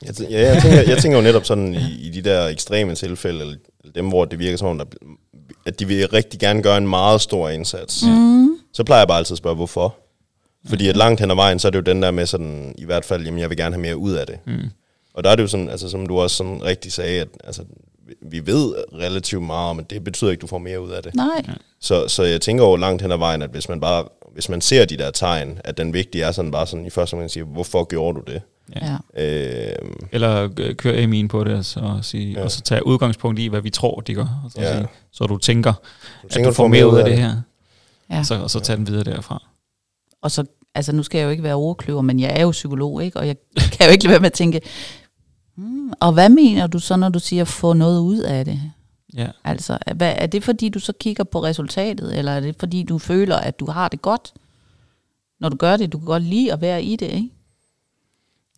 Jeg, 0.01 0.09
tæ- 0.09 0.29
ja, 0.31 0.53
jeg, 0.53 0.61
tænker, 0.61 0.81
jeg 0.81 0.97
tænker 0.97 1.17
jo 1.17 1.23
netop 1.23 1.45
sådan 1.45 1.73
i, 1.73 1.99
i 2.01 2.09
de 2.09 2.21
der 2.21 2.47
ekstreme 2.47 2.95
tilfælde, 2.95 3.41
eller 3.41 3.57
dem, 3.95 4.07
hvor 4.07 4.25
det 4.25 4.39
virker 4.39 4.57
som 4.57 4.67
om, 4.67 4.77
der, 4.77 4.85
at 5.65 5.79
de 5.79 5.87
vil 5.87 6.07
rigtig 6.07 6.39
gerne 6.39 6.63
gøre 6.63 6.77
en 6.77 6.87
meget 6.87 7.21
stor 7.21 7.49
indsats. 7.49 8.03
Mm. 8.07 8.49
Så 8.73 8.83
plejer 8.83 9.01
jeg 9.01 9.07
bare 9.07 9.17
altid 9.17 9.33
at 9.33 9.37
spørge, 9.37 9.55
hvorfor. 9.55 9.95
Fordi 10.67 10.87
at 10.87 10.97
langt 10.97 11.19
hen 11.21 11.31
ad 11.31 11.35
vejen, 11.35 11.59
så 11.59 11.67
er 11.67 11.69
det 11.69 11.77
jo 11.77 11.83
den 11.93 12.01
der 12.01 12.11
med 12.11 12.25
sådan, 12.25 12.75
i 12.77 12.85
hvert 12.85 13.05
fald, 13.05 13.23
jamen 13.25 13.39
jeg 13.39 13.49
vil 13.49 13.57
gerne 13.57 13.75
have 13.75 13.81
mere 13.81 13.97
ud 13.97 14.11
af 14.13 14.27
det. 14.27 14.39
Mm. 14.45 14.69
Og 15.13 15.23
der 15.23 15.29
er 15.29 15.35
det 15.35 15.43
jo 15.43 15.47
sådan, 15.47 15.69
altså 15.69 15.89
som 15.89 16.05
du 16.07 16.19
også 16.19 16.35
sådan 16.35 16.63
rigtig 16.63 16.91
sagde, 16.91 17.21
at 17.21 17.27
altså, 17.43 17.61
vi- 18.21 18.45
ved 18.45 18.73
relativt 18.93 19.43
meget 19.43 19.69
om, 19.69 19.79
at 19.79 19.89
det 19.89 20.03
betyder 20.03 20.31
ikke, 20.31 20.39
at 20.39 20.41
du 20.41 20.47
får 20.47 20.57
mere 20.57 20.81
ud 20.81 20.89
af 20.91 21.03
det. 21.03 21.15
Nej. 21.15 21.45
Så, 21.79 22.07
så 22.07 22.23
jeg 22.23 22.41
tænker 22.41 22.63
jo 22.65 22.75
langt 22.75 23.01
hen 23.01 23.11
ad 23.11 23.17
vejen, 23.17 23.41
at 23.41 23.49
hvis 23.49 23.69
man 23.69 23.79
bare 23.79 24.05
hvis 24.33 24.49
man 24.49 24.61
ser 24.61 24.85
de 24.85 24.97
der 24.97 25.11
tegn, 25.11 25.59
at 25.63 25.77
den 25.77 25.93
vigtige 25.93 26.23
er 26.23 26.31
sådan 26.31 26.51
bare 26.51 26.67
sådan 26.67 26.85
i 26.85 26.89
første 26.89 27.13
omgang 27.13 27.31
sige, 27.31 27.43
hvorfor 27.43 27.83
gjorde 27.83 28.19
du 28.19 28.31
det? 28.31 28.41
Ja. 28.75 28.97
Øh, 29.23 29.75
Eller 30.11 30.49
køre 30.73 30.97
Emin 30.97 31.27
på 31.27 31.43
det, 31.43 31.53
og 31.57 31.65
så, 31.65 31.99
sige, 32.01 32.31
Ja. 32.33 32.39
ja. 32.39 32.43
og 32.45 32.51
så 32.51 32.61
tage 32.61 32.87
udgangspunkt 32.87 33.39
i, 33.39 33.47
hvad 33.47 33.61
vi 33.61 33.69
tror, 33.69 33.99
de 33.99 34.13
gør. 34.13 34.41
Og 34.45 34.51
så, 34.51 34.61
Ja. 34.61 34.67
ja. 34.67 34.75
sige, 34.77 34.87
så 35.11 35.23
du 35.25 35.37
tænker, 35.37 35.73
du 36.23 36.39
at 36.39 36.45
du 36.45 36.51
får 36.51 36.67
mere 36.67 36.87
ud 36.89 36.97
af 36.97 37.05
det 37.05 37.17
her, 37.17 37.33
Ja. 38.11 38.23
så, 38.23 38.35
og 38.35 38.49
så 38.49 38.59
tage 38.59 38.77
den 38.77 38.87
videre 38.87 39.03
derfra. 39.03 39.43
Og 40.21 40.31
så, 40.31 40.43
altså 40.75 40.91
nu 40.91 41.03
skal 41.03 41.17
jeg 41.19 41.25
jo 41.25 41.29
ikke 41.31 41.43
være 41.43 41.55
ordkløver, 41.55 42.01
men 42.01 42.19
jeg 42.19 42.33
er 42.39 42.41
jo 42.41 42.51
psykolog, 42.51 43.03
ikke? 43.03 43.19
Og 43.19 43.27
jeg 43.27 43.35
kan 43.71 43.85
jo 43.85 43.91
ikke 43.91 44.03
lade 44.03 44.11
være 44.11 44.19
med 44.19 44.27
at 44.29 44.33
tænke, 44.33 44.61
hmm, 45.55 45.93
og 45.99 46.13
hvad 46.13 46.29
mener 46.29 46.67
du 46.67 46.79
så, 46.79 46.95
når 46.95 47.09
du 47.09 47.19
siger, 47.19 47.43
få 47.43 47.73
noget 47.73 47.99
ud 47.99 48.19
af 48.19 48.45
det? 48.45 48.61
Ja. 49.13 49.27
Altså, 49.43 49.77
hvad, 49.95 50.13
er 50.17 50.27
det 50.27 50.43
fordi, 50.43 50.69
du 50.69 50.79
så 50.79 50.93
kigger 50.99 51.23
på 51.23 51.43
resultatet, 51.43 52.17
eller 52.17 52.31
er 52.31 52.39
det 52.39 52.55
fordi, 52.59 52.83
du 52.83 52.97
føler, 52.97 53.35
at 53.35 53.59
du 53.59 53.65
har 53.65 53.87
det 53.89 54.01
godt, 54.01 54.33
når 55.39 55.49
du 55.49 55.57
gør 55.57 55.77
det? 55.77 55.93
Du 55.93 55.97
kan 55.97 56.05
godt 56.05 56.23
lide 56.23 56.53
at 56.53 56.61
være 56.61 56.83
i 56.83 56.95
det, 56.95 57.11
ikke? 57.11 57.29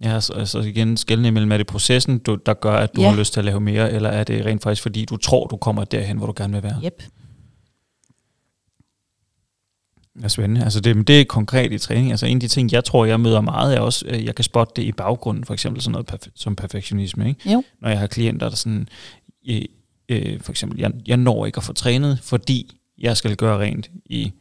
Ja, 0.03 0.19
så 0.19 0.33
altså 0.33 0.59
igen 0.59 0.97
skældende 0.97 1.27
imellem, 1.27 1.51
er 1.51 1.57
det 1.57 1.67
processen, 1.67 2.17
du, 2.17 2.35
der 2.35 2.53
gør, 2.53 2.73
at 2.73 2.95
du 2.95 3.01
ja. 3.01 3.09
har 3.09 3.17
lyst 3.17 3.33
til 3.33 3.39
at 3.39 3.45
lave 3.45 3.59
mere, 3.59 3.91
eller 3.91 4.09
er 4.09 4.23
det 4.23 4.45
rent 4.45 4.63
faktisk, 4.63 4.81
fordi 4.81 5.05
du 5.05 5.17
tror, 5.17 5.47
du 5.47 5.57
kommer 5.57 5.83
derhen, 5.83 6.17
hvor 6.17 6.27
du 6.27 6.33
gerne 6.35 6.53
vil 6.53 6.63
være? 6.63 6.81
Yep. 6.85 7.03
Ja, 10.21 10.27
spændende. 10.27 10.63
Altså 10.63 10.79
det, 10.79 11.07
det 11.07 11.21
er 11.21 11.25
konkret 11.25 11.73
i 11.73 11.77
træning. 11.77 12.11
Altså 12.11 12.25
en 12.25 12.37
af 12.37 12.41
de 12.41 12.47
ting, 12.47 12.71
jeg 12.71 12.83
tror, 12.83 13.05
jeg 13.05 13.19
møder 13.19 13.41
meget, 13.41 13.75
er 13.75 13.79
også, 13.79 14.05
at 14.07 14.23
jeg 14.23 14.35
kan 14.35 14.43
spotte 14.43 14.73
det 14.75 14.87
i 14.87 14.91
baggrunden, 14.91 15.43
for 15.43 15.53
eksempel 15.53 15.81
sådan 15.81 15.91
noget 15.91 16.11
perfe- 16.13 16.31
som 16.35 16.55
perfektionisme. 16.55 17.27
Ikke? 17.27 17.51
Jo. 17.51 17.63
Når 17.81 17.89
jeg 17.89 17.99
har 17.99 18.07
klienter, 18.07 18.49
der 18.49 18.55
sådan, 18.55 18.87
øh, 19.49 19.61
øh, 20.09 20.41
for 20.41 20.51
eksempel, 20.51 20.79
jeg, 20.79 20.91
jeg 21.07 21.17
når 21.17 21.45
ikke 21.45 21.57
at 21.57 21.63
få 21.63 21.73
trænet, 21.73 22.19
fordi 22.23 22.79
jeg 22.97 23.17
skal 23.17 23.35
gøre 23.35 23.59
rent 23.59 23.89
i 24.05 24.31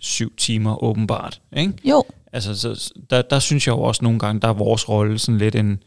syv 0.00 0.36
timer 0.36 0.84
åbenbart. 0.84 1.40
Ikke? 1.56 1.72
Jo. 1.84 2.04
Altså, 2.32 2.54
så, 2.54 2.92
der, 3.10 3.22
der 3.22 3.38
synes 3.38 3.66
jeg 3.66 3.72
jo 3.72 3.82
også 3.82 4.04
nogle 4.04 4.18
gange, 4.18 4.40
der 4.40 4.48
er 4.48 4.52
vores 4.52 4.88
rolle 4.88 5.18
sådan 5.18 5.38
lidt 5.38 5.54
en, 5.54 5.82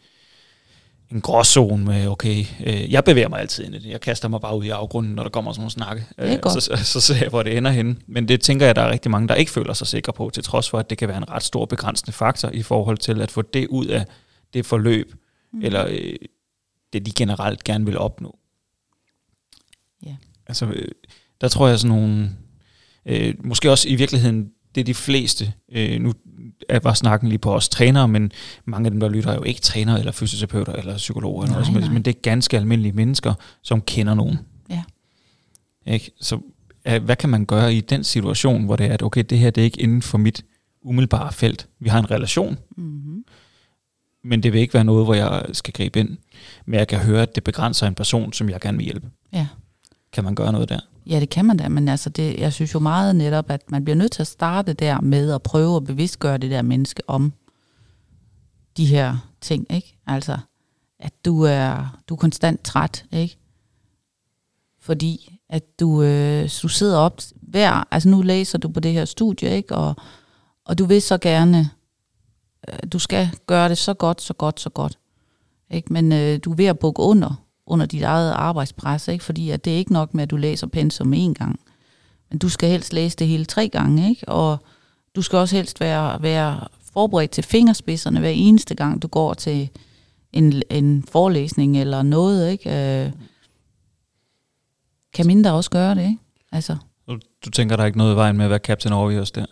en 1.12 1.22
gråzone 1.22 1.86
med, 1.86 2.07
okay, 2.07 2.45
øh, 2.66 2.91
jeg 2.91 3.03
bevæger 3.03 3.30
mig 3.30 3.39
altid 3.39 3.64
ind 3.66 3.76
i 3.76 3.80
det. 3.80 3.89
Jeg 3.89 4.01
kaster 4.01 4.28
mig 4.28 4.41
bare 4.41 4.57
ud 4.57 4.64
i 4.64 4.70
afgrunden, 4.70 5.16
når 5.16 5.24
der 5.24 5.30
kommer 5.30 5.51
sådan 5.51 5.62
nogle 5.62 5.72
snakke. 5.72 6.05
Godt. 6.41 6.53
så, 6.53 6.59
så, 6.59 6.86
så 6.86 7.01
ser 7.01 7.16
jeg, 7.16 7.30
hvor 7.30 7.43
det 7.43 7.57
ender 7.57 7.72
hen. 7.72 8.01
Men 8.07 8.28
det 8.28 8.41
tænker 8.41 8.66
jeg, 8.66 8.76
der 8.76 8.82
er 8.82 8.91
rigtig 8.91 9.12
mange, 9.12 9.28
der 9.28 9.36
ikke 9.36 9.51
føler 9.51 9.74
sig 9.74 9.88
sikre 9.88 10.14
på, 10.14 10.30
til 10.34 10.43
trods 10.43 10.70
for, 10.70 10.80
at 10.80 10.89
det 10.89 10.97
kan 10.97 11.07
være 11.07 11.18
en 11.18 11.30
ret 11.30 11.43
stor 11.43 11.66
begrænsende 11.66 12.12
faktor 12.12 12.49
i 12.49 12.62
forhold 12.62 12.97
til 12.97 13.22
at 13.22 13.32
få 13.32 13.41
det 13.41 13.68
ud 13.68 13.86
af 13.86 14.05
det 14.53 14.66
forløb, 14.66 15.14
mm. 15.53 15.62
eller 15.64 15.86
øh, 15.89 16.16
det, 16.93 17.05
de 17.05 17.12
generelt 17.12 17.64
gerne 17.64 17.86
vil 17.86 17.97
opnå. 17.97 18.39
Ja. 20.05 20.16
Altså, 20.47 20.66
øh, 20.66 20.88
der 21.41 21.47
tror 21.47 21.68
jeg 21.68 21.80
sådan 21.80 21.97
nogle, 21.97 22.30
øh, 23.05 23.34
måske 23.43 23.72
også 23.72 23.89
i 23.89 23.95
virkeligheden, 23.95 24.51
det 24.76 24.82
er 24.82 24.86
de 24.86 24.93
fleste, 24.93 25.53
øh, 25.72 26.01
nu 26.01 26.14
var 26.84 26.93
snakken 26.93 27.30
lige 27.30 27.39
på 27.39 27.55
os 27.55 27.70
trænere, 27.70 28.07
men 28.07 28.32
mange 28.66 28.86
af 28.88 28.91
dem, 28.91 28.99
der 28.99 29.09
lytter, 29.09 29.32
er 29.32 29.36
jo 29.36 29.43
ikke 29.43 29.62
trænere, 29.62 29.99
eller 29.99 30.12
fysioterapeuter, 30.12 30.74
eller 30.74 30.97
psykologer, 30.97 31.43
eller 31.43 31.51
Nej, 31.51 31.55
noget 31.55 31.66
som 31.66 31.76
helst, 31.76 31.88
nej. 31.88 31.93
men 31.93 32.05
det 32.05 32.16
er 32.16 32.20
ganske 32.22 32.57
almindelige 32.57 32.93
mennesker, 32.93 33.34
som 33.62 33.82
kender 33.82 34.14
nogen. 34.14 34.38
Ja. 34.70 34.84
Ikke? 35.86 36.12
Så 36.22 36.39
hvad 36.84 37.16
kan 37.16 37.30
man 37.30 37.45
gøre 37.45 37.74
i 37.74 37.82
den 37.82 38.03
situation, 38.03 38.66
hvor 38.66 38.76
det 38.76 38.86
er, 38.86 38.93
at 38.93 39.01
okay, 39.03 39.24
det 39.30 39.39
her 39.39 39.49
det 39.49 39.62
er 39.62 39.66
ikke 39.66 39.82
inden 39.82 40.01
for 40.01 40.18
mit 40.18 40.45
umiddelbare 40.84 41.32
felt. 41.34 41.68
Vi 41.80 41.89
har 41.89 41.99
en 41.99 42.12
relation, 42.12 42.57
Mm-hmm. 42.78 43.24
men 44.24 44.43
det 44.43 44.53
vil 44.53 44.62
ikke 44.62 44.74
være 44.74 44.84
noget, 44.84 45.05
hvor 45.05 45.14
jeg 45.14 45.45
skal 45.53 45.74
gribe 45.74 45.99
ind. 45.99 46.18
Men 46.66 46.80
jeg 46.80 46.88
kan 46.88 46.99
høre, 46.99 47.22
at 47.22 47.36
det 47.36 47.43
begrænser 47.43 47.88
en 47.88 47.95
person, 47.95 48.34
som 48.34 48.49
jeg 48.49 48.62
gerne 48.62 48.78
vil 48.78 48.86
hjælpe. 48.86 49.09
Ja. 49.34 49.47
Kan 50.14 50.24
man 50.24 50.36
gøre 50.36 50.51
noget 50.51 50.70
der? 50.70 50.80
Ja, 51.05 51.20
det 51.20 51.30
kan 51.30 51.45
man 51.45 51.57
da, 51.57 51.70
men 51.70 51.88
altså 51.88 52.09
det, 52.09 52.39
jeg 52.39 52.53
synes 52.53 52.74
jo 52.74 52.80
meget 52.80 53.16
netop, 53.16 53.49
at 53.49 53.72
man 53.72 53.84
bliver 53.84 53.95
nødt 53.95 54.12
til 54.12 54.22
at 54.22 54.28
starte 54.28 54.74
der 54.74 55.01
med 55.01 55.32
at 55.32 55.41
prøve 55.41 55.76
at 55.76 55.84
bevidstgøre 55.84 56.38
det 56.38 56.51
der 56.51 56.62
menneske 56.62 57.03
om 57.07 57.34
de 58.78 58.86
her 58.86 59.18
ting, 59.41 59.66
ikke? 59.70 59.97
Altså, 60.07 60.38
at 60.99 61.14
du 61.26 61.41
er, 61.41 61.99
du 62.09 62.14
er 62.14 62.18
konstant 62.18 62.64
træt, 62.64 63.05
ikke? 63.12 63.38
Fordi 64.80 65.39
at 65.49 65.80
du, 65.80 66.03
øh, 66.03 66.49
du 66.62 66.68
sidder 66.68 66.97
op 66.97 67.22
hver, 67.41 67.88
altså 67.91 68.09
nu 68.09 68.22
læser 68.22 68.57
du 68.57 68.70
på 68.70 68.80
det 68.80 68.93
her 68.93 69.05
studie, 69.05 69.49
ikke? 69.49 69.76
Og, 69.76 69.95
og 70.66 70.78
du 70.78 70.86
vil 70.86 71.01
så 71.01 71.18
gerne, 71.18 71.70
øh, 72.70 72.80
du 72.93 72.99
skal 72.99 73.30
gøre 73.47 73.70
det 73.70 73.78
så 73.78 73.93
godt, 73.93 74.22
så 74.22 74.34
godt, 74.34 74.59
så 74.59 74.70
godt. 74.70 74.99
Ikke? 75.72 75.93
Men 75.93 76.12
øh, 76.12 76.39
du 76.43 76.51
er 76.51 76.55
ved 76.55 76.66
at 76.66 76.80
bukke 76.80 77.01
under, 77.01 77.43
under 77.66 77.86
dit 77.86 78.03
eget 78.03 78.32
arbejdspres, 78.32 79.07
ikke? 79.07 79.24
fordi 79.24 79.49
at 79.49 79.66
det 79.66 79.74
er 79.74 79.78
ikke 79.78 79.93
nok 79.93 80.14
med, 80.14 80.24
at 80.24 80.32
du 80.32 80.38
læser 80.38 80.68
pensum 80.68 81.14
en 81.14 81.34
gang. 81.34 81.59
Men 82.30 82.39
du 82.39 82.49
skal 82.49 82.70
helst 82.70 82.93
læse 82.93 83.18
det 83.18 83.28
hele 83.28 83.45
tre 83.45 83.70
gange, 83.70 84.09
ikke? 84.09 84.30
og 84.30 84.57
du 85.16 85.22
skal 85.22 85.38
også 85.38 85.55
helst 85.55 85.80
være, 85.80 86.22
være 86.22 86.68
forberedt 86.93 87.32
til 87.32 87.43
fingerspidserne 87.43 88.20
hver 88.20 88.30
eneste 88.30 88.76
gang, 88.76 89.01
du 89.01 89.07
går 89.07 89.34
til 89.34 89.70
en, 90.34 90.62
en 90.70 91.03
forelæsning 91.12 91.78
eller 91.78 92.01
noget. 92.03 92.51
Ikke? 92.51 93.03
Øh, 93.05 93.12
kan 95.14 95.28
mindre 95.28 95.53
også 95.53 95.70
gøre 95.70 95.95
det, 95.95 96.01
ikke? 96.01 96.18
Altså, 96.51 96.78
Du, 97.07 97.20
du 97.45 97.49
tænker, 97.49 97.76
der 97.76 97.84
er 97.84 97.88
ikke 97.88 97.97
noget 97.97 98.14
i 98.14 98.16
vejen 98.16 98.38
med 98.38 98.45
at 98.45 98.49
være 98.49 98.59
captain 98.59 98.93
obvious 98.93 99.32
der? 99.32 99.45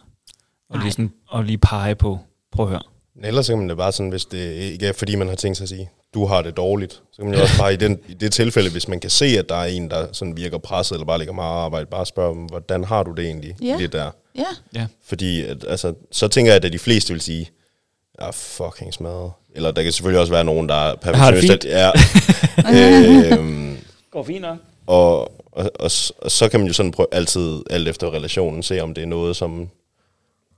Og 0.70 0.76
Nej. 0.76 0.84
lige, 0.84 0.92
sådan, 0.92 1.14
og 1.28 1.44
lige 1.44 1.58
pege 1.58 1.96
på, 1.96 2.20
prøv 2.52 2.66
at 2.66 2.70
høre. 2.70 2.82
Men 3.20 3.26
ellers 3.28 3.46
så 3.46 3.52
kan 3.52 3.60
man 3.60 3.70
det 3.70 3.78
bare 3.78 3.92
sådan, 3.92 4.10
hvis 4.10 4.26
det 4.26 4.52
ikke 4.54 4.88
er 4.88 4.94
fordi, 4.94 5.16
man 5.16 5.28
har 5.28 5.36
tænkt 5.36 5.58
sig 5.58 5.66
at 5.66 5.70
sige, 5.70 5.90
du 6.14 6.26
har 6.26 6.42
det 6.42 6.58
dårligt. 6.58 6.94
Så 6.94 7.02
kan 7.22 7.26
man 7.26 7.34
jo 7.36 7.42
også 7.42 7.58
bare 7.58 7.74
i, 7.74 7.76
den, 7.76 8.00
i 8.08 8.14
det 8.14 8.32
tilfælde, 8.34 8.72
hvis 8.72 8.88
man 8.88 9.00
kan 9.00 9.10
se, 9.10 9.26
at 9.26 9.50
der 9.50 9.56
er 9.56 9.66
en, 9.66 9.90
der 9.90 10.08
sådan 10.12 10.38
virker 10.38 10.58
presset, 10.58 10.96
eller 10.96 11.06
bare 11.06 11.18
ligger 11.18 11.34
meget 11.34 11.64
arbejde, 11.64 11.86
bare 11.86 12.06
spørge 12.06 12.36
dem, 12.36 12.44
hvordan 12.46 12.84
har 12.84 13.04
du 13.04 13.12
det 13.12 13.26
egentlig 13.26 13.56
Ja. 13.62 13.78
lidt 13.78 13.94
der? 13.94 14.12
Ja, 14.36 14.44
Ja. 14.76 14.86
Fordi 15.06 15.42
at, 15.46 15.66
altså, 15.68 15.94
så 16.12 16.28
tænker 16.28 16.54
jeg, 16.54 16.66
at 16.66 16.74
de 16.74 16.80
fleste 16.80 17.14
vil 17.14 17.22
sige, 17.22 17.50
ja, 18.22 18.30
fucking 18.30 18.94
smadret. 18.94 19.32
Eller 19.56 19.72
der 19.72 19.84
kan 19.84 19.92
selvfølgelig 19.92 20.20
også 20.22 20.34
være 20.34 20.44
nogen, 20.44 20.70
der 20.70 20.76
er 20.76 20.80
har 20.80 20.92
det 20.92 21.00
perfektionist. 21.02 21.66
Ja. 21.78 21.92
øhm, 23.38 23.78
Går 24.12 24.24
fint 24.24 24.42
nok. 24.42 24.58
og, 24.88 25.20
og, 25.52 25.72
og, 25.80 25.92
og, 26.20 26.32
så 26.32 26.48
kan 26.52 26.60
man 26.60 26.68
jo 26.68 26.74
sådan 26.74 26.92
prøve 26.92 27.08
altid, 27.12 27.62
alt 27.70 27.88
efter 27.88 28.14
relationen, 28.14 28.64
se 28.64 28.80
om 28.82 28.94
det 28.94 29.02
er 29.02 29.06
noget, 29.08 29.36
som 29.36 29.70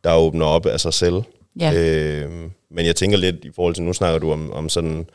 der 0.03 0.15
åbner 0.15 0.45
op 0.45 0.65
af 0.65 0.79
sig 0.79 0.93
selv. 0.93 1.15
Ja. 1.59 1.73
Øhm, 1.73 2.51
men 2.71 2.85
jeg 2.85 2.95
tænker 2.95 3.17
lidt 3.17 3.35
i 3.43 3.49
forhold 3.55 3.75
til, 3.75 3.83
nu 3.83 3.93
snakker 3.93 4.19
du 4.19 4.31
om, 4.31 4.51
om 4.51 4.69
sådan 4.69 5.05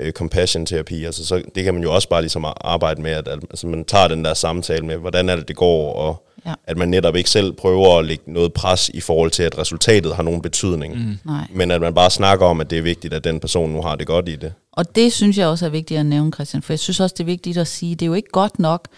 øh, 0.00 0.12
compassion-terapi, 0.12 1.04
altså 1.04 1.26
så, 1.26 1.42
det 1.54 1.64
kan 1.64 1.74
man 1.74 1.82
jo 1.82 1.94
også 1.94 2.08
bare 2.08 2.22
ligesom 2.22 2.44
arbejde 2.60 3.02
med, 3.02 3.10
at, 3.10 3.28
at 3.28 3.38
altså, 3.50 3.66
man 3.66 3.84
tager 3.84 4.08
den 4.08 4.24
der 4.24 4.34
samtale 4.34 4.86
med, 4.86 4.96
hvordan 4.96 5.28
er 5.28 5.36
det, 5.36 5.48
det 5.48 5.56
går, 5.56 5.92
og 5.92 6.26
Ja. 6.46 6.54
at 6.64 6.76
man 6.76 6.88
netop 6.88 7.16
ikke 7.16 7.30
selv 7.30 7.52
prøver 7.52 7.98
at 7.98 8.04
lægge 8.04 8.32
noget 8.32 8.52
pres 8.52 8.88
i 8.94 9.00
forhold 9.00 9.30
til, 9.30 9.42
at 9.42 9.58
resultatet 9.58 10.16
har 10.16 10.22
nogen 10.22 10.42
betydning. 10.42 10.94
Mm. 10.94 11.18
nej. 11.24 11.46
Men 11.54 11.70
at 11.70 11.80
man 11.80 11.94
bare 11.94 12.10
snakker 12.10 12.46
om, 12.46 12.60
at 12.60 12.70
det 12.70 12.78
er 12.78 12.82
vigtigt, 12.82 13.14
at 13.14 13.24
den 13.24 13.40
person 13.40 13.70
nu 13.70 13.82
har 13.82 13.96
det 13.96 14.06
godt 14.06 14.28
i 14.28 14.36
det. 14.36 14.52
Og 14.72 14.94
det 14.94 15.12
synes 15.12 15.38
jeg 15.38 15.46
også 15.48 15.66
er 15.66 15.70
vigtigt 15.70 16.00
at 16.00 16.06
nævne, 16.06 16.32
Christian, 16.32 16.62
for 16.62 16.72
jeg 16.72 16.78
synes 16.78 17.00
også, 17.00 17.14
det 17.18 17.24
er 17.24 17.26
vigtigt 17.26 17.58
at 17.58 17.66
sige, 17.66 17.94
det 17.94 18.02
er 18.02 18.06
jo 18.06 18.14
ikke 18.14 18.28
godt 18.32 18.58
nok, 18.58 18.88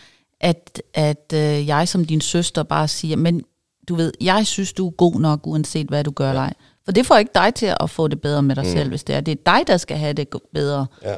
at, 0.40 0.82
at 0.94 1.32
øh, 1.34 1.66
jeg 1.66 1.88
som 1.88 2.04
din 2.04 2.20
søster 2.20 2.62
bare 2.62 2.88
siger, 2.88 3.16
men 3.16 3.42
du 3.88 3.94
ved, 3.94 4.12
jeg 4.20 4.46
synes, 4.46 4.72
du 4.72 4.86
er 4.86 4.90
god 4.90 5.20
nok, 5.20 5.46
uanset 5.46 5.86
hvad 5.86 6.04
du 6.04 6.10
gør 6.10 6.28
eller 6.28 6.42
ej. 6.42 6.54
For 6.84 6.92
det 6.92 7.06
får 7.06 7.16
ikke 7.16 7.30
dig 7.34 7.54
til 7.54 7.74
at 7.80 7.90
få 7.90 8.08
det 8.08 8.20
bedre 8.20 8.42
med 8.42 8.56
dig 8.56 8.64
mm. 8.64 8.70
selv, 8.70 8.88
hvis 8.88 9.04
det 9.04 9.14
er. 9.16 9.20
Det 9.20 9.32
er 9.32 9.52
dig, 9.56 9.66
der 9.66 9.76
skal 9.76 9.96
have 9.96 10.12
det 10.12 10.28
bedre. 10.54 10.86
Ja. 11.02 11.14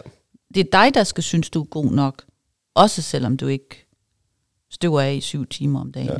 Det 0.54 0.60
er 0.60 0.70
dig, 0.72 0.94
der 0.94 1.04
skal 1.04 1.24
synes, 1.24 1.50
du 1.50 1.60
er 1.60 1.64
god 1.64 1.92
nok. 1.92 2.22
Også 2.74 3.02
selvom 3.02 3.36
du 3.36 3.46
ikke 3.46 3.86
støver 4.70 5.00
af 5.00 5.14
i 5.14 5.20
syv 5.20 5.46
timer 5.46 5.80
om 5.80 5.92
dagen. 5.92 6.08
Ja. 6.08 6.16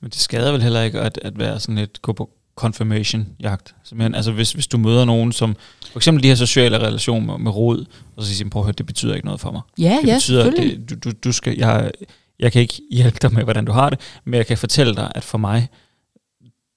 Men 0.00 0.10
det 0.10 0.20
skader 0.20 0.52
vel 0.52 0.62
heller 0.62 0.82
ikke 0.82 1.00
at, 1.00 1.18
at 1.22 1.38
være 1.38 1.60
sådan 1.60 1.74
lidt, 1.74 2.02
gå 2.02 2.12
på 2.12 2.30
confirmation-jagt. 2.56 3.74
Simpelthen, 3.84 4.14
altså 4.14 4.32
hvis, 4.32 4.52
hvis 4.52 4.66
du 4.66 4.78
møder 4.78 5.04
nogen, 5.04 5.32
som 5.32 5.56
for 5.92 5.98
eksempel 5.98 6.22
de 6.22 6.28
her 6.28 6.34
sociale 6.34 6.78
relationer 6.78 7.26
med, 7.26 7.38
med 7.38 7.52
rod, 7.52 7.84
og 8.16 8.22
så 8.22 8.34
siger 8.34 8.50
prøv 8.50 8.60
at 8.62 8.66
høre, 8.66 8.74
det 8.78 8.86
betyder 8.86 9.14
ikke 9.14 9.26
noget 9.26 9.40
for 9.40 9.50
mig. 9.50 9.60
Ja, 9.78 9.98
Det 10.02 10.08
ja, 10.08 10.14
betyder, 10.14 10.40
at 10.40 10.46
selvfølgelig. 10.46 10.88
det, 10.88 11.04
du, 11.04 11.10
du, 11.10 11.16
du 11.24 11.32
skal, 11.32 11.56
jeg, 11.56 11.90
jeg 12.38 12.52
kan 12.52 12.62
ikke 12.62 12.82
hjælpe 12.90 13.18
dig 13.22 13.32
med, 13.32 13.44
hvordan 13.44 13.64
du 13.64 13.72
har 13.72 13.90
det, 13.90 14.00
men 14.24 14.34
jeg 14.34 14.46
kan 14.46 14.58
fortælle 14.58 14.94
dig, 14.94 15.12
at 15.14 15.24
for 15.24 15.38
mig, 15.38 15.68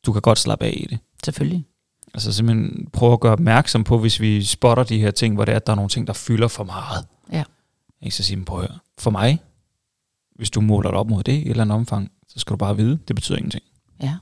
du 0.07 0.13
kan 0.13 0.21
godt 0.21 0.39
slappe 0.39 0.65
af 0.65 0.73
i 0.77 0.87
det. 0.89 0.99
Selvfølgelig. 1.23 1.65
Altså 2.13 2.31
simpelthen 2.33 2.87
prøve 2.93 3.13
at 3.13 3.19
gøre 3.19 3.31
opmærksom 3.31 3.83
på, 3.83 3.97
hvis 3.97 4.19
vi 4.19 4.43
spotter 4.43 4.83
de 4.83 4.99
her 4.99 5.11
ting, 5.11 5.35
hvor 5.35 5.45
det 5.45 5.51
er, 5.51 5.55
at 5.55 5.67
der 5.67 5.73
er 5.73 5.75
nogle 5.75 5.89
ting, 5.89 6.07
der 6.07 6.13
fylder 6.13 6.47
for 6.47 6.63
meget. 6.63 7.05
Ja. 7.31 7.43
Ikke 8.01 8.15
så 8.15 8.23
sige, 8.23 8.45
prøv 8.45 8.61
at 8.61 8.67
høre. 8.69 8.79
For 8.97 9.11
mig, 9.11 9.39
hvis 10.35 10.49
du 10.49 10.61
måler 10.61 10.89
dig 10.89 10.99
op 10.99 11.09
mod 11.09 11.23
det 11.23 11.31
i 11.31 11.41
et 11.41 11.49
eller 11.49 11.63
andet 11.63 11.75
omfang, 11.75 12.11
så 12.27 12.39
skal 12.39 12.51
du 12.51 12.57
bare 12.57 12.77
vide, 12.77 12.99
det 13.07 13.15
betyder 13.15 13.37
ingenting. 13.37 13.63
Ja. 14.01 14.15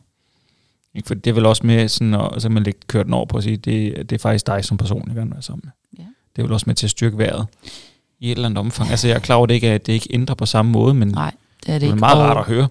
Ikke? 0.94 1.08
For 1.08 1.14
det 1.14 1.28
er 1.28 1.34
vel 1.34 1.46
også 1.46 1.66
med 1.66 1.88
sådan 1.88 2.14
at 2.14 2.42
så 2.42 2.50
man 2.50 2.64
lægge 2.64 2.80
kørt 2.88 3.06
den 3.06 3.14
over 3.14 3.26
på 3.26 3.38
at 3.38 3.44
sige, 3.44 3.58
det, 3.58 4.10
det 4.10 4.16
er 4.16 4.20
faktisk 4.20 4.48
dig 4.48 4.66
som 4.66 4.78
person, 4.78 5.04
jeg 5.08 5.16
gerne 5.16 5.30
vil 5.30 5.36
være 5.36 5.42
sammen 5.42 5.62
med. 5.64 5.72
Ja. 5.98 6.10
Det 6.36 6.42
er 6.42 6.44
vel 6.44 6.54
også 6.54 6.64
med 6.68 6.76
til 6.76 6.88
at 6.88 6.92
styrke 6.92 7.18
vejret 7.18 7.48
i 8.20 8.32
et 8.32 8.36
eller 8.36 8.46
andet 8.46 8.58
omfang. 8.58 8.90
Altså 8.90 9.08
jeg 9.08 9.16
er 9.16 9.20
klar 9.20 9.36
over, 9.36 9.46
at 9.46 9.50
det 9.50 9.56
ikke, 9.56 9.68
er, 9.68 9.76
at 9.76 9.86
det 9.86 9.94
ikke 9.94 10.08
ændrer 10.12 10.36
på 10.36 10.46
samme 10.46 10.72
måde, 10.72 10.94
men 10.94 11.08
Nej, 11.08 11.34
det 11.66 11.70
er 11.70 11.74
det 11.74 11.82
det 11.82 11.90
er 11.90 11.96
meget 11.96 12.18
rart 12.18 12.38
at 12.38 12.46
høre. 12.46 12.68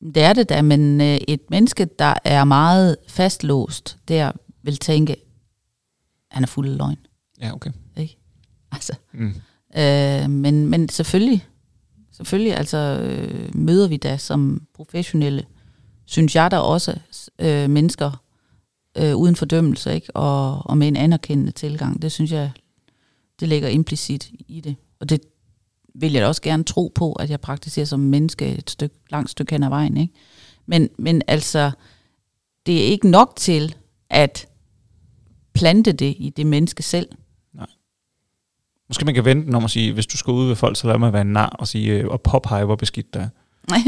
Det 0.00 0.16
er 0.22 0.32
det 0.32 0.48
da, 0.48 0.62
men 0.62 1.00
øh, 1.00 1.16
et 1.28 1.40
menneske, 1.50 1.84
der 1.84 2.14
er 2.24 2.44
meget 2.44 2.96
fastlåst, 3.08 3.98
der 4.08 4.32
vil 4.62 4.76
tænke, 4.76 5.16
han 6.30 6.42
er 6.42 6.46
fuld 6.46 6.68
af 6.70 6.76
løgn. 6.78 6.98
Ja, 7.40 7.54
okay. 7.54 7.70
Ikke? 7.96 8.16
Altså, 8.72 8.92
Mm. 9.12 9.34
øh, 9.76 10.30
men, 10.30 10.66
men 10.68 10.88
selvfølgelig, 10.88 11.46
selvfølgelig 12.12 12.56
altså, 12.56 12.76
øh, 12.78 13.56
møder 13.56 13.88
vi 13.88 13.96
da 13.96 14.16
som 14.16 14.66
professionelle, 14.74 15.44
synes 16.04 16.36
jeg 16.36 16.50
der 16.50 16.58
også, 16.58 16.98
øh, 17.38 17.70
mennesker 17.70 18.22
øh, 18.98 19.16
uden 19.16 19.36
fordømmelse, 19.36 19.94
ikke? 19.94 20.16
Og, 20.16 20.66
og 20.66 20.78
med 20.78 20.88
en 20.88 20.96
anerkendende 20.96 21.52
tilgang. 21.52 22.02
Det 22.02 22.12
synes 22.12 22.32
jeg, 22.32 22.50
det 23.40 23.48
ligger 23.48 23.68
implicit 23.68 24.30
i 24.48 24.60
det. 24.60 24.76
Og 25.00 25.08
det 25.08 25.20
vil 25.94 26.12
jeg 26.12 26.22
da 26.22 26.26
også 26.28 26.42
gerne 26.42 26.64
tro 26.64 26.92
på, 26.94 27.12
at 27.12 27.30
jeg 27.30 27.40
praktiserer 27.40 27.86
som 27.86 28.00
menneske 28.00 28.46
et 28.56 28.70
stykke, 28.70 28.96
langt 29.10 29.30
stykke 29.30 29.52
hen 29.54 29.62
ad 29.62 29.68
vejen. 29.68 29.96
Ikke? 29.96 30.14
Men, 30.66 30.88
men 30.98 31.22
altså, 31.28 31.70
det 32.66 32.80
er 32.82 32.86
ikke 32.86 33.08
nok 33.10 33.32
til 33.36 33.74
at 34.10 34.48
plante 35.52 35.92
det 35.92 36.14
i 36.18 36.30
det 36.36 36.46
menneske 36.46 36.82
selv. 36.82 37.08
Måske 38.88 39.04
man 39.04 39.14
kan 39.14 39.24
vente 39.24 39.46
den 39.46 39.54
om 39.54 39.64
at 39.64 39.70
sige, 39.70 39.92
hvis 39.92 40.06
du 40.06 40.16
skal 40.16 40.30
ud 40.30 40.46
ved 40.46 40.56
folk, 40.56 40.76
så 40.76 40.86
lad 40.86 40.98
mig 40.98 41.12
være 41.12 41.22
en 41.22 41.32
nar 41.32 41.46
og 41.48 41.68
sige, 41.68 41.92
øh, 41.92 42.08
og 42.08 42.22
påpege, 42.22 42.64
hvor 42.64 42.76
beskidt 42.76 43.14
der 43.14 43.20
er. 43.20 43.28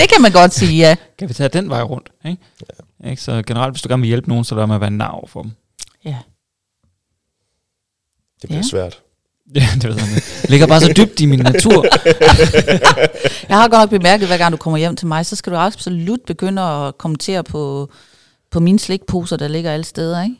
det 0.00 0.08
kan 0.12 0.22
man 0.22 0.32
godt 0.32 0.52
sige, 0.52 0.76
ja. 0.76 0.96
Kan 1.18 1.28
vi 1.28 1.34
tage 1.34 1.48
den 1.48 1.68
vej 1.70 1.82
rundt? 1.82 2.08
Ikke? 2.24 2.42
Ja. 3.04 3.10
Ikke? 3.10 3.22
Så 3.22 3.42
generelt, 3.46 3.72
hvis 3.74 3.82
du 3.82 3.88
gerne 3.88 4.00
vil 4.00 4.08
hjælpe 4.08 4.28
nogen, 4.28 4.44
så 4.44 4.54
lad 4.54 4.66
mig 4.66 4.80
være 4.80 4.88
en 4.88 4.96
nar 4.98 5.08
over 5.10 5.26
for 5.26 5.42
dem. 5.42 5.50
ja. 6.04 6.18
Det 8.42 8.48
bliver 8.48 8.58
Ja. 8.58 8.62
svært. 8.62 9.02
Ja, 9.54 9.68
det 9.74 9.84
ved 9.84 9.94
jeg 9.94 10.08
ikke. 10.08 10.26
Det 10.42 10.50
ligger 10.50 10.66
bare 10.66 10.80
så 10.80 10.92
dybt 10.96 11.20
i 11.20 11.26
min 11.26 11.38
natur. 11.38 11.86
Jeg 13.48 13.56
har 13.56 13.68
godt 13.68 13.80
nok 13.80 13.90
bemærket, 13.90 14.28
hver 14.28 14.38
gang 14.38 14.52
du 14.52 14.56
kommer 14.56 14.78
hjem 14.78 14.96
til 14.96 15.06
mig, 15.06 15.26
så 15.26 15.36
skal 15.36 15.52
du 15.52 15.56
absolut 15.58 16.20
begynde 16.26 16.62
at 16.62 16.98
kommentere 16.98 17.44
på, 17.44 17.90
på 18.50 18.60
mine 18.60 18.78
slikposer, 18.78 19.36
der 19.36 19.48
ligger 19.48 19.70
alle 19.72 19.84
steder, 19.84 20.22
ikke? 20.22 20.36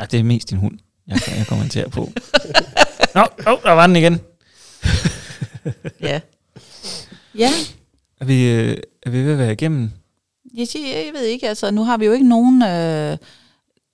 Ja, 0.00 0.04
det 0.06 0.20
er 0.20 0.24
mest 0.24 0.50
din 0.50 0.58
hund, 0.58 0.78
jeg, 1.08 1.20
jeg 1.36 1.46
kommenterer 1.46 1.88
på. 1.88 2.12
Nå, 3.14 3.20
oh, 3.46 3.58
der 3.62 3.70
var 3.72 3.86
den 3.86 3.96
igen. 3.96 4.20
Ja. 6.00 6.20
Ja, 7.38 7.50
Er 8.20 8.24
vi, 8.24 8.44
øh, 8.50 8.76
er 9.02 9.10
vi 9.10 9.24
ved 9.24 9.32
at 9.32 9.38
være 9.38 9.52
igennem? 9.52 9.90
jeg, 10.56 10.68
siger, 10.68 10.98
jeg 10.98 11.10
ved 11.14 11.22
ikke, 11.22 11.48
altså 11.48 11.70
nu 11.70 11.84
har 11.84 11.96
vi 11.96 12.06
jo 12.06 12.12
ikke 12.12 12.28
nogen 12.28 12.62
øh, 12.62 13.16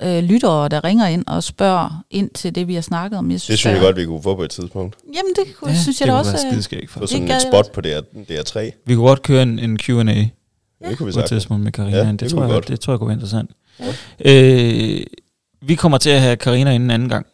øh, 0.03 0.22
lyttere, 0.24 0.68
der 0.68 0.84
ringer 0.84 1.07
ind 1.07 1.24
og 1.26 1.42
spørger 1.42 2.05
ind 2.11 2.30
til 2.30 2.55
det, 2.55 2.68
vi 2.68 2.74
har 2.74 2.80
snakket 2.80 3.18
om. 3.18 3.30
Jeg 3.30 3.34
Det 3.34 3.40
synes 3.42 3.64
jeg 3.64 3.80
godt, 3.80 3.96
vi 3.96 4.05
kunne 4.05 4.22
få 4.22 4.34
på 4.34 4.42
et 4.42 4.51
tidspunkt. 4.51 4.96
Jamen, 5.07 5.32
det 5.36 5.57
kunne, 5.57 5.70
ja, 5.70 5.78
synes 5.78 6.01
jeg 6.01 6.07
det 6.07 6.12
da 6.12 6.22
kunne 6.22 6.32
også. 6.32 6.46
være 6.72 6.82
øh, 6.82 6.88
for 6.88 6.98
Få 7.01 7.05
os. 7.05 7.11
sådan 7.11 7.30
et 7.30 7.42
spot 7.42 7.72
på 7.72 7.80
DR, 7.80 8.01
DR3. 8.30 8.82
Vi 8.86 8.94
kunne 8.94 9.07
godt 9.07 9.22
køre 9.22 9.42
en, 9.42 9.59
en 9.59 9.78
Q&A 9.78 9.92
Det 10.03 10.30
kunne 10.82 10.90
vi 10.90 10.96
på 10.96 11.07
et 11.07 11.14
sagtens. 11.14 11.28
tidspunkt 11.30 11.64
med 11.64 11.72
Karina. 11.72 11.96
Ja, 11.96 12.05
det, 12.12 12.20
det 12.20 12.30
tror 12.30 12.36
kunne 12.38 12.46
jeg, 12.46 12.53
godt. 12.55 12.68
det 12.68 12.80
tror 12.80 12.92
jeg 12.92 12.98
kunne 12.98 13.09
være 13.09 13.14
interessant. 13.14 13.51
Øh, 14.24 15.01
vi 15.62 15.74
kommer 15.74 15.98
til 15.98 16.11
at 16.11 16.20
have 16.20 16.36
Karina 16.36 16.70
inden 16.70 16.86
en 16.86 16.94
anden 16.94 17.09
gang. 17.09 17.26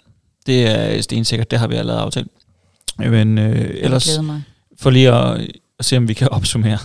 Det 0.47 0.67
er 0.71 1.03
stensikkert, 1.03 1.51
det 1.51 1.59
har 1.59 1.67
vi 1.67 1.75
allerede 1.75 2.01
aftalt. 2.01 2.29
Men 2.99 3.39
øh, 3.39 3.71
ellers... 3.75 4.05
glæder 4.05 4.23
mig. 4.23 4.43
for 4.79 4.91
lige 4.91 5.13
at, 5.13 5.41
at 5.79 5.85
se, 5.85 5.97
om 5.97 6.09
vi 6.09 6.15
kan 6.15 6.29
opsummere 6.29 6.79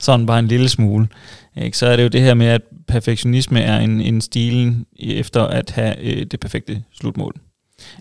sådan 0.00 0.26
bare 0.26 0.38
en 0.38 0.48
lille 0.48 0.68
smule, 0.68 1.08
ikke? 1.56 1.78
så 1.78 1.86
er 1.86 1.96
det 1.96 2.02
jo 2.02 2.08
det 2.08 2.20
her 2.20 2.34
med, 2.34 2.46
at 2.46 2.62
perfektionisme 2.88 3.60
er 3.60 3.78
en, 3.78 4.00
en 4.00 4.20
stilen 4.20 4.86
efter 4.98 5.42
at 5.42 5.70
have 5.70 5.98
øh, 5.98 6.26
det 6.26 6.40
perfekte 6.40 6.84
slutmål. 6.92 7.34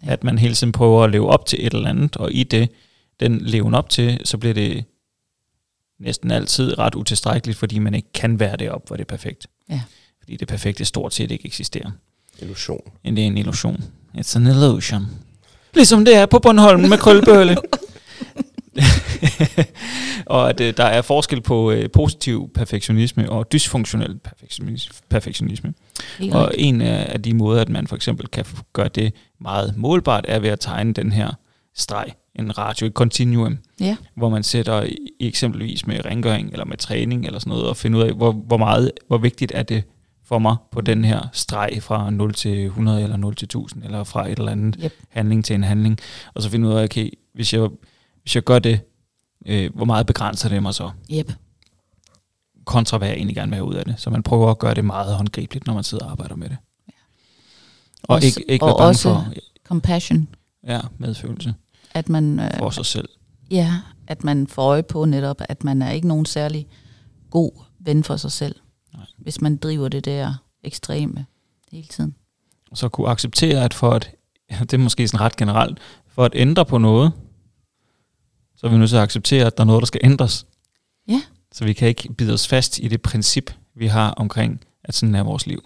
Ja. 0.05 0.11
At 0.11 0.23
man 0.23 0.38
hele 0.38 0.53
tiden 0.53 0.71
prøver 0.71 1.03
at 1.03 1.11
leve 1.11 1.30
op 1.30 1.45
til 1.45 1.67
et 1.67 1.73
eller 1.73 1.89
andet, 1.89 2.17
og 2.17 2.34
i 2.34 2.43
det, 2.43 2.69
den 3.19 3.41
leven 3.41 3.73
op 3.73 3.89
til, 3.89 4.19
så 4.23 4.38
bliver 4.38 4.53
det 4.53 4.84
næsten 5.99 6.31
altid 6.31 6.80
ret 6.80 6.95
utilstrækkeligt, 6.95 7.57
fordi 7.57 7.80
man 7.80 7.93
ikke 7.93 8.11
kan 8.13 8.39
være 8.39 8.57
det 8.57 8.69
op, 8.69 8.88
hvor 8.88 8.95
det 8.95 9.03
er 9.03 9.17
perfekt. 9.17 9.47
Ja. 9.69 9.81
Fordi 10.19 10.35
det 10.35 10.47
perfekte 10.47 10.85
stort 10.85 11.13
set 11.13 11.31
ikke 11.31 11.45
eksisterer. 11.45 11.91
Illusion. 12.39 12.81
Det 13.05 13.19
er 13.19 13.27
en 13.27 13.38
illusion. 13.38 13.84
It's 14.17 14.35
an 14.35 14.47
illusion. 14.47 15.05
Ligesom 15.73 16.05
det 16.05 16.15
er 16.15 16.25
på 16.25 16.39
Bornholm 16.39 16.89
med 16.89 16.97
krølbølle. 17.03 17.57
og 20.25 20.49
at 20.49 20.59
øh, 20.59 20.73
der 20.77 20.83
er 20.83 21.01
forskel 21.01 21.41
på 21.41 21.71
øh, 21.71 21.89
positiv 21.91 22.49
perfektionisme 22.53 23.29
og 23.31 23.51
dysfunktionel 23.51 24.19
perfektionisme. 24.19 24.95
perfektionisme. 25.09 25.73
Helt 26.19 26.33
Og 26.33 26.51
en 26.57 26.81
af 26.81 27.13
af 27.13 27.21
de 27.21 27.33
måder, 27.33 27.61
at 27.61 27.69
man 27.69 27.87
for 27.87 27.95
eksempel 27.95 28.27
kan 28.27 28.45
gøre 28.73 28.87
det 28.87 29.13
meget 29.41 29.73
målbart, 29.77 30.25
er 30.27 30.39
ved 30.39 30.49
at 30.49 30.59
tegne 30.59 30.93
den 30.93 31.11
her 31.11 31.31
streg, 31.75 32.05
en 32.35 32.57
ratio, 32.57 32.87
et 32.87 32.93
continuum, 32.93 33.57
Ja, 33.79 33.95
hvor 34.15 34.29
man 34.29 34.43
sætter 34.43 34.85
eksempelvis 35.19 35.87
med 35.87 36.05
rengøring 36.05 36.51
eller 36.51 36.65
med 36.65 36.77
træning 36.77 37.25
eller 37.25 37.39
sådan 37.39 37.49
noget, 37.51 37.65
og 37.67 37.77
finde 37.77 37.97
ud 37.97 38.03
af, 38.03 38.13
hvor, 38.13 38.31
hvor 38.31 38.57
meget, 38.57 38.91
hvor 39.07 39.17
vigtigt 39.17 39.51
er 39.55 39.63
det 39.63 39.83
for 40.25 40.39
mig 40.39 40.55
på 40.71 40.81
den 40.81 41.05
her 41.05 41.21
streg 41.33 41.77
fra 41.81 42.09
0 42.09 42.33
til 42.33 42.65
100 42.65 43.03
eller 43.03 43.17
0 43.17 43.35
til 43.35 43.45
1000, 43.45 43.83
eller 43.83 44.03
fra 44.03 44.27
et 44.29 44.37
eller 44.39 44.51
andet 44.51 44.75
Yep. 44.83 44.93
handling 45.09 45.45
til 45.45 45.53
en 45.53 45.63
handling, 45.63 45.99
og 46.33 46.41
så 46.41 46.49
finde 46.49 46.67
ud 46.69 46.73
af, 46.73 46.83
okay, 46.83 47.09
hvis 47.33 47.53
jeg, 47.53 47.69
hvis 48.23 48.35
jeg 48.35 48.43
gør 48.43 48.59
det, 48.59 48.79
øh, 49.45 49.75
hvor 49.75 49.85
meget 49.85 50.05
begrænser 50.05 50.49
det 50.49 50.63
mig 50.63 50.73
så, 50.73 50.91
yep. 51.13 51.31
kontra 52.65 52.97
hvad 52.97 53.07
jeg 53.07 53.17
egentlig 53.17 53.35
gerne 53.35 53.49
vil 53.49 53.55
have 53.55 53.65
ud 53.67 53.73
af 53.75 53.85
det. 53.85 53.95
Så 53.97 54.09
man 54.09 54.23
prøver 54.23 54.51
at 54.51 54.59
gøre 54.59 54.73
det 54.73 54.85
meget 54.85 55.15
håndgribeligt, 55.15 55.67
når 55.67 55.73
man 55.73 55.83
sidder 55.83 56.05
og 56.05 56.11
arbejder 56.11 56.35
med 56.35 56.49
det. 56.49 56.57
Og 58.03 58.15
Også- 58.15 58.27
ikke, 58.27 58.51
ikke 58.51 58.65
og 58.65 58.67
være 58.67 58.77
bange 58.77 58.89
også- 58.89 59.09
for 59.09 59.33
Compassion. 59.63 60.27
ja, 60.67 60.81
medfølelse 60.97 61.53
At 61.93 62.09
man, 62.09 62.39
øh, 62.39 62.57
for 62.57 62.69
sig 62.69 62.85
selv. 62.85 63.09
ja, 63.51 63.73
at 64.07 64.23
man 64.23 64.47
får 64.47 64.61
øje 64.63 64.83
på 64.83 65.05
netop, 65.05 65.37
at 65.49 65.63
man 65.63 65.81
er 65.81 65.91
ikke 65.91 66.07
nogen 66.07 66.25
særlig 66.25 66.67
god 67.29 67.51
ven 67.79 68.03
for 68.03 68.17
sig 68.17 68.31
selv. 68.31 68.55
Nej. 68.93 69.05
Hvis 69.17 69.41
man 69.41 69.57
driver 69.57 69.87
det 69.89 70.05
der 70.05 70.33
ekstreme 70.63 71.25
hele 71.71 71.87
tiden. 71.87 72.15
så 72.73 72.89
kunne 72.89 73.07
acceptere, 73.09 73.63
at 73.63 73.73
for 73.73 73.91
at, 73.91 74.11
ja, 74.51 74.59
det 74.69 74.73
er 74.73 74.77
måske 74.77 75.07
sådan 75.07 75.25
ret 75.25 75.35
generelt, 75.35 75.77
for 76.07 76.25
at 76.25 76.31
ændre 76.35 76.65
på 76.65 76.77
noget, 76.77 77.11
så 78.64 78.68
er 78.68 78.72
vi 78.72 78.77
nødt 78.77 78.90
til 78.90 78.98
at 78.98 79.03
acceptere, 79.03 79.45
at 79.45 79.57
der 79.57 79.64
er 79.64 79.65
noget, 79.65 79.81
der 79.81 79.85
skal 79.85 80.02
ændres. 80.03 80.45
Ja. 81.07 81.22
Så 81.52 81.65
vi 81.65 81.73
kan 81.73 81.88
ikke 81.88 82.14
bide 82.14 82.34
os 82.34 82.48
fast 82.48 82.80
i 82.80 82.88
det 82.88 83.02
princip, 83.02 83.52
vi 83.76 83.88
har 83.88 84.11
omkring, 84.11 84.61
at 84.84 84.95
sådan 84.95 85.15
er 85.15 85.23
vores 85.23 85.48
liv. 85.48 85.64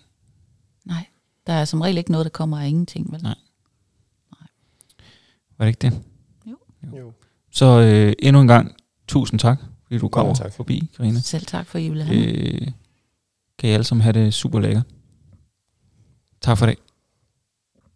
Nej, 0.86 1.06
der 1.48 1.54
er 1.54 1.66
som 1.66 1.82
regel 1.82 1.98
ikke 1.98 2.12
noget, 2.12 2.26
der 2.26 2.30
kommer 2.30 2.60
af 2.60 2.68
ingenting. 2.68 3.12
Vel? 3.12 3.24
Nej. 3.24 3.36
Var 5.58 5.66
det 5.66 5.68
ikke 5.68 5.80
det? 5.82 6.04
Jo. 6.98 7.14
Så 7.52 7.66
øh, 7.66 8.14
endnu 8.20 8.42
en 8.42 8.48
gang, 8.48 8.76
tusind 9.08 9.40
tak, 9.40 9.60
fordi 9.84 10.00
du 10.00 10.34
tak. 10.36 10.54
forbi, 10.54 10.90
Karina. 10.98 11.20
Selv 11.20 11.46
tak 11.46 11.68
for, 11.68 11.78
at 11.78 11.84
I 11.84 11.90
ville 11.90 12.04
have. 12.04 12.26
Øh, 12.26 12.68
kan 13.58 13.70
I 13.70 13.74
alle 13.74 13.84
sammen 13.84 14.02
have 14.02 14.14
det 14.14 14.34
super 14.34 14.60
lækkert. 14.60 14.84
Tak 16.42 16.58
for 16.58 16.66
det. 16.66 16.76